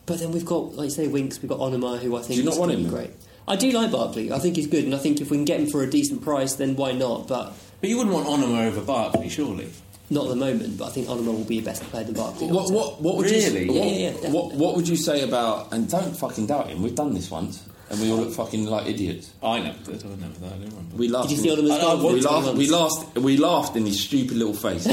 But 0.05 0.19
then 0.19 0.31
we've 0.31 0.45
got, 0.45 0.75
like 0.75 0.86
you 0.86 0.91
say, 0.91 1.07
Winks. 1.07 1.41
We've 1.41 1.49
got 1.49 1.59
Onomah, 1.59 1.99
who 1.99 2.15
I 2.15 2.21
think 2.21 2.38
you 2.38 2.45
not 2.45 2.53
is 2.53 2.59
want 2.59 2.71
him 2.71 2.88
great. 2.88 3.11
I 3.47 3.55
do 3.55 3.69
like 3.71 3.91
Barkley. 3.91 4.31
I 4.31 4.39
think 4.39 4.55
he's 4.55 4.67
good, 4.67 4.85
and 4.85 4.95
I 4.95 4.97
think 4.97 5.21
if 5.21 5.29
we 5.29 5.37
can 5.37 5.45
get 5.45 5.59
him 5.59 5.67
for 5.67 5.83
a 5.83 5.89
decent 5.89 6.21
price, 6.23 6.55
then 6.55 6.75
why 6.75 6.93
not? 6.93 7.27
But 7.27 7.53
But 7.81 7.89
you 7.89 7.97
wouldn't 7.97 8.15
want 8.15 8.27
Onomah 8.27 8.67
over 8.67 8.81
Barkley, 8.81 9.29
surely. 9.29 9.69
not 10.09 10.23
at 10.25 10.29
the 10.29 10.35
moment. 10.35 10.77
But 10.79 10.85
I 10.85 10.89
think 10.91 11.07
Onomah 11.07 11.25
will 11.37 11.43
be 11.43 11.59
a 11.59 11.61
better 11.61 11.83
player 11.85 12.03
than 12.05 12.15
Barkley. 12.15 12.47
What, 12.47 12.71
what, 12.71 13.01
what 13.01 13.17
would 13.17 13.25
Really? 13.25 13.65
you 13.65 13.71
Yeah, 13.73 13.79
what, 13.81 13.87
yeah, 13.93 14.11
yeah, 14.23 14.29
what, 14.31 14.53
what 14.53 14.75
would 14.75 14.87
you 14.87 14.95
say 14.95 15.21
about 15.23 15.71
and 15.73 15.89
don't 15.89 16.15
fucking 16.17 16.47
doubt 16.47 16.67
him 16.69 16.81
we've 16.83 16.95
done 16.95 17.13
this 17.13 17.29
once 17.31 17.63
and 17.89 17.99
we 18.01 18.09
all 18.11 18.17
look 18.17 18.31
fucking 18.33 18.65
like 18.65 18.87
idiots 18.87 19.31
I 19.43 19.59
never 19.59 19.77
did. 19.91 20.03
I 20.03 20.07
never 20.09 20.33
did. 20.33 20.43
I 20.43 20.49
don't 20.49 20.59
remember. 20.61 20.95
we 20.95 21.07
laughed 21.07 21.29
Did 21.29 21.37
you 21.37 21.43
see 21.43 21.49
in- 21.53 21.59
Onomah's 21.59 21.71
I- 21.71 21.75
I- 21.77 21.79
goal? 21.79 22.13
we, 22.13 22.21
Twenty 22.21 22.21
laughed, 22.45 22.57
we, 22.57 22.67
laughed, 22.69 23.17
we 23.17 23.37
laughed 23.37 23.75
in 23.75 23.85
his 23.85 23.99
stupid 23.99 24.37
little 24.37 24.53
face 24.55 24.83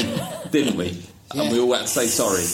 didn't 0.51 0.77
we 0.77 0.99
and 1.35 1.53
we 1.53 1.59
all 1.61 1.73
had 1.73 1.83
to 1.83 1.89
say 1.89 2.07
sorry 2.07 2.45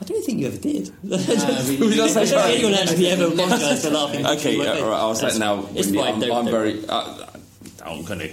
I 0.00 0.04
don't 0.04 0.24
think 0.24 0.38
you 0.40 0.46
ever 0.46 0.56
did. 0.58 0.92
we- 1.02 1.14
I 1.14 1.18
don't 1.18 1.68
we 1.80 1.96
don't 1.96 2.08
think 2.10 2.32
anyone 2.32 2.74
actually 2.74 3.08
ever 3.08 3.26
apologised 3.26 3.84
for 3.84 3.90
laughing. 3.90 4.26
okay 4.26 4.56
yeah, 4.56 4.80
all 4.82 4.90
right, 4.90 4.98
I'll 4.98 5.14
say 5.14 5.28
it 5.28 5.38
now 5.38 5.66
It's 5.74 5.86
Windy. 5.88 5.98
fine. 5.98 6.14
I'm, 6.14 6.20
don't- 6.20 6.30
I'm 6.38 6.44
don't 6.44 6.52
very 6.52 6.88
uh, 6.88 7.26
I'm 7.84 8.04
gonna 8.04 8.28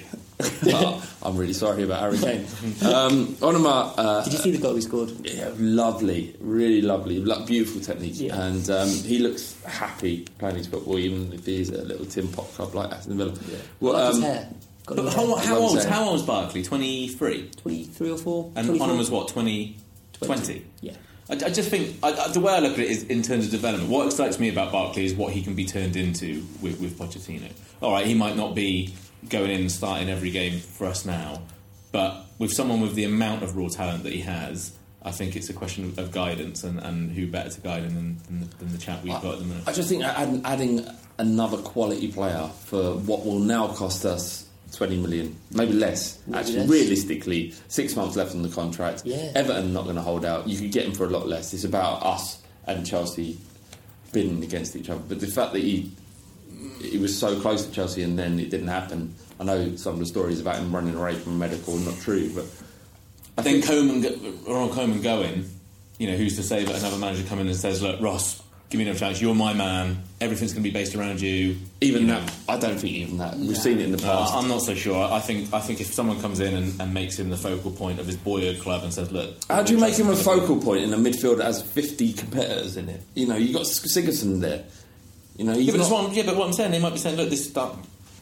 I'm 1.24 1.38
really 1.38 1.54
sorry 1.54 1.84
about 1.84 2.02
Harry 2.02 2.18
Kane 2.18 2.42
um, 2.84 3.28
Onomah 3.40 3.94
uh, 3.98 4.24
Did 4.26 4.34
you 4.34 4.40
see 4.40 4.52
the 4.52 4.58
goal 4.58 4.76
he 4.76 4.82
scored? 4.82 5.10
Yeah, 5.26 5.50
lovely, 5.58 6.36
really 6.40 6.82
lovely, 6.82 7.20
lo- 7.20 7.46
beautiful 7.46 7.80
technique, 7.82 8.14
Yeah. 8.20 8.40
and 8.42 8.70
um, 8.70 8.90
he 8.90 9.20
looks 9.20 9.56
happy 9.64 10.26
playing 10.38 10.58
his 10.58 10.68
football, 10.68 11.00
even 11.00 11.32
if 11.34 11.46
he's 11.46 11.72
at 11.72 11.80
a 11.80 11.84
little 11.84 12.06
tin 12.06 12.28
pot 12.28 12.46
club 12.54 12.76
like 12.76 12.92
Aston 12.92 13.18
Villa. 13.18 13.34
Well, 13.80 13.96
I 13.96 14.00
like 14.04 14.14
um, 14.16 14.22
his 14.22 14.24
hair. 14.24 14.50
Got 14.86 14.96
But 14.98 15.02
good 15.04 15.14
how, 15.14 15.36
hair. 15.36 15.48
how 15.48 15.56
old? 15.58 15.76
his 15.76 15.84
hair. 15.86 15.94
How 15.94 16.18
Barkley? 16.22 16.64
Twenty 16.64 17.08
three. 17.08 17.50
23 17.62 18.12
or 18.12 18.18
4? 18.18 18.52
And 18.58 18.68
24? 18.68 18.88
Onomah's 18.88 19.10
what? 19.10 19.28
20, 19.30 19.78
20? 20.22 20.66
Yeah. 20.82 20.94
I, 21.30 21.34
I 21.34 21.50
just 21.50 21.70
think 21.70 21.98
I, 22.04 22.12
I, 22.12 22.28
the 22.30 22.40
way 22.40 22.54
I 22.54 22.60
look 22.60 22.74
at 22.74 22.80
it 22.80 22.90
is 22.90 23.04
in 23.04 23.22
terms 23.22 23.46
of 23.46 23.52
development. 23.52 23.90
What 23.90 24.08
excites 24.08 24.40
me 24.40 24.50
about 24.50 24.72
Barkley 24.72 25.06
is 25.06 25.14
what 25.14 25.34
he 25.34 25.42
can 25.42 25.56
be 25.56 25.66
turned 25.66 25.96
into 25.96 26.46
with, 26.62 26.80
with 26.80 26.98
Pochettino. 26.98 27.52
All 27.82 27.92
right, 27.92 28.06
he 28.06 28.14
might 28.14 28.36
not 28.36 28.56
be 28.56 28.94
going 29.30 29.52
in 29.52 29.62
and 29.62 29.72
starting 29.72 30.10
every 30.10 30.32
game 30.32 30.60
for 30.60 30.86
us 30.86 31.06
now, 31.06 31.42
but 31.92 32.26
with 32.38 32.54
someone 32.54 32.82
with 32.82 32.96
the 32.96 33.06
amount 33.06 33.44
of 33.44 33.58
raw 33.58 33.68
talent 33.68 34.04
that 34.04 34.14
he 34.14 34.22
has, 34.22 34.78
I 35.04 35.12
think 35.12 35.36
it's 35.36 35.50
a 35.50 35.54
question 35.54 35.94
of, 35.98 36.12
guidance 36.12 36.64
and, 36.64 36.80
and 36.80 37.12
who 37.12 37.28
better 37.28 37.50
to 37.50 37.62
guide 37.62 37.84
him 37.84 37.96
than, 37.96 38.18
than, 38.26 38.40
the, 38.42 38.58
than 38.58 38.72
the 38.72 38.78
chap 38.78 39.04
we've 39.04 39.14
got 39.14 39.34
at 39.34 39.40
the 39.40 39.46
minute. 39.46 39.64
I 39.68 39.72
just 39.72 39.90
think 39.90 40.04
adding, 40.04 40.42
adding 40.46 40.88
another 41.18 41.58
quality 41.58 42.12
player 42.12 42.50
for 42.66 42.96
what 42.96 43.26
will 43.26 43.40
now 43.40 43.68
cost 43.68 44.06
us 44.06 44.45
20 44.76 44.98
million, 44.98 45.36
maybe 45.52 45.74
mm. 45.74 45.80
less. 45.80 46.20
Maybe 46.28 46.40
Actually, 46.40 46.60
less. 46.60 46.70
realistically, 46.70 47.54
six 47.68 47.96
months 47.96 48.16
left 48.16 48.36
on 48.36 48.42
the 48.42 48.50
contract. 48.50 49.04
Yeah. 49.06 49.32
Everton 49.36 49.74
not 49.74 49.84
going 49.84 49.96
to 49.96 50.02
hold 50.02 50.26
out. 50.26 50.48
You 50.48 50.58
could 50.58 50.72
get 50.72 50.86
him 50.86 50.94
for 50.94 51.06
a 51.06 51.10
lot 51.10 51.28
less. 51.28 51.54
It's 51.54 51.64
about 51.64 52.04
us 52.04 52.42
and 52.68 52.86
Chelsea 52.86 53.38
bidding 54.12 54.44
against 54.44 54.76
each 54.76 54.90
other. 54.90 55.02
But 55.08 55.20
the 55.20 55.28
fact 55.28 55.54
that 55.54 55.62
he 55.62 55.92
he 56.82 56.98
was 56.98 57.18
so 57.18 57.40
close 57.40 57.66
to 57.66 57.72
Chelsea 57.72 58.04
and 58.04 58.18
then 58.18 58.40
it 58.40 58.50
didn't 58.50 58.68
happen. 58.68 59.14
I 59.40 59.44
know 59.44 59.76
some 59.76 59.94
of 59.94 60.00
the 60.00 60.06
stories 60.06 60.40
about 60.40 60.58
him 60.58 60.74
running 60.74 60.96
away 60.96 61.16
from 61.16 61.38
medical, 61.38 61.76
are 61.76 61.80
not 61.80 62.00
true, 62.00 62.32
but 62.34 62.46
I 63.38 63.42
then 63.42 63.62
think 63.62 63.66
Koeman, 63.66 64.02
go- 64.02 64.54
Ronald 64.54 64.72
Koeman 64.72 65.04
going, 65.04 65.50
you 65.98 66.10
know, 66.10 66.16
who's 66.16 66.36
to 66.38 66.44
say 66.44 66.64
that 66.64 66.76
another 66.76 66.98
manager 66.98 67.28
come 67.28 67.40
in 67.40 67.48
and 67.48 67.56
says, 67.56 67.82
"Look, 67.82 68.00
Ross, 68.02 68.42
give 68.70 68.80
me 68.80 68.86
another 68.86 69.00
chance. 69.00 69.22
You're 69.22 69.36
my 69.36 69.54
man. 69.54 70.02
Everything's 70.22 70.54
going 70.54 70.64
to 70.64 70.70
be 70.70 70.74
based 70.74 70.96
around 70.96 71.22
you. 71.22 71.58
Even 71.82 72.02
You 72.04 72.08
know. 72.08 72.20
that, 72.22 72.34
I 72.50 72.58
don't 72.58 72.78
think 72.80 72.94
even 72.94 73.18
that. 73.20 73.38
We've 73.38 73.58
seen 73.58 73.80
it 73.80 73.86
in 73.86 73.92
the 73.92 73.98
No, 73.98 74.04
past. 74.04 74.34
I'm 74.34 74.48
not 74.48 74.62
so 74.62 74.74
sure. 74.74 75.12
I 75.12 75.20
think 75.20 75.54
I 75.54 75.60
think 75.60 75.82
if 75.82 75.88
someone 75.94 76.20
comes 76.22 76.40
in 76.40 76.54
and, 76.54 76.82
and 76.82 76.94
makes 76.94 77.18
him 77.20 77.30
the 77.30 77.38
focal 77.38 77.72
point 77.72 78.00
of 78.00 78.06
his 78.08 78.16
boyhood 78.18 78.60
club 78.62 78.84
and 78.84 78.94
says, 78.94 79.12
"Look, 79.12 79.36
How 79.50 79.62
do 79.64 79.74
you 79.74 79.80
make 79.80 79.96
him 79.96 80.10
a 80.10 80.16
focal 80.16 80.60
point 80.62 80.84
in 80.84 80.94
a 80.94 80.98
midfield 80.98 81.38
that 81.38 81.46
has 81.46 81.62
50 81.62 82.14
competitors 82.14 82.78
in 82.78 82.90
it? 82.90 83.02
You 83.14 83.28
know, 83.28 83.36
you 83.36 83.54
got 83.54 83.64
Sigurdsson 83.64 84.40
there. 84.42 84.64
You 85.38 85.44
know, 85.46 85.54
Yeah, 85.54 85.72
but, 85.74 85.82
not- 85.82 85.92
what 85.92 86.08
I'm, 86.10 86.14
yeah, 86.14 86.24
but 86.26 86.36
what 86.38 86.48
I'm 86.48 86.54
saying, 86.54 86.72
they 86.72 86.80
might 86.80 86.94
be 86.94 86.98
saying, 87.00 87.18
"Look, 87.18 87.30
this 87.30 87.48
that, 87.48 87.72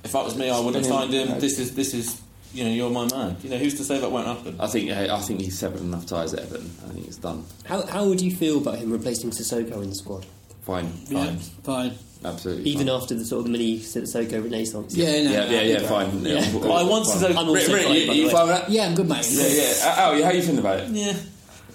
if 0.04 0.12
that 0.12 0.26
was 0.26 0.36
me, 0.36 0.50
I 0.50 0.58
wouldn't 0.60 0.78
have 0.78 0.86
Spinning- 0.86 1.12
signed 1.12 1.32
him. 1.34 1.40
This 1.40 1.60
is 1.60 1.76
this 1.76 1.94
is 1.94 2.20
you 2.54 2.64
know, 2.64 2.70
you're 2.70 2.90
my 2.90 3.08
man. 3.10 3.36
You 3.44 3.50
know, 3.50 3.58
who's 3.58 3.76
to 3.76 3.84
say 3.84 4.00
that 4.00 4.12
won't 4.12 4.28
happen? 4.28 4.56
I 4.60 4.68
think 4.68 4.92
I 4.92 5.20
think 5.20 5.42
he's 5.42 5.58
severed 5.58 5.82
enough 5.82 6.06
ties 6.06 6.34
at 6.34 6.42
Everton. 6.42 6.70
I 6.86 6.90
think 6.94 7.08
it's 7.08 7.18
done. 7.18 7.44
How, 7.66 7.86
how 7.86 8.06
would 8.06 8.22
you 8.22 8.36
feel 8.36 8.60
about 8.60 8.78
him 8.78 8.92
replacing 8.92 9.32
Sissoko 9.32 9.82
in 9.84 9.90
the 9.90 9.96
squad? 9.96 10.26
Fine, 10.62 10.94
Yeah, 11.10 11.26
fine, 11.26 11.38
fine. 11.64 11.92
absolutely. 12.24 12.64
Even 12.72 12.88
fine. 12.88 12.96
after 13.02 13.16
the 13.16 13.26
sort 13.26 13.46
of 13.46 13.52
mini 13.52 13.80
Sissoko 13.80 14.42
renaissance? 14.42 14.96
Yeah, 14.96 15.24
no, 15.24 15.32
yeah, 15.32 15.46
no, 15.46 15.52
yeah, 15.52 15.62
yeah, 15.62 15.80
fine. 15.90 16.24
Yeah. 16.26 16.34
Yeah, 16.36 16.60
I 16.72 16.84
want 16.84 17.06
fine. 17.06 17.16
Sissoko- 17.18 17.30
I'm 17.38 17.50
also 17.50 17.54
Rick, 17.54 17.68
Rick, 17.70 17.84
fine, 17.86 17.96
you, 17.96 18.12
you 18.14 18.30
fine 18.30 18.48
with 18.48 18.58
that? 18.62 18.70
Yeah, 18.70 18.86
I'm 18.86 18.96
good, 18.96 19.10
mate. 19.10 19.28
Yeah, 19.30 19.48
yeah. 19.48 19.74
Uh, 19.84 19.96
Oh, 20.16 20.24
how 20.24 20.32
you 20.32 20.42
feeling 20.42 20.60
about 20.60 20.80
it? 20.80 20.90
Yeah. 20.92 21.14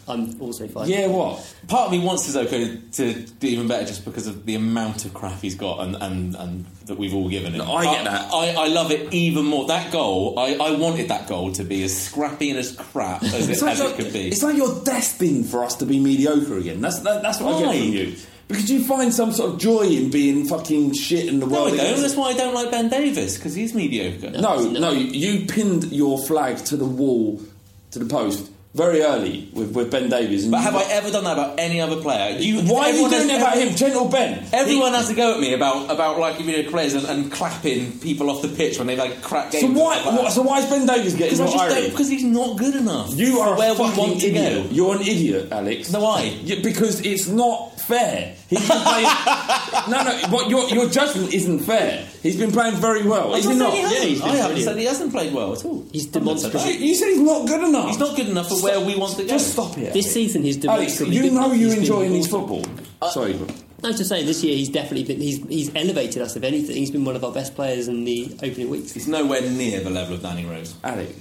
I'm 0.08 0.40
also 0.40 0.66
fine. 0.68 0.88
Yeah, 0.88 1.08
what? 1.08 1.54
Part 1.66 1.86
of 1.86 1.92
me 1.92 2.00
wants 2.00 2.28
Sissoko 2.28 2.94
to 2.96 3.14
do 3.14 3.46
even 3.46 3.68
better 3.68 3.86
just 3.86 4.04
because 4.04 4.26
of 4.26 4.46
the 4.46 4.54
amount 4.54 5.04
of 5.04 5.14
crap 5.14 5.40
he's 5.40 5.54
got 5.54 5.80
and, 5.80 5.96
and, 5.96 6.34
and 6.34 6.64
that 6.86 6.98
we've 6.98 7.14
all 7.14 7.28
given 7.28 7.52
him. 7.52 7.58
No, 7.58 7.74
I 7.74 7.84
get 7.84 8.04
that. 8.04 8.32
I, 8.32 8.54
I 8.54 8.66
love 8.68 8.90
it 8.90 9.12
even 9.12 9.44
more. 9.44 9.66
That 9.66 9.92
goal, 9.92 10.38
I, 10.38 10.54
I 10.54 10.70
wanted 10.72 11.08
that 11.08 11.28
goal 11.28 11.52
to 11.52 11.64
be 11.64 11.82
as 11.84 11.96
scrappy 11.96 12.50
and 12.50 12.58
as 12.58 12.74
crap 12.74 13.22
as, 13.22 13.48
it, 13.48 13.62
as 13.62 13.78
you're, 13.78 13.90
it 13.90 13.96
could 13.96 14.12
be. 14.12 14.28
it's 14.28 14.42
like 14.42 14.56
you're 14.56 14.82
destined 14.84 15.46
for 15.46 15.64
us 15.64 15.76
to 15.76 15.86
be 15.86 16.00
mediocre 16.00 16.58
again. 16.58 16.80
That's 16.80 17.00
that, 17.00 17.22
that's 17.22 17.40
what 17.40 17.54
I 17.54 17.66
Why? 17.66 17.72
get 17.72 17.84
from 17.84 17.92
you. 17.92 18.16
Because 18.48 18.70
you 18.70 18.82
find 18.82 19.12
some 19.12 19.32
sort 19.32 19.52
of 19.52 19.60
joy 19.60 19.82
in 19.82 20.10
being 20.10 20.46
fucking 20.46 20.94
shit 20.94 21.28
in 21.28 21.38
the 21.38 21.46
no, 21.46 21.52
world. 21.52 21.74
I 21.74 21.76
don't. 21.76 22.00
That's 22.00 22.16
why 22.16 22.30
I 22.30 22.34
don't 22.34 22.54
like 22.54 22.70
Ben 22.70 22.88
Davies 22.88 23.36
because 23.36 23.54
he's 23.54 23.74
mediocre. 23.74 24.30
No, 24.30 24.70
no, 24.70 24.90
you 24.90 25.46
pinned 25.46 25.92
your 25.92 26.18
flag 26.18 26.56
to 26.66 26.76
the 26.78 26.86
wall, 26.86 27.42
to 27.90 27.98
the 27.98 28.06
post, 28.06 28.50
very 28.78 29.02
early 29.02 29.48
with, 29.52 29.74
with 29.74 29.90
Ben 29.90 30.08
Davies. 30.08 30.46
But 30.46 30.62
have 30.62 30.76
I 30.76 30.84
ever 30.84 31.10
done 31.10 31.24
that 31.24 31.32
about 31.32 31.58
any 31.58 31.80
other 31.80 32.00
player? 32.00 32.38
You, 32.38 32.62
Why 32.62 32.90
are 32.90 32.92
you 32.92 33.10
doing 33.10 33.28
it 33.28 33.36
about 33.36 33.58
him, 33.58 33.74
Gentle 33.74 34.08
Ben? 34.08 34.46
Everyone 34.52 34.92
has 34.92 35.08
to 35.08 35.14
go 35.14 35.34
at 35.34 35.40
me 35.40 35.52
about 35.52 35.90
about 35.90 36.18
like 36.18 36.38
you 36.40 36.62
know 36.62 36.70
players 36.70 36.94
and, 36.94 37.04
and 37.04 37.32
clapping 37.32 37.98
people 37.98 38.30
off 38.30 38.40
the 38.40 38.48
pitch 38.48 38.78
when 38.78 38.86
they 38.86 38.96
like 38.96 39.20
crack 39.20 39.52
So 39.52 39.66
why? 39.66 39.98
What, 40.04 40.32
so 40.32 40.42
why 40.42 40.60
is 40.60 40.66
Ben 40.66 40.86
Davies 40.86 41.16
getting 41.16 41.38
not 41.38 41.50
just 41.50 41.90
because 41.90 42.08
he's 42.08 42.24
not 42.24 42.56
good 42.56 42.76
enough. 42.76 43.12
You 43.14 43.40
are 43.40 43.58
where 43.58 43.72
a 43.72 43.74
fucking 43.74 43.92
we 43.94 44.08
want 44.10 44.20
to 44.20 44.26
idiot. 44.28 44.68
go. 44.68 44.70
You're 44.70 44.94
an 44.94 45.02
idiot, 45.02 45.48
Alex. 45.50 45.90
No, 45.90 46.00
why? 46.00 46.38
Because 46.62 47.00
it's 47.00 47.26
not 47.26 47.80
fair. 47.80 48.36
He's 48.48 48.66
been 48.66 48.80
playing. 48.80 49.04
no, 49.90 50.02
no. 50.04 50.28
But 50.30 50.48
your 50.48 50.68
your 50.70 50.88
judgment 50.88 51.34
isn't 51.34 51.60
fair. 51.60 52.06
He's 52.22 52.36
been 52.36 52.50
playing 52.50 52.76
very 52.76 53.06
well. 53.06 53.34
I 53.34 53.38
Is 53.38 53.44
he 53.44 53.50
haven't 53.50 53.58
not? 53.66 53.74
he 53.74 53.80
hasn't. 53.82 54.02
he's 54.08 54.20
been 54.20 54.28
I 54.30 54.36
haven't 54.36 54.46
brilliant. 54.46 54.64
said 54.70 54.78
he 54.78 54.84
hasn't 54.86 55.12
played 55.12 55.34
well 55.34 55.52
at 55.52 55.64
all. 55.64 55.86
He's 55.92 56.08
I 56.08 56.10
demonstrably- 56.18 56.72
You, 56.72 56.86
you 56.86 56.94
said 56.94 57.08
he's 57.08 57.20
not 57.20 57.46
good 57.46 57.62
enough. 57.68 57.88
He's 57.88 57.98
not 57.98 58.16
good 58.16 58.28
enough 58.28 58.48
for 58.48 58.56
where 58.62 58.80
we 58.80 58.96
want 58.96 59.16
to 59.16 59.22
go. 59.24 59.28
Just 59.28 59.52
stop 59.52 59.76
it. 59.76 59.92
This 59.92 60.12
season, 60.12 60.42
he's 60.44 60.56
Alex, 60.64 60.96
demonstrably 60.98 61.16
you 61.16 61.22
been- 61.24 61.34
know 61.34 61.50
he's 61.50 61.60
you 61.60 61.68
been 61.68 61.78
enjoying 61.80 62.12
his 62.12 62.26
important. 62.26 62.66
football. 62.66 62.86
Uh, 63.02 63.10
Sorry, 63.10 63.32
bro. 63.34 63.46
I 63.84 63.86
was 63.88 63.96
just 63.98 64.08
saying, 64.08 64.26
this 64.26 64.42
year 64.42 64.56
he's 64.56 64.70
definitely 64.70 65.04
been 65.04 65.20
he's 65.20 65.38
he's 65.46 65.70
elevated 65.76 66.22
us. 66.22 66.34
If 66.34 66.42
anything, 66.42 66.74
he's 66.74 66.90
been 66.90 67.04
one 67.04 67.14
of 67.16 67.22
our 67.24 67.30
best 67.32 67.54
players 67.54 67.86
in 67.86 68.04
the 68.04 68.32
opening 68.42 68.70
weeks. 68.70 68.92
He's 68.92 69.06
nowhere 69.06 69.42
near 69.42 69.80
the 69.80 69.90
level 69.90 70.14
of 70.14 70.22
Danny 70.22 70.44
Rose. 70.46 70.74
Alex. 70.82 71.12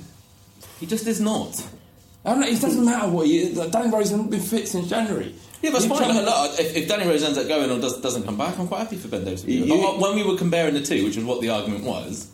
He 0.79 0.85
just 0.85 1.05
is 1.07 1.19
not. 1.19 1.61
I 2.25 2.31
don't 2.31 2.39
know, 2.41 2.47
it 2.47 2.59
doesn't 2.59 2.83
matter 2.83 3.09
what 3.09 3.27
you. 3.27 3.53
Danny 3.69 3.89
Rose 3.91 4.09
hasn't 4.09 4.31
been 4.31 4.39
fit 4.39 4.67
since 4.67 4.89
January. 4.89 5.35
Yeah, 5.61 5.71
You 5.71 5.79
fine. 5.79 5.97
try- 5.97 6.21
Look, 6.21 6.59
if, 6.59 6.75
if 6.75 6.87
Danny 6.87 7.07
Rose 7.07 7.23
ends 7.23 7.37
up 7.37 7.47
going 7.47 7.69
or 7.71 7.79
does, 7.79 7.99
doesn't 8.01 8.23
come 8.23 8.37
back, 8.37 8.57
I'm 8.59 8.67
quite 8.67 8.79
happy 8.79 8.97
for 8.97 9.07
Ben 9.07 9.23
Davies. 9.25 9.41
to 9.41 9.47
be 9.47 9.53
You- 9.55 9.67
But 9.81 9.99
when 9.99 10.15
we 10.15 10.23
were 10.23 10.37
comparing 10.37 10.73
the 10.75 10.81
two, 10.81 11.03
which 11.03 11.15
was 11.15 11.25
what 11.25 11.41
the 11.41 11.49
argument 11.49 11.83
was, 11.83 12.27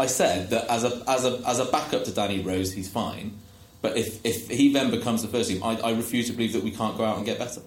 I 0.00 0.06
said 0.06 0.50
that 0.50 0.66
as 0.70 0.82
a 0.84 1.02
as 1.06 1.24
a 1.24 1.40
as 1.46 1.58
a 1.60 1.66
backup 1.66 2.04
to 2.04 2.10
Danny 2.12 2.40
Rose, 2.40 2.72
he's 2.72 2.88
fine. 2.90 3.38
But 3.82 3.96
if, 3.98 4.24
if 4.24 4.48
he 4.48 4.72
then 4.72 4.90
becomes 4.90 5.20
the 5.22 5.28
first 5.28 5.50
team, 5.50 5.62
I, 5.62 5.76
I 5.78 5.90
refuse 5.92 6.26
to 6.28 6.32
believe 6.32 6.54
that 6.54 6.64
we 6.64 6.70
can't 6.70 6.96
go 6.96 7.04
out 7.04 7.18
and 7.18 7.26
get 7.26 7.38
better 7.38 7.60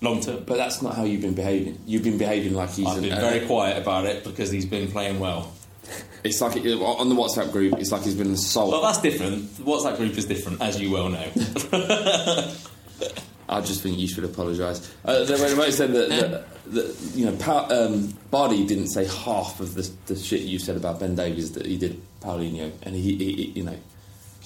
long 0.00 0.20
term. 0.20 0.42
But 0.44 0.56
that's 0.56 0.82
not 0.82 0.96
how 0.96 1.04
you've 1.04 1.20
been 1.22 1.34
behaving. 1.34 1.78
You've 1.86 2.02
been 2.02 2.18
behaving 2.18 2.54
like 2.54 2.70
he's. 2.70 2.86
I've 2.86 3.00
been 3.00 3.14
very 3.18 3.46
quiet 3.46 3.78
about 3.80 4.06
it 4.06 4.24
because 4.24 4.50
he's 4.50 4.66
been 4.66 4.90
playing 4.90 5.20
well. 5.20 5.52
It's 6.24 6.40
like 6.40 6.56
it- 6.56 6.66
on 6.80 7.08
the 7.08 7.14
WhatsApp 7.14 7.52
group. 7.52 7.74
It's 7.78 7.92
like 7.92 8.02
he's 8.02 8.16
been 8.16 8.32
assaulted. 8.32 8.72
Well, 8.72 8.82
that's 8.82 9.00
different. 9.00 9.56
The 9.56 9.62
WhatsApp 9.62 9.96
group 9.96 10.18
is 10.18 10.26
different, 10.26 10.60
as 10.60 10.80
you 10.80 10.90
well 10.90 11.08
know. 11.08 11.30
I 13.48 13.60
just 13.60 13.82
think 13.82 13.98
you 13.98 14.08
should 14.08 14.24
apologise. 14.24 14.90
Uh, 15.04 15.24
the- 15.24 15.62
I 15.62 15.70
said 15.70 15.92
that, 15.92 16.08
that, 16.08 16.72
that 16.72 16.96
you 17.14 17.26
know, 17.26 17.36
pa- 17.36 17.66
um, 17.70 18.14
Bardi 18.30 18.66
didn't 18.66 18.88
say 18.88 19.04
half 19.06 19.60
of 19.60 19.74
the, 19.74 19.90
the 20.06 20.16
shit 20.16 20.42
you 20.42 20.58
said 20.58 20.76
about 20.76 21.00
Ben 21.00 21.14
Davies 21.14 21.52
that 21.52 21.66
he 21.66 21.76
did 21.76 22.00
Paulinho, 22.20 22.72
and 22.82 22.94
he, 22.94 23.16
he, 23.16 23.32
he- 23.34 23.52
you 23.56 23.62
know, 23.64 23.76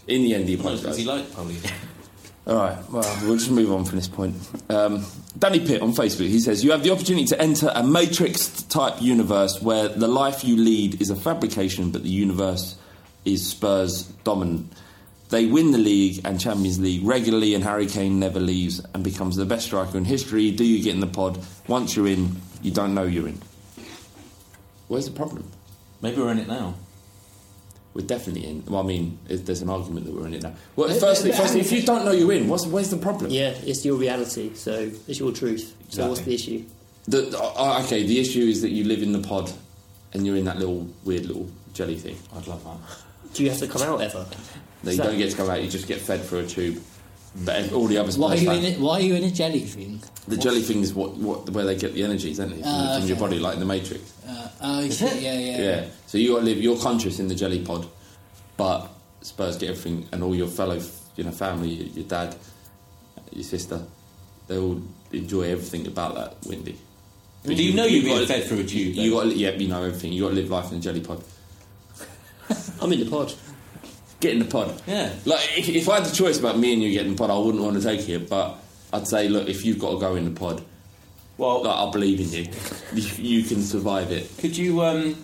in 0.09 0.23
the 0.23 0.35
end 0.35 0.49
he 0.49 0.55
apologised. 0.55 0.99
he 0.99 1.05
liked 1.05 1.31
Paulinho. 1.33 1.71
All 2.49 2.55
right, 2.55 2.79
well, 2.91 3.19
we'll 3.25 3.37
just 3.37 3.51
move 3.51 3.73
on 3.73 3.85
from 3.85 3.97
this 3.99 4.07
point. 4.07 4.37
Um, 4.71 5.05
Danny 5.37 5.59
Pitt 5.59 5.83
on 5.83 5.93
Facebook, 5.93 6.29
he 6.29 6.39
says, 6.39 6.63
You 6.63 6.71
have 6.71 6.85
the 6.85 6.93
opportunity 6.93 7.27
to 7.27 7.41
enter 7.41 7.73
a 7.75 7.83
Matrix 7.83 8.63
type 8.63 9.03
universe 9.03 9.61
where 9.61 9.89
the 9.89 10.07
life 10.07 10.45
you 10.45 10.57
lead 10.57 11.01
is 11.03 11.11
a 11.11 11.17
fabrication, 11.17 11.91
but 11.91 12.05
the 12.05 12.09
universe 12.09 12.77
is 13.25 13.45
Spurs 13.45 14.05
dominant. 14.23 14.73
They 15.29 15.47
win 15.47 15.73
the 15.73 15.79
league 15.79 16.21
and 16.25 16.41
Champions 16.41 16.79
League 16.79 17.05
regularly, 17.05 17.55
and 17.55 17.65
Harry 17.65 17.87
Kane 17.87 18.21
never 18.21 18.39
leaves 18.39 18.81
and 18.95 19.03
becomes 19.03 19.37
the 19.37 19.45
best 19.45 19.67
striker 19.67 19.99
in 19.99 20.05
history. 20.05 20.51
Do 20.53 20.65
you 20.65 20.83
get 20.83 20.95
in 20.95 21.01
the 21.01 21.07
pod? 21.09 21.39
Once 21.67 21.97
you're 21.97 22.07
in, 22.07 22.37
you 22.63 22.71
don't 22.71 22.95
know 22.95 23.03
you're 23.05 23.29
in. 23.29 23.41
Where's 24.89 25.07
the 25.07 25.13
problem? 25.17 25.51
Maybe 26.01 26.21
we're 26.21 26.31
in 26.31 26.39
it 26.39 26.47
now. 26.47 26.75
We're 27.93 28.07
definitely 28.07 28.47
in. 28.47 28.63
Well, 28.67 28.81
I 28.81 28.85
mean, 28.85 29.19
if 29.29 29.47
there's 29.47 29.63
an 29.63 29.71
argument 29.71 30.07
that 30.07 30.15
we're 30.15 30.27
in 30.27 30.35
it 30.35 30.43
now. 30.43 30.55
Well, 30.77 30.89
But- 30.89 31.01
firstly, 31.01 31.31
but- 31.31 31.41
firstly, 31.41 31.61
if 31.61 31.73
you 31.73 31.83
don't 31.83 32.05
know 32.05 32.13
you're 32.13 32.33
in, 32.33 32.47
what's, 32.47 32.67
where's 32.67 32.91
the 32.91 32.97
problem? 32.99 33.31
Yeah, 33.31 33.49
it's 33.65 33.85
your 33.85 33.97
reality, 33.97 34.53
so 34.55 34.91
it's 35.09 35.19
your 35.19 35.33
truth. 35.33 35.75
So 35.89 36.09
what's 36.09 36.21
the 36.21 36.35
issue? 36.35 36.63
The, 37.09 37.37
uh, 37.39 37.83
okay, 37.85 38.05
the 38.07 38.21
issue 38.21 38.43
is 38.43 38.61
that 38.63 38.71
you 38.71 38.85
live 38.85 39.03
in 39.03 39.13
the 39.13 39.21
pod 39.27 39.51
and 40.13 40.27
you're 40.27 40.37
in 40.37 40.45
that 40.45 40.59
little 40.59 40.87
weird 41.05 41.25
little 41.27 41.49
jelly 41.73 41.97
thing. 41.97 42.17
I'd 42.37 42.47
love 42.47 42.63
that. 42.65 43.33
Do 43.35 43.43
you 43.45 43.51
have 43.51 43.59
to 43.61 43.67
come 43.69 43.83
out 43.83 44.01
ever? 44.03 44.27
That 44.87 44.93
you 44.93 44.97
So- 44.99 45.03
don't 45.05 45.19
get 45.19 45.31
to 45.33 45.37
come 45.37 45.51
out, 45.51 45.63
you 45.63 45.69
just 45.69 45.89
get 45.89 46.01
fed 46.01 46.23
through 46.25 46.39
a 46.41 46.47
tube. 46.47 46.81
But 47.45 47.71
all 47.73 47.87
the 47.87 47.99
others. 47.99 48.17
Why 48.17 48.31
are 48.33 48.37
you 48.37 48.51
in 48.51 48.63
fans- 48.63 48.77
it? 48.77 48.81
Why 48.81 48.95
are 48.95 49.01
you 49.01 49.15
in 49.15 49.25
a 49.25 49.31
jelly 49.31 49.61
thing? 49.61 50.01
The 50.27 50.39
jelly 50.39 50.63
thing 50.63 50.81
is 50.81 50.95
what, 50.95 51.17
what 51.17 51.51
where 51.51 51.67
they 51.67 51.75
get 51.77 51.93
the 51.93 52.03
energy, 52.03 52.31
isn't 52.31 52.51
it? 52.53 52.61
From, 52.63 52.65
Ah, 52.65 52.99
from 52.99 53.09
your 53.09 53.19
body, 53.19 53.39
like 53.39 53.55
in 53.55 53.61
the 53.61 53.67
Matrix. 53.67 54.13
Uh, 54.27 54.49
oh 54.63 54.89
shit! 54.89 55.21
Yeah, 55.21 55.39
yeah. 55.39 55.59
Yeah. 55.61 55.85
So 56.07 56.17
you 56.17 56.33
got 56.33 56.39
to 56.39 56.45
live. 56.47 56.63
You're 56.63 56.79
conscious 56.79 57.19
in 57.19 57.29
the 57.29 57.35
jelly 57.35 57.59
pod, 57.63 57.87
but 58.57 58.89
Spurs 59.21 59.59
get 59.59 59.69
everything, 59.71 60.09
and 60.13 60.23
all 60.23 60.35
your 60.35 60.47
fellow, 60.47 60.81
you 61.17 61.25
know, 61.25 61.31
family, 61.31 61.69
your, 61.69 61.87
your 61.89 62.05
dad, 62.07 62.35
your 63.33 63.45
sister, 63.45 63.83
they 64.47 64.57
all 64.57 64.81
enjoy 65.13 65.43
everything 65.43 65.87
about 65.89 66.15
that. 66.15 66.37
Windy. 66.49 66.79
Do 67.45 67.53
you 67.55 67.75
know 67.75 67.85
you're 67.85 68.03
being 68.03 68.27
fed 68.27 68.45
through 68.45 68.61
a 68.61 68.65
tube? 68.65 68.95
You 68.97 69.11
got, 69.11 69.27
yeah, 69.37 69.51
you 69.51 69.69
know 69.69 69.83
everything. 69.83 70.13
You 70.15 70.23
got 70.23 70.29
to 70.31 70.35
live 70.37 70.49
life 70.49 70.73
in 70.73 70.79
a 70.79 70.81
jelly 70.81 71.01
pod. 71.01 71.23
I'm 72.81 72.93
in 72.93 73.01
the 73.01 73.11
pod. 73.11 73.35
Get 74.21 74.33
in 74.33 74.39
the 74.39 74.45
pod. 74.47 74.81
Yeah. 74.87 75.13
Like 75.25 75.59
if, 75.59 75.69
if 75.69 75.89
I 75.89 75.97
had 75.97 76.05
the 76.07 76.15
choice 76.15 76.39
about 76.39 76.59
me 76.59 76.73
and 76.73 76.83
you 76.83 76.91
getting 76.93 77.13
the 77.13 77.19
pod, 77.19 77.31
I 77.31 77.39
wouldn't 77.39 77.63
want 77.63 77.77
to 77.77 77.83
take 77.83 78.09
it. 78.09 78.29
But 78.29 78.57
I'd 78.93 79.07
say, 79.07 79.29
look, 79.29 79.49
if 79.49 79.65
you've 79.65 79.79
got 79.79 79.93
to 79.93 79.99
go 79.99 80.17
in 80.17 80.25
the 80.25 80.31
pod, 80.39 80.63
Well, 81.37 81.63
like, 81.65 81.77
I 81.77 81.91
believe 81.91 82.21
in 82.21 82.31
you. 82.33 82.47
you. 82.95 83.41
You 83.41 83.43
can 83.45 83.63
survive 83.63 84.11
it. 84.13 84.31
could 84.39 84.57
you? 84.57 84.83
Um, 84.83 85.17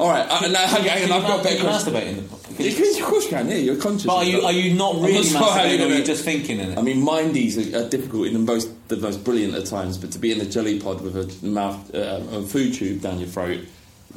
All 0.00 0.08
right, 0.10 0.26
uh, 0.28 0.46
no, 0.48 0.58
hang 0.58 0.80
on, 0.82 0.86
hang 0.88 1.04
on, 1.10 1.22
I've 1.22 1.26
got 1.28 1.40
a 1.40 1.42
better 1.42 1.56
Can 1.56 1.64
you 1.64 1.70
question. 1.70 1.92
masturbate 1.94 2.06
in 2.08 2.16
the 2.16 2.22
of 2.22 2.76
course- 2.76 2.98
of 2.98 3.04
course 3.04 3.24
you 3.24 3.30
can. 3.30 3.48
Yeah, 3.48 3.54
you're 3.56 3.76
conscious. 3.76 4.06
But 4.06 4.16
are 4.16 4.24
you 4.24 4.40
are 4.42 4.52
you 4.52 4.74
not 4.74 4.96
really 4.96 5.22
sure 5.22 5.40
masturbating, 5.40 5.78
you're 5.78 5.88
or 5.88 5.92
are 5.92 5.96
you 5.98 6.04
just 6.04 6.24
thinking 6.24 6.60
in 6.60 6.72
it? 6.72 6.78
I 6.78 6.82
mean, 6.82 7.02
mindies 7.04 7.56
are, 7.56 7.84
are 7.84 7.88
difficult 7.88 8.26
in 8.26 8.34
the 8.34 8.38
most 8.40 8.68
the 8.88 8.96
most 8.98 9.24
brilliant 9.24 9.54
at 9.54 9.64
times, 9.66 9.96
but 9.98 10.12
to 10.12 10.18
be 10.18 10.32
in 10.32 10.40
a 10.40 10.44
jelly 10.44 10.78
pod 10.80 11.00
with 11.00 11.16
a 11.16 11.46
mouth 11.46 11.94
uh, 11.94 12.20
a 12.30 12.42
food 12.42 12.74
tube 12.74 13.00
down 13.00 13.18
your 13.20 13.28
throat, 13.28 13.60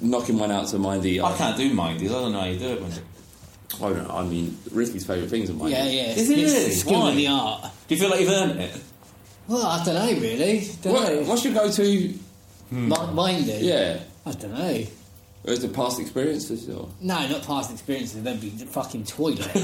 knocking 0.01 0.38
one 0.38 0.51
out 0.51 0.67
to 0.69 0.80
mindy. 0.80 1.22
I 1.22 1.35
can't 1.38 1.55
do 1.57 1.72
mindies. 1.73 2.09
I 2.09 2.13
don't 2.13 2.34
know 2.34 2.39
how 2.41 2.45
you 2.47 2.59
do 2.59 2.67
it. 2.73 3.01
I 3.81 3.89
don't 3.93 4.07
know. 4.07 4.15
I 4.15 4.23
mean, 4.23 4.57
Ricky's 4.72 5.06
favourite 5.06 5.30
things 5.30 5.49
are 5.49 5.53
mindies. 5.53 5.72
Yeah, 5.72 5.85
yeah. 5.85 6.11
Is 6.14 6.30
it 6.30 6.38
It's 6.39 6.53
really? 6.53 6.65
the 6.69 6.76
skill 6.76 7.07
of 7.07 7.15
the 7.15 7.27
art. 7.27 7.61
do 7.88 7.95
you 7.95 8.02
feel 8.02 8.10
like 8.10 8.19
you've 8.22 8.30
earned 8.30 8.60
it? 8.60 8.76
Well, 9.47 9.65
I 9.65 9.84
don't 9.85 9.95
know, 9.95 10.19
really. 10.22 10.68
Don't 10.81 10.93
What, 10.93 11.14
know. 11.14 11.22
what's 11.23 11.45
your 11.45 11.53
go-to? 11.53 12.14
Mi- 12.72 13.11
Mine 13.14 13.43
do. 13.43 13.52
Yeah, 13.53 13.99
I 14.26 14.31
don't 14.31 14.53
know. 14.53 14.84
is 15.43 15.64
it 15.64 15.73
past 15.73 15.99
experiences? 15.99 16.68
Or? 16.69 16.89
No, 16.99 17.27
not 17.27 17.43
past 17.43 17.72
experiences. 17.72 18.23
That'd 18.23 18.41
be 18.41 18.49
the 18.49 18.65
fucking 18.65 19.03
toilet. 19.06 19.47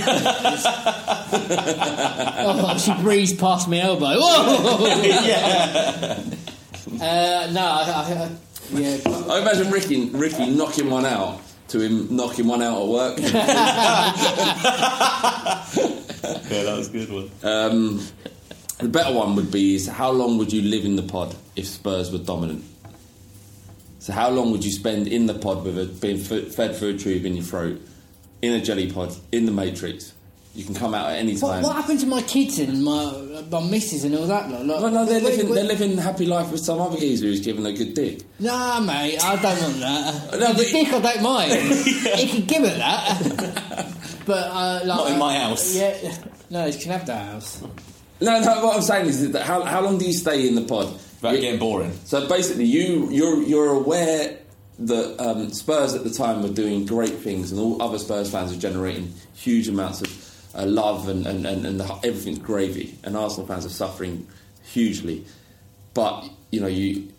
oh, 1.44 2.78
she 2.78 2.94
breezed 3.02 3.40
past 3.40 3.68
my 3.68 3.80
elbow. 3.80 4.16
Whoa! 4.20 4.86
uh, 7.02 7.50
no, 7.52 7.62
I, 7.62 7.82
I, 7.82 8.14
I, 8.14 8.30
yeah. 8.74 8.98
I 9.30 9.40
imagine 9.42 9.72
Ricky 9.72 10.10
Ricky 10.10 10.50
knocking 10.52 10.90
one 10.90 11.06
out 11.06 11.42
to 11.72 11.80
him 11.80 12.16
knocking 12.16 12.48
one 12.48 12.62
out 12.62 12.82
at 12.82 12.88
work. 12.88 13.18
Yeah, 16.52 16.64
that 16.64 16.78
was 16.78 16.90
a 16.90 16.92
good 16.92 17.10
one. 17.12 17.32
Um, 17.44 18.06
The 18.80 18.88
better 18.90 19.14
one 19.14 19.36
would 19.36 19.52
be 19.52 19.76
is 19.76 19.88
how 19.88 20.12
long 20.12 20.38
would 20.38 20.52
you 20.52 20.62
live 20.64 20.84
in 20.86 20.96
the 20.96 21.04
pod 21.04 21.36
if 21.56 21.66
Spurs 21.68 22.12
were 22.12 22.18
dominant? 22.18 22.64
So 24.00 24.12
how 24.14 24.30
long 24.32 24.52
would 24.52 24.66
you 24.66 24.72
spend 24.72 25.08
in 25.08 25.28
the 25.28 25.34
pod 25.36 25.64
with 25.64 25.78
it 25.78 26.02
being 26.02 26.20
f- 26.20 26.52
fed 26.54 26.76
through 26.76 26.96
a 26.96 26.98
tube 26.98 27.26
in 27.26 27.36
your 27.36 27.46
throat, 27.46 27.80
in 28.42 28.54
a 28.54 28.60
jelly 28.62 28.92
pod, 28.92 29.16
in 29.32 29.46
the 29.46 29.52
Matrix? 29.52 30.14
You 30.54 30.66
can 30.66 30.76
come 30.76 30.94
out 30.94 31.10
at 31.12 31.18
any 31.20 31.38
time. 31.38 31.64
what 31.64 31.76
happened 31.78 32.02
to 32.02 32.06
my 32.08 32.22
kids 32.24 32.60
and 32.60 32.84
my 32.84 33.44
my 33.50 33.62
missus 33.70 34.04
and 34.04 34.14
all 34.16 34.28
that? 34.28 34.50
Lot? 34.50 34.66
Like, 34.66 34.82
No, 34.82 34.90
no, 34.90 35.06
they're 35.06 35.22
living, 35.22 35.46
where- 35.48 35.56
they're 35.56 35.64
living 35.64 35.98
happy 35.98 36.26
life 36.26 36.52
with 36.52 36.60
some 36.60 36.82
other 36.82 36.98
geezer 37.00 37.26
who's 37.28 37.40
given 37.40 37.66
a 37.66 37.72
good 37.72 37.94
dick. 37.94 38.22
Nah, 38.40 38.82
mate, 38.82 39.18
I 39.24 39.36
don't 39.42 39.62
want 39.62 39.80
that. 39.80 40.32
No, 40.40 40.48
the 40.52 40.54
but- 40.54 40.68
dick, 40.72 40.88
I 40.94 41.00
don't 41.00 41.24
mind. 41.24 41.52
He 42.20 42.28
can 42.28 42.46
give 42.46 42.64
it 42.64 42.78
that. 42.78 43.94
but 44.26 44.48
uh, 44.48 44.80
like, 44.84 44.88
Not 44.88 45.12
in 45.12 45.20
my 45.20 45.38
house. 45.40 45.74
Yeah, 45.74 46.16
no, 46.50 46.70
he 46.70 46.78
can 46.78 46.92
have 46.92 47.06
that 47.06 47.26
house. 47.32 47.62
No, 48.20 48.40
no. 48.42 48.66
What 48.66 48.76
I'm 48.76 48.82
saying 48.82 49.06
is 49.08 49.32
that 49.32 49.44
how, 49.44 49.64
how 49.64 49.82
long 49.82 49.98
do 50.00 50.06
you 50.06 50.14
stay 50.14 50.48
in 50.48 50.56
the 50.56 50.64
pod? 50.64 50.88
Without 51.22 51.36
You- 51.36 51.42
getting 51.42 51.60
boring. 51.60 51.98
So 52.04 52.28
basically, 52.28 52.66
you 52.66 53.10
you're 53.10 53.42
you're 53.44 53.70
aware 53.72 54.38
that 54.80 55.22
um, 55.26 55.54
Spurs 55.54 55.94
at 55.94 56.04
the 56.04 56.10
time 56.10 56.42
were 56.42 56.50
doing 56.50 56.86
great 56.86 57.14
things, 57.20 57.52
and 57.52 57.62
all 57.62 57.82
other 57.82 58.00
Spurs 58.00 58.30
fans 58.32 58.52
are 58.52 58.60
generating 58.60 59.14
huge 59.34 59.68
amounts 59.68 60.02
of 60.02 60.08
uh, 60.56 60.66
love, 60.66 61.08
and 61.08 61.26
and, 61.26 61.46
and, 61.46 61.66
and 61.66 61.80
the, 61.80 61.86
everything's 62.04 62.40
gravy, 62.40 62.98
and 63.04 63.16
Arsenal 63.18 63.48
fans 63.48 63.66
are 63.66 63.70
suffering 63.70 64.28
hugely. 64.64 65.26
But 65.94 66.30
you 66.52 66.62
know, 66.62 66.68
you 66.68 67.12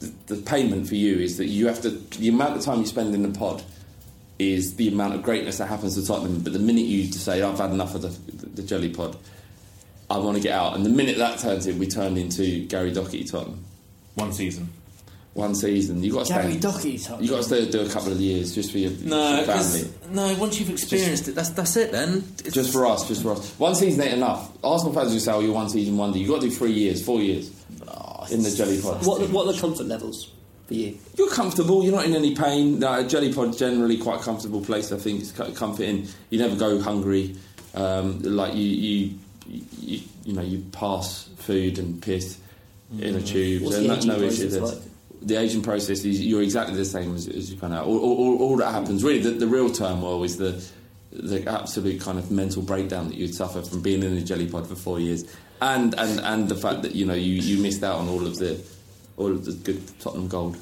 the, 0.00 0.12
the 0.34 0.42
payment 0.42 0.88
for 0.88 0.94
you 0.94 1.18
is 1.18 1.36
that 1.38 1.46
you 1.46 1.66
have 1.66 1.80
to 1.82 1.90
the 1.90 2.28
amount 2.28 2.56
of 2.56 2.62
time 2.62 2.80
you 2.80 2.86
spend 2.86 3.14
in 3.14 3.22
the 3.22 3.38
pod 3.38 3.62
is 4.38 4.76
the 4.76 4.88
amount 4.88 5.14
of 5.14 5.22
greatness 5.22 5.58
that 5.58 5.66
happens 5.66 5.96
to 5.96 6.06
Tottenham. 6.06 6.40
But 6.40 6.52
the 6.52 6.58
minute 6.58 6.84
you 6.84 7.10
say, 7.12 7.42
"I've 7.42 7.58
had 7.58 7.70
enough 7.70 7.94
of 7.94 8.02
the, 8.02 8.08
the, 8.08 8.46
the 8.46 8.62
jelly 8.62 8.90
pod," 8.90 9.16
I 10.10 10.18
want 10.18 10.36
to 10.36 10.42
get 10.42 10.52
out. 10.52 10.74
And 10.74 10.84
the 10.86 10.90
minute 10.90 11.18
that 11.18 11.38
turns 11.38 11.66
in, 11.66 11.78
we 11.78 11.86
turn 11.86 12.16
into 12.16 12.66
Gary 12.66 12.92
Doherty 12.92 13.24
Tottenham. 13.24 13.64
One 14.14 14.32
season. 14.32 14.68
One 15.38 15.54
season. 15.54 16.02
You 16.02 16.12
got 16.14 16.26
to 16.26 16.32
Gary 16.32 16.58
stay. 16.60 17.16
You 17.20 17.30
got 17.30 17.36
to 17.36 17.42
stay 17.44 17.70
do 17.70 17.80
a 17.82 17.88
couple 17.88 18.10
of 18.10 18.20
years 18.20 18.52
just 18.56 18.72
for 18.72 18.78
your, 18.78 18.90
family. 18.90 19.08
No, 19.08 19.30
for 19.30 19.36
your 19.36 19.44
family. 19.62 19.80
'cause- 19.82 19.92
no. 20.10 20.34
Once 20.40 20.58
you've 20.58 20.70
experienced 20.70 21.28
it, 21.28 21.36
that's 21.36 21.50
that's 21.50 21.76
it. 21.76 21.92
Then 21.92 22.24
It's- 22.40 22.52
Just 22.54 22.72
for 22.72 22.84
us, 22.86 23.06
just 23.06 23.22
for 23.22 23.30
us. 23.32 23.52
One 23.56 23.76
season 23.76 24.00
ain't 24.02 24.14
enough. 24.14 24.50
Arsenal 24.64 24.92
fans 24.94 25.12
will 25.12 25.20
say, 25.20 25.30
"Oh, 25.32 25.38
you're 25.38 25.52
one 25.52 25.70
season 25.70 25.96
wonder." 25.96 26.18
You 26.18 26.26
got 26.26 26.40
to 26.40 26.48
do 26.48 26.54
three 26.54 26.72
years, 26.72 27.00
four 27.02 27.20
years 27.20 27.50
in 28.32 28.42
the 28.42 28.50
jelly 28.50 28.80
pod. 28.82 29.06
What, 29.06 29.30
what 29.30 29.46
are 29.46 29.52
the 29.52 29.60
comfort 29.60 29.86
levels 29.86 30.28
for 30.66 30.74
you? 30.74 30.98
You're 31.16 31.30
comfortable. 31.30 31.84
You're 31.84 31.94
not 31.94 32.04
in 32.06 32.16
any 32.16 32.34
pain. 32.34 32.80
No, 32.80 32.98
a 32.98 33.04
jelly 33.04 33.32
pod 33.32 33.56
generally 33.56 33.96
quite 33.96 34.20
a 34.20 34.24
comfortable 34.24 34.60
place. 34.60 34.90
I 34.90 34.96
think 34.98 35.20
it's 35.20 35.30
quite 35.30 35.54
comforting. 35.54 36.08
You 36.30 36.40
never 36.40 36.56
go 36.56 36.80
hungry. 36.80 37.36
Um, 37.74 38.20
like 38.24 38.54
you, 38.56 38.64
you, 38.66 39.14
you, 39.80 40.00
you 40.24 40.32
know, 40.32 40.42
you 40.42 40.64
pass 40.72 41.28
food 41.36 41.78
and 41.78 42.02
piss 42.02 42.38
in 42.98 43.14
a 43.14 43.22
tube. 43.22 43.62
What's 43.62 43.76
There's 43.76 44.04
the 44.04 44.06
no, 44.08 44.16
aging 44.16 44.46
issue 44.48 44.60
like? 44.64 44.74
The 45.22 45.36
aging 45.36 45.62
process 45.62 46.04
is 46.04 46.24
you're 46.24 46.42
exactly 46.42 46.76
the 46.76 46.84
same 46.84 47.14
as, 47.14 47.26
as 47.28 47.50
you 47.52 47.58
kind 47.58 47.74
of. 47.74 47.86
All, 47.86 47.98
all, 47.98 48.16
all, 48.18 48.38
all 48.42 48.56
that 48.58 48.70
happens 48.72 49.02
really. 49.02 49.18
The, 49.20 49.30
the 49.30 49.46
real 49.46 49.70
turmoil 49.70 50.22
is 50.24 50.36
the 50.36 50.62
the 51.10 51.48
absolute 51.50 52.00
kind 52.00 52.18
of 52.18 52.30
mental 52.30 52.62
breakdown 52.62 53.08
that 53.08 53.16
you'd 53.16 53.34
suffer 53.34 53.62
from 53.62 53.80
being 53.82 54.02
in 54.02 54.12
a 54.16 54.20
jelly 54.20 54.46
pod 54.46 54.66
for 54.68 54.76
four 54.76 55.00
years, 55.00 55.24
and 55.60 55.94
and 55.98 56.20
and 56.20 56.48
the 56.48 56.54
fact 56.54 56.82
that 56.82 56.94
you 56.94 57.04
know 57.06 57.14
you, 57.14 57.34
you 57.34 57.60
missed 57.62 57.82
out 57.82 57.96
on 57.96 58.08
all 58.08 58.24
of 58.26 58.36
the 58.36 58.60
all 59.16 59.32
of 59.32 59.44
the 59.44 59.52
good 59.52 59.82
Tottenham 60.00 60.28
gold. 60.28 60.56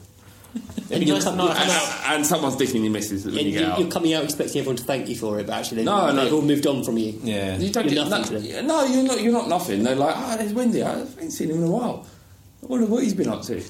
It'd 0.89 1.01
be 1.05 1.11
nice 1.13 1.25
to 1.25 1.37
not 1.37 1.51
And, 1.51 1.59
have 1.71 2.01
and, 2.07 2.15
and 2.17 2.27
someone's 2.27 2.57
dicking 2.57 2.83
your 2.83 2.91
missus 2.91 3.27
when 3.27 3.37
And 3.37 3.47
you 3.47 3.53
get 3.53 3.61
you- 3.61 3.67
out. 3.67 3.79
You're 3.79 3.91
coming 3.91 4.15
out 4.15 4.25
expecting 4.25 4.61
everyone 4.61 4.77
to 4.77 4.85
thank 4.85 5.07
you 5.07 5.15
for 5.15 5.39
it, 5.39 5.47
but 5.47 5.53
actually 5.55 5.79
they've, 5.79 5.85
No, 5.85 6.11
no. 6.11 6.25
they've 6.25 6.33
all 6.33 6.41
moved 6.41 6.67
on 6.67 6.83
from 6.83 6.97
you. 6.97 7.21
Yeah. 7.23 7.59
You 7.59 7.71
don't 7.71 7.85
You're 7.85 8.05
get 8.05 8.09
nothing 8.09 8.35
no, 8.37 8.41
to 8.41 8.53
them. 8.55 8.67
no, 8.67 8.85
you're 8.87 9.03
not. 9.03 9.21
You're 9.21 9.33
not 9.35 9.49
nothing. 9.51 9.83
They're 9.83 9.95
like, 9.95 10.17
ah, 10.17 10.37
there's 10.39 10.55
Windy. 10.55 10.83
I 10.83 10.97
haven't 11.01 11.31
seen 11.33 11.51
him 11.51 11.59
in 11.59 11.65
a 11.65 11.71
while. 11.71 12.07
I 12.63 12.67
wonder 12.69 12.87
what 12.87 13.05
he's 13.05 13.15
been 13.15 13.29
up 13.29 13.43
to. 13.43 13.63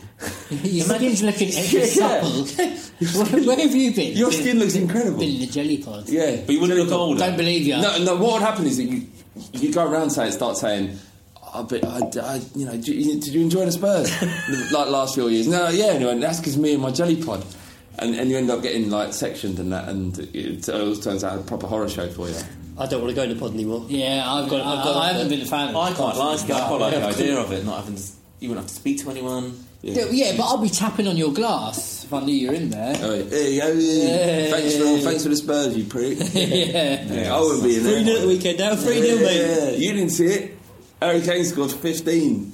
Your 0.51 0.85
skin's 0.87 1.23
looking 1.23 1.49
extra 1.55 1.81
Yeah. 1.81 1.87
supple. 1.87 2.45
where, 3.37 3.43
where 3.45 3.59
have 3.59 3.75
you 3.75 3.93
been? 3.95 4.17
Your 4.17 4.33
skin 4.33 4.59
looks 4.59 4.75
incredible. 4.75 5.19
Been 5.19 5.35
in 5.35 5.41
the 5.41 5.47
jelly 5.47 5.79
pod. 5.79 6.09
Yeah, 6.09 6.37
But 6.47 6.53
you 6.55 6.61
wouldn't 6.61 6.79
look 6.79 6.93
older. 6.93 7.19
Don't 7.19 7.37
believe 7.37 7.63
you. 7.67 7.77
No, 7.77 8.03
no. 8.03 8.17
What 8.17 8.35
would 8.35 8.43
happen 8.43 8.67
is 8.67 8.77
that 8.79 8.85
you 8.85 9.07
you 9.53 9.71
go 9.73 9.85
around 9.87 10.11
saying, 10.11 10.33
start 10.33 10.57
saying, 10.57 10.97
oh, 11.55 11.63
but 11.65 11.85
I, 11.85 11.99
I, 12.23 12.41
you 12.55 12.65
know, 12.65 12.73
did 12.73 12.89
you, 12.89 13.21
did 13.21 13.35
you 13.35 13.43
enjoy 13.43 13.67
the 13.67 13.73
Spurs 13.73 14.11
like 14.73 14.89
last 14.89 15.15
few 15.15 15.29
years? 15.29 15.47
No, 15.47 15.69
yeah. 15.69 15.87
Anyway, 15.89 16.19
that's 16.21 16.39
because 16.39 16.57
me 16.57 16.73
and 16.73 16.83
my 16.83 16.91
jelly 16.91 17.23
pod. 17.23 17.45
And, 17.99 18.15
and 18.15 18.31
you 18.31 18.37
end 18.39 18.51
up 18.51 18.63
getting 18.63 18.89
like 18.91 19.13
sectioned 19.13 19.59
and 19.59 19.73
that, 19.73 19.89
and 19.89 20.19
it 20.35 20.69
always 20.71 21.01
turns 21.01 21.25
out 21.25 21.39
a 21.39 21.43
proper 21.43 21.67
horror 21.67 21.89
show 21.89 22.09
for 22.11 22.29
you. 22.29 22.37
I 22.79 22.87
don't 22.87 23.01
want 23.03 23.11
to 23.11 23.17
go 23.17 23.23
in 23.23 23.31
the 23.31 23.37
pod 23.37 23.53
anymore. 23.55 23.85
Yeah, 23.89 24.23
I've 24.31 24.49
got. 24.51 24.61
I've 24.67 24.85
got 24.85 24.97
I, 24.97 25.09
I 25.09 25.13
haven't 25.13 25.29
been 25.31 25.41
a 25.41 25.47
fan. 25.47 25.71
of 25.71 25.77
I 25.77 25.91
the 25.91 25.97
quite 25.97 26.15
pod 26.15 26.39
like 26.41 26.49
it. 26.51 26.55
I 26.57 26.69
quite 26.69 26.81
like 26.81 26.93
the 26.95 27.01
Yeah. 27.01 27.07
idea 27.07 27.39
of 27.39 27.53
it, 27.53 27.65
not 27.65 27.79
having 27.85 27.97
to, 27.97 28.03
you 28.41 28.49
wouldn't 28.49 28.65
have 28.67 28.75
to 28.75 28.81
speak 28.81 29.01
to 29.03 29.11
anyone. 29.11 29.59
Yeah, 29.83 30.07
yeah, 30.11 30.33
but 30.37 30.45
I'll 30.45 30.59
be 30.59 30.69
tapping 30.69 31.07
on 31.07 31.17
your 31.17 31.33
glass 31.33 32.05
if 32.05 32.13
I 32.13 32.21
knew 32.21 32.35
you 32.35 32.49
were 32.49 32.55
in 32.55 32.71
there. 32.71 32.97
Oh, 33.01 33.25
hey, 33.25 33.53
yo, 33.55 33.69
Yeah. 33.73 34.51
thanks 34.51 34.77
for 34.77 34.99
thanks 34.99 35.23
for 35.23 35.29
the 35.29 35.37
Spurs, 35.37 35.77
you 35.77 35.85
prick. 35.85 36.19
yeah. 36.35 37.31
I 37.35 37.41
wouldn't 37.41 37.63
be 37.63 37.77
in 37.77 37.85
there. 37.85 37.93
3 37.95 38.05
0 38.05 38.17
at 38.17 38.23
the 38.23 38.29
weekend 38.29 38.59
now, 38.59 38.75
3 38.75 39.01
0, 39.03 39.17
mate. 39.25 39.37
Yeah, 39.37 39.71
you 39.71 39.93
didn't 39.93 40.11
see 40.11 40.27
it. 40.27 40.59
Harry 41.01 41.21
Kane 41.21 41.45
scored 41.45 41.71
15. 41.73 42.53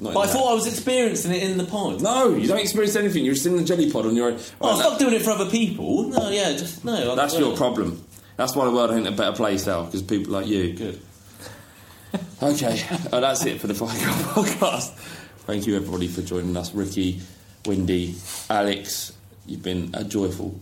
Not 0.00 0.14
But 0.14 0.20
I 0.20 0.26
that. 0.26 0.32
thought 0.32 0.50
I 0.50 0.54
was 0.54 0.66
experiencing 0.66 1.32
it 1.32 1.42
in 1.44 1.56
the 1.58 1.64
pod. 1.64 2.02
No, 2.02 2.34
you 2.34 2.48
don't 2.48 2.58
experience 2.58 2.96
anything. 2.96 3.24
You're 3.24 3.34
just 3.34 3.46
in 3.46 3.56
the 3.56 3.62
jelly 3.64 3.90
pod 3.90 4.04
on 4.06 4.16
your 4.16 4.32
own. 4.32 4.38
Oh, 4.60 4.70
Right, 4.72 4.78
stop 4.80 4.98
doing 4.98 5.14
it 5.14 5.22
for 5.22 5.30
other 5.30 5.48
people. 5.48 6.08
No, 6.08 6.28
yeah, 6.28 6.52
just 6.52 6.84
no. 6.84 7.14
That's 7.14 7.34
I- 7.34 7.38
your 7.38 7.56
problem. 7.56 8.04
That's 8.36 8.56
why 8.56 8.64
the 8.64 8.72
world 8.72 8.90
ain't 8.90 9.06
a 9.06 9.12
better 9.12 9.32
place 9.36 9.66
now, 9.66 9.84
because 9.84 10.02
people 10.02 10.32
like 10.32 10.46
you. 10.48 10.72
Good. 10.72 11.00
Okay, 12.42 12.82
oh, 13.12 13.20
that's 13.20 13.44
it 13.46 13.60
for 13.60 13.66
the 13.68 13.74
Fight 13.74 13.96
Club 14.02 14.46
podcast. 14.46 14.90
Thank 15.46 15.66
you, 15.66 15.76
everybody, 15.76 16.08
for 16.08 16.22
joining 16.22 16.56
us. 16.56 16.74
Ricky, 16.74 17.20
Windy, 17.66 18.14
Alex, 18.50 19.12
you've 19.46 19.62
been 19.62 19.90
a 19.94 20.04
joyful. 20.04 20.58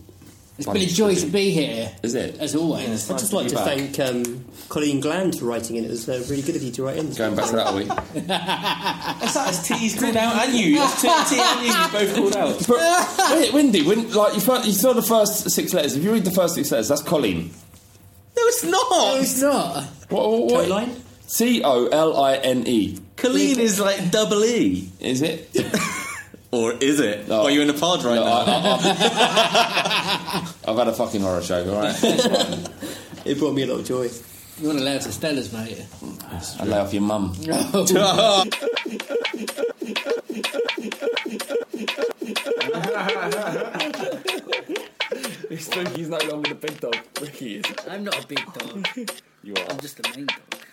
It's 0.57 0.67
been 0.67 0.77
a 0.83 0.85
joy 0.85 1.15
to 1.15 1.25
be 1.25 1.49
here, 1.49 1.91
Is 2.03 2.13
it? 2.13 2.37
as 2.39 2.55
always. 2.55 2.87
Yeah, 2.87 2.93
it's 2.93 3.09
I'd 3.09 3.13
nice 3.13 3.21
just 3.21 3.31
to 3.31 3.37
like 3.37 3.47
to 3.47 3.55
back. 3.55 3.65
thank 3.65 3.99
um, 3.99 4.45
Colleen 4.69 4.99
Gland 4.99 5.39
for 5.39 5.45
writing 5.45 5.77
in. 5.77 5.85
It 5.85 5.89
was 5.89 6.07
uh, 6.07 6.23
really 6.29 6.43
good 6.43 6.55
of 6.55 6.61
you 6.61 6.71
to 6.71 6.83
write 6.83 6.97
in. 6.97 7.11
Going 7.13 7.35
back 7.35 7.47
to 7.49 7.55
that, 7.55 7.67
are 7.67 7.75
we? 7.75 7.83
That's 8.27 9.33
that 9.33 9.47
as 9.49 9.67
T's 9.67 9.99
called 9.99 10.15
out 10.17 10.47
and 10.47 10.55
you. 10.55 10.75
That's 10.77 11.01
T, 11.01 11.07
T 11.35 11.41
and 11.41 11.65
you 11.65 11.73
both 11.99 12.15
called 12.15 12.35
out. 12.35 12.67
But, 12.67 13.31
wait, 13.39 13.53
Windy, 13.53 13.81
when, 13.81 14.11
like, 14.11 14.35
you, 14.35 14.39
fir- 14.41 14.61
you 14.63 14.73
saw 14.73 14.93
the 14.93 15.01
first 15.01 15.49
six 15.49 15.73
letters. 15.73 15.95
If 15.95 16.03
you 16.03 16.11
read 16.13 16.25
the 16.25 16.31
first 16.31 16.53
six 16.55 16.69
letters, 16.71 16.89
that's 16.89 17.01
Colleen. 17.01 17.49
No, 18.37 18.43
it's 18.45 18.63
not. 18.63 18.91
No, 18.91 19.17
it's 19.19 19.41
not. 19.41 19.83
What, 20.09 20.29
what, 20.29 20.41
what? 20.51 20.67
Coline? 20.67 21.03
C 21.31 21.61
O 21.63 21.87
L 21.87 22.21
I 22.21 22.35
N 22.35 22.67
E. 22.67 22.97
Colleen 23.15 23.59
is 23.59 23.79
like 23.79 24.11
double 24.11 24.43
E. 24.43 24.89
Is 24.99 25.21
it? 25.21 25.49
Or 26.53 26.73
is 26.73 26.99
it? 26.99 27.29
No. 27.29 27.43
Are 27.43 27.49
you 27.49 27.61
in 27.61 27.69
a 27.69 27.73
pod 27.73 28.03
right 28.03 28.15
No, 28.15 28.25
now? 28.25 28.43
I, 28.43 30.53
have 30.65 30.77
had 30.77 30.87
a 30.89 30.91
fucking 30.91 31.21
horror 31.21 31.41
show, 31.41 31.63
alright? 31.65 31.95
It 33.23 33.39
brought 33.39 33.53
me 33.53 33.61
a 33.61 33.67
lot 33.67 33.79
of 33.79 33.85
joy. 33.85 34.09
You 34.59 34.67
want 34.67 34.79
to 34.79 34.83
lay 34.83 34.97
out 34.97 35.01
to 35.03 35.13
Stella's, 35.13 35.53
mate? 35.53 35.81
I 36.59 36.65
lay 36.65 36.77
off 36.77 36.91
your 36.91 37.03
mum. 37.03 37.33
Spooky's 45.57 46.09
no 46.09 46.17
longer 46.29 46.49
the 46.49 46.55
big 46.55 46.79
dog. 46.79 46.95
Ricky 47.21 47.57
is. 47.57 47.65
I'm 47.89 48.03
not 48.03 48.23
a 48.23 48.27
big 48.27 48.43
dog. 48.53 48.87
You 49.43 49.53
are. 49.55 49.71
I'm 49.71 49.79
just 49.79 49.99
a 49.99 50.17
main 50.17 50.25
dog. 50.25 50.50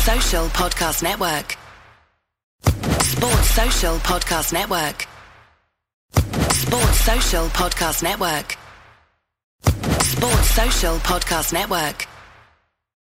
Social 0.00 0.46
Podcast 0.46 1.02
Network. 1.02 1.58
Sports 3.02 3.50
Social 3.50 3.96
Podcast 3.98 4.50
Network. 4.50 5.06
Sports 6.52 7.00
Social 7.00 7.46
Podcast 7.48 8.02
Network. 8.02 8.56
Sports 10.02 10.50
Social 10.50 10.96
Podcast 11.00 11.52
Network. 11.52 12.06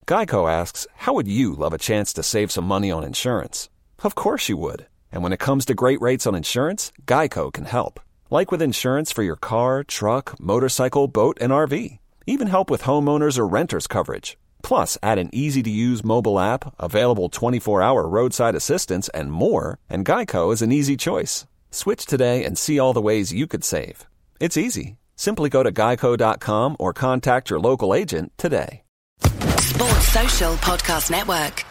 Geico 0.07 0.49
asks, 0.49 0.88
How 0.95 1.13
would 1.13 1.27
you 1.27 1.53
love 1.53 1.73
a 1.73 1.77
chance 1.77 2.13
to 2.13 2.23
save 2.23 2.49
some 2.49 2.65
money 2.65 2.89
on 2.91 3.03
insurance? 3.03 3.69
Of 4.01 4.15
course 4.15 4.47
you 4.47 4.55
would. 4.55 4.85
And 5.11 5.22
when 5.22 5.34
it 5.34 5.39
comes 5.39 5.65
to 5.65 5.73
great 5.73 5.99
rates 5.99 6.26
on 6.26 6.34
insurance, 6.34 6.93
Geico 7.05 7.51
can 7.51 7.65
help. 7.65 7.99
Like 8.30 8.51
with 8.51 8.61
insurance 8.61 9.11
for 9.11 9.22
your 9.22 9.35
car, 9.35 9.84
truck, 9.84 10.39
motorcycle, 10.39 11.09
boat, 11.09 11.38
and 11.41 11.51
RV. 11.51 11.99
Even 12.26 12.47
help 12.47 12.69
with 12.72 12.84
homeowners 12.84 13.38
or 13.38 13.45
renters 13.45 13.85
coverage. 13.85 14.38
Plus, 14.66 14.98
add 15.04 15.20
an 15.20 15.30
easy 15.32 15.62
to 15.62 15.70
use 15.70 16.04
mobile 16.04 16.40
app, 16.40 16.74
available 16.80 17.30
24 17.30 17.84
hour 17.84 18.08
roadside 18.08 18.56
assistance, 18.56 19.10
and 19.10 19.32
more, 19.32 19.78
and 19.92 20.04
Geico 20.04 20.52
is 20.52 20.64
an 20.64 20.72
easy 20.72 20.98
choice. 20.98 21.46
Switch 21.70 22.08
today 22.08 22.44
and 22.44 22.58
see 22.58 22.80
all 22.80 22.92
the 22.92 23.00
ways 23.00 23.32
you 23.32 23.46
could 23.46 23.64
save. 23.64 24.08
It's 24.40 24.58
easy. 24.58 24.98
Simply 25.16 25.52
go 25.52 25.62
to 25.62 25.72
geico.com 25.72 26.78
or 26.80 26.94
contact 26.94 27.52
your 27.52 27.60
local 27.60 27.94
agent 27.94 28.32
today. 28.38 28.82
Sports 29.20 30.08
Social 30.08 30.56
Podcast 30.56 31.12
Network. 31.12 31.64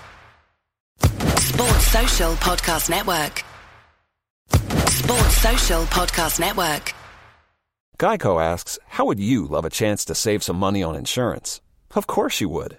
Sports 1.40 1.86
Social 1.88 2.34
Podcast 2.34 2.90
Network. 2.90 3.42
Sports 4.88 5.36
Social 5.38 5.82
Podcast 5.86 6.38
Network. 6.38 6.94
Geico 7.98 8.40
asks, 8.40 8.78
How 8.86 9.04
would 9.06 9.18
you 9.18 9.46
love 9.46 9.64
a 9.64 9.70
chance 9.70 10.04
to 10.04 10.14
save 10.14 10.44
some 10.44 10.56
money 10.56 10.80
on 10.84 10.94
insurance? 10.94 11.60
Of 11.96 12.06
course 12.06 12.40
you 12.40 12.48
would. 12.48 12.78